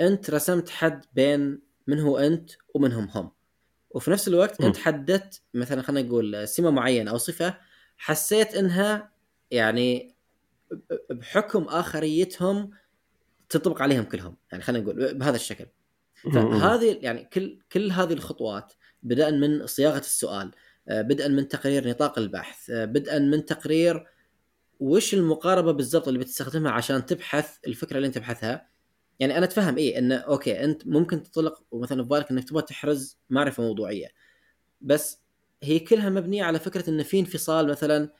أنت 0.00 0.30
رسمت 0.30 0.68
حد 0.68 1.04
بين 1.14 1.60
من 1.86 2.00
هو 2.00 2.18
أنت 2.18 2.50
ومن 2.74 2.92
هم 2.92 3.08
هم. 3.08 3.30
وفي 3.90 4.10
نفس 4.10 4.28
الوقت 4.28 4.60
أنت 4.60 4.76
حددت 4.76 5.42
مثلا 5.54 5.82
خلينا 5.82 6.08
نقول 6.08 6.48
سمة 6.48 6.70
معينة 6.70 7.10
أو 7.10 7.16
صفة 7.16 7.58
حسيت 7.96 8.54
إنها 8.54 9.12
يعني 9.50 10.14
بحكم 11.10 11.62
آخريتهم 11.62 12.70
تنطبق 13.48 13.82
عليهم 13.82 14.04
كلهم. 14.04 14.36
يعني 14.52 14.62
خلينا 14.62 14.84
نقول 14.84 15.14
بهذا 15.14 15.36
الشكل. 15.36 15.66
فهذه 16.34 16.98
يعني 17.02 17.24
كل 17.24 17.58
كل 17.72 17.90
هذه 17.90 18.12
الخطوات 18.12 18.72
بدءا 19.02 19.30
من 19.30 19.66
صياغة 19.66 19.98
السؤال 19.98 20.50
آه، 20.88 21.02
بدءا 21.02 21.28
من 21.28 21.48
تقرير 21.48 21.88
نطاق 21.88 22.18
البحث 22.18 22.70
آه، 22.70 22.84
بدءا 22.84 23.18
من 23.18 23.44
تقرير 23.44 24.06
وش 24.80 25.14
المقاربة 25.14 25.72
بالضبط 25.72 26.08
اللي 26.08 26.20
بتستخدمها 26.20 26.72
عشان 26.72 27.06
تبحث 27.06 27.58
الفكرة 27.66 27.96
اللي 27.96 28.06
انت 28.06 28.14
تبحثها؟ 28.14 28.68
يعني 29.20 29.38
أنا 29.38 29.44
أتفهم 29.44 29.78
إيه 29.78 29.98
انه 29.98 30.14
أوكي 30.14 30.64
أنت 30.64 30.86
ممكن 30.86 31.22
تطلق 31.22 31.62
مثلا 31.72 32.02
في 32.02 32.08
بالك 32.08 32.30
إنك 32.30 32.48
تبغى 32.48 32.62
تحرز 32.62 33.18
معرفة 33.30 33.62
موضوعية 33.62 34.08
بس 34.80 35.20
هي 35.62 35.78
كلها 35.78 36.10
مبنية 36.10 36.44
على 36.44 36.58
فكرة 36.58 36.90
انه 36.90 37.02
في 37.02 37.20
انفصال 37.20 37.68
مثلا 37.68 38.12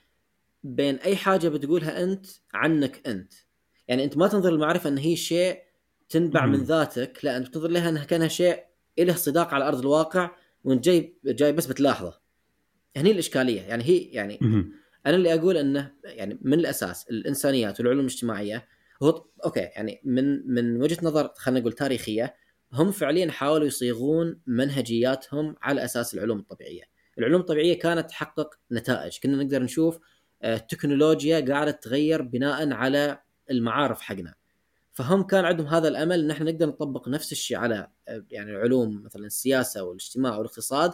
بين 0.63 0.95
أي 0.95 1.15
حاجة 1.15 1.49
بتقولها 1.49 2.03
أنت 2.03 2.25
عنك 2.53 3.07
أنت. 3.07 3.33
يعني 3.87 4.03
أنت 4.03 4.17
ما 4.17 4.27
تنظر 4.27 4.53
المعرفه 4.53 4.89
إن 4.89 4.97
هي 4.97 5.15
شيء 5.15 5.61
تنبع 6.09 6.45
من 6.45 6.63
ذاتك 6.63 7.19
لا 7.23 7.37
أنت 7.37 7.47
تنظر 7.47 7.67
لها 7.69 7.89
إنها 7.89 8.03
كأنها 8.03 8.27
شيء 8.27 8.63
له 8.99 9.15
صداق 9.15 9.53
على 9.53 9.67
أرض 9.67 9.79
الواقع 9.79 10.31
وإنت 10.63 10.83
جاي 10.83 11.17
جاي 11.25 11.51
بس 11.51 11.65
بتلاحظه. 11.65 12.19
هني 12.97 13.11
الإشكالية 13.11 13.61
يعني 13.61 13.83
هي 13.83 13.97
يعني 13.97 14.39
أنا 15.07 15.15
اللي 15.15 15.33
أقول 15.33 15.57
إنه 15.57 15.91
يعني 16.03 16.39
من 16.41 16.53
الأساس 16.59 17.09
الإنسانيات 17.09 17.79
والعلوم 17.79 17.99
الاجتماعية 18.05 18.67
هو 19.03 19.25
أوكي 19.45 19.59
يعني 19.59 20.01
من 20.03 20.53
من 20.53 20.81
وجهة 20.81 20.97
نظر 21.03 21.31
خلينا 21.35 21.59
نقول 21.59 21.73
تاريخية 21.73 22.35
هم 22.73 22.91
فعليا 22.91 23.31
حاولوا 23.31 23.67
يصيغون 23.67 24.39
منهجياتهم 24.47 25.55
على 25.61 25.85
أساس 25.85 26.13
العلوم 26.13 26.39
الطبيعية. 26.39 26.83
العلوم 27.19 27.41
الطبيعية 27.41 27.79
كانت 27.79 28.09
تحقق 28.09 28.49
نتائج، 28.71 29.17
كنا 29.23 29.43
نقدر 29.43 29.63
نشوف 29.63 29.99
التكنولوجيا 30.43 31.39
قاعدة 31.39 31.71
تتغير 31.71 32.21
بناء 32.21 32.71
على 32.71 33.19
المعارف 33.51 34.01
حقنا 34.01 34.33
فهم 34.93 35.23
كان 35.23 35.45
عندهم 35.45 35.67
هذا 35.67 35.87
الأمل 35.87 36.19
إن 36.19 36.31
إحنا 36.31 36.51
نقدر 36.51 36.67
نطبق 36.67 37.07
نفس 37.07 37.31
الشيء 37.31 37.57
على 37.57 37.87
يعني 38.31 38.55
علوم 38.55 39.03
مثلا 39.03 39.25
السياسة 39.25 39.83
والاجتماع 39.83 40.37
والاقتصاد 40.37 40.93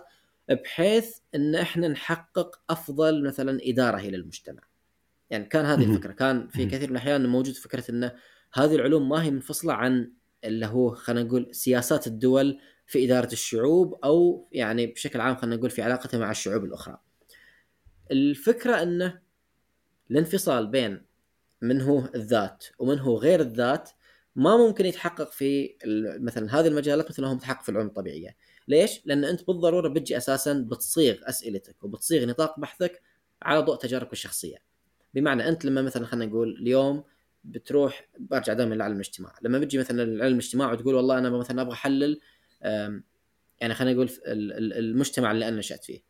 بحيث 0.49 1.17
إن 1.35 1.55
إحنا 1.55 1.87
نحقق 1.87 2.61
أفضل 2.69 3.23
مثلا 3.23 3.59
إدارة 3.63 4.01
للمجتمع. 4.01 4.61
يعني 5.29 5.45
كان 5.45 5.65
هذه 5.65 5.83
الفكرة، 5.91 6.11
كان 6.11 6.47
في 6.47 6.65
كثير 6.65 6.89
من 6.89 6.95
الأحيان 6.95 7.25
موجود 7.25 7.55
فكرة 7.55 7.91
إن 7.91 8.11
هذه 8.53 8.75
العلوم 8.75 9.09
ما 9.09 9.23
هي 9.23 9.31
منفصلة 9.31 9.73
عن 9.73 10.11
اللي 10.43 10.65
هو 10.65 10.95
خلينا 10.95 11.27
نقول 11.27 11.55
سياسات 11.55 12.07
الدول 12.07 12.59
في 12.87 13.05
إدارة 13.05 13.31
الشعوب 13.31 13.99
أو 14.03 14.47
يعني 14.51 14.87
بشكل 14.87 15.21
عام 15.21 15.35
خلينا 15.35 15.55
نقول 15.55 15.69
في 15.69 15.81
علاقتها 15.81 16.17
مع 16.17 16.31
الشعوب 16.31 16.63
الأخرى. 16.65 16.97
الفكرة 18.11 18.83
انه 18.83 19.21
الانفصال 20.11 20.67
بين 20.67 21.05
من 21.61 21.81
هو 21.81 22.03
الذات 22.15 22.65
ومن 22.79 22.99
هو 22.99 23.17
غير 23.17 23.39
الذات 23.39 23.89
ما 24.35 24.57
ممكن 24.57 24.85
يتحقق 24.85 25.31
في 25.31 25.75
مثلا 26.19 26.59
هذه 26.59 26.67
المجالات 26.67 27.09
مثل 27.09 27.21
ما 27.21 27.27
هو 27.27 27.35
متحقق 27.35 27.63
في 27.63 27.69
العلوم 27.69 27.87
الطبيعية. 27.87 28.35
ليش؟ 28.67 29.01
لأن 29.05 29.23
أنت 29.23 29.47
بالضرورة 29.47 29.89
بتجي 29.89 30.17
أساسا 30.17 30.53
بتصيغ 30.53 31.15
أسئلتك 31.23 31.83
وبتصيغ 31.83 32.25
نطاق 32.25 32.59
بحثك 32.59 33.01
على 33.41 33.59
ضوء 33.59 33.75
تجاربك 33.75 34.13
الشخصية. 34.13 34.57
بمعنى 35.13 35.49
أنت 35.49 35.65
لما 35.65 35.81
مثلا 35.81 36.05
خلينا 36.05 36.25
نقول 36.25 36.57
اليوم 36.61 37.03
بتروح 37.43 38.07
برجع 38.19 38.53
دائما 38.53 38.75
لعلم 38.75 38.95
الاجتماع 38.95 39.35
لما 39.41 39.59
بتجي 39.59 39.77
مثلا 39.77 40.03
لعلم 40.03 40.33
الاجتماع 40.33 40.71
وتقول 40.71 40.95
والله 40.95 41.17
أنا 41.17 41.29
مثلا 41.29 41.61
أبغى 41.61 41.73
أحلل 41.73 42.19
يعني 43.61 43.73
خلينا 43.73 43.93
نقول 43.93 44.09
المجتمع 44.27 45.31
اللي 45.31 45.47
أنا 45.47 45.57
نشأت 45.57 45.83
فيه. 45.83 46.01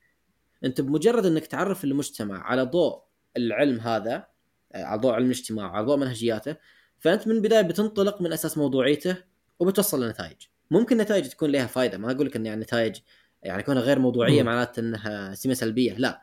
أنت 0.64 0.82
بمجرد 0.82 1.26
إنك 1.26 1.48
تعرف 1.48 1.84
المجتمع 1.84 2.44
على 2.44 2.64
ضوء 2.64 3.04
العلم 3.38 3.80
هذا 3.80 4.28
آه، 4.74 4.84
على 4.84 5.02
ضوء 5.02 5.12
علم 5.12 5.26
الاجتماع 5.26 5.72
على 5.72 5.86
ضوء 5.86 5.98
منهجياته 5.98 6.56
فأنت 7.00 7.28
من 7.28 7.36
البداية 7.36 7.62
بتنطلق 7.62 8.22
من 8.22 8.34
أساس 8.34 8.58
موضوعيته 8.58 9.18
وبتوصل 9.60 10.04
لنتائج. 10.04 10.38
ممكن 10.74 10.98
نتائج 10.98 11.28
تكون 11.28 11.50
لها 11.50 11.66
فائده 11.66 11.98
ما 11.98 12.12
أقول 12.12 12.28
لك 12.28 12.36
إن 12.36 12.46
يعني 12.46 12.62
نتائج 12.62 12.96
يعني 13.44 13.64
كونها 13.64 13.82
غير 13.82 14.00
موضوعية 14.00 14.44
معناته 14.44 14.80
إنها 14.80 15.34
سمة 15.34 15.54
سلبية. 15.54 15.94
لا. 15.98 16.22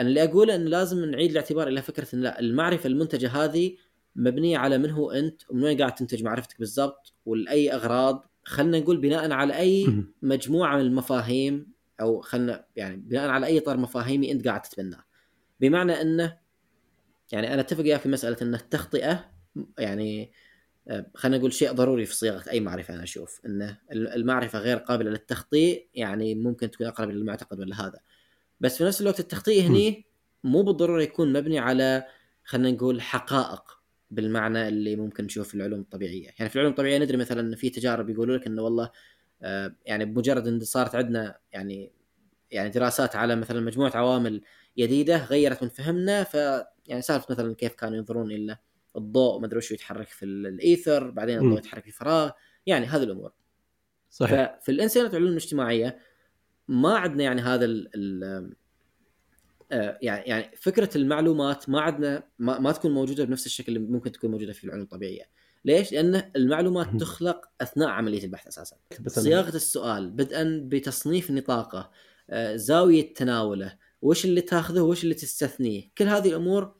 أنا 0.00 0.08
اللي 0.08 0.24
أقوله 0.24 0.54
انه 0.54 0.70
لازم 0.70 1.04
نعيد 1.04 1.30
الاعتبار 1.30 1.68
إلى 1.68 1.82
فكرة 1.82 2.06
إن 2.14 2.20
لا 2.20 2.40
المعرفة 2.40 2.86
المنتجة 2.86 3.28
هذه 3.28 3.76
مبنية 4.16 4.58
على 4.58 4.78
من 4.78 4.90
هو 4.90 5.10
أنت 5.10 5.42
ومن 5.50 5.64
وين 5.64 5.78
قاعد 5.78 5.94
تنتج 5.94 6.22
معرفتك 6.22 6.58
بالضبط 6.58 7.14
ولاي 7.26 7.72
أغراض. 7.72 8.30
خلينا 8.44 8.78
نقول 8.78 8.96
بناء 8.96 9.30
على 9.30 9.58
أي 9.58 10.04
مجموعة 10.22 10.76
من 10.76 10.82
المفاهيم 10.82 11.72
أو 12.00 12.20
خلينا 12.20 12.66
يعني 12.76 12.96
بناء 12.96 13.28
على 13.28 13.46
أي 13.46 13.58
اطار 13.58 13.76
مفاهيمي 13.76 14.32
أنت 14.32 14.48
قاعد 14.48 14.62
تتبناه. 14.62 15.04
بمعنى 15.60 16.00
إنه 16.00 16.38
يعني 17.32 17.54
أنا 17.54 17.60
أتفق 17.60 17.80
وياك 17.80 18.00
في 18.00 18.08
مسألة 18.08 18.36
ان 18.42 18.54
التخطئة 18.54 19.24
يعني 19.78 20.32
خلينا 21.14 21.38
نقول 21.38 21.52
شيء 21.52 21.72
ضروري 21.72 22.06
في 22.06 22.14
صياغة 22.14 22.50
أي 22.50 22.60
معرفة 22.60 22.94
أنا 22.94 23.02
أشوف 23.02 23.40
انه 23.46 23.78
المعرفة 23.92 24.58
غير 24.58 24.76
قابلة 24.76 25.10
للتخطيء 25.10 25.88
يعني 25.94 26.34
ممكن 26.34 26.70
تكون 26.70 26.86
أقرب 26.86 27.10
للمعتقد 27.10 27.60
ولا 27.60 27.86
هذا. 27.86 27.98
بس 28.60 28.78
في 28.78 28.84
نفس 28.84 29.00
الوقت 29.00 29.20
التخطيء 29.20 29.62
هني 29.62 30.06
مو 30.44 30.62
بالضرورة 30.62 31.02
يكون 31.02 31.32
مبني 31.32 31.58
على 31.58 32.06
خلينا 32.44 32.70
نقول 32.70 33.00
حقائق 33.00 33.62
بالمعنى 34.10 34.68
اللي 34.68 34.96
ممكن 34.96 35.24
نشوف 35.24 35.48
في 35.48 35.54
العلوم 35.54 35.80
الطبيعية، 35.80 36.28
يعني 36.38 36.50
في 36.50 36.56
العلوم 36.56 36.72
الطبيعية 36.72 36.98
ندري 36.98 37.16
مثلا 37.16 37.40
إن 37.40 37.56
في 37.56 37.70
تجارب 37.70 38.10
يقولوا 38.10 38.36
لك 38.36 38.46
إنه 38.46 38.62
والله 38.62 38.90
آه، 39.42 39.76
يعني 39.86 40.04
بمجرد 40.04 40.46
إن 40.46 40.60
صارت 40.60 40.94
عندنا 40.94 41.38
يعني 41.52 41.92
يعني 42.50 42.70
دراسات 42.70 43.16
على 43.16 43.36
مثلا 43.36 43.60
مجموعة 43.60 43.92
عوامل 43.94 44.42
جديده 44.78 45.24
غيرت 45.24 45.62
من 45.62 45.68
فهمنا 45.68 46.24
ف 46.24 46.34
يعني 46.86 47.02
سالفة 47.02 47.26
مثلا 47.30 47.54
كيف 47.54 47.74
كانوا 47.74 47.96
ينظرون 47.96 48.32
إلى 48.32 48.58
الضوء 48.96 49.40
ما 49.40 49.46
أدري 49.46 49.58
وش 49.58 49.70
يتحرك 49.70 50.08
في 50.08 50.24
الإيثر 50.24 51.10
بعدين 51.10 51.38
الضوء 51.38 51.58
يتحرك 51.58 51.82
في 51.82 51.88
الفراغ 51.88 52.30
يعني 52.66 52.86
هذه 52.86 53.02
الأمور 53.02 53.32
صحيح 54.10 54.58
ففي 54.60 54.72
الانسانات 54.72 55.10
العلوم 55.10 55.30
الاجتماعية 55.30 55.98
ما 56.68 56.96
عندنا 56.98 57.24
يعني 57.24 57.40
هذا 57.40 57.64
ال 57.64 57.90
ال 57.94 58.54
آه، 59.72 59.98
يعني 60.02 60.24
يعني 60.26 60.56
فكرة 60.56 60.96
المعلومات 60.96 61.68
ما 61.68 61.80
عندنا 61.80 62.22
ما, 62.38 62.58
ما 62.58 62.72
تكون 62.72 62.90
موجودة 62.90 63.24
بنفس 63.24 63.46
الشكل 63.46 63.76
اللي 63.76 63.88
ممكن 63.88 64.12
تكون 64.12 64.30
موجودة 64.30 64.52
في 64.52 64.64
العلوم 64.64 64.82
الطبيعية. 64.82 65.24
ليش؟ 65.64 65.92
لأن 65.92 66.30
المعلومات 66.36 67.00
تخلق 67.00 67.48
أثناء 67.60 67.88
عملية 67.88 68.24
البحث 68.24 68.46
أساسا. 68.46 68.76
صياغة 69.06 69.56
السؤال 69.56 70.10
بدءا 70.10 70.60
بتصنيف 70.64 71.30
نطاقه، 71.30 71.90
آه، 72.30 72.56
زاوية 72.56 73.14
تناوله، 73.14 73.78
وش 74.02 74.24
اللي 74.24 74.40
تاخذه 74.40 74.80
وش 74.80 75.04
اللي 75.04 75.14
تستثنيه، 75.14 75.90
كل 75.98 76.04
هذه 76.04 76.28
الأمور 76.28 76.74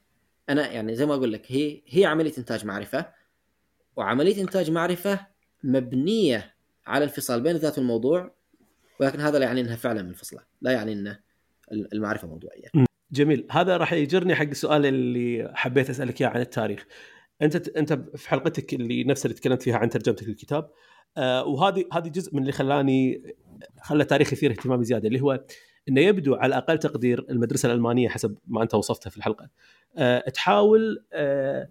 أنا 0.49 0.73
يعني 0.73 0.95
زي 0.95 1.07
ما 1.07 1.15
أقول 1.15 1.33
لك 1.33 1.53
هي 1.53 1.83
هي 1.89 2.05
عملية 2.05 2.33
إنتاج 2.39 2.65
معرفة 2.65 3.07
وعملية 3.97 4.43
إنتاج 4.43 4.71
معرفة 4.71 5.27
مبنية 5.65 6.55
على 6.87 7.05
الانفصال 7.05 7.41
بين 7.41 7.57
ذات 7.57 7.79
الموضوع 7.79 8.35
ولكن 9.01 9.21
هذا 9.21 9.39
لا 9.39 9.45
يعني 9.45 9.61
إنها 9.61 9.77
فعلا 9.77 10.03
منفصله، 10.03 10.41
لا 10.61 10.73
يعني 10.73 10.93
انه 10.93 11.19
المعرفة 11.73 12.29
موضوعية. 12.29 12.69
جميل، 13.13 13.47
هذا 13.51 13.77
راح 13.77 13.93
يجرني 13.93 14.35
حق 14.35 14.47
السؤال 14.47 14.87
اللي 14.87 15.53
حبيت 15.55 15.91
أسألك 15.91 16.21
إياه 16.21 16.29
عن 16.29 16.41
التاريخ. 16.41 16.87
أنت 17.43 17.69
أنت 17.69 17.93
في 17.93 18.29
حلقتك 18.29 18.75
اللي 18.75 19.05
نفس 19.05 19.27
اللي 19.27 19.37
تكلمت 19.37 19.63
فيها 19.63 19.77
عن 19.77 19.89
ترجمتك 19.91 20.29
للكتاب 20.29 20.71
آه 21.17 21.45
وهذه 21.45 21.85
هذه 21.93 22.09
جزء 22.09 22.35
من 22.35 22.41
اللي 22.41 22.53
خلاني 22.53 23.23
خلى 23.83 24.03
التاريخ 24.03 24.33
يثير 24.33 24.51
اهتمامي 24.51 24.85
زيادة 24.85 25.09
اللي 25.09 25.21
هو 25.21 25.45
إنه 25.89 26.01
يبدو 26.01 26.35
على 26.35 26.57
أقل 26.57 26.79
تقدير 26.79 27.27
المدرسة 27.31 27.67
الألمانية 27.67 28.09
حسب 28.09 28.39
ما 28.47 28.63
أنت 28.63 28.75
وصفتها 28.75 29.11
في 29.11 29.17
الحلقة. 29.17 29.51
آه 29.97 30.29
تحاول 30.29 31.05
آه 31.13 31.69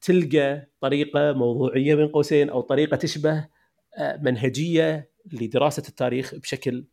تلقى 0.00 0.70
طريقة 0.80 1.32
موضوعية 1.32 1.94
بين 1.94 2.08
قوسين 2.08 2.50
أو 2.50 2.60
طريقة 2.60 2.96
تشبه 2.96 3.48
آه 3.98 4.16
منهجية 4.22 5.10
لدراسة 5.32 5.82
التاريخ 5.88 6.34
بشكل 6.34 6.84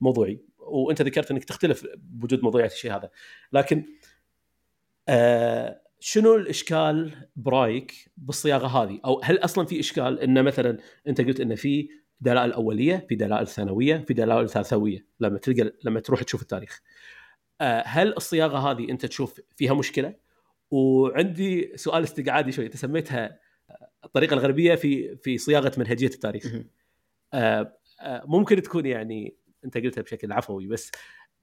موضوعي. 0.00 0.40
وأنت 0.58 1.02
ذكرت 1.02 1.30
إنك 1.30 1.44
تختلف 1.44 1.86
بوجود 1.96 2.42
موضوعية 2.42 2.66
الشيء 2.66 2.92
هذا. 2.96 3.10
لكن 3.52 3.84
آه 5.08 5.80
شنو 6.00 6.34
الإشكال 6.34 7.12
برايك 7.36 8.12
بالصياغة 8.16 8.66
هذه؟ 8.66 9.00
أو 9.04 9.20
هل 9.24 9.38
أصلا 9.38 9.66
في 9.66 9.80
إشكال 9.80 10.20
إن 10.20 10.44
مثلا 10.44 10.78
أنت 11.08 11.20
قلت 11.20 11.40
إن 11.40 11.54
في 11.54 11.88
دلائل 12.24 12.52
أولية 12.52 13.06
في 13.08 13.14
دلائل 13.14 13.46
ثانوية 13.46 14.04
في 14.08 14.14
دلائل 14.14 14.48
ثالثوية 14.48 15.06
لما 15.20 15.38
تلقى 15.38 15.72
لما 15.84 16.00
تروح 16.00 16.22
تشوف 16.22 16.42
التاريخ. 16.42 16.80
آه 17.60 17.82
هل 17.86 18.16
الصياغة 18.16 18.58
هذه 18.58 18.90
أنت 18.90 19.06
تشوف 19.06 19.40
فيها 19.56 19.74
مشكلة؟ 19.74 20.14
وعندي 20.70 21.72
سؤال 21.76 22.02
استقعادي 22.02 22.52
شوي 22.52 22.66
أنت 22.66 22.76
سميتها 22.76 23.38
الطريقة 24.04 24.34
الغربية 24.34 24.74
في 24.74 25.16
في 25.16 25.38
صياغة 25.38 25.72
منهجية 25.78 26.06
التاريخ. 26.06 26.46
آه 27.34 27.76
آه 28.00 28.22
ممكن 28.26 28.62
تكون 28.62 28.86
يعني 28.86 29.36
أنت 29.64 29.78
قلتها 29.78 30.02
بشكل 30.02 30.32
عفوي 30.32 30.66
بس 30.66 30.90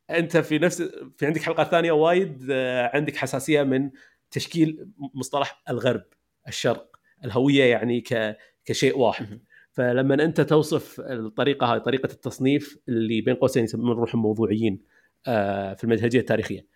أنت 0.09 0.37
في 0.37 0.59
نفس 0.59 0.81
في 1.17 1.25
عندك 1.25 1.41
حلقات 1.41 1.71
ثانية 1.71 1.91
وايد 1.91 2.51
عندك 2.93 3.15
حساسية 3.15 3.63
من 3.63 3.91
تشكيل 4.31 4.87
مصطلح 5.13 5.63
الغرب 5.69 6.05
الشرق 6.47 6.95
الهوية 7.25 7.63
يعني 7.63 8.01
ك 8.01 8.37
كشيء 8.65 8.97
واحد. 8.97 9.41
فلما 9.71 10.13
أنت 10.23 10.41
توصف 10.41 10.99
الطريقة 10.99 11.73
هاي 11.73 11.79
طريقة 11.79 12.11
التصنيف 12.11 12.77
اللي 12.89 13.21
بين 13.21 13.35
قوسين 13.35 13.63
يسمون 13.63 13.97
روحهم 13.97 14.21
موضوعيين 14.21 14.81
آه، 15.27 15.73
في 15.73 15.83
المنهجية 15.83 16.19
التاريخية 16.19 16.67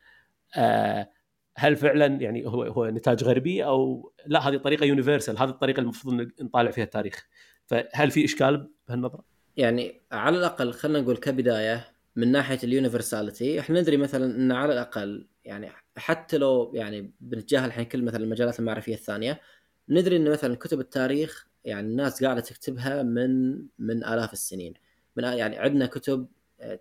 آه، 0.55 1.09
هل 1.57 1.75
فعلا 1.75 2.05
يعني 2.05 2.45
هو 2.45 2.63
هو 2.63 2.89
نتاج 2.89 3.23
غربي 3.23 3.65
أو 3.65 4.11
لا 4.25 4.49
هذه 4.49 4.57
طريقة 4.57 4.85
يونيفرسال 4.85 5.37
هذه 5.37 5.49
الطريقة 5.49 5.79
المفروض 5.79 6.27
نطالع 6.41 6.71
فيها 6.71 6.83
التاريخ 6.83 7.27
فهل 7.65 8.11
في 8.11 8.25
إشكال 8.25 8.71
بهالنظرة؟ 8.87 9.23
يعني 9.57 10.01
على 10.11 10.37
الأقل 10.37 10.73
خلينا 10.73 10.99
نقول 10.99 11.17
كبداية 11.17 11.87
من 12.15 12.31
ناحية 12.31 12.59
اليونيفرساليتي 12.63 13.59
إحنا 13.59 13.81
ندري 13.81 13.97
مثلا 13.97 14.35
إن 14.35 14.51
على 14.51 14.73
الأقل 14.73 15.27
يعني 15.45 15.69
حتى 15.97 16.37
لو 16.37 16.71
يعني 16.75 17.13
بنتجاهل 17.19 17.65
الحين 17.65 17.85
كل 17.85 18.03
مثلا 18.03 18.23
المجالات 18.23 18.59
المعرفية 18.59 18.93
الثانية 18.93 19.41
ندري 19.89 20.17
إن 20.17 20.31
مثلا 20.31 20.55
كتب 20.55 20.79
التاريخ 20.79 21.47
يعني 21.65 21.87
الناس 21.87 22.23
قاعدة 22.23 22.41
تكتبها 22.41 23.03
من 23.03 23.55
من 23.79 24.05
آلاف 24.05 24.33
السنين. 24.33 24.73
من 25.15 25.23
يعني 25.23 25.57
عندنا 25.57 25.85
كتب 25.85 26.27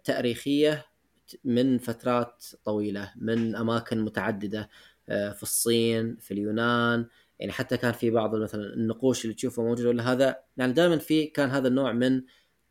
تاريخية 0.04 0.86
من 1.44 1.78
فترات 1.78 2.44
طويلة 2.64 3.12
من 3.16 3.56
أماكن 3.56 4.00
متعددة 4.00 4.68
في 5.06 5.42
الصين 5.42 6.16
في 6.16 6.30
اليونان. 6.30 7.06
يعني 7.38 7.52
حتى 7.52 7.76
كان 7.76 7.92
في 7.92 8.10
بعض 8.10 8.36
مثلا 8.36 8.74
النقوش 8.74 9.24
اللي 9.24 9.34
تشوفها 9.34 9.64
موجوده 9.64 9.88
ولا 9.88 10.12
هذا 10.12 10.42
يعني 10.56 10.72
دائما 10.72 10.98
في 10.98 11.26
كان 11.26 11.50
هذا 11.50 11.68
النوع 11.68 11.92
من 11.92 12.22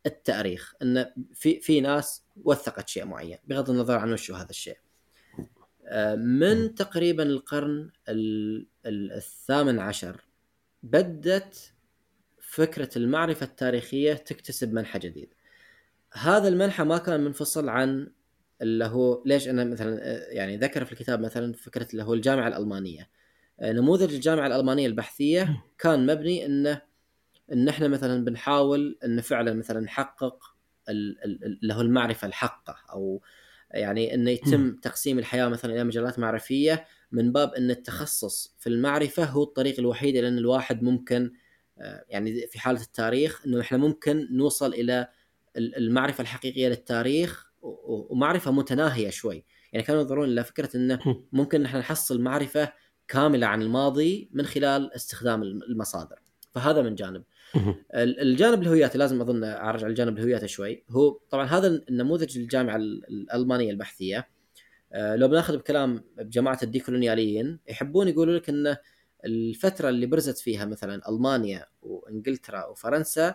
التاريخ. 0.06 0.74
إن 0.82 1.12
في 1.34 1.60
في 1.60 1.80
ناس 1.80 2.24
وثقت 2.36 2.88
شيء 2.88 3.04
معين 3.04 3.38
بغض 3.44 3.70
النظر 3.70 3.98
عن 3.98 4.12
وش 4.12 4.30
هذا 4.30 4.50
الشيء. 4.50 4.78
من 6.16 6.74
تقريبا 6.74 7.22
القرن 7.22 7.90
الثامن 8.86 9.78
عشر 9.78 10.24
بدت 10.82 11.73
فكرة 12.54 12.90
المعرفة 12.96 13.46
التاريخية 13.46 14.12
تكتسب 14.14 14.72
منحى 14.72 14.98
جديد 14.98 15.34
هذا 16.12 16.48
المنحى 16.48 16.84
ما 16.84 16.98
كان 16.98 17.20
منفصل 17.20 17.68
عن 17.68 18.10
اللي 18.62 18.84
هو 18.84 19.22
ليش 19.26 19.48
أنا 19.48 19.64
مثلا 19.64 19.98
آه، 20.02 20.26
يعني 20.30 20.56
ذكر 20.56 20.84
في 20.84 20.92
الكتاب 20.92 21.20
مثلا 21.20 21.52
فكرة 21.52 21.88
اللي 21.92 22.02
هو 22.02 22.14
الجامعة 22.14 22.48
الألمانية. 22.48 23.10
آه، 23.60 23.72
نموذج 23.72 24.14
الجامعة 24.14 24.46
الألمانية 24.46 24.86
البحثية 24.86 25.62
كان 25.78 26.06
مبني 26.06 26.46
إنه 26.46 26.82
إن 27.52 27.68
إحنا 27.68 27.88
مثلا 27.88 28.24
بنحاول 28.24 28.98
إن 29.04 29.20
فعلا 29.20 29.52
مثلا 29.52 29.80
نحقق 29.80 30.54
اللي 30.88 31.74
هو 31.74 31.80
المعرفة 31.80 32.26
الحقة 32.26 32.76
أو 32.92 33.22
يعني 33.70 34.14
إنه 34.14 34.30
يتم 34.30 34.76
تقسيم 34.76 35.18
الحياة 35.18 35.48
مثلا 35.48 35.74
إلى 35.74 35.84
مجالات 35.84 36.18
معرفية 36.18 36.84
من 37.12 37.32
باب 37.32 37.54
إن 37.54 37.70
التخصص 37.70 38.54
في 38.58 38.66
المعرفة 38.66 39.24
هو 39.24 39.42
الطريق 39.42 39.78
الوحيد 39.78 40.16
لأن 40.16 40.38
الواحد 40.38 40.82
ممكن 40.82 41.32
يعني 42.08 42.46
في 42.46 42.60
حالة 42.60 42.82
التاريخ 42.82 43.46
إنه 43.46 43.60
إحنا 43.60 43.78
ممكن 43.78 44.28
نوصل 44.30 44.74
إلى 44.74 45.08
المعرفة 45.56 46.22
الحقيقية 46.22 46.68
للتاريخ 46.68 47.52
ومعرفة 47.62 48.52
متناهية 48.52 49.10
شوي. 49.10 49.44
يعني 49.72 49.86
كانوا 49.86 50.00
ينظرون 50.00 50.28
إلى 50.28 50.44
فكرة 50.44 50.76
إنه 50.76 51.00
ممكن 51.32 51.64
إحنا 51.64 51.80
نحصل 51.80 52.20
معرفة 52.20 52.72
كاملة 53.08 53.46
عن 53.46 53.62
الماضي 53.62 54.30
من 54.32 54.44
خلال 54.44 54.92
استخدام 54.94 55.42
المصادر. 55.42 56.18
فهذا 56.54 56.82
من 56.82 56.94
جانب. 56.94 57.24
الجانب 57.94 58.62
الهوياتي 58.62 58.98
لازم 58.98 59.20
أظن 59.20 59.44
أرجع 59.44 59.86
للجانب 59.86 60.18
الهوياتي 60.18 60.48
شوي. 60.48 60.84
هو 60.90 61.20
طبعا 61.30 61.46
هذا 61.46 61.66
النموذج 61.66 62.38
الجامعة 62.38 62.76
الألمانية 62.76 63.70
البحثية. 63.70 64.28
آه، 64.92 65.16
لو 65.16 65.28
بناخذ 65.28 65.56
بكلام 65.56 66.04
بجماعة 66.16 66.58
الديكولونياليين 66.62 67.58
يحبون 67.68 68.08
يقولوا 68.08 68.38
لك 68.38 68.48
إنه 68.48 68.78
الفترة 69.24 69.88
اللي 69.88 70.06
برزت 70.06 70.38
فيها 70.38 70.64
مثلا 70.64 71.08
ألمانيا 71.08 71.66
وإنجلترا 71.82 72.66
وفرنسا 72.66 73.34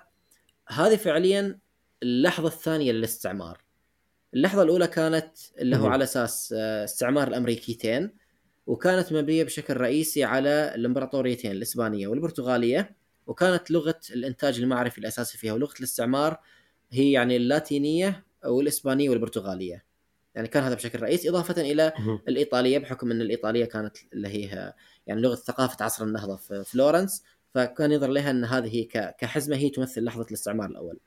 هذه 0.68 0.96
فعليا 0.96 1.60
اللحظة 2.04 2.48
الثانية 2.48 2.92
للاستعمار. 2.92 3.64
اللحظة 4.34 4.62
الأولى 4.64 4.88
كانت 4.88 5.32
اللي 5.58 5.78
هو 5.78 5.88
على 5.88 6.04
أساس 6.04 6.54
آه، 6.58 6.84
استعمار 6.84 7.28
الأمريكيتين 7.28 8.12
وكانت 8.68 9.14
مبنية 9.14 9.44
بشكل 9.44 9.78
رئيسي 9.78 10.24
على 10.24 10.72
الإمبراطوريتين 10.76 11.52
الإسبانية 11.52 12.08
والبرتغالية 12.08 12.96
وكانت 13.28 13.72
لغة 13.72 14.00
الإنتاج 14.10 14.60
المعرفي 14.60 14.98
الأساسي 14.98 15.38
فيها 15.38 15.54
ولغة 15.54 15.74
الاستعمار 15.80 16.40
هي 16.92 17.12
يعني 17.12 17.38
اللاتينية 17.38 18.26
والإسبانية 18.46 19.10
والبرتغالية. 19.10 19.89
يعني 20.36 20.48
كان 20.48 20.64
هذا 20.64 20.76
بشكل 20.76 21.02
رئيسي 21.02 21.30
إضافة 21.30 21.62
إلى 21.62 21.94
الإيطالية 22.28 22.78
بحكم 22.78 23.12
إن 23.12 23.22
الإيطالية 23.22 23.66
كانت 23.66 23.98
اللي 24.14 24.28
هي 24.28 24.74
يعني 25.08 25.22
لغة 25.22 25.36
ثقافة 25.36 25.86
عصر 25.86 26.04
النهضة 26.04 26.36
في 26.36 26.64
فلورنس 26.64 27.24
فكان 27.54 27.92
ينظر 27.92 28.08
لها 28.08 28.32
إن 28.32 28.46
هذه 28.46 28.88
كحزمة 28.92 29.56
هي 29.56 29.70
تمثل 29.70 30.04
لحظة 30.04 30.26
الاستعمار 30.26 30.70
الأول. 30.70 31.00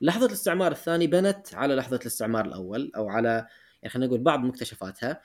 لحظة 0.00 0.26
الاستعمار 0.26 0.72
الثاني 0.72 1.06
بنت 1.06 1.54
على 1.54 1.74
لحظة 1.74 1.96
الاستعمار 1.96 2.44
الأول 2.44 2.92
أو 2.96 3.08
على 3.08 3.46
يعني 3.82 3.92
خلينا 3.92 4.06
نقول 4.06 4.20
بعض 4.20 4.40
مكتشفاتها. 4.40 5.20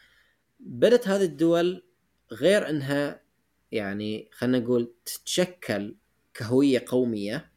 بدت 0.60 1.08
هذه 1.08 1.26
الدول 1.26 1.84
غير 2.32 2.70
إنها 2.70 3.22
يعني 3.72 4.30
خلينا 4.32 4.60
نقول 4.60 4.94
تتشكل 5.06 5.96
كهوية 6.34 6.86
قومية 6.88 7.52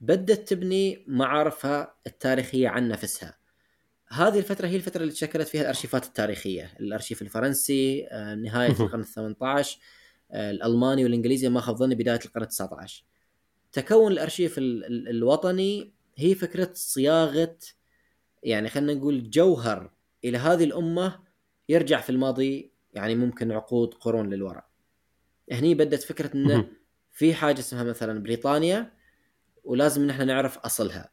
بدت 0.00 0.48
تبني 0.48 1.04
معارفها 1.06 1.94
التاريخية 2.06 2.68
عن 2.68 2.88
نفسها. 2.88 3.45
هذه 4.08 4.38
الفترة 4.38 4.66
هي 4.66 4.76
الفترة 4.76 5.02
اللي 5.02 5.12
تشكلت 5.12 5.48
فيها 5.48 5.60
الأرشيفات 5.60 6.04
التاريخية. 6.04 6.70
الأرشيف 6.80 7.22
الفرنسي 7.22 8.06
آه، 8.10 8.34
نهاية 8.34 8.70
القرن 8.70 9.00
الثامن 9.00 9.34
عشر 9.42 9.78
آه، 10.30 10.50
الألماني 10.50 11.04
والإنجليزي 11.04 11.48
ما 11.48 11.60
خاب 11.60 11.76
ظني 11.76 11.94
بداية 11.94 12.20
القرن 12.24 12.42
التسعة 12.42 12.70
عشر 12.80 13.04
تكون 13.72 14.12
الأرشيف 14.12 14.54
الوطني 14.58 15.92
هي 16.16 16.34
فكرة 16.34 16.70
صياغة 16.74 17.56
يعني 18.42 18.68
خلينا 18.68 18.94
نقول 18.94 19.30
جوهر 19.30 19.90
إلى 20.24 20.38
هذه 20.38 20.64
الأمة 20.64 21.20
يرجع 21.68 22.00
في 22.00 22.10
الماضي 22.10 22.72
يعني 22.94 23.14
ممكن 23.14 23.52
عقود 23.52 23.94
قرون 23.94 24.30
للوراء 24.30 24.68
هني 25.52 25.74
بدت 25.74 26.02
فكرة 26.02 26.34
أنه 26.34 26.68
في 27.12 27.34
حاجة 27.34 27.58
اسمها 27.58 27.84
مثلا 27.84 28.22
بريطانيا 28.22 28.92
ولازم 29.64 30.06
نحن 30.06 30.26
نعرف 30.26 30.58
أصلها. 30.58 31.10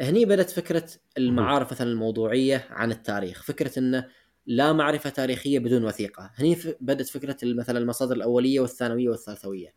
هني 0.00 0.24
بدأت 0.24 0.50
فكرة 0.50 0.90
المعارف 1.18 1.72
مثلا 1.72 1.90
الموضوعية 1.90 2.66
عن 2.70 2.90
التاريخ 2.92 3.42
فكرة 3.42 3.78
انه 3.78 4.08
لا 4.46 4.72
معرفة 4.72 5.10
تاريخية 5.10 5.58
بدون 5.58 5.84
وثيقة. 5.84 6.30
هني 6.34 6.56
بدأت 6.80 7.08
فكرة 7.08 7.36
مثلا 7.42 7.78
المصادر 7.78 8.16
الأولية 8.16 8.60
والثانوية 8.60 9.08
والثالثوية. 9.08 9.74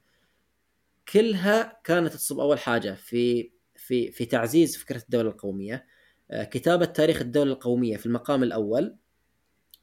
كلها 1.13 1.81
كانت 1.83 2.13
تصب 2.13 2.39
أول 2.39 2.59
حاجة 2.59 2.93
في 2.93 3.51
في 3.75 4.11
في 4.11 4.25
تعزيز 4.25 4.77
فكرة 4.77 5.01
الدولة 5.03 5.29
القومية. 5.29 5.85
آه، 6.31 6.43
كتابة 6.43 6.85
تاريخ 6.85 7.21
الدولة 7.21 7.51
القومية 7.51 7.97
في 7.97 8.05
المقام 8.05 8.43
الأول. 8.43 8.95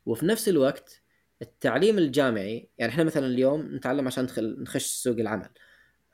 وفي 0.07 0.27
نفس 0.27 0.49
الوقت 0.49 1.03
التعليم 1.43 1.99
الجامعي 1.99 2.71
يعني 2.79 2.93
إحنا 2.93 3.05
مثلا 3.05 3.27
اليوم 3.27 3.77
نتعلم 3.77 4.07
عشان 4.07 4.25
ندخل 4.25 4.63
نخش 4.63 4.87
سوق 4.87 5.19
العمل. 5.19 5.51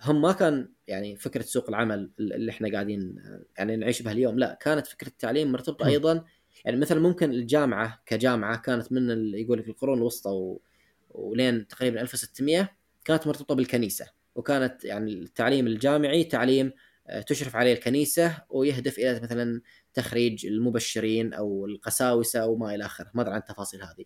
هم 0.05 0.23
ما 0.23 0.33
كان 0.33 0.69
يعني 0.87 1.17
فكرة 1.17 1.43
سوق 1.43 1.69
العمل 1.69 2.11
اللي 2.21 2.51
إحنا 2.51 2.73
قاعدين 2.73 3.17
يعني 3.59 3.77
نعيش 3.77 4.03
بها 4.03 4.13
اليوم 4.13 4.39
لا 4.39 4.59
كانت 4.61 4.87
فكرة 4.87 5.09
التعليم 5.09 5.53
مرتبطة 5.53 5.87
أيضا 5.87 6.25
يعني 6.65 6.77
مثلا 6.77 7.01
ممكن 7.01 7.31
الجامعة 7.31 8.03
كجامعة 8.07 8.57
كانت 8.57 8.93
من 8.93 9.35
يقول 9.35 9.59
لك 9.59 9.69
القرون 9.69 9.99
الوسطى 9.99 10.31
و... 10.31 10.63
ولين 11.11 11.69
تقريبا 11.69 12.01
1600 12.01 12.69
كانت 13.05 13.27
مرتبطة 13.27 13.55
بالكنيسة 13.55 14.07
وكانت 14.35 14.85
يعني 14.85 15.13
التعليم 15.13 15.67
الجامعي 15.67 16.25
تعليم 16.25 16.73
آه، 17.07 17.21
تشرف 17.21 17.57
عليه 17.57 17.73
الكنيسة 17.73 18.43
ويهدف 18.51 18.99
إلى 18.99 19.21
مثلا 19.21 19.61
تخريج 19.95 20.47
المبشرين 20.47 21.35
أو 21.35 21.67
القساوسة 21.67 22.47
وما 22.47 22.75
إلى 22.75 22.85
آخره. 22.87 23.11
ما 23.15 23.23
أدري 23.23 23.35
عن 23.35 23.41
التفاصيل 23.41 23.83
هذه. 23.83 24.05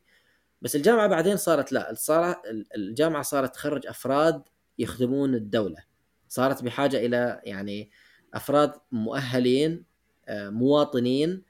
بس 0.62 0.76
الجامعة 0.76 1.06
بعدين 1.06 1.36
صارت 1.36 1.72
لا 1.72 1.94
صار 1.94 2.42
الجامعة 2.76 3.22
صارت 3.22 3.54
تخرج 3.54 3.86
أفراد 3.86 4.42
يخدمون 4.78 5.34
الدولة. 5.34 5.87
صارت 6.28 6.64
بحاجة 6.64 7.06
إلى 7.06 7.40
يعني 7.44 7.90
أفراد 8.34 8.72
مؤهلين 8.92 9.84
آه، 10.28 10.50
مواطنين 10.50 11.42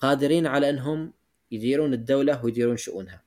قادرين 0.00 0.46
على 0.46 0.70
إنهم 0.70 1.12
يديرون 1.50 1.94
الدولة 1.94 2.44
ويديرون 2.44 2.76
شؤونها. 2.76 3.24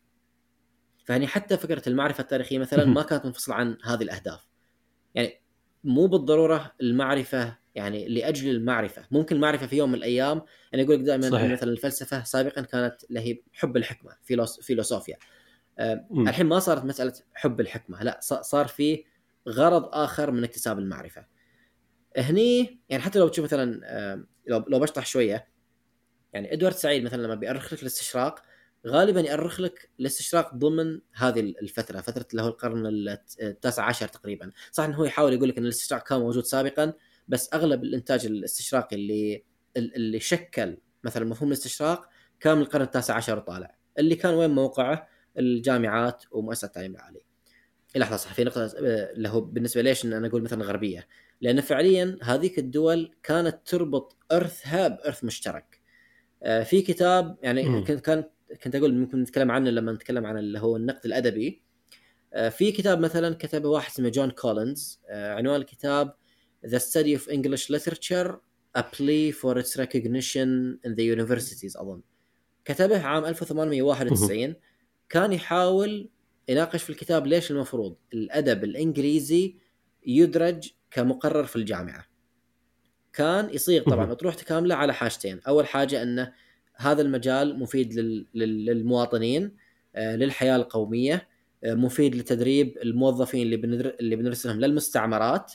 فهني 1.06 1.28
حتى 1.28 1.58
فكرة 1.58 1.90
المعرفة 1.90 2.22
التاريخية 2.22 2.60
مثلا 2.60 2.86
ما 2.86 3.02
كانت 3.02 3.26
منفصلة 3.26 3.56
عن 3.56 3.78
هذه 3.84 4.04
الأهداف. 4.04 4.48
يعني 5.16 5.42
مو 5.84 6.08
بالضرورة 6.08 6.74
المعرفة 6.82 7.58
يعني 7.76 8.08
لأجل 8.08 8.50
المعرفة، 8.50 9.06
ممكن 9.12 9.36
المعرفة 9.36 9.68
في 9.68 9.78
يوم 9.78 9.90
من 9.90 9.96
الأيام 9.96 10.42
يعني 10.72 10.84
يقول 10.84 10.96
لك 10.96 11.02
دائما 11.02 11.30
صحيح. 11.30 11.52
مثلا 11.52 11.72
الفلسفة 11.72 12.24
سابقا 12.24 12.62
كانت 12.62 12.96
هي 13.18 13.40
حب 13.54 13.78
الحكمة 13.78 14.12
فيلوسوفيا. 14.62 15.18
أه 15.80 16.08
الحين 16.18 16.46
ما 16.46 16.60
صارت 16.60 16.86
مسألة 16.86 17.14
حب 17.34 17.60
الحكمة، 17.60 18.04
لا 18.04 18.20
صار 18.22 18.68
في 18.68 19.04
غرض 19.50 19.90
آخر 19.92 20.32
من 20.32 20.44
اكتساب 20.44 20.80
المعرفة. 20.80 21.26
هني 22.18 22.82
يعني 22.90 23.04
حتى 23.04 23.20
لو 23.20 23.28
تشوف 23.28 23.46
مثلا 23.46 23.82
لو 24.48 24.66
لو 24.68 24.80
بشطح 24.80 25.06
شوية 25.06 25.48
يعني 26.34 26.54
إدوارد 26.54 26.76
سعيد 26.76 27.04
مثلا 27.04 27.22
لما 27.22 27.36
بيأرخ 27.36 27.74
لك 27.74 27.82
الاستشراق 27.82 28.42
غالبا 28.88 29.22
يأرخ 29.22 29.60
لك 29.60 29.90
الاستشراق 30.00 30.56
ضمن 30.56 31.02
هذه 31.14 31.40
الفترة 31.40 32.02
فترة 32.02 32.42
هو 32.42 32.48
القرن 32.48 33.08
التاسع 33.42 33.84
عشر 33.84 34.08
تقريبا. 34.08 34.52
صح 34.72 34.84
إنه 34.84 34.96
هو 34.96 35.06
يحاول 35.06 35.34
يقول 35.34 35.50
لك 35.50 35.58
إن 35.58 35.64
الاستشراق 35.64 36.04
كان 36.04 36.20
موجود 36.20 36.44
سابقا 36.44 36.94
بس 37.28 37.54
أغلب 37.54 37.84
الإنتاج 37.84 38.26
الاستشراقي 38.26 38.96
اللي 38.96 39.44
اللي 39.78 40.20
شكل 40.20 40.78
مثلا 41.04 41.26
مفهوم 41.26 41.50
الاستشراق 41.52 42.10
كان 42.40 42.56
من 42.56 42.62
القرن 42.62 42.82
التاسع 42.82 43.16
عشر 43.16 43.38
وطالع. 43.38 43.78
اللي 44.00 44.16
كان 44.16 44.34
وين 44.34 44.50
موقعه؟ 44.50 45.08
الجامعات 45.38 46.24
ومؤسسات 46.32 46.70
التعليم 46.70 46.96
العالي. 46.96 47.26
لحظة 47.96 48.18
صح 48.18 48.34
في 48.34 48.44
نقطة 48.44 48.72
اللي 48.78 49.30
هو 49.30 49.42
بالنسبة 49.42 49.82
ليش 49.82 50.06
إن 50.06 50.14
أنا 50.14 50.28
أقول 50.28 50.42
مثلا 50.42 50.66
غربية؟ 50.66 51.08
لأن 51.42 51.62
فعليا 51.62 52.18
هذيك 52.22 52.60
الدول 52.60 53.16
كانت 53.24 53.60
تربط 53.66 54.18
ارثها 54.32 54.88
بارث 54.88 55.24
مشترك. 55.24 55.82
آه، 56.44 56.64
في 56.64 56.82
كتاب 56.82 57.38
يعني 57.42 57.84
كنت 57.84 57.92
كان 57.92 58.24
كنت 58.64 58.76
أقول 58.76 58.96
ممكن 58.96 59.22
نتكلم 59.22 59.52
عنه 59.52 59.70
لما 59.70 59.92
نتكلم 59.92 60.26
عن 60.26 60.38
اللي 60.38 60.60
هو 60.60 60.76
النقد 60.78 61.06
الأدبي. 61.06 61.62
آه، 62.34 62.50
في 62.50 62.72
كتاب 62.72 63.00
مثلا 63.00 63.36
كتبه 63.36 63.70
واحد 63.70 63.92
اسمه 63.92 64.10
جون 64.10 64.32
كولينز. 64.32 65.02
آه، 65.10 65.34
عنوان 65.34 65.62
الكتاب 65.62 66.16
The 66.66 66.80
Study 66.80 67.20
of 67.20 67.28
English 67.30 67.70
Literature 67.76 68.32
A 68.78 68.82
Plea 68.82 69.32
for 69.32 69.58
its 69.62 69.76
Recognition 69.78 70.80
in 70.86 70.92
the 70.96 71.16
Universities 71.16 71.78
أظن. 71.80 72.02
كتبه 72.66 73.02
عام 73.02 73.26
1891 73.26 74.56
كان 75.10 75.34
يحاول 75.34 76.10
يناقش 76.48 76.84
في 76.84 76.90
الكتاب 76.90 77.28
ليش 77.28 77.52
المفروض 77.52 77.96
الأدب 78.14 78.64
الإنجليزي 78.64 79.56
يدرج 80.06 80.70
كمقرر 80.92 81.44
في 81.44 81.56
الجامعة. 81.56 82.06
كان 83.14 83.50
يصيغ 83.54 83.84
طبعا 83.84 84.12
اطروحته 84.12 84.46
كامله 84.46 84.76
على 84.76 84.94
حاجتين، 84.94 85.40
أول 85.48 85.68
حاجة 85.68 86.04
انه 86.04 86.34
هذا 86.76 87.02
المجال 87.02 87.60
مفيد 87.60 87.94
للمواطنين 88.34 89.56
آه، 89.96 90.16
للحياة 90.16 90.56
القومية 90.56 91.28
آه، 91.64 91.74
مفيد 91.74 92.16
لتدريب 92.16 92.78
الموظفين 92.84 93.42
اللي 93.42 93.58
بندر... 93.58 93.96
اللي 94.00 94.16
بنرسلهم 94.16 94.60
للمستعمرات. 94.60 95.54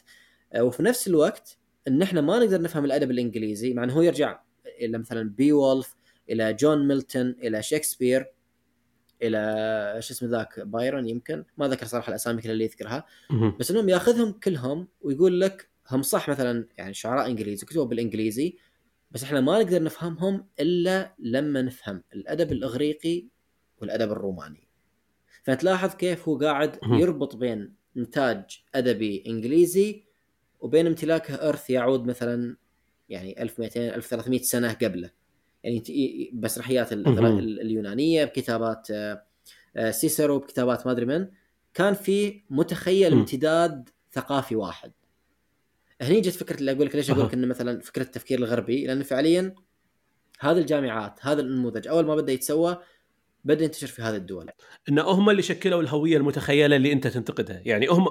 آه، 0.52 0.62
وفي 0.62 0.82
نفس 0.82 1.08
الوقت 1.08 1.58
أن 1.88 2.02
إحنا 2.02 2.20
ما 2.20 2.38
نقدر 2.38 2.60
نفهم 2.60 2.84
الأدب 2.84 3.10
الإنجليزي 3.10 3.74
مع 3.74 3.84
أنه 3.84 3.92
هو 3.92 4.02
يرجع 4.02 4.40
إلى 4.80 4.98
مثلا 4.98 5.30
بيوولف 5.30 5.96
إلى 6.30 6.54
جون 6.54 6.88
ميلتون 6.88 7.36
إلى 7.42 7.62
شكسبير 7.62 8.26
إلى 9.22 9.96
شو 10.00 10.14
اسمه 10.14 10.28
ذاك 10.28 10.60
بايرون 10.60 11.08
يمكن؟ 11.08 11.44
ما 11.58 11.68
ذكر 11.68 11.86
صراحة 11.86 12.10
الأسامي 12.10 12.42
كلها 12.42 12.52
اللي 12.52 12.64
يذكرها. 12.64 13.06
بس 13.58 13.70
إنهم 13.70 13.88
ياخذهم 13.88 14.32
كلهم 14.32 14.88
ويقول 15.00 15.40
لك 15.40 15.68
هم 15.90 16.02
صح 16.02 16.28
مثلا 16.28 16.68
يعني 16.78 16.94
شعراء 16.94 17.26
إنجليزي 17.26 17.66
كتبوا 17.66 17.84
بالإنجليزي 17.84 18.56
بس 19.10 19.22
إحنا 19.22 19.40
ما 19.40 19.62
نقدر 19.62 19.82
نفهمهم 19.82 20.46
إلا 20.60 21.14
لما 21.18 21.62
نفهم 21.62 22.02
الأدب 22.14 22.52
الإغريقي 22.52 23.24
والأدب 23.80 24.12
الروماني. 24.12 24.68
فتلاحظ 25.42 25.94
كيف 25.94 26.28
هو 26.28 26.38
قاعد 26.38 26.78
يربط 26.82 27.36
بين 27.36 27.74
إنتاج 27.96 28.62
أدبي 28.74 29.24
إنجليزي 29.26 30.04
وبين 30.60 30.86
امتلاكه 30.86 31.34
إرث 31.34 31.70
يعود 31.70 32.06
مثلا 32.06 32.56
يعني 33.08 33.42
1200 33.42 33.94
1300 33.94 34.42
سنة 34.42 34.72
قبله. 34.72 35.10
يعني 35.68 36.30
مسرحيات 36.32 36.92
اليونانية 36.92 38.24
بكتابات 38.24 38.90
آه، 38.90 39.22
آه، 39.76 39.90
سيسرو 39.90 40.38
بكتابات 40.38 40.86
ما 40.86 40.92
أدري 40.92 41.06
من. 41.06 41.28
كان 41.74 41.94
في 41.94 42.42
متخيل 42.50 43.12
امتداد 43.12 43.88
ثقافي 44.12 44.56
واحد. 44.56 44.92
هني 46.00 46.20
جت 46.20 46.34
فكرة 46.34 46.56
اللي 46.56 46.72
أقول 46.72 46.86
لك 46.86 46.96
ليش 46.96 47.10
أقول 47.10 47.24
لك 47.24 47.34
إنه 47.34 47.46
مثلا 47.46 47.80
فكرة 47.80 48.02
التفكير 48.02 48.38
الغربي 48.38 48.86
لأن 48.86 49.02
فعليا 49.02 49.54
هذه 50.40 50.58
الجامعات 50.58 51.18
هذا 51.22 51.40
النموذج 51.40 51.88
أول 51.88 52.06
ما 52.06 52.14
بدأ 52.14 52.32
يتسوى 52.32 52.78
بدأ 53.44 53.64
ينتشر 53.64 53.86
في 53.86 54.02
هذه 54.02 54.16
الدول. 54.16 54.50
إن 54.88 54.98
هم 54.98 55.30
اللي 55.30 55.42
شكلوا 55.42 55.82
الهوية 55.82 56.16
المتخيلة 56.16 56.76
اللي 56.76 56.92
أنت 56.92 57.06
تنتقدها. 57.06 57.62
يعني 57.64 57.86
هم 57.86 58.06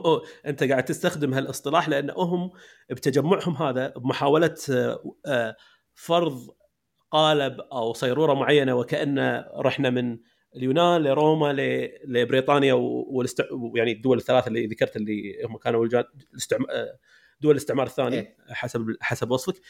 أنت 0.45 0.63
قاعد 0.63 0.85
تستخدم 0.85 1.33
هالاصطلاح 1.33 1.89
لأن 1.89 2.09
هم 2.09 2.51
بتجمعهم 2.89 3.55
هذا 3.55 3.87
بمحاولة 3.87 4.55
آه، 5.25 5.55
فرض 5.95 6.49
قالب 7.11 7.59
أو 7.59 7.93
صيرورة 7.93 8.33
معينة 8.33 8.75
وكأن 8.75 9.45
رحنا 9.55 9.89
من 9.89 10.17
اليونان 10.55 11.01
لروما 11.01 11.53
لبريطانيا 12.05 12.73
والاست... 12.73 13.45
يعني 13.75 13.91
الدول 13.91 14.17
الثلاثة 14.17 14.47
اللي 14.47 14.67
ذكرت 14.67 14.95
اللي 14.95 15.43
هم 15.45 15.57
كانوا 15.57 15.85
الاستعم... 16.33 16.65
آه، 16.69 16.97
دول 17.41 17.51
الاستعمار 17.51 17.85
الثاني 17.87 18.15
إيه؟ 18.15 18.35
حسب 18.49 18.95
حسب 19.01 19.31
وصفك 19.31 19.61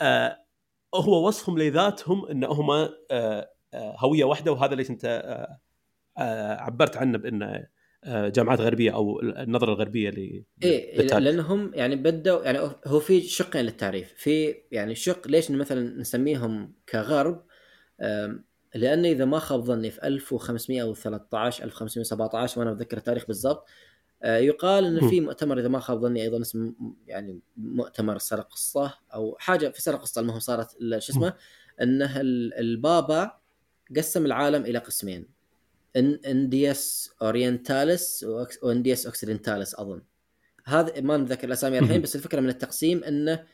آه 0.00 0.46
هو 0.94 1.28
وصفهم 1.28 1.58
لذاتهم 1.58 2.26
إن 2.26 2.44
هم 2.44 2.70
آه 2.70 2.90
آه 3.10 3.96
هوية 3.98 4.24
واحدة 4.24 4.52
وهذا 4.52 4.72
اللي 4.72 4.86
أنت 4.90 5.04
آه 5.04 5.60
آه 6.22 6.60
عبرت 6.60 6.96
عنه 6.96 7.18
بإنه 7.18 7.66
جامعات 8.06 8.60
غربية 8.60 8.94
أو 8.94 9.20
النظرة 9.20 9.72
الغربية 9.72 10.10
ل 10.10 10.44
إيه 10.62 11.02
لأنهم 11.02 11.70
يعني 11.74 11.96
بدوا 11.96 12.44
يعني 12.44 12.58
هو 12.86 13.00
في 13.00 13.20
شقين 13.20 13.64
للتعريف 13.64 14.12
في 14.16 14.54
يعني 14.72 14.94
شق 14.94 15.28
ليش 15.28 15.50
مثلا 15.50 16.00
نسميهم 16.00 16.74
كغرب؟ 16.88 17.44
لأنه 18.74 19.08
إذا 19.08 19.24
ما 19.24 19.38
خاب 19.38 19.60
ظني 19.60 19.90
في 19.90 20.06
1513 20.06 21.64
1517 21.64 22.60
وأنا 22.60 22.72
اتذكر 22.72 22.96
التاريخ 22.96 23.26
بالضبط 23.26 23.66
آه، 24.22 24.36
يقال 24.36 24.84
إن 24.84 25.08
في 25.08 25.20
مؤتمر 25.20 25.58
إذا 25.58 25.68
ما 25.68 25.80
خاب 25.80 26.00
ظني 26.00 26.22
أيضا 26.22 26.40
اسمه 26.40 26.74
يعني 27.06 27.40
مؤتمر 27.56 28.18
سرقسطه 28.18 28.98
أو 29.14 29.36
حاجة 29.38 29.68
في 29.68 29.82
سرقسطه 29.82 30.20
المهم 30.20 30.38
صارت 30.38 30.70
شو 30.98 31.12
اسمه؟ 31.12 31.34
إنه 31.82 32.20
البابا 32.20 33.38
قسم 33.96 34.26
العالم 34.26 34.64
إلى 34.64 34.78
قسمين. 34.78 35.35
Indies 35.96 37.10
Orientalis 37.22 38.26
و 38.62 38.68
Indies 38.68 39.06
Occidentalis 39.06 39.74
أظن. 39.74 40.02
هذا 40.64 41.00
ما 41.00 41.16
نتذكر 41.16 41.46
الأسامي 41.46 41.78
الحين 41.78 42.02
بس 42.02 42.16
الفكرة 42.16 42.40
من 42.40 42.48
التقسيم 42.48 43.04
إنه 43.04 43.44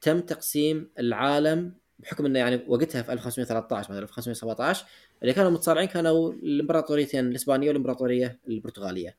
تم 0.00 0.20
تقسيم 0.20 0.90
العالم 0.98 1.74
بحكم 1.98 2.26
إنه 2.26 2.38
يعني 2.38 2.64
وقتها 2.68 3.02
في 3.02 3.12
1513 3.12 3.90
مثلا 3.90 4.02
1517 4.02 4.86
اللي 5.22 5.32
كانوا 5.32 5.50
متصارعين 5.50 5.88
كانوا 5.88 6.32
الإمبراطوريتين 6.32 7.28
الإسبانية 7.28 7.68
والإمبراطورية 7.68 8.38
البرتغالية. 8.48 9.16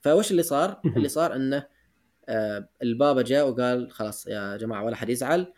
فوش 0.00 0.30
اللي 0.30 0.42
صار؟ 0.42 0.80
اللي 0.96 1.08
صار 1.08 1.36
إنه 1.36 1.66
آه 2.28 2.68
البابا 2.82 3.22
جاء 3.22 3.48
وقال 3.48 3.92
خلاص 3.92 4.26
يا 4.26 4.56
جماعة 4.56 4.84
ولا 4.84 4.96
حد 4.96 5.08
يزعل 5.08 5.52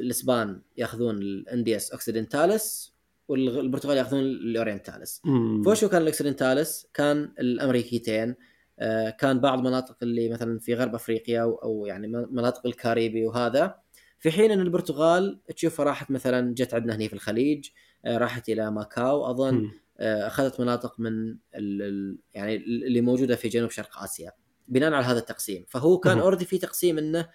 الإسبان 0.00 0.62
يأخذون 0.76 1.16
ال 1.16 1.27
Indies 1.27 1.90
Occidentalis 1.90 2.91
والبرتغال 3.28 3.96
ياخذون 3.96 4.20
ال 4.20 4.28
Orientalis. 4.28 5.22
فوشو 5.64 5.88
كان 5.88 6.02
ال 6.02 6.09
Occidentalis 6.09 6.86
كان 6.94 7.34
الأمريكيتين. 7.38 8.34
آه 8.78 9.10
كان 9.10 9.40
بعض 9.40 9.58
مناطق 9.58 9.96
اللي 10.02 10.28
مثلا 10.28 10.58
في 10.58 10.74
غرب 10.74 10.94
أفريقيا 10.94 11.40
أو 11.42 11.86
يعني 11.86 12.08
مناطق 12.08 12.66
الكاريبي 12.66 13.26
وهذا. 13.26 13.74
في 14.18 14.30
حين 14.30 14.50
إن 14.50 14.60
البرتغال 14.60 15.40
تشوفها 15.56 15.84
راحت 15.86 16.10
مثلا 16.10 16.54
جت 16.54 16.74
عندنا 16.74 16.96
هنا 16.96 17.08
في 17.08 17.12
الخليج 17.12 17.68
آه 18.04 18.18
راحت 18.18 18.48
إلى 18.48 18.70
ماكاو. 18.70 19.30
أظن 19.30 19.70
آه، 19.98 20.26
أخذت 20.26 20.60
مناطق 20.60 21.00
من 21.00 21.36
ال 21.54 22.18
يعني 22.34 22.56
اللي 22.56 23.00
موجودة 23.00 23.36
في 23.36 23.48
جنوب 23.48 23.70
شرق 23.70 23.98
آسيا. 23.98 24.32
بناء 24.68 24.92
على 24.92 25.06
هذا 25.06 25.18
التقسيم. 25.18 25.64
فهو 25.68 25.98
كان 25.98 26.18
already 26.18 26.44
في 26.44 26.58
تقسيم 26.58 26.98
إنه 26.98 27.28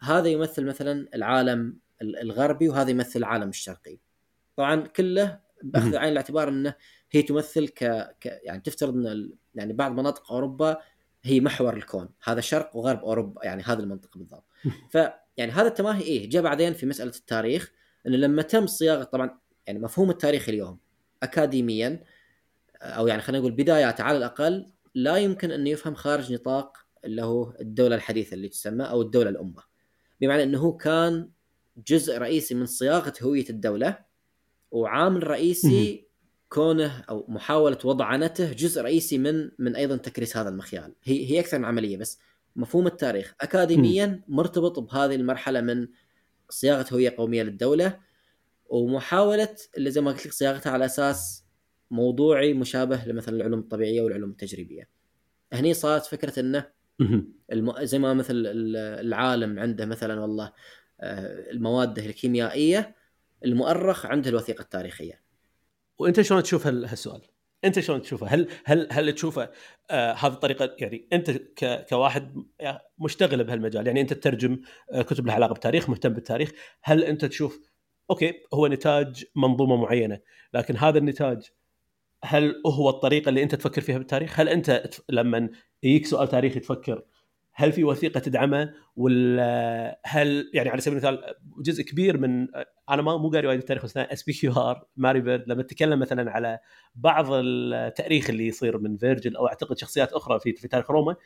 هذا 0.00 0.28
يمثل 0.28 0.64
مثلا 0.64 1.08
العالم 1.14 1.78
الغربي 2.02 2.68
وهذا 2.68 2.90
يمثل 2.90 3.18
العالم 3.18 3.48
الشرقي. 3.48 3.98
طبعا 4.56 4.86
كله 4.86 5.40
بأخذ 5.62 5.96
عين 5.96 6.12
الاعتبار 6.12 6.48
إنه 6.48 6.74
هي 7.10 7.22
تمثل 7.22 7.68
ك, 7.68 7.84
ك... 8.20 8.40
يعني 8.42 8.60
تفترض 8.60 8.96
إن 8.96 9.32
يعني 9.54 9.72
بعض 9.72 9.92
مناطق 9.92 10.32
أوروبا 10.32 10.76
هي 11.22 11.40
محور 11.40 11.76
الكون. 11.76 12.08
هذا 12.24 12.40
شرق 12.40 12.76
وغرب 12.76 12.98
أوروبا 12.98 13.44
يعني 13.44 13.62
هذه 13.62 13.78
المنطقة 13.78 14.18
بالضبط. 14.18 14.44
ف 14.90 14.98
يعني 15.36 15.52
هذا 15.52 15.68
التماهي 15.68 16.02
إيه 16.02 16.28
جاء 16.28 16.42
بعدين 16.42 16.72
في 16.72 16.86
مسألة 16.86 17.12
التاريخ 17.16 17.72
إنه 18.06 18.16
لما 18.16 18.42
تم 18.42 18.66
صياغة 18.66 19.04
طبعا 19.04 19.38
يعني 19.66 19.78
مفهوم 19.78 20.10
التاريخ 20.10 20.48
اليوم 20.48 20.78
اكاديميا 21.22 22.04
أو 22.82 23.06
يعني 23.06 23.22
خلينا 23.22 23.40
نقول 23.40 23.52
بداياته 23.52 24.04
على 24.04 24.18
الأقل 24.18 24.66
لا 24.94 25.16
يمكن 25.16 25.50
انه 25.50 25.70
يفهم 25.70 25.94
خارج 25.94 26.32
نطاق 26.32 26.76
اللي 27.04 27.22
هو 27.22 27.54
الدولة 27.60 27.96
الحديثة 27.96 28.34
اللي 28.34 28.48
تسمى 28.48 28.84
أو 28.84 29.02
الدولة 29.02 29.30
الأمة. 29.30 29.62
بمعنى 30.20 30.42
إنه 30.42 30.58
هو 30.58 30.76
كان 30.76 31.30
جزء 31.88 32.18
رئيسي 32.18 32.54
من 32.54 32.66
صياغة 32.66 33.12
هوية 33.22 33.44
الدولة 33.50 33.98
وعامل 34.74 35.26
رئيسي 35.26 36.06
كونه 36.48 37.04
أو 37.10 37.24
محاولة 37.28 37.78
وضع 37.84 38.04
عنته 38.04 38.52
جزء 38.52 38.82
رئيسي 38.82 39.18
من 39.18 39.50
من 39.58 39.76
أيضا 39.76 39.96
تكريس 39.96 40.36
هذا 40.36 40.48
المخيال. 40.48 40.94
هي 41.04 41.30
هي 41.30 41.40
أكثر 41.40 41.58
من 41.58 41.64
عملية 41.64 41.96
بس. 41.96 42.18
مفهوم 42.56 42.86
التاريخ. 42.86 43.34
اكاديميا 43.40 44.22
مرتبط 44.28 44.78
بهذه 44.78 45.14
المرحلة 45.14 45.60
من 45.60 45.88
صياغة 46.48 46.86
هوية 46.92 47.14
قومية 47.18 47.42
للدولة 47.42 48.00
ومحاولة 48.66 49.56
اللي 49.76 49.90
زي 49.90 50.00
ما 50.00 50.10
قلت 50.10 50.26
لك 50.26 50.32
صياغتها 50.32 50.72
على 50.72 50.84
أساس 50.84 51.44
موضوعي 51.90 52.54
مشابه 52.54 53.04
لمثلا 53.06 53.36
العلوم 53.36 53.60
الطبيعية 53.60 54.00
والعلوم 54.00 54.30
التجريبية. 54.30 54.88
هني 55.52 55.74
صارت 55.74 56.06
فكرة 56.06 56.40
إنه 56.40 56.66
الم... 57.52 57.84
زي 57.84 57.98
ما 57.98 58.14
مثل 58.14 58.42
العالم 59.00 59.58
عنده 59.58 59.86
مثلا 59.86 60.20
والله 60.20 60.52
آه، 61.00 61.50
المواد 61.50 61.98
الكيميائية 61.98 63.03
المؤرخ 63.44 64.06
عنده 64.06 64.30
الوثيقة 64.30 64.62
التاريخية. 64.62 65.22
وانت 65.98 66.20
شلون 66.20 66.42
تشوف 66.42 66.66
هالسؤال؟ 66.66 67.22
انت 67.64 67.80
شلون 67.80 68.02
تشوفه؟ 68.02 68.26
هل 68.26 68.48
هل 68.64 68.88
هل 68.90 69.12
تشوفه 69.12 69.50
آه 69.90 70.12
هذه 70.12 70.32
الطريقة 70.32 70.76
يعني 70.78 71.08
انت 71.12 71.30
ك 71.30 71.86
كواحد 71.88 72.44
مشتغل 72.98 73.44
بهالمجال 73.44 73.86
يعني 73.86 74.00
انت 74.00 74.12
تترجم 74.12 74.60
آه 74.92 75.02
كتب 75.02 75.26
لها 75.26 75.34
علاقة 75.34 75.52
بالتاريخ 75.52 75.90
مهتم 75.90 76.12
بالتاريخ، 76.12 76.52
هل 76.82 77.04
انت 77.04 77.24
تشوف 77.24 77.60
أوكي 78.10 78.32
هو 78.54 78.66
نتاج 78.66 79.24
منظومة 79.36 79.76
معينة، 79.76 80.20
لكن 80.54 80.76
هذا 80.76 80.98
النتاج 80.98 81.50
هل 82.24 82.62
هو 82.66 82.90
الطريقة 82.90 83.28
اللي 83.28 83.42
انت 83.42 83.54
تفكر 83.54 83.80
فيها 83.80 83.98
بالتاريخ؟ 83.98 84.40
هل 84.40 84.48
انت 84.48 84.88
لما 85.08 85.50
يجيك 85.82 86.06
سؤال 86.06 86.28
تاريخي 86.28 86.60
تفكر 86.60 87.04
هل 87.54 87.72
في 87.72 87.84
وثيقة 87.84 88.20
تدعمه؟ 88.20 88.72
ولا 88.96 90.00
هل 90.04 90.50
يعني 90.54 90.68
على 90.68 90.80
سبيل 90.80 90.98
المثال 90.98 91.34
جزء 91.58 91.82
كبير 91.82 92.18
من 92.18 92.48
أنا 92.90 93.02
ما 93.02 93.16
مو 93.16 93.30
قاري 93.30 93.46
وايد 93.46 93.58
التاريخ 93.58 93.84
بس 93.84 93.96
SPQR 93.96 94.86
ماري 94.96 95.20
بيرد 95.20 95.44
لما 95.46 95.62
تتكلم 95.62 95.98
مثلا 95.98 96.30
على 96.30 96.58
بعض 96.94 97.26
التاريخ 97.30 98.30
اللي 98.30 98.46
يصير 98.46 98.78
من 98.78 98.96
فيرجل 98.96 99.36
أو 99.36 99.46
أعتقد 99.46 99.78
شخصيات 99.78 100.12
أخرى 100.12 100.40
في 100.40 100.52
في 100.52 100.68
تاريخ 100.68 100.90
روما 100.90 101.16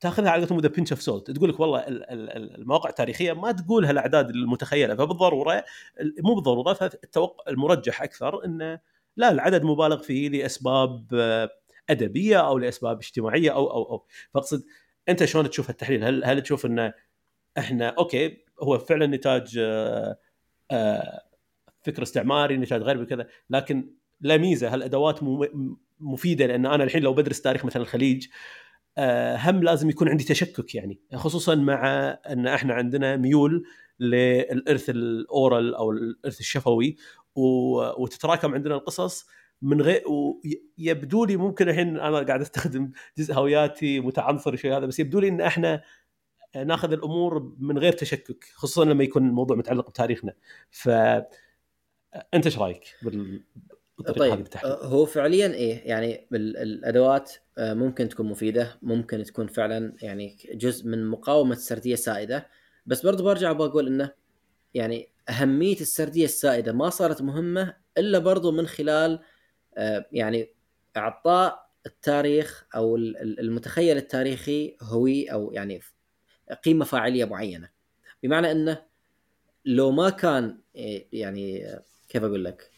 تأخذها 0.00 0.30
على 0.30 0.40
قولتهم 0.40 0.60
the 0.60 0.68
pinch 0.68 0.92
of 0.92 1.02
salt 1.02 1.30
تقول 1.30 1.48
لك 1.48 1.60
والله 1.60 1.84
المواقع 1.88 2.90
التاريخية 2.90 3.32
ما 3.32 3.52
تقول 3.52 3.84
هالأعداد 3.84 4.30
المتخيلة 4.30 4.94
فبالضرورة 4.94 5.64
مو 6.24 6.34
بالضرورة 6.34 6.72
فالتوقع 6.72 7.50
المرجح 7.52 8.02
أكثر 8.02 8.44
إنه 8.44 8.80
لا 9.16 9.30
العدد 9.30 9.64
مبالغ 9.64 10.02
فيه 10.02 10.28
لأسباب 10.28 11.06
أدبية 11.90 12.48
أو 12.48 12.58
لأسباب 12.58 12.96
اجتماعية 12.96 13.50
أو 13.50 13.70
أو 13.70 13.82
أو. 13.92 14.06
فأقصد 14.34 14.64
انت 15.10 15.24
شلون 15.24 15.50
تشوف 15.50 15.70
التحليل؟ 15.70 16.04
هل 16.04 16.24
هل 16.24 16.42
تشوف 16.42 16.66
إنه 16.66 16.92
إحنا 17.58 17.88
أوكي 17.88 18.44
هو 18.62 18.78
فعلا 18.78 19.06
نتاج 19.06 19.58
آه، 19.58 20.18
آه، 20.70 21.22
فكر 21.82 22.02
استعماري 22.02 22.56
نتاج 22.56 22.82
غربي 22.82 23.02
وكذا 23.02 23.26
لكن 23.50 23.90
لا 24.20 24.36
ميزة 24.36 24.74
هالأدوات 24.74 25.20
مفيدة 26.00 26.46
لأن 26.46 26.66
أنا 26.66 26.84
الحين 26.84 27.02
لو 27.02 27.14
بدرس 27.14 27.40
تاريخ 27.40 27.64
مثلا 27.64 27.82
الخليج 27.82 28.26
آه، 28.98 29.36
هم 29.36 29.62
لازم 29.62 29.90
يكون 29.90 30.08
عندي 30.08 30.24
تشكك 30.24 30.74
يعني 30.74 31.00
خصوصا 31.14 31.54
مع 31.54 32.08
إن 32.30 32.46
إحنا 32.46 32.74
عندنا 32.74 33.16
ميول 33.16 33.64
للإرث 34.00 34.90
الأورال 34.90 35.74
أو 35.74 35.90
الإرث 35.90 36.40
الشفوي 36.40 36.96
وتتراكم 37.98 38.54
عندنا 38.54 38.74
القصص 38.74 39.26
من 39.62 39.82
غير 39.82 40.04
يبدو 40.78 41.24
لي 41.24 41.36
ممكن 41.36 41.68
الحين 41.68 41.98
أنا 41.98 42.22
قاعد 42.22 42.40
أستخدم 42.40 42.90
جزء 43.18 43.34
هوياتي 43.34 44.00
متعنصر 44.00 44.56
شيء 44.56 44.76
هذا 44.76 44.86
بس 44.86 45.00
يبدو 45.00 45.20
لي 45.20 45.28
إن 45.28 45.40
إحنا 45.40 45.82
ناخذ 46.56 46.92
الأمور 46.92 47.56
من 47.58 47.78
غير 47.78 47.92
تشكك 47.92 48.44
خصوصا 48.54 48.84
لما 48.84 49.04
يكون 49.04 49.28
الموضوع 49.28 49.56
متعلق 49.56 49.90
بتاريخنا. 49.90 50.32
ف 50.70 50.88
أنت 52.34 52.46
إيش 52.46 52.58
رأيك 52.58 52.96
بالطريقة 53.98 54.36
طيب 54.36 54.46
هو 54.64 55.06
فعليا 55.06 55.46
إيه 55.46 55.88
يعني 55.88 56.28
الأدوات 56.32 57.32
آه، 57.58 57.74
ممكن 57.74 58.08
تكون 58.08 58.26
مفيدة 58.26 58.78
ممكن 58.82 59.24
تكون 59.24 59.46
فعلا 59.46 59.96
يعني 60.02 60.36
جزء 60.54 60.88
من 60.88 61.06
مقاومة 61.06 61.52
السردية 61.52 61.92
السائدة 61.92 62.48
بس 62.86 63.06
برضو 63.06 63.24
برجع 63.24 63.52
بقول 63.52 63.86
إنه 63.86 64.12
يعني 64.74 65.08
أهمية 65.28 65.80
السردية 65.80 66.24
السائدة 66.24 66.72
ما 66.72 66.90
صارت 66.90 67.22
مهمة 67.22 67.76
إلا 67.98 68.18
برضو 68.18 68.52
من 68.52 68.66
خلال 68.66 69.12
آه، 69.12 69.20
يعني 70.12 70.54
إعطاء 70.96 71.70
التاريخ 71.86 72.66
أو 72.74 72.96
المتخيل 72.96 73.96
التاريخي 73.96 74.76
هوي 74.82 75.32
أو 75.32 75.52
يعني 75.52 75.80
قيمة 76.64 76.84
فاعلية 76.84 77.24
معينة. 77.24 77.68
بمعنى 78.22 78.50
إنه 78.50 78.82
لو 79.64 79.90
ما 79.90 80.10
كان 80.10 80.58
آه، 80.76 81.04
يعني 81.12 81.76
كيف 82.08 82.24
أقول 82.24 82.44
لك؟ 82.44 82.70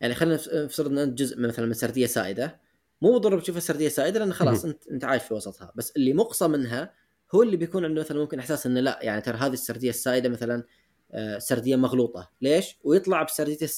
يعني 0.00 0.14
خلينا 0.14 0.34
نفترض 0.64 0.90
ان 0.90 0.98
انت 0.98 1.18
جزء 1.18 1.40
مثلا 1.40 1.66
من 1.66 1.72
سردية 1.72 2.06
سائدة. 2.06 2.60
مو 3.02 3.12
بالضرورة 3.12 3.40
بتشوفها 3.40 3.60
سرديه 3.60 3.88
سائدة 3.88 4.18
لأن 4.18 4.32
خلاص 4.32 4.64
انت 4.64 4.88
أنت 4.88 5.04
عايش 5.04 5.22
في 5.22 5.34
وسطها. 5.34 5.72
بس 5.76 5.90
اللي 5.96 6.12
مقصى 6.12 6.48
منها 6.48 6.94
هو 7.34 7.42
اللي 7.42 7.56
بيكون 7.56 7.84
عنده 7.84 8.00
مثلا 8.00 8.18
ممكن 8.18 8.38
إحساس 8.38 8.66
إنه 8.66 8.80
لا 8.80 8.98
يعني 9.02 9.20
ترى 9.20 9.36
هذه 9.36 9.52
السردية 9.52 9.90
السائدة 9.90 10.28
مثلا 10.28 10.64
آه، 11.12 11.38
سردية 11.38 11.76
مغلوطة. 11.76 12.30
ليش؟ 12.40 12.78
ويطلع 12.84 13.22
بسردية 13.22 13.68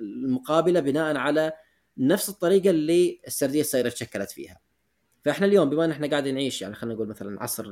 المقابلة 0.00 0.80
بناء 0.80 1.16
على 1.16 1.52
نفس 1.98 2.28
الطريقة 2.28 2.70
اللي 2.70 3.20
السردية 3.26 3.60
السائده 3.60 3.90
تشكلت 3.90 4.30
فيها. 4.30 4.60
فإحنا 5.24 5.46
اليوم 5.46 5.70
بما 5.70 5.84
إن 5.84 5.90
إحنا 5.90 6.06
قاعدين 6.06 6.34
نعيش 6.34 6.62
يعني 6.62 6.74
خلينا 6.74 6.94
نقول 6.94 7.08
مثلا 7.08 7.42
عصر 7.42 7.70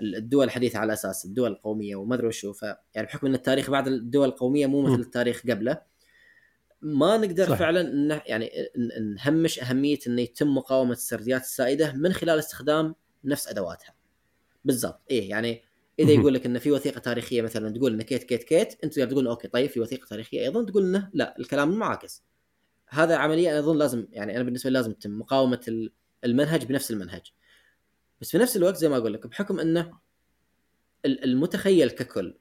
الدول 0.00 0.44
الحديثة 0.44 0.78
على 0.78 0.92
أساس 0.92 1.24
الدول 1.24 1.50
القومية 1.50 1.96
وما 1.96 2.14
أدري 2.14 2.26
وشو 2.26 2.54
يعني 2.94 3.06
بحكم 3.06 3.26
إن 3.26 3.34
التاريخ 3.34 3.70
بعد 3.70 3.88
الدول 3.88 4.28
القومية 4.28 4.66
مو 4.66 4.82
مثل 4.82 5.00
التاريخ 5.00 5.42
قبله 5.42 5.80
ما 6.82 7.16
نقدر 7.16 7.48
صح. 7.48 7.58
فعلا 7.58 7.80
إن 7.80 8.20
يعني 8.26 8.50
نهمش 9.16 9.60
أهمية 9.60 9.98
انه 10.06 10.22
يتم 10.22 10.54
مقاومة 10.54 10.92
السرديات 10.92 11.42
السائدة 11.42 11.92
من 11.92 12.12
خلال 12.12 12.38
استخدام 12.38 12.94
نفس 13.24 13.48
أدواتها. 13.48 13.94
بالضبط 14.64 15.00
إيه 15.10 15.30
يعني 15.30 15.62
إذا 15.98 16.12
يقول 16.12 16.34
لك 16.34 16.46
انه 16.46 16.58
في 16.58 16.70
وثيقة 16.70 16.98
تاريخية 16.98 17.42
مثلا 17.42 17.70
تقول 17.70 17.92
انه 17.92 18.02
كيت 18.02 18.24
كيت 18.24 18.44
كيت 18.44 18.84
انت 18.84 19.00
تقول 19.00 19.26
okay 19.26 19.48
طيب 19.48 19.70
في 19.70 19.80
وثيقة 19.80 20.06
تاريخية 20.06 20.40
أيضا 20.40 20.64
تقول 20.64 20.82
إنه 20.82 21.10
لا 21.12 21.34
الكلام 21.38 21.72
المعاكس. 21.72 22.22
هذا 22.88 23.16
عملية 23.16 23.50
أنا 23.50 23.58
أظن 23.58 23.78
لازم 23.78 24.06
يعني 24.10 24.36
أنا 24.36 24.44
بالنسبة 24.44 24.70
لي 24.70 24.74
لازم 24.74 24.92
تتم 24.92 25.18
مقاومة 25.18 25.88
المنهج 26.24 26.64
بنفس 26.64 26.90
المنهج. 26.90 27.32
بس 28.20 28.30
في 28.30 28.38
نفس 28.38 28.56
الوقت 28.56 28.76
زي 28.76 28.88
ما 28.88 28.96
أقول 28.96 29.12
لك 29.12 29.26
بحكم 29.26 29.60
إنه 29.60 29.98
المتخيل 31.06 31.90
ككل 31.90 32.34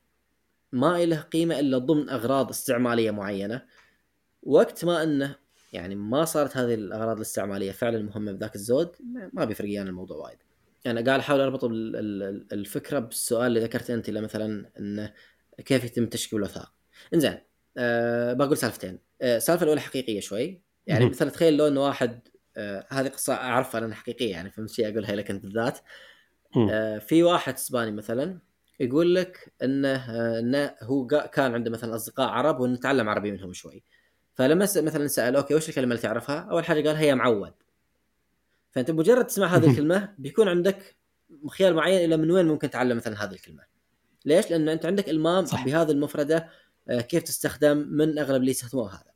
ما 0.71 1.05
له 1.05 1.21
قيمة 1.21 1.59
إلا 1.59 1.77
ضمن 1.77 2.09
أغراض 2.09 2.49
استعمالية 2.49 3.11
معينة 3.11 3.65
وقت 4.43 4.85
ما 4.85 5.03
إنه 5.03 5.35
يعني 5.73 5.95
ما 5.95 6.25
صارت 6.25 6.57
هذه 6.57 6.73
الأغراض 6.73 7.15
الاستعمالية 7.15 7.71
فعلا 7.71 8.01
مهمة 8.01 8.31
بذاك 8.31 8.55
الزود 8.55 8.95
ما 9.33 9.45
بيفرق 9.45 9.69
يعني 9.69 9.89
الموضوع 9.89 10.17
وايد. 10.17 10.37
يعني 10.85 11.01
قاعد 11.01 11.19
أحاول 11.19 11.41
أربط 11.41 11.63
الفكرة 12.53 12.99
بالسؤال 12.99 13.47
اللي 13.47 13.59
ذكرت 13.59 13.89
أنت 13.89 14.09
اللي 14.09 14.21
مثلا 14.21 14.71
إنه 14.79 15.13
كيف 15.65 15.83
يتم 15.83 16.05
تشكيل 16.05 16.39
الوثائق. 16.39 16.73
إنزين 17.13 17.37
أه 17.77 18.33
بقول 18.33 18.57
سالفتين، 18.57 18.99
أه 19.21 19.37
السالفه 19.37 19.63
الأولى 19.63 19.81
حقيقية 19.81 20.19
شوي 20.19 20.61
يعني 20.87 21.05
مثلا 21.05 21.29
تخيل 21.29 21.57
لو 21.57 21.67
انه 21.67 21.83
واحد 21.83 22.27
أه 22.57 22.85
هذه 22.89 23.07
قصة 23.07 23.33
أعرفها 23.33 23.81
لأنها 23.81 23.95
حقيقية 23.95 24.31
يعني 24.31 24.51
فهمت 24.51 24.69
شيء 24.69 24.89
أقولها 24.89 25.15
لك 25.15 25.31
انت 25.31 25.43
بالذات. 25.43 25.79
أه 26.57 26.97
في 26.99 27.23
واحد 27.23 27.53
إسباني 27.53 27.91
مثلا 27.91 28.39
يقول 28.79 29.15
لك 29.15 29.53
إنه 29.63 29.95
آه، 29.95 30.39
إنه 30.39 30.75
هو 30.81 31.07
كان 31.07 31.53
عنده 31.53 31.71
مثلا 31.71 31.95
أصدقاء 31.95 32.29
عرب 32.29 32.59
وانه 32.59 32.77
تعلم 32.77 33.09
عربي 33.09 33.31
منهم 33.31 33.53
شوي. 33.53 33.83
فلما 34.33 34.63
مثلا 34.63 35.07
سأل 35.07 35.35
أوكي 35.35 35.55
وش 35.55 35.69
الكلمة 35.69 35.91
اللي 35.91 36.01
تعرفها؟ 36.01 36.39
أول 36.39 36.65
حاجة 36.65 36.87
قال 36.87 36.97
هي 36.97 37.15
معود. 37.15 37.53
فأنت 38.71 38.91
مجرد 38.91 39.27
تسمع 39.27 39.47
هذه 39.47 39.69
الكلمة 39.71 40.13
بيكون 40.17 40.47
عندك 40.47 40.95
خيال 41.49 41.75
معين 41.75 42.05
إلى 42.05 42.17
من 42.17 42.31
وين 42.31 42.45
ممكن 42.45 42.69
تعلم 42.69 42.97
مثلا 42.97 43.23
هذه 43.23 43.31
الكلمة. 43.31 43.63
ليش؟ 44.25 44.51
لأن 44.51 44.69
أنت 44.69 44.85
عندك 44.85 45.09
إلمام 45.09 45.45
صح. 45.45 45.65
بهذه 45.65 45.91
المفردة 45.91 46.49
كيف 46.89 47.23
تستخدم 47.23 47.77
من 47.77 48.19
أغلب 48.19 48.41
اللي 48.41 48.51
يستخدموها 48.51 48.93
هذا. 48.93 49.13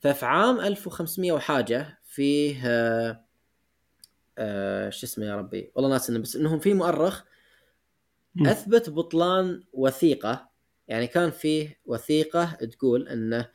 ففي 0.00 0.26
عام 0.26 0.60
1500 0.60 1.32
وحاجة 1.32 1.98
فيه 2.04 2.60
آه, 2.64 3.24
آه، 4.38 4.90
شو 4.90 5.06
اسمه 5.06 5.26
يا 5.26 5.36
ربي 5.36 5.72
والله 5.74 5.90
ناس 5.90 6.10
بس 6.10 6.36
إنهم 6.36 6.58
في 6.58 6.74
مؤرخ 6.74 7.22
أثبت 8.40 8.90
بطلان 8.90 9.62
وثيقة 9.72 10.50
يعني 10.88 11.06
كان 11.06 11.30
فيه 11.30 11.78
وثيقة 11.86 12.44
تقول 12.44 13.08
إنه 13.08 13.48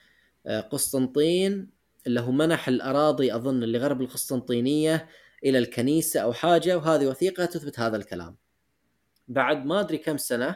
آه، 0.45 0.61
قسطنطين 0.61 1.69
اللي 2.07 2.19
هو 2.19 2.31
منح 2.31 2.68
الأراضي 2.68 3.35
أظن 3.35 3.64
اللي 3.64 3.77
غرب 3.77 4.01
القسطنطينية 4.01 5.09
إلى 5.45 5.57
الكنيسة 5.57 6.19
أو 6.19 6.34
حاجة 6.34 6.77
وهذه 6.77 7.07
وثيقة 7.07 7.45
تثبت 7.45 7.80
هذا 7.80 7.97
الكلام. 7.97 8.38
بعد 9.27 9.65
ما 9.65 9.80
أدري 9.80 9.97
كم 9.97 10.18
سنة 10.18 10.55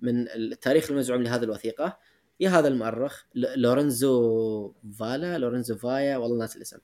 من 0.00 0.28
التاريخ 0.28 0.90
المزعوم 0.90 1.22
لهذه 1.22 1.42
الوثيقة 1.44 1.98
يا 2.40 2.50
هذا 2.50 2.68
المؤرخ؟ 2.68 3.24
لورنزو 3.34 4.74
فالا 4.98 5.38
لورنزو 5.38 5.76
فايا 5.76 6.16
والله 6.16 6.38
ناس 6.38 6.56
الاسم. 6.56 6.78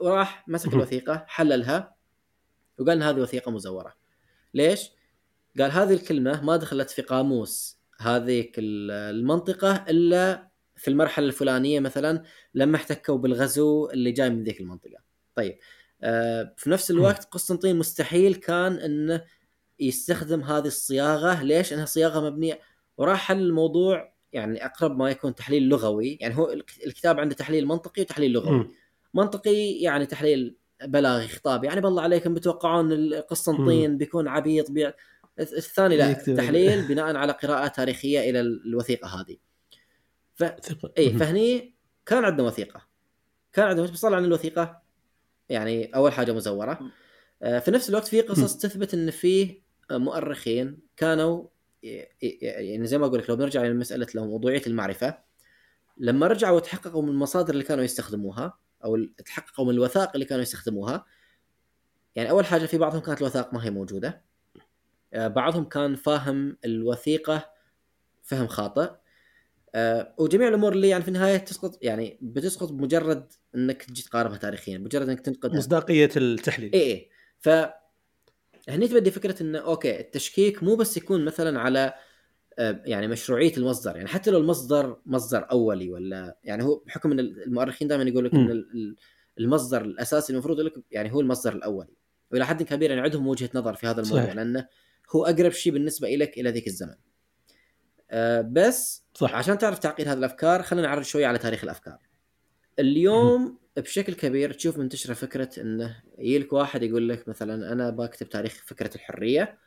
وراح 0.00 0.48
مسك 0.48 0.74
الوثيقة 0.74 1.24
حللها 1.28 1.94
وقال 2.78 2.90
إن 2.96 3.02
هذه 3.02 3.20
وثيقة 3.20 3.50
مزورة. 3.50 3.94
ليش؟ 4.54 4.90
قال 5.58 5.70
هذه 5.70 5.94
الكلمة 5.94 6.44
ما 6.44 6.56
دخلت 6.56 6.90
في 6.90 7.02
قاموس 7.02 7.78
هذيك 7.98 8.54
المنطقة 8.58 9.84
إلا 9.88 10.48
في 10.76 10.88
المرحلة 10.88 11.26
الفلانية 11.26 11.80
مثلا 11.80 12.22
لما 12.54 12.76
احتكوا 12.76 13.18
بالغزو 13.18 13.90
اللي 13.90 14.12
جاي 14.12 14.30
من 14.30 14.42
ذيك 14.42 14.60
المنطقة. 14.60 14.98
طيب 15.34 15.58
آه 16.02 16.54
في 16.56 16.70
نفس 16.70 16.90
الوقت 16.90 17.24
قسطنطين 17.24 17.76
مستحيل 17.76 18.34
كان 18.34 18.72
إنه 18.72 19.24
يستخدم 19.80 20.42
هذه 20.42 20.66
الصياغة. 20.66 21.42
ليش؟ 21.42 21.72
إنها 21.72 21.84
صياغة 21.84 22.30
مبنية. 22.30 22.60
وراح 22.96 23.18
حل 23.18 23.38
الموضوع 23.38 24.11
يعني 24.32 24.64
أقرب 24.64 24.98
ما 24.98 25.10
يكون 25.10 25.34
تحليل 25.34 25.68
لغوي 25.68 26.18
يعني 26.20 26.36
هو 26.36 26.52
الكتاب 26.86 27.20
عنده 27.20 27.34
تحليل 27.34 27.66
منطقي 27.66 28.02
وتحليل 28.02 28.32
لغوي. 28.32 28.70
منطقي 29.14 29.72
يعني 29.72 30.06
تحليل 30.06 30.56
بلاغي 30.84 31.28
خطابي. 31.28 31.66
يعني 31.66 31.80
بالله 31.80 32.02
عليكم 32.02 32.34
بتوقعون 32.34 33.14
قسطنطين 33.14 33.98
بيكون 33.98 34.28
عبيط 34.28 34.70
بي... 34.70 34.92
الثاني 35.40 35.96
لا 35.96 36.12
تحليل 36.12 36.88
بناء 36.88 37.16
على 37.16 37.32
قراءة 37.32 37.66
تاريخية 37.66 38.30
إلى 38.30 38.40
الوثيقة 38.40 39.20
هذه. 39.20 39.36
ف... 40.34 40.44
اي 40.98 41.10
فهني 41.10 41.74
كان 42.06 42.24
عندنا 42.24 42.46
وثيقة. 42.46 42.86
كان 43.52 43.66
عندنا 43.66 43.86
بس 43.86 44.00
طلع 44.00 44.16
عن 44.16 44.24
الوثيقة. 44.24 44.82
يعني 45.48 45.94
أول 45.94 46.12
حاجة 46.12 46.32
مزورة. 46.32 46.80
آه، 47.42 47.58
في 47.58 47.70
نفس 47.70 47.90
الوقت 47.90 48.06
في 48.08 48.20
قصص 48.20 48.56
تثبت 48.56 48.94
إن 48.94 49.10
في 49.10 49.60
مؤرخين 49.90 50.78
كانوا 50.96 51.46
يعني 51.82 52.86
زي 52.86 52.98
ما 52.98 53.06
أقول 53.06 53.18
لك 53.18 53.30
لو 53.30 53.36
بنرجع 53.36 53.62
لمساله 53.62 54.06
لو 54.14 54.26
موضوعية 54.26 54.62
المعرفة 54.66 55.18
لما 55.98 56.26
رجعوا 56.26 56.56
وتحققوا 56.56 57.02
من 57.02 57.08
المصادر 57.08 57.52
اللي 57.52 57.64
كانوا 57.64 57.84
يستخدموها 57.84 58.58
أو 58.84 59.04
تحققوا 59.26 59.66
من 59.66 59.70
الوثائق 59.70 60.10
اللي 60.14 60.24
كانوا 60.24 60.42
يستخدموها 60.42 61.04
يعني 62.14 62.30
أول 62.30 62.46
حاجة 62.46 62.66
في 62.66 62.78
بعضهم 62.78 63.00
كانت 63.00 63.20
الوثائق 63.20 63.54
ما 63.54 63.64
هي 63.64 63.70
موجودة. 63.70 64.24
آه، 65.14 65.28
بعضهم 65.28 65.64
كان 65.64 65.94
فاهم 65.94 66.56
الوثيقة 66.64 67.50
فهم 68.22 68.46
خاطئ. 68.46 68.90
أه 69.74 70.14
وجميع 70.18 70.48
الأمور 70.48 70.72
اللي 70.72 70.88
يعني 70.88 71.02
في 71.02 71.08
النهاية 71.08 71.36
تسقط 71.36 71.78
يعني 71.82 72.18
بتسقط 72.22 72.72
بمجرد 72.72 73.32
إنك 73.54 73.82
تجي 73.82 74.02
تقاربها 74.02 74.36
تاريخيا 74.36 74.78
مجرد 74.78 75.08
إنك 75.08 75.20
تنتقد 75.20 75.56
مصداقية 75.56 76.10
التحليل. 76.16 76.72
اي 76.74 76.80
اي 76.92 77.10
ف 77.38 77.48
هني 78.68 78.88
تبدي 78.88 79.10
فكرة 79.10 79.42
إنه 79.42 79.58
okay 79.58 80.00
التشكيك 80.00 80.62
مو 80.62 80.74
بس 80.76 80.96
يكون 80.96 81.24
مثلا 81.24 81.60
على 81.60 81.94
آه، 82.58 82.82
يعني 82.84 83.08
مشروعية 83.08 83.56
المصدر 83.56 83.96
يعني 83.96 84.08
حتى 84.08 84.30
لو 84.30 84.38
المصدر 84.38 85.00
مصدر 85.06 85.50
أولي 85.50 85.90
ولا 85.90 86.38
يعني 86.44 86.64
هو 86.64 86.82
بحكم 86.86 87.12
إن 87.12 87.20
المؤرخين 87.20 87.88
دائما 87.88 88.04
يقول 88.04 88.24
لك 88.24 88.34
إن 88.34 88.64
المصدر 89.38 89.84
الأساسي 89.84 90.32
المفروض 90.32 90.60
لك 90.60 90.72
يعني 90.90 91.12
هو 91.12 91.20
المصدر 91.20 91.52
الأولي. 91.52 91.96
وإلى 92.30 92.46
حد 92.46 92.62
كبير 92.62 92.90
يعني 92.90 93.02
عندهم 93.02 93.26
وجهة 93.26 93.50
نظر 93.54 93.74
في 93.74 93.86
هذا 93.86 94.00
الموضوع 94.00 94.22
صحيح. 94.22 94.34
لأنه 94.34 94.66
هو 95.10 95.24
أقرب 95.24 95.52
شيء 95.52 95.72
بالنسبة 95.72 96.08
لك 96.08 96.38
إلى 96.38 96.50
ذيك 96.50 96.66
الزمن. 96.66 96.94
آه، 98.10 98.40
بس 98.40 99.04
صح. 99.14 99.34
عشان 99.34 99.58
تعرف 99.58 99.78
تعقيد 99.78 100.08
هذه 100.08 100.18
الأفكار 100.18 100.62
خلينا 100.62 100.86
نعرض 100.86 101.02
شوي 101.02 101.24
على 101.24 101.38
تاريخ 101.38 101.64
الأفكار. 101.64 101.98
اليوم 102.78 103.58
بشكل 103.76 104.14
كبير 104.14 104.52
تشوف 104.52 104.78
منتشرة 104.78 105.14
فكرة 105.14 105.60
انه 105.60 106.02
يجيلك 106.18 106.52
واحد 106.52 106.82
يقول 106.82 107.08
لك 107.08 107.28
مثلا 107.28 107.72
أنا 107.72 107.90
بكتب 107.90 108.28
تاريخ 108.28 108.62
فكرة 108.66 108.94
الحرية 108.94 109.58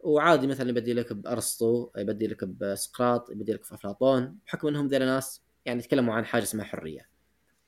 وعادي 0.00 0.46
مثلا 0.46 0.70
يبدي 0.70 0.94
لك 0.94 1.12
بأرسطو 1.12 1.90
يبدي 1.96 2.26
لك 2.26 2.44
بسقراط 2.44 3.30
يبدي 3.30 3.52
لك 3.52 3.64
في 3.64 3.74
افلاطون 3.74 4.38
بحكم 4.46 4.68
إنهم 4.68 4.86
ذيلا 4.86 5.06
ناس 5.06 5.42
يعني 5.64 5.78
يتكلموا 5.78 6.14
عن 6.14 6.24
حاجة 6.24 6.42
اسمها 6.42 6.64
حرية. 6.64 7.08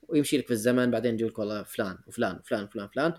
ويمشي 0.07 0.37
لك 0.37 0.47
في 0.47 0.53
الزمن 0.53 0.91
بعدين 0.91 1.13
يجي 1.13 1.23
لك 1.23 1.39
والله 1.39 1.63
فلان 1.63 1.97
وفلان 2.07 2.35
وفلان 2.35 2.63
وفلان 2.63 2.85
وفلان 2.85 3.13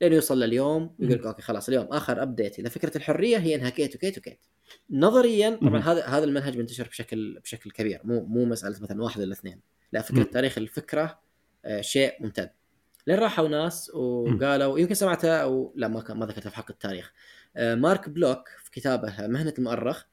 لين 0.00 0.12
يوصل 0.12 0.40
لليوم 0.40 0.96
يقول 0.98 1.18
لك 1.18 1.26
okay 1.26 1.42
خلاص 1.42 1.68
اليوم 1.68 1.86
آخر 1.86 2.22
update 2.22 2.58
إلى 2.58 2.70
فكرة 2.70 2.96
الحرية 2.96 3.36
هي 3.36 3.54
إنها 3.54 3.70
كيت 3.70 3.94
وكيت 3.96 4.18
وكيت. 4.18 4.46
نظريا 4.90 5.58
طبعا 5.62 5.80
هذا 5.80 6.04
هذا 6.04 6.24
المنهج 6.24 6.58
منتشر 6.58 6.88
بشكل 6.88 7.40
بشكل 7.44 7.70
كبير. 7.70 8.00
مو 8.04 8.24
مو 8.24 8.44
مسألة 8.44 8.82
مثلا 8.82 9.02
واحد 9.02 9.20
ولا 9.20 9.32
اثنين. 9.32 9.60
لا 9.92 10.02
فكرة 10.02 10.22
تاريخ 10.22 10.58
الفكرة 10.58 11.20
شيء 11.80 12.14
ممتد 12.20 12.50
لين 13.06 13.18
راحوا 13.18 13.48
ناس 13.48 13.90
وقالوا 13.94 14.78
يمكن 14.78 14.94
سمعتها 14.94 15.42
أو 15.42 15.72
لا 15.76 15.88
ما 15.88 16.04
ما 16.08 16.26
ذكرتها 16.26 16.50
في 16.50 16.56
حق 16.56 16.70
التاريخ. 16.70 17.12
آه، 17.56 17.74
مارك 17.74 18.08
بلوك 18.08 18.48
في 18.64 18.70
كتابه 18.70 19.26
مهنة 19.26 19.54
المؤرخ 19.58 20.04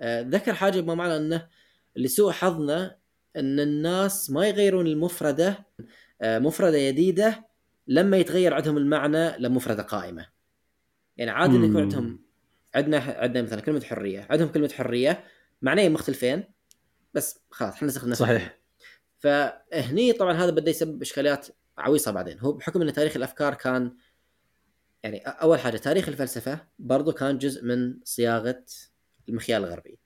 آه، 0.00 0.22
ذكر 0.22 0.54
حاجة 0.54 0.80
بما 0.80 0.94
معنى 0.94 1.16
إنه 1.16 1.48
لسوء 1.96 2.32
حظنا 2.32 2.96
إن 3.36 3.60
الناس 3.60 4.30
ما 4.30 4.48
يغيرون 4.48 4.86
المفردة 4.86 5.64
مفردة 6.22 6.88
جديده 6.88 7.44
لما 7.86 8.16
يتغير 8.16 8.54
عندهم 8.54 8.76
المعنى 8.76 9.38
لمفردة 9.38 9.82
قائمة. 9.82 10.26
يعني 11.16 11.30
عادي 11.30 11.56
انه 11.56 11.66
يكون 11.66 11.80
عندهم 11.80 12.24
عندنا 12.74 12.98
عندنا 12.98 13.42
مثلا 13.42 13.60
كلمة 13.60 13.80
حرية 13.80 14.26
عندهم 14.30 14.48
كلمة 14.48 14.68
حرية 14.68 15.24
معنيين 15.62 15.92
مختلفين 15.92 16.44
بس 17.14 17.40
خلاص 17.50 17.74
إحنا 17.74 17.88
نستخدم 17.88 18.14
صحيح. 18.14 18.58
فهني 19.24 20.12
طبعا 20.12 20.32
هذا 20.32 20.50
بدأ 20.50 20.70
يسبب 20.70 21.02
إشكاليات 21.02 21.46
عويصة 21.78 22.10
بعدين. 22.10 22.38
هو 22.38 22.52
بحكم 22.52 22.82
إن 22.82 22.92
تاريخ 22.92 23.16
الأفكار 23.16 23.54
كان 23.54 23.96
يعني 25.02 25.18
أول 25.18 25.58
حاجة 25.58 25.76
تاريخ 25.76 26.08
الفلسفة 26.08 26.58
برضو 26.78 27.12
كان 27.12 27.38
جزء 27.38 27.64
من 27.64 27.94
صياغة 28.04 28.64
المخيال 29.28 29.64
الغربي. 29.64 29.98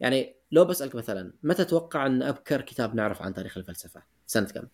يعني 0.00 0.36
لو 0.52 0.64
بسألك 0.64 0.94
مثلا 0.94 1.32
متى 1.42 1.64
تتوقع 1.64 2.06
أن 2.06 2.22
أبكر 2.22 2.60
كتاب 2.60 2.94
نعرف 2.94 3.22
عن 3.22 3.34
تاريخ 3.34 3.58
الفلسفة؟ 3.58 4.02
سنة 4.26 4.46
كم؟ 4.46 4.68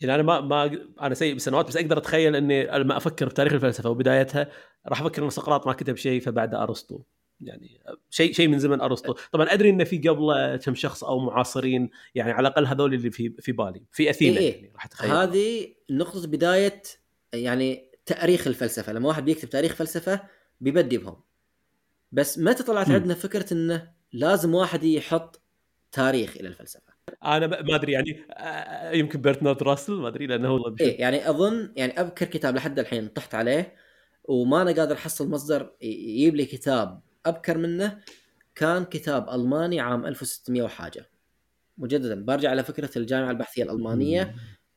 يعني 0.00 0.14
أنا 0.14 0.22
ما 0.22 0.40
ما 0.40 0.78
أنا 1.00 1.14
سيء 1.14 1.32
بالسنوات 1.32 1.68
بس 1.68 1.76
أقدر 1.76 1.98
أتخيل 1.98 2.36
إني 2.36 2.66
لما 2.66 2.96
أفكر 2.96 3.28
بتاريخ 3.28 3.52
الفلسفة 3.52 3.90
وبدايتها 3.90 4.48
راح 4.86 5.00
أفكر 5.00 5.24
إن 5.24 5.30
سقراط 5.30 5.66
ما 5.66 5.72
كتب 5.72 5.96
شيء 5.96 6.20
فبعد 6.20 6.54
أرسطو. 6.54 7.02
يعني 7.40 7.80
شيء 8.10 8.32
شيء 8.32 8.48
من 8.48 8.58
زمن 8.58 8.80
أرسطو. 8.80 9.14
طبعا 9.32 9.46
أدري 9.52 9.70
انه 9.70 9.84
في 9.84 9.98
قبله 9.98 10.56
كم 10.56 10.74
شخص 10.74 11.04
أو 11.04 11.18
معاصرين 11.18 11.90
يعني 12.14 12.32
على 12.32 12.48
الأقل 12.48 12.66
هذول 12.66 12.94
اللي 12.94 13.10
في 13.10 13.34
في 13.40 13.52
بالي 13.52 13.82
في 13.92 14.10
أثينا 14.10 14.38
إيه 14.38 14.54
يعني 14.54 14.72
راح 14.74 14.84
اتخيل 14.84 15.10
هذه 15.10 15.74
نقطة 15.90 16.26
بداية 16.26 16.82
يعني 17.32 17.90
تأريخ 18.06 18.46
الفلسفة. 18.46 18.92
لما 18.92 19.08
واحد 19.08 19.24
بيكتب 19.24 19.48
تاريخ 19.48 19.74
فلسفة 19.74 20.22
بيبدي 20.60 20.98
بهم. 20.98 21.22
بس 22.12 22.38
متى 22.38 22.62
طلعت 22.62 22.88
م. 22.88 22.92
عندنا 22.92 23.14
فكرة 23.14 23.52
إنه 23.52 23.92
لازم 24.12 24.54
واحد 24.54 24.84
يحط 24.84 25.42
تاريخ 25.92 26.36
إلى 26.36 26.48
الفلسفة؟ 26.48 26.92
أنا 27.24 27.46
ما 27.46 27.74
أدري 27.74 27.92
يعني 27.92 28.24
آه، 28.30 28.92
يمكن 28.92 29.20
برتنارد 29.20 29.62
راسل 29.62 29.92
ما 29.92 30.08
أدري 30.08 30.26
لأنه 30.26 30.48
هو 30.48 30.76
إيه 30.80 31.00
يعني 31.00 31.30
أظن 31.30 31.72
يعني 31.76 32.00
ابكر 32.00 32.26
كتاب 32.26 32.56
لحد 32.56 32.78
الحين 32.78 33.08
طحت 33.08 33.34
عليه 33.34 33.74
وما 34.24 34.62
أنا 34.62 34.72
قادر 34.72 34.94
أحصل 34.94 35.28
مصدر 35.28 35.72
يجيب 35.82 36.36
لي 36.36 36.44
كتاب 36.44 37.00
أبكر 37.26 37.58
منه 37.58 37.98
كان 38.54 38.84
كتاب 38.84 39.30
ألماني 39.30 39.80
عام 39.80 40.06
1600 40.06 40.62
وحاجة 40.62 41.10
مجددا 41.78 42.24
برجع 42.24 42.50
على 42.50 42.64
فكرة 42.64 42.98
الجامعة 42.98 43.30
البحثية 43.30 43.62
الألمانية 43.62 44.34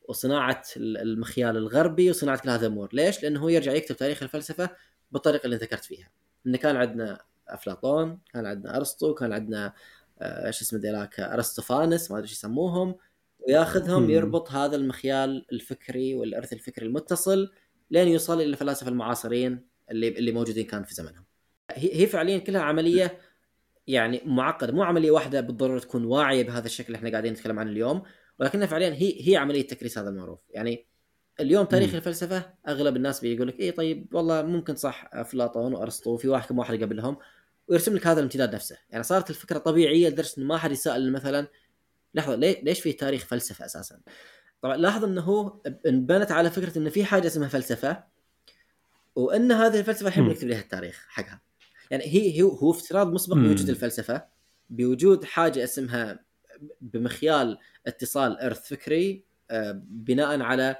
وصناعة 0.08 0.62
ال- 0.76 0.98
المخيال 0.98 1.56
الغربي 1.56 2.10
وصناعة 2.10 2.40
كل 2.42 2.50
هذا 2.50 2.66
الأمور، 2.66 2.88
ليش؟ 2.92 3.22
لأنه 3.22 3.40
هو 3.40 3.48
يرجع 3.48 3.72
يكتب 3.72 3.96
تاريخ 3.96 4.22
الفلسفة 4.22 4.70
بالطريقة 5.12 5.44
اللي 5.44 5.56
ذكرت 5.56 5.84
فيها. 5.84 6.10
انه 6.46 6.58
كان 6.58 6.76
عندنا 6.76 7.20
أفلاطون، 7.48 8.18
كان 8.32 8.46
عندنا 8.46 8.76
أرسطو، 8.76 9.14
كان 9.14 9.32
عندنا 9.32 9.72
آه، 10.20 10.46
إيش 10.46 10.60
اسمه 10.62 10.78
ذيلاك 10.80 11.20
ارسطوفانس 11.20 12.10
ما 12.10 12.16
أدري 12.18 12.28
إيش 12.28 12.32
يسموهم 12.38 12.94
وياخذهم. 13.48 14.10
يربط 14.10 14.50
هذا 14.50 14.76
المخيال 14.76 15.46
الفكري 15.52 16.14
والإرث 16.14 16.52
الفكري 16.52 16.86
المتصل 16.86 17.50
لين 17.90 18.08
يوصل 18.08 18.34
إلى 18.40 18.44
الفلاسفه 18.44 18.88
المعاصرين 18.88 19.66
اللي 19.90 20.08
اللي 20.08 20.32
موجودين 20.32 20.66
كان 20.66 20.84
في 20.84 20.94
زمنهم. 20.94 21.24
هي 21.76 22.00
هي 22.00 22.06
فعليا 22.06 22.38
كلها 22.38 22.60
عملية 22.62 23.18
يعني 23.86 24.20
معقدة 24.24 24.72
مو 24.72 24.82
عملية 24.82 25.10
واحدة 25.10 25.40
بالضرورة 25.40 25.78
تكون 25.78 26.04
واعية 26.04 26.44
بهذا 26.44 26.66
الشكل 26.66 26.86
اللي 26.86 26.96
إحنا 26.96 27.10
قاعدين 27.10 27.32
نتكلم 27.32 27.58
عنه 27.58 27.70
اليوم 27.70 28.02
ولكنها 28.38 28.66
فعليا 28.66 28.88
هي 28.94 29.28
هي 29.28 29.36
عملية 29.36 29.66
تكريس 29.66 29.98
هذا 29.98 30.08
المعروف 30.08 30.40
يعني 30.50 30.86
اليوم 31.40 31.64
تاريخ 31.64 31.90
مم. 31.90 31.96
الفلسفة 31.96 32.54
أغلب 32.68 32.96
الناس 32.96 33.20
بيقول 33.20 33.48
لك 33.48 33.60
اي 33.60 33.70
طيب 33.70 34.14
والله 34.14 34.42
ممكن 34.42 34.76
صح 34.76 35.10
أفلاطون 35.12 35.74
وأرسطو 35.74 36.16
في 36.16 36.28
واحد 36.28 36.48
كم 36.48 36.58
واحد 36.58 36.82
قبلهم 36.82 37.16
ويرسم 37.68 37.94
لك 37.94 38.06
هذا 38.06 38.18
الامتداد 38.18 38.54
نفسه 38.54 38.78
يعني 38.90 39.02
صارت 39.02 39.30
الفكرة 39.30 39.58
طبيعية 39.58 40.08
لدرجة 40.08 40.32
إنه 40.38 40.46
ما 40.46 40.58
حد 40.58 40.72
يسأل 40.72 41.12
مثلا 41.12 41.46
لحظة 42.14 42.36
ليش 42.36 42.80
في 42.80 42.92
تاريخ 42.92 43.24
فلسفة 43.24 43.64
أساسا 43.64 44.00
طبعا 44.62 44.76
لاحظ 44.76 45.04
إنه 45.04 45.20
هو 45.20 45.60
انبنت 45.86 46.32
على 46.32 46.50
فكرة 46.50 46.78
انه 46.78 46.90
في 46.90 47.04
حاجة 47.04 47.26
اسمها 47.26 47.48
فلسفة 47.48 48.04
وإن 49.14 49.52
هذه 49.52 49.78
الفلسفة 49.78 50.08
الحين. 50.08 50.24
بنكتب 50.28 50.48
لها 50.48 50.60
التاريخ 50.60 51.06
حقها 51.08 51.40
يعني 51.92 52.04
هي 52.04 52.42
هو 52.42 52.48
هو 52.48 52.70
افتراض 52.70 53.12
مسبق. 53.12 53.36
بوجود 53.36 53.68
الفلسفة 53.68 54.24
بوجود 54.70 55.24
حاجة 55.24 55.64
اسمها 55.64 56.24
بمخيال 56.80 57.58
اتصال 57.86 58.38
ارث 58.40 58.68
فكري 58.68 59.24
آه، 59.50 59.82
بناء 59.88 60.40
على 60.40 60.76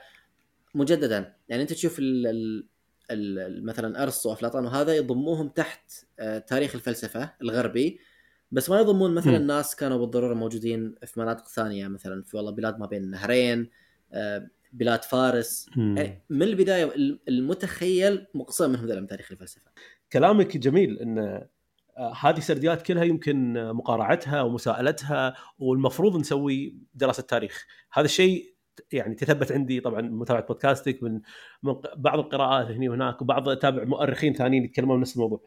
مجددا 0.75 1.35
يعني 1.49 1.63
أنت 1.63 1.73
تشوف 1.73 1.99
ال 1.99 2.27
ال 2.27 2.67
ال 3.11 3.67
مثلا 3.67 4.03
ارسطو 4.03 4.31
وأفلاطون 4.31 4.65
وهذا 4.65 4.97
يضموهم 4.97 5.49
تحت 5.49 5.93
آه، 6.19 6.39
تاريخ 6.39 6.75
الفلسفة 6.75 7.33
الغربي 7.43 8.01
بس 8.53 8.71
ما 8.71 8.81
يضمون 8.81 9.15
مثلا. 9.15 9.39
ناس 9.39 9.77
كانوا 9.77 9.99
بالضرورة 9.99 10.35
موجودين 10.35 10.95
في 11.07 11.21
مناطق 11.21 11.49
ثانية 11.49 11.89
مثلا 11.89 12.23
في 12.23 12.37
والله 12.37 12.53
بلاد 12.53 12.79
ما 12.79 12.87
بين 12.87 13.05
النهرين 13.05 13.71
آه، 14.13 14.49
بلاد 14.73 15.03
فارس. 15.03 15.67
يعني 15.77 16.23
من 16.31 16.43
البداية 16.43 16.93
المتخيل 17.29 18.27
مقسم 18.35 18.71
منهم 18.71 18.87
ذولا 18.87 19.01
من 19.01 19.07
تاريخ 19.07 19.33
الفلسفة 19.33 19.71
كلامك 20.13 20.57
جميل 20.57 20.99
إن 20.99 21.19
آه، 21.99 22.13
هذه 22.21 22.39
السرديات 22.39 22.83
كلها 22.83 23.05
يمكن 23.05 23.53
مقارعتها 23.73 24.43
ومساءلتها 24.43 25.35
والمفروض 25.59 26.17
نسوي 26.17 26.77
دراسة 26.95 27.23
تاريخ. 27.23 27.67
هذا 27.93 28.05
الشيء 28.05 28.53
يعني 28.93 29.15
تثبت 29.15 29.53
عندي 29.53 29.81
طبعا 29.81 30.01
متابعة 30.01 30.47
بودكاستك 30.47 31.03
من 31.03 31.21
من 31.63 31.75
بعض 31.97 32.19
القراءات 32.19 32.67
هنا 32.67 32.91
وهناك 32.91 33.23
وبعض 33.23 33.49
أتابع 33.49 33.85
مؤرخين 33.85 34.35
ثانيين 34.35 34.65
يتكلمون 34.65 35.01
نفس 35.01 35.17
الموضوع. 35.17 35.41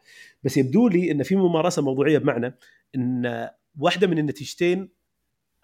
بس 0.44 0.56
يبدو 0.56 0.88
لي 0.88 1.10
إن 1.10 1.22
في 1.22 1.36
ممارسة 1.36 1.82
موضوعية 1.82 2.18
بمعنى 2.18 2.58
إن 2.94 3.48
واحدة 3.78 4.06
من 4.06 4.18
النتيجتين 4.18 4.88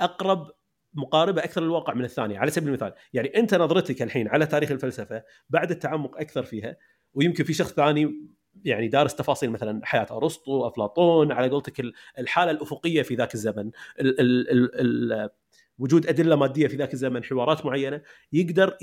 أقرب 0.00 0.50
مقاربة 0.94 1.44
أكثر 1.44 1.60
للواقع 1.60 1.94
من 1.94 2.04
الثانية 2.04 2.38
على 2.38 2.50
سبيل 2.50 2.68
المثال. 2.68 2.92
يعني 3.12 3.28
أنت 3.36 3.54
نظرتك 3.54 4.02
الحين 4.02 4.28
على 4.28 4.46
تاريخ 4.46 4.70
الفلسفة 4.70 5.24
بعد 5.50 5.70
التعمق 5.70 6.18
أكثر 6.18 6.42
فيها 6.42 6.76
ويمكن 7.14 7.44
في 7.44 7.52
شخص 7.52 7.72
ثاني 7.72 8.32
يعني 8.64 8.88
دارس 8.88 9.14
تفاصيل 9.14 9.50
مثلا 9.50 9.80
حياة 9.84 10.06
أرسطو 10.10 10.66
أفلاطون 10.66 11.32
على 11.32 11.48
قولتك 11.50 11.80
ال- 11.80 11.92
الحالة 12.18 12.50
الأفقية 12.50 13.02
في 13.02 13.14
ذاك 13.14 13.34
الزمن 13.34 13.70
ال 14.00 14.20
ال 14.20 14.50
ال 14.50 15.12
ال 15.12 15.30
وجود 15.78 16.06
أدلة 16.06 16.36
مادية 16.36 16.66
في 16.66 16.76
ذاك 16.76 16.92
الزمن 16.94 17.24
حوارات 17.24 17.66
معينة 17.66 18.02
يقدر 18.32 18.76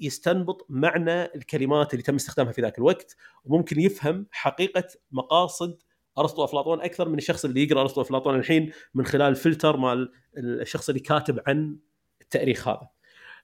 يستنبط 0.00 0.66
معنى 0.68 1.24
الكلمات 1.24 1.92
اللي 1.94 2.02
تم 2.02 2.14
استخدامها 2.14 2.52
في 2.52 2.62
ذاك 2.62 2.78
الوقت 2.78 3.16
وممكن 3.44 3.80
يفهم 3.80 4.26
حقيقة 4.30 4.84
مقاصد 5.12 5.82
أرسطو 6.18 6.42
وأفلاطون 6.42 6.80
أكثر 6.80 7.08
من 7.08 7.18
الشخص 7.18 7.44
اللي 7.44 7.62
يقرأ 7.62 7.80
أرسطو 7.80 8.00
وأفلاطون 8.00 8.34
الحين 8.38 8.72
من 8.94 9.06
خلال 9.06 9.34
فلتر 9.34 9.76
مال 9.76 10.12
الشخص 10.38 10.88
اللي 10.88 11.00
كاتب 11.00 11.40
عن 11.46 11.76
التاريخ 12.20 12.68
هذا. 12.68 12.88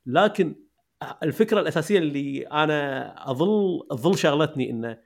لكن 0.06 0.54
الفكرة 1.22 1.60
الأساسية 1.60 1.98
اللي 1.98 2.42
أنا 2.42 3.14
اظل 3.30 3.86
أظل 3.90 4.18
شغلتني 4.18 4.70
إنه 4.70 4.98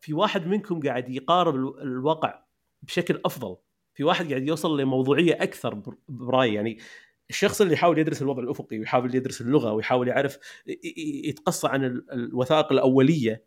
في 0.00 0.14
واحد 0.14 0.46
منكم 0.46 0.80
قاعد 0.80 1.08
يقارب 1.08 1.54
الو- 1.54 1.78
الواقع 1.78 2.44
بشكل 2.82 3.20
أفضل. 3.24 3.56
في 3.94 4.04
واحد 4.04 4.28
قاعد 4.28 4.42
يوصل 4.48 4.80
لموضوعية 4.80 5.34
أكثر 5.42 5.74
بر- 5.74 5.96
برأيي. 6.08 6.54
يعني 6.54 6.78
الشخص 7.30 7.60
اللي 7.60 7.74
يحاول 7.74 7.98
يدرس 7.98 8.22
الوضع 8.22 8.42
الأفقي 8.42 8.78
ويحاول 8.78 9.14
يدرس 9.14 9.40
اللغة 9.40 9.72
ويحاول 9.72 10.08
يعرف 10.08 10.38
يتقصى 11.24 11.68
عن 11.68 11.84
ال- 11.84 12.12
الوثائق 12.12 12.72
الأولية 12.72 13.44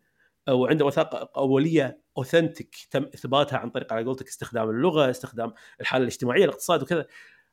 أو 0.48 0.66
عنده 0.66 0.84
وثائق 0.84 1.38
أولية 1.38 2.00
اوثنتيك 2.18 2.76
تم 2.90 3.02
إثباتها 3.04 3.58
عن 3.58 3.70
طريق 3.70 3.92
على 3.92 4.04
قولتك 4.04 4.26
استخدام 4.28 4.70
اللغة 4.70 5.10
استخدام 5.10 5.52
الحالة 5.80 6.02
الاجتماعية 6.02 6.44
الاقتصاد 6.44 6.82
وكذا. 6.82 7.06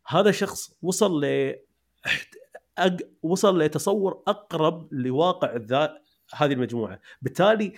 هذا 0.08 0.32
شخص 0.32 0.78
وصل 0.82 1.26
ل. 1.26 1.56
وصل 3.24 3.62
لتصور 3.62 4.24
أقرب 4.28 4.94
لواقع 4.94 5.56
ذا 5.56 5.98
هذه 6.36 6.54
المجموعة. 6.54 7.00
بالتالي 7.22 7.74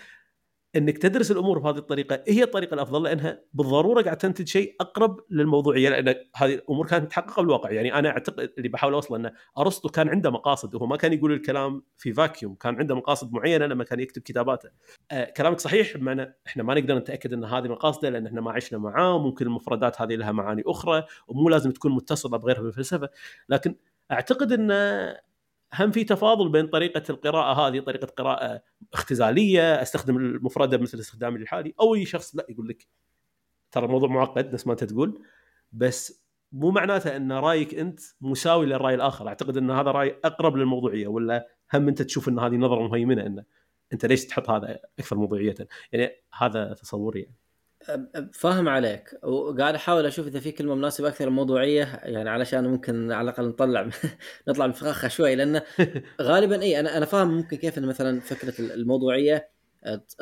إنك 0.75 0.97
تدرس 0.97 1.31
الأمور 1.31 1.59
بهذه 1.59 1.77
الطريقة 1.77 2.23
هي 2.27 2.43
الطريقة 2.43 2.73
الأفضل 2.73 3.03
لأنها 3.03 3.41
بالضرورة 3.53 4.01
قاعد 4.01 4.17
تنتج 4.17 4.47
شيء 4.47 4.75
أقرب 4.81 5.19
للموضوعية 5.29 5.89
لأن 5.89 6.15
هذه 6.35 6.53
الأمور 6.53 6.87
كانت 6.87 7.03
متحققه 7.03 7.41
بالواقع 7.41 7.71
يعني 7.71 7.93
أنا 7.93 8.09
أعتقد 8.09 8.51
اللي 8.57 8.69
بحاول 8.69 8.93
أوصله 8.93 9.17
انه 9.17 9.31
أرسطو 9.57 9.89
كان 9.89 10.09
عنده 10.09 10.29
مقاصد 10.29 10.75
وهو 10.75 10.87
ما 10.87 10.97
كان 10.97 11.13
يقول 11.13 11.31
الكلام 11.31 11.83
في 11.97 12.13
فاكيوم 12.13 12.55
كان 12.55 12.75
عنده 12.75 12.95
مقاصد 12.95 13.33
معينة 13.33 13.65
لما 13.65 13.83
كان 13.83 13.99
يكتب 13.99 14.21
كتاباته. 14.21 14.69
آه 15.11 15.25
كلامك 15.37 15.59
صحيح 15.59 15.97
بمعنى 15.97 16.35
إحنا 16.47 16.63
ما 16.63 16.73
نقدر 16.73 16.97
نتأكد 16.97 17.33
إن 17.33 17.43
هذه 17.43 17.67
مقاصده 17.67 18.09
لأن 18.09 18.27
إحنا 18.27 18.41
ما 18.41 18.51
عشنا 18.51 18.79
معاه 18.79 19.19
ممكن 19.19 19.45
المفردات 19.45 20.01
هذه 20.01 20.15
لها 20.15 20.31
معاني 20.31 20.63
أخرى 20.65 21.03
ومو 21.27 21.49
لازم 21.49 21.71
تكون 21.71 21.91
متصلة 21.91 22.37
بغيرها 22.37 22.61
بالفلسفه 22.61 23.09
لكن 23.49 23.75
أعتقد 24.11 24.51
إن 24.51 24.71
هم 25.73 25.91
في 25.91 26.03
تفاضل 26.03 26.49
بين 26.49 26.67
طريقة 26.67 27.03
القراءة 27.09 27.67
هذه 27.67 27.79
طريقه 27.79 28.05
قراءة 28.05 28.61
اختزالية 28.93 29.81
أستخدم 29.81 30.17
المفردة 30.17 30.77
مثل 30.77 30.99
استخدامي 30.99 31.37
الحالي 31.37 31.73
أو 31.81 31.95
اي 31.95 32.05
شخص 32.05 32.35
لا 32.35 32.45
يقول 32.49 32.67
لك 32.67 32.87
ترى 33.71 33.85
الموضوع 33.85 34.09
معقد 34.09 34.53
نفس 34.53 34.67
ما 34.67 34.73
أنت 34.73 34.83
تقول 34.83 35.23
بس 35.71 36.25
مو 36.51 36.71
معناته 36.71 37.15
إن 37.15 37.31
رأيك 37.31 37.75
أنت 37.75 37.99
مساوي 38.21 38.65
للرأي 38.65 38.95
الآخر. 38.95 39.27
أعتقد 39.27 39.57
إن 39.57 39.71
هذا 39.71 39.91
رأي 39.91 40.19
أقرب 40.25 40.55
للموضوعية 40.55 41.07
ولا 41.07 41.47
هم 41.73 41.87
أنت 41.87 42.01
تشوف 42.01 42.29
إن 42.29 42.39
هذه 42.39 42.55
نظرة 42.55 42.87
مهيمنة 42.87 43.25
انه 43.25 43.43
أنت 43.93 44.05
ليش 44.05 44.25
تحط 44.25 44.49
هذا 44.49 44.79
أكثر 44.99 45.15
موضوعية؟ 45.15 45.55
يعني 45.91 46.11
هذا 46.37 46.73
تصوري 46.73 47.21
يعني. 47.21 47.40
فاهم 48.33 48.69
عليك. 48.69 49.19
وقاعد 49.23 49.75
أحاول 49.75 50.05
أشوف 50.05 50.27
إذا 50.27 50.39
في 50.39 50.51
كلمة 50.51 50.75
مناسبة 50.75 51.07
أكثر 51.07 51.29
موضوعية 51.29 51.99
يعني 52.03 52.29
علشان 52.29 52.67
ممكن 52.67 53.11
على 53.11 53.29
الأقل 53.29 53.47
نطلع 53.47 53.89
نطلع 54.47 54.67
من 54.67 54.73
فخاخها 54.73 55.07
شوي 55.07 55.35
لأن 55.35 55.61
غالبا 56.21 56.61
إي 56.61 56.79
أنا 56.79 56.97
أنا 56.97 57.05
فاهم 57.05 57.27
ممكن 57.37 57.57
كيف 57.57 57.77
إن 57.77 57.85
مثلا 57.85 58.19
فكرة 58.19 58.73
الموضوعية 58.73 59.49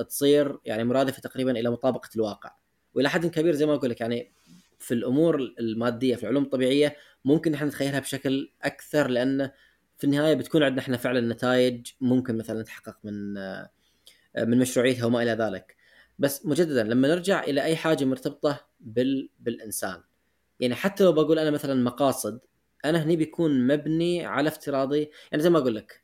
تصير 0.09 0.59
يعني 0.65 0.83
مرادفة 0.83 1.21
تقريبا 1.21 1.51
إلى 1.51 1.69
مطابقة 1.69 2.09
الواقع. 2.15 2.51
وإلى 2.93 3.09
حد 3.09 3.25
كبير 3.25 3.53
زي 3.55 3.65
ما 3.65 3.75
أقول 3.75 3.89
لك 3.89 4.01
يعني 4.01 4.31
في 4.79 4.93
الأمور 4.93 5.35
المادية 5.59 6.15
في 6.15 6.23
العلوم 6.23 6.43
الطبيعية 6.43 6.95
ممكن 7.25 7.53
إحنا 7.53 7.67
نتخيلها 7.67 7.99
بشكل 7.99 8.51
أكثر 8.63 9.07
لأن 9.07 9.51
في 9.97 10.03
النهاية 10.03 10.33
بتكون 10.33 10.63
عندنا 10.63 10.81
إحنا 10.81 10.97
فعلا 10.97 11.33
نتائج 11.33 11.87
ممكن 12.01 12.37
مثلا 12.37 12.63
تحقق 12.63 12.97
من 13.03 13.33
من 14.37 14.59
مشروعيتها 14.59 15.05
وما 15.05 15.23
إلى 15.23 15.31
ذلك. 15.31 15.78
بس 16.19 16.45
مجددا 16.45 16.83
لما 16.83 17.07
نرجع 17.07 17.43
إلى 17.43 17.63
أي 17.63 17.75
حاجة 17.75 18.05
مرتبطة 18.05 18.65
بال 18.79 19.29
بالإنسان. 19.39 20.03
يعني 20.59 20.75
حتى 20.75 21.03
لو 21.03 21.11
بقول 21.11 21.39
أنا 21.39 21.51
مثلا 21.51 21.83
مقاصد 21.83 22.39
أنا 22.85 23.03
هني 23.03 23.15
بيكون 23.15 23.67
مبني 23.67 24.25
على 24.25 24.47
افتراضي. 24.47 25.09
يعني 25.31 25.43
زي 25.43 25.49
ما 25.49 25.59
أقول 25.59 25.75
لك 25.75 26.03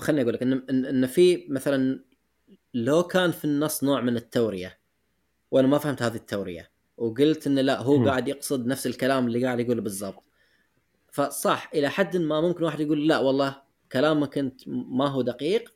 خليني 0.00 0.22
أقول 0.22 0.34
لك 0.34 0.42
ان 0.42 0.84
ان 0.84 1.06
في 1.06 1.46
مثلا 1.48 2.04
لو 2.74 3.02
كان 3.02 3.30
في 3.30 3.44
النص 3.44 3.84
نوع 3.84 4.00
من 4.00 4.16
التورية 4.16 4.78
وأنا 5.50 5.68
ما 5.68 5.78
فهمت 5.78 6.02
هذه 6.02 6.16
التورية 6.16 6.70
وقلت 6.96 7.46
إنه 7.46 7.60
لا 7.60 7.80
هو 7.80 7.98
م. 7.98 8.08
قاعد 8.08 8.28
يقصد 8.28 8.66
نفس 8.66 8.86
الكلام 8.86 9.26
اللي 9.26 9.44
قاعد 9.44 9.60
يقوله 9.60 9.82
بالضبط. 9.82 10.24
فصح 11.12 11.70
إلى 11.74 11.88
حد 11.88 12.16
ما 12.16 12.40
ممكن 12.40 12.64
واحد 12.64 12.80
يقول 12.80 13.08
لا 13.08 13.18
والله 13.18 13.62
كلامك 13.92 14.38
أنت 14.38 14.60
ما 14.66 15.08
هو 15.08 15.22
دقيق. 15.22 15.74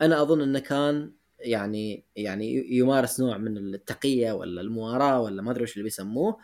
أنا 0.00 0.22
أظن 0.22 0.40
إنه 0.40 0.58
كان 0.58 1.12
يعني 1.38 2.04
يعني 2.16 2.76
يمارس 2.76 3.20
نوع 3.20 3.38
من 3.38 3.56
التقية 3.74 4.32
ولا 4.32 4.60
المواراة 4.60 5.20
ولا 5.20 5.42
ما 5.42 5.50
أدري 5.50 5.62
وش 5.62 5.72
اللي 5.72 5.84
بيسموه. 5.84 6.38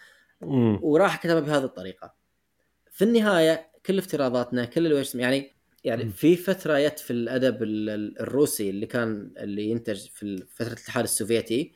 وراح 0.83 1.17
كتبها 1.23 1.41
بهذه 1.41 1.65
الطريقة. 1.65 2.15
في 2.91 3.05
النهاية 3.05 3.71
كل 3.87 3.99
افتراضاتنا 3.99 4.65
كل 4.65 4.87
الوش 4.87 5.15
يعني 5.15 5.53
يعني 5.85 6.09
في 6.11 6.37
فترة 6.37 6.79
جت 6.79 6.99
في 6.99 7.13
الأدب 7.13 7.63
الروسي 7.63 8.71
اللي 8.71 8.87
كان 8.87 9.33
اللي 9.39 9.71
ينتج 9.71 10.07
في 10.09 10.45
فترة 10.55 10.67
الاتحاد 10.73 11.05
السوفيتي 11.05 11.73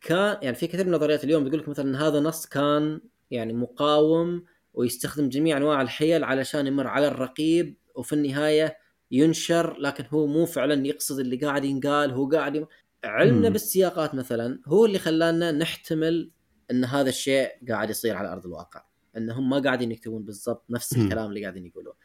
كان 0.00 0.38
يعني 0.42 0.56
في 0.56 0.66
كثير 0.66 0.84
من 0.86 0.94
النظريات 0.94 1.24
اليوم 1.24 1.44
بيقول 1.44 1.60
لك 1.60 1.68
مثلا 1.68 2.08
هذا 2.08 2.20
نص 2.20 2.46
كان 2.46 3.00
يعني 3.30 3.52
مقاوم 3.52 4.44
ويستخدم 4.74 5.28
جميع 5.28 5.56
أنواع 5.56 5.82
الحيل 5.82 6.24
علشان 6.24 6.66
يمر 6.66 6.86
على 6.86 7.08
الرقيب 7.08 7.76
وفي 7.94 8.12
النهاية 8.12 8.78
ينشر 9.10 9.78
لكن 9.78 10.04
هو 10.10 10.26
مو 10.26 10.46
فعلا 10.46 10.86
يقصد 10.86 11.18
اللي 11.18 11.36
قاعد 11.36 11.64
ينقال 11.64 12.10
هو 12.10 12.28
قاعد 12.28 12.56
يم... 12.56 12.66
علمنا 13.04 13.48
بالسياقات 13.48 14.14
مثلا 14.14 14.60
هو 14.66 14.86
اللي 14.86 14.98
خلانا 14.98 15.52
نحتمل 15.52 16.30
إن 16.70 16.84
هذا 16.84 17.08
الشيء 17.08 17.50
قاعد 17.68 17.90
يصير 17.90 18.16
على 18.16 18.32
أرض 18.32 18.46
الواقع 18.46 18.84
إنهم 19.16 19.50
ما 19.50 19.58
قاعدين 19.58 19.92
يكتبون 19.92 20.24
بالضبط 20.24 20.64
نفس 20.70 20.96
الكلام 20.96 21.28
اللي 21.28 21.42
قاعدين 21.42 21.66
يقولوه 21.66 21.96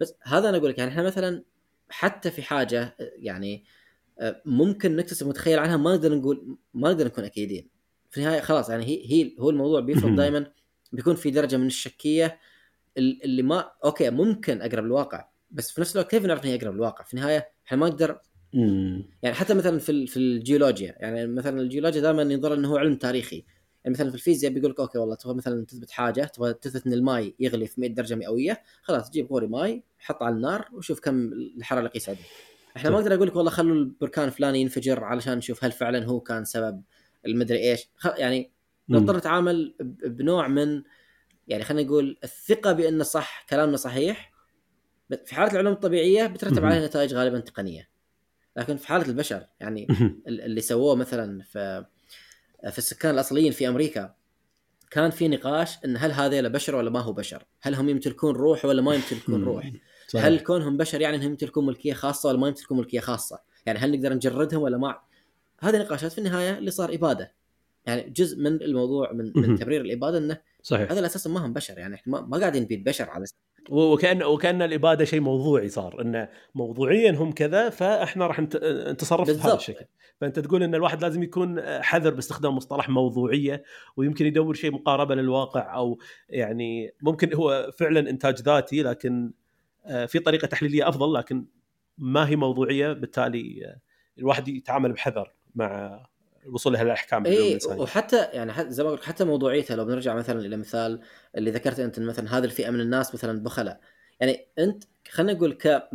بس 0.00 0.14
هذا 0.22 0.48
أنا 0.48 0.56
أقول 0.56 0.70
لك 0.70 0.78
يعني 0.78 0.90
إحنا 0.90 1.02
مثلا 1.02 1.44
حتى 1.88 2.30
في 2.30 2.42
حاجة 2.42 2.96
يعني 2.98 3.64
آه، 4.18 4.42
ممكن 4.44 4.96
نكتسب 4.96 5.28
متخيل 5.28 5.58
عنها 5.58 5.76
ما 5.76 5.94
نقدر 5.94 6.14
نقول 6.14 6.56
ما 6.74 6.88
نقدر 6.90 7.06
نكون 7.06 7.24
أكيدين. 7.24 7.68
في 8.10 8.18
النهاية 8.18 8.40
خلاص 8.40 8.70
يعني 8.70 8.84
هي 8.84 9.12
هي 9.12 9.36
هو 9.38 9.50
الموضوع 9.50 9.80
بيفرض 9.80 10.16
دائما 10.16 10.52
بيكون 10.92 11.14
في 11.14 11.30
درجة 11.30 11.56
من 11.56 11.66
الشكية 11.66 12.40
اللي 12.96 13.42
ما 13.42 13.70
أوكي 13.84 14.10
ممكن 14.10 14.62
أقرب 14.62 14.84
للواقع 14.84 15.28
بس 15.52 15.70
في 15.70 15.80
نفس 15.80 15.96
الوقت 15.96 16.10
كيف 16.10 16.24
نعرف 16.24 16.44
انه 16.44 16.54
اقرب 16.54 16.74
للواقع؟ 16.74 17.04
في 17.04 17.14
النهاية 17.14 17.48
إحنا 17.66 17.78
ما 17.78 17.88
نقدر 17.88 18.20
يعني 19.22 19.34
حتى 19.34 19.54
مثلا 19.54 19.78
في 19.78 20.06
في 20.06 20.16
الجيولوجيا 20.16 20.96
يعني 20.98 21.26
مثلا 21.26 21.60
الجيولوجيا 21.60 22.00
دائما 22.00 22.22
ينظر 22.22 22.54
إنه 22.54 22.68
هو 22.68 22.76
علم 22.76 22.96
تاريخي. 22.96 23.44
يعني 23.84 23.94
مثلا 23.94 24.08
في 24.10 24.14
الفيزياء 24.14 24.52
بيقول 24.52 24.70
لك 24.70 24.80
okay 24.80 24.98
والله 24.98 25.14
تبغى 25.14 25.34
مثلا 25.34 25.64
تثبت 25.66 25.90
حاجة 25.90 26.24
تبغى 26.24 26.52
تثبت 26.52 26.86
إن 26.86 26.92
الماء 26.92 27.34
يغلي 27.40 27.66
في 27.66 27.80
100 27.80 27.90
درجة 27.90 28.14
مئوية 28.14 28.62
خلاص 28.82 29.10
جيب 29.10 29.32
غوري 29.32 29.46
ماي 29.46 29.82
حط 29.98 30.22
على 30.22 30.34
النار 30.34 30.68
وشوف 30.72 31.00
كم 31.00 31.32
الحرارة 31.32 31.80
اللي 31.86 32.00
عليه 32.08 32.18
إحنا 32.76 32.90
ما 32.90 32.96
أقدر 32.96 33.14
أقول 33.14 33.28
لك 33.28 33.36
والله 33.36 33.50
خلوا 33.50 33.74
البركان 33.74 34.24
الفلاني 34.24 34.60
ينفجر 34.60 35.04
علشان 35.04 35.38
نشوف 35.38 35.64
هل 35.64 35.72
فعلا 35.72 36.04
هو 36.04 36.20
كان 36.20 36.44
سبب 36.44 36.82
المدري 37.26 37.58
إيش. 37.58 37.88
يعني 38.18 38.50
نضطر 38.88 39.16
نتعامل 39.16 39.74
بنوع 40.04 40.48
من 40.48 40.82
يعني 41.48 41.64
خلينا 41.64 41.88
نقول 41.88 42.18
الثقة 42.24 42.72
بان 42.72 43.02
صح 43.02 43.46
كلامنا 43.50 43.76
صحيح 43.76 44.31
في 45.16 45.34
حالة 45.34 45.52
العلوم 45.52 45.72
الطبيعية 45.72 46.26
بترتب 46.26 46.64
عليها 46.64 46.86
نتائج 46.86 47.14
غالبا 47.14 47.40
تقنية 47.40 47.88
لكن 48.56 48.76
في 48.76 48.88
حالة 48.88 49.08
البشر 49.08 49.46
يعني 49.60 49.86
اللي 50.26 50.60
سووه 50.60 50.94
مثلا 50.94 51.42
في 51.42 51.84
في 52.70 52.78
السكان 52.78 53.14
الأصليين 53.14 53.52
في 53.52 53.68
أمريكا 53.68 54.14
كان 54.90 55.10
في 55.10 55.28
نقاش 55.28 55.84
إن 55.84 55.96
هل 55.96 56.12
هذا 56.12 56.48
بشر 56.48 56.74
ولا 56.74 56.90
ما 56.90 57.00
هو 57.00 57.12
بشر؟ 57.12 57.44
هل 57.62 57.74
هم 57.74 57.88
يمتلكون 57.88 58.34
روح 58.34 58.64
ولا 58.64 58.82
ما 58.82 58.94
يمتلكون 58.94 59.44
روح؟ 59.44 59.72
صحيح. 60.08 60.24
هل 60.24 60.40
كونهم 60.40 60.76
بشر 60.76 61.00
يعني 61.00 61.16
إنهم 61.16 61.30
يمتلكون 61.30 61.66
ملكية 61.66 61.92
خاصة 61.92 62.28
ولا 62.28 62.38
ما 62.38 62.48
يمتلكون 62.48 62.78
ملكية 62.78 63.00
خاصة؟ 63.00 63.38
يعني 63.66 63.78
هل 63.78 63.92
نقدر 63.92 64.14
نجردهم 64.14 64.62
ولا 64.62 64.78
ما؟ 64.78 64.98
هذه 65.60 65.78
نقاشات 65.78 66.12
في 66.12 66.18
النهاية 66.18 66.58
اللي 66.58 66.70
صار 66.70 66.94
إبادة. 66.94 67.34
يعني 67.86 68.10
جزء 68.10 68.38
من 68.38 68.62
الموضوع 68.62 69.12
من, 69.12 69.32
من 69.36 69.58
تبرير 69.58 69.80
الإبادة 69.80 70.18
إنه 70.18 70.40
صحيح 70.62 70.90
هذا 70.90 71.00
الأساس 71.00 71.26
ما 71.26 71.46
هم 71.46 71.52
بشر 71.52 71.78
يعني 71.78 71.94
إحنا 71.94 72.20
ما 72.20 72.38
قاعدين 72.38 72.62
نبيد 72.62 72.84
بشر 72.84 73.10
على 73.10 73.24
وكان 73.70 74.22
وكأن 74.22 74.62
الإبادة 74.62 75.04
شيء 75.04 75.20
موضوعي 75.20 75.68
صار 75.68 76.00
انه 76.00 76.28
موضوعيا 76.54 77.10
هم 77.10 77.32
كذا 77.32 77.70
فإحنا 77.70 78.26
راح 78.26 78.40
نتصرف 78.40 79.30
بهذا 79.30 79.54
الشكل. 79.54 79.84
فأنت 80.20 80.38
تقول 80.38 80.62
إن 80.62 80.74
الواحد 80.74 81.02
لازم 81.02 81.22
يكون 81.22 81.60
حذر 81.82 82.14
باستخدام 82.14 82.56
مصطلح 82.56 82.88
موضوعية 82.88 83.62
ويمكن 83.96 84.26
يدور 84.26 84.54
شيء 84.54 84.72
مقاربة 84.72 85.14
للواقع 85.14 85.76
أو 85.76 85.98
يعني 86.28 86.94
ممكن 87.02 87.34
هو 87.34 87.70
فعلا 87.78 88.10
إنتاج 88.10 88.42
ذاتي 88.42 88.82
لكن 88.82 89.32
آه، 89.84 90.06
في 90.06 90.18
طريقة 90.18 90.46
تحليلية 90.46 90.88
أفضل 90.88 91.14
لكن 91.14 91.46
ما 91.98 92.28
هي 92.28 92.36
موضوعية 92.36 92.92
بالتالي 92.92 93.66
آه، 93.66 93.80
الواحد 94.18 94.48
يتعامل 94.48 94.92
بحذر 94.92 95.32
مع 95.54 96.02
الوصول 96.46 96.72
لها 96.72 96.82
الاحكام 96.82 97.26
اي 97.26 97.58
وحتى 97.66 98.28
يعني 98.32 98.52
حتى 98.52 98.70
زي 98.70 98.84
ما 98.84 98.90
قلت 98.90 99.04
حتى 99.04 99.24
موضوعيتها 99.24 99.76
لو 99.76 99.84
بنرجع 99.84 100.14
مثلا 100.14 100.40
إلى 100.40 100.56
مثال 100.56 101.00
اللي 101.36 101.50
ذكرت 101.50 101.80
أنت 101.80 102.00
مثلا 102.00 102.38
هذه 102.38 102.44
الفئة 102.44 102.70
من 102.70 102.80
الناس 102.80 103.14
مثلا 103.14 103.42
بخلاء. 103.42 103.80
يعني 104.20 104.46
أنت 104.58 104.84
خلينا 105.10 105.32
نقول 105.32 105.52
ك 105.52 105.90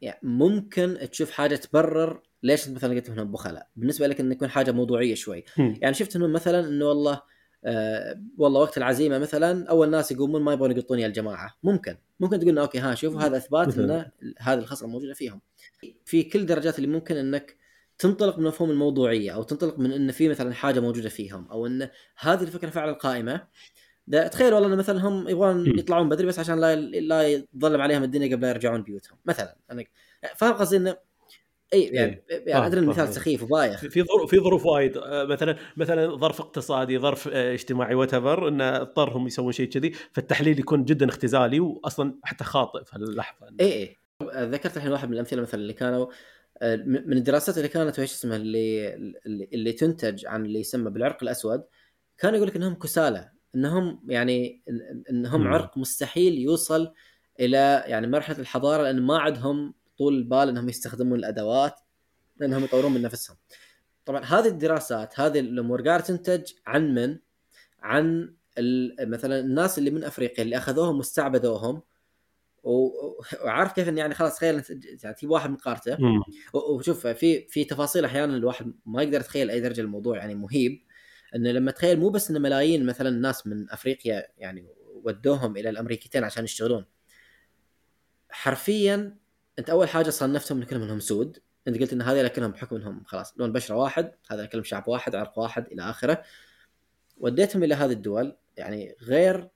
يعني 0.00 0.20
ممكن 0.22 0.98
تشوف 1.12 1.30
حاجة 1.30 1.56
تبرر 1.56 2.22
ليش 2.42 2.68
أنت 2.68 2.76
مثلا 2.76 2.94
قلت 2.94 3.08
إنهم 3.08 3.32
بخلاء. 3.32 3.68
بالنسبة 3.76 4.06
لك 4.06 4.20
إنه 4.20 4.32
يكون 4.32 4.48
حاجة 4.48 4.72
موضوعية 4.72 5.14
شوي. 5.14 5.44
م. 5.58 5.74
يعني 5.80 5.94
شفت 5.94 6.16
انه 6.16 6.26
مثلا 6.26 6.68
إنه 6.68 6.84
والله 6.84 7.22
آه 7.64 8.22
والله 8.38 8.60
وقت 8.60 8.78
العزيمة 8.78 9.18
مثلا 9.18 9.68
أول 9.68 9.90
ناس 9.90 10.12
يقومون 10.12 10.42
ما 10.42 10.52
يبغون 10.52 10.70
يقطون 10.70 10.98
يا 10.98 11.06
الجماعة. 11.06 11.54
ممكن. 11.62 11.96
ممكن 12.20 12.38
تقول 12.38 12.58
أوكي 12.58 12.78
ها 12.78 12.94
شوفوا 12.94 13.20
هذا 13.20 13.36
إثبات 13.36 13.78
ان 13.78 14.10
هذه 14.38 14.58
الخصلة 14.58 14.88
موجودة 14.88 15.14
فيهم. 15.14 15.40
في 16.04 16.22
كل 16.22 16.46
درجات 16.46 16.78
اللي 16.78 16.88
ممكن 16.88 17.16
إنك 17.16 17.56
تنطلق 17.98 18.38
من 18.38 18.44
مفهوم 18.44 18.70
الموضوعية 18.70 19.30
أو 19.30 19.42
تنطلق 19.42 19.78
من 19.78 19.92
إن 19.92 20.12
في 20.12 20.28
مثلا 20.28 20.54
حاجة 20.54 20.80
موجودة 20.80 21.08
فيهم 21.08 21.48
أو 21.50 21.66
إن 21.66 21.88
هذه 22.18 22.42
الفكرة 22.42 22.70
فعلا 22.70 22.92
قائمة. 22.92 23.48
تخيل 24.32 24.54
والله 24.54 24.72
إن 24.72 24.78
مثلا 24.78 25.08
هم 25.08 25.28
يبغون 25.28 25.78
يطلعون 25.78 26.08
بدري 26.08 26.26
بس 26.26 26.38
عشان 26.38 26.60
لا 26.60 26.76
لا 26.76 27.28
يظلم 27.28 27.80
عليهم 27.80 28.02
الدنيا 28.02 28.36
قبل 28.36 28.42
لا 28.42 28.48
يرجعون 28.48 28.82
بيوتهم. 28.82 29.18
مثلا 29.26 29.56
أنا 29.70 29.84
فاهم 30.36 30.52
قصدي 30.52 30.76
إنه 30.76 30.96
إي 31.72 31.82
يعني, 31.82 32.24
إيه. 32.30 32.44
يعني 32.46 32.66
أدري 32.66 32.80
المثال 32.80 33.14
سخيف 33.14 33.42
وبايخ. 33.42 33.80
في 33.80 34.02
ظروف 34.02 34.30
في 34.30 34.40
ظروف 34.40 34.66
وايد. 34.66 34.96
آه، 34.96 35.24
مثلا 35.24 35.56
مثلا 35.76 36.16
ظرف 36.16 36.40
اقتصادي 36.40 36.98
ظرف 36.98 37.28
آه، 37.32 37.54
اجتماعي 37.54 37.94
whatever 37.94 38.48
انه 38.48 38.76
اضطرهم 38.76 39.26
يسوون 39.26 39.52
شيء 39.52 39.68
كذي 39.68 39.92
فالتحليل 40.12 40.58
يكون 40.58 40.84
جدا 40.84 41.08
اختزالي 41.08 41.60
واصلا 41.60 42.18
حتى 42.22 42.44
خاطئ 42.44 42.84
في 42.84 42.96
اللحظة. 42.96 43.46
إي 43.60 43.72
إي. 43.72 43.96
ذكرت 44.36 44.76
الحين 44.76 44.92
واحد 44.92 45.08
من 45.08 45.14
الأمثلة 45.14 45.42
مثلا 45.42 45.60
اللي 45.60 45.72
كانوا 45.72 46.06
آه، 46.06 46.08
من 46.62 47.16
الدراسات 47.16 47.56
اللي 47.56 47.68
كانت 47.68 47.98
وش 47.98 48.12
اسمها 48.12 48.36
اللي 48.36 48.94
اللي 49.26 49.72
تنتج 49.72 50.26
عن 50.26 50.44
اللي 50.44 50.60
يسمى 50.60 50.90
بالعرق 50.90 51.22
الأسود 51.22 51.64
كان 52.18 52.34
يقول 52.34 52.48
لك 52.48 52.56
إنهم 52.56 52.74
كسالى 52.74 53.30
إنهم 53.54 54.02
يعني 54.08 54.62
إنهم 55.10 55.48
عرق 55.48 55.78
مستحيل 55.78 56.38
يوصل 56.38 56.92
إلى 57.40 57.84
يعني 57.86 58.06
مرحلة 58.06 58.38
الحضارة 58.38 58.82
لأن 58.82 59.02
ما 59.02 59.18
عندهم 59.18 59.74
طول 59.98 60.14
البال 60.14 60.48
إنهم 60.48 60.68
يستخدمون 60.68 61.18
الأدوات 61.18 61.80
لأنهم 62.36 62.64
يطورون 62.64 62.94
من 62.94 63.02
نفسهم. 63.02 63.36
طبعا 64.04 64.24
هذه 64.24 64.48
الدراسات 64.48 65.20
هذه 65.20 65.40
الأمور 65.40 65.82
قاعدة 65.82 66.04
تنتج 66.04 66.52
عن 66.66 66.94
من؟ 66.94 67.18
عن 67.80 68.34
مثلا 69.00 69.40
الناس 69.40 69.78
اللي 69.78 69.90
من 69.90 70.04
أفريقيا 70.04 70.44
اللي 70.44 70.56
أخذوهم 70.56 70.96
واستعبدوهم 70.96 71.82
وعارف 72.62 73.72
كيف 73.72 73.88
يعني 73.88 74.14
خلاص 74.14 74.36
تخيل 74.36 74.62
يعني 75.02 75.14
تجيب 75.14 75.30
واحد 75.30 75.50
من 75.50 75.56
قارته 75.56 75.98
وشوف 76.54 77.06
في 77.06 77.48
في 77.48 77.64
تفاصيل 77.64 78.04
أحيانا 78.04 78.36
الواحد 78.36 78.72
ما 78.86 79.02
يقدر 79.02 79.20
يتخيل 79.20 79.50
أي 79.50 79.60
درجة 79.60 79.80
الموضوع 79.80 80.16
يعني 80.16 80.34
مهيب. 80.34 80.82
إنه 81.36 81.50
لما 81.50 81.70
تخيل 81.70 82.00
مو 82.00 82.08
بس 82.08 82.30
ان 82.30 82.42
ملايين 82.42 82.86
مثلا 82.86 83.10
ناس 83.10 83.46
من 83.46 83.70
أفريقيا 83.70 84.26
يعني 84.38 84.66
ودوهم 85.04 85.56
إلى 85.56 85.70
الأمريكتين 85.70 86.24
عشان 86.24 86.44
يشتغلون. 86.44 86.84
حرفيا 88.30 89.16
أنت 89.58 89.70
أول 89.70 89.88
حاجة 89.88 90.10
صنفتهم 90.10 90.58
ان 90.58 90.64
كلهم 90.64 90.82
إنهم 90.82 91.00
سود. 91.00 91.38
أنت 91.68 91.80
قلت 91.80 91.92
ان 91.92 92.02
هذول 92.02 92.28
كلهم 92.28 92.50
بحكم 92.50 92.76
إنهم 92.76 93.04
خلاص 93.04 93.34
لون 93.36 93.52
بشرة 93.52 93.76
واحد 93.76 94.12
هذا 94.30 94.46
كلهم 94.46 94.64
شعب 94.64 94.88
واحد 94.88 95.14
عرق 95.14 95.38
واحد 95.38 95.66
إلى 95.66 95.82
آخره. 95.90 96.22
وديتهم 97.18 97.64
إلى 97.64 97.74
هذه 97.74 97.92
الدول 97.92 98.36
يعني 98.56 98.96
غير 99.02 99.48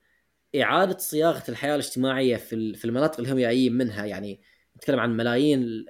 إعادة 0.56 0.98
صياغة 0.98 1.42
الحياة 1.48 1.74
الاجتماعية 1.74 2.36
في 2.36 2.84
المناطق 2.84 3.20
اللي 3.20 3.32
هم 3.32 3.38
جايين 3.38 3.72
منها. 3.72 4.04
يعني 4.04 4.40
نتكلم 4.76 5.00
عن 5.00 5.16
ملايين 5.16 5.84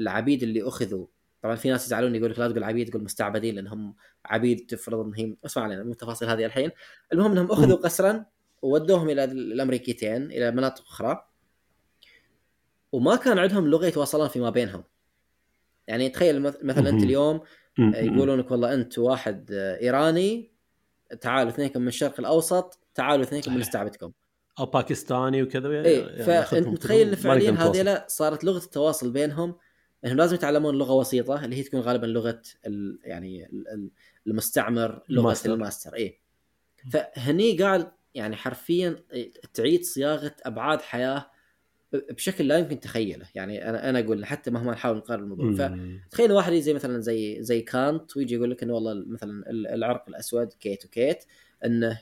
العبيد 0.00 0.42
اللي 0.42 0.62
أخذوا. 0.62 1.06
طبعا 1.42 1.56
في 1.56 1.70
ناس 1.70 1.86
يزعلون 1.86 2.14
يقول 2.14 2.30
لك 2.30 2.38
لا 2.38 2.48
تقول 2.48 2.64
عبيد 2.64 2.90
تقول 2.90 3.04
مستعبدين 3.04 3.54
لأنهم 3.54 3.94
عبيد 4.24 4.66
تفرض 4.66 5.06
انهم 5.06 5.36
اسمع 5.44 5.62
علينا 5.62 5.82
من 5.82 5.90
التفاصيل 5.90 6.28
هذه 6.28 6.44
الحين. 6.44 6.70
المهم 7.12 7.32
إنهم 7.32 7.52
أخذوا 7.52 7.76
قسرا 7.76 8.24
وودوهم 8.62 9.08
إلى 9.08 9.24
الأمريكيتين 9.24 10.22
إلى 10.22 10.50
مناطق 10.50 10.84
أخرى. 10.88 11.26
وما 12.92 13.16
كان 13.16 13.38
عندهم 13.38 13.66
لغة 13.66 13.86
يتواصلون 13.86 14.28
فيما 14.28 14.50
بينهم. 14.50 14.84
يعني 15.86 16.08
تخيل 16.08 16.40
مثلا 16.40 16.88
أنت 16.88 17.02
اليوم 17.02 17.40
يقولون 17.78 18.38
لك 18.38 18.50
والله 18.50 18.74
أنت 18.74 18.98
واحد 18.98 19.52
إيراني 19.52 20.50
تعالوا 21.20 21.50
اثنينكم 21.50 21.80
من 21.80 21.88
الشرق 21.88 22.20
الأوسط 22.20 22.85
تعالوا 22.96 23.24
اثنينكم 23.24 23.54
من 23.54 23.60
نستعبدكم 23.60 24.12
أو 24.58 24.66
باكستاني 24.66 25.42
وكذا 25.42 25.72
يعني 25.72 25.88
اي 25.88 26.22
فانت 26.22 26.68
متخيل 26.68 27.16
فعليا 27.16 27.50
هذه 27.50 27.82
لا 27.82 28.06
صارت 28.08 28.44
لغة 28.44 28.64
التواصل 28.64 29.10
بينهم 29.10 29.56
إنهم 30.04 30.16
لازم 30.16 30.34
يتعلمون 30.34 30.74
لغة 30.74 30.92
وسيطة 30.92 31.44
اللي 31.44 31.56
هي 31.56 31.62
تكون 31.62 31.80
غالبا 31.80 32.06
لغة 32.06 32.42
ال 32.66 32.98
يعني 33.04 33.48
المستعمر 34.26 35.02
لغة 35.08 35.20
ال 35.20 35.24
master. 35.24 35.54
ال 35.54 35.60
master 35.60 35.94
اي 35.94 36.20
فهني 36.92 37.62
قال 37.62 37.92
يعني 38.14 38.36
حرفيا 38.36 39.04
تعيد 39.54 39.84
صياغة 39.84 40.34
أبعاد 40.42 40.80
حياة 40.80 41.30
بشكل 41.92 42.48
لا 42.48 42.58
يمكن 42.58 42.80
تخيله. 42.80 43.26
يعني 43.34 43.68
أنا 43.68 43.90
أنا 43.90 43.98
أقول 43.98 44.24
حتى 44.24 44.50
مهما 44.50 44.72
نحاول 44.72 44.96
نقارن 44.96 45.22
الموضوع. 45.22 45.52
فتخيل 46.08 46.32
واحد 46.32 46.52
زي 46.52 46.74
مثلا 46.74 47.00
زي 47.00 47.42
زي 47.42 47.60
كانت 47.60 48.16
ويجي 48.16 48.34
يقول 48.34 48.50
لك 48.50 48.62
إنه 48.62 48.74
والله 48.74 49.04
مثلا 49.06 49.50
العرق 49.50 50.04
الأسود 50.08 50.52
كيت 50.52 50.84
وكيت 50.84 51.24
إنه 51.64 51.98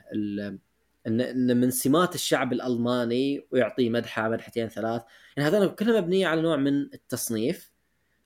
ان 1.07 1.21
إن 1.21 1.57
من 1.61 1.71
سمات 1.71 2.15
الشعب 2.15 2.53
الألماني 2.53 3.47
ويعطيه 3.51 3.91
مدحه 3.91 4.29
مدحتين 4.29 4.69
ثلاث. 4.69 5.03
يعني 5.37 5.49
هذول 5.49 5.69
كلها 5.69 6.01
مبنيه 6.01 6.27
على 6.27 6.43
نوع 6.43 6.57
من 6.57 6.83
التصنيف 6.95 7.73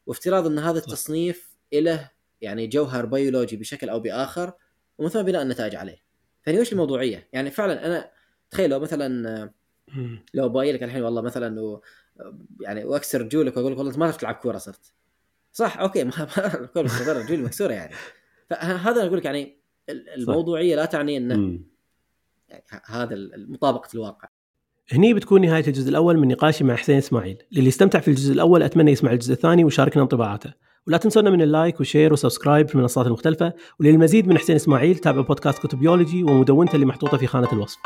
وافتراض 0.06 0.46
إن 0.46 0.58
هذا 0.58 0.78
التصنيف 0.78 1.56
له 1.72 2.10
يعني 2.40 2.66
جوهر 2.66 3.06
بيولوجي 3.06 3.56
بشكل 3.56 3.88
أو 3.88 4.00
بآخر 4.00 4.52
ومن 4.98 5.08
ثم 5.08 5.22
بناء 5.22 5.42
النتائج 5.42 5.74
عليه. 5.74 6.02
فيعني 6.42 6.60
وش 6.60 6.72
الموضوعية؟ 6.72 7.28
يعني 7.32 7.50
فعلا 7.50 7.86
أنا 7.86 8.10
تخيل 8.50 8.70
لو 8.70 8.80
مثلا 8.80 9.50
لو 10.34 10.48
باين 10.48 10.74
لك 10.74 10.82
الحين 10.82 11.02
والله 11.02 11.22
مثلا 11.22 11.60
و 11.60 11.80
يعني 12.60 12.84
وأكسر 12.84 13.20
رجولك 13.20 13.56
وأقول 13.56 13.72
لك 13.72 13.78
والله 13.78 13.90
أنت 13.90 13.98
ما 13.98 14.06
تعرف 14.06 14.16
تلعب 14.16 14.34
كورة 14.34 14.58
صرت. 14.58 14.92
صح 15.52 15.78
okay 15.78 16.04
ما 16.04 16.12
الكوره 16.54 17.12
رجولي 17.12 17.42
مكسورة 17.42 17.72
يعني. 17.72 17.94
فهذا 18.50 19.06
أقول 19.06 19.18
لك 19.18 19.24
يعني 19.24 19.58
الموضوعية 19.90 20.76
لا 20.76 20.84
تعني 20.84 21.16
إنه 21.16 21.60
يعني 22.48 22.82
هذا 22.86 23.16
مطابقة 23.48 23.88
الواقع. 23.94 24.28
هني 24.92 25.14
بتكون 25.14 25.40
نهاية 25.40 25.66
الجزء 25.66 25.88
الأول 25.88 26.18
من 26.18 26.28
نقاشي 26.28 26.64
مع 26.64 26.76
حسين 26.76 26.98
إسماعيل. 26.98 27.42
للي 27.52 27.68
استمتع 27.68 27.98
في 27.98 28.08
الجزء 28.08 28.32
الأول 28.32 28.62
أتمنى 28.62 28.92
يسمع 28.92 29.12
الجزء 29.12 29.32
الثاني 29.32 29.64
ويشاركنا 29.64 30.02
انطباعاته. 30.02 30.52
ولا 30.86 30.96
تنسونا 30.96 31.30
من 31.30 31.42
ال 31.42 31.50
like 31.50 31.80
و 31.80 31.86
share 31.86 32.12
و 32.12 32.18
subscribe 32.18 32.68
في 32.68 32.74
المنصات 32.74 33.06
المختلفة. 33.06 33.52
وللمزيد 33.80 34.28
من 34.28 34.38
حسين 34.38 34.56
إسماعيل 34.56 34.98
تابعوا 34.98 35.24
بودكاست 35.24 35.66
كتب 35.66 35.78
بيولوجي 35.78 36.22
ومدونته 36.22 36.74
اللي 36.74 36.86
محطوطة 36.86 37.16
في 37.16 37.26
خانة 37.26 37.52
الوصف. 37.52 37.78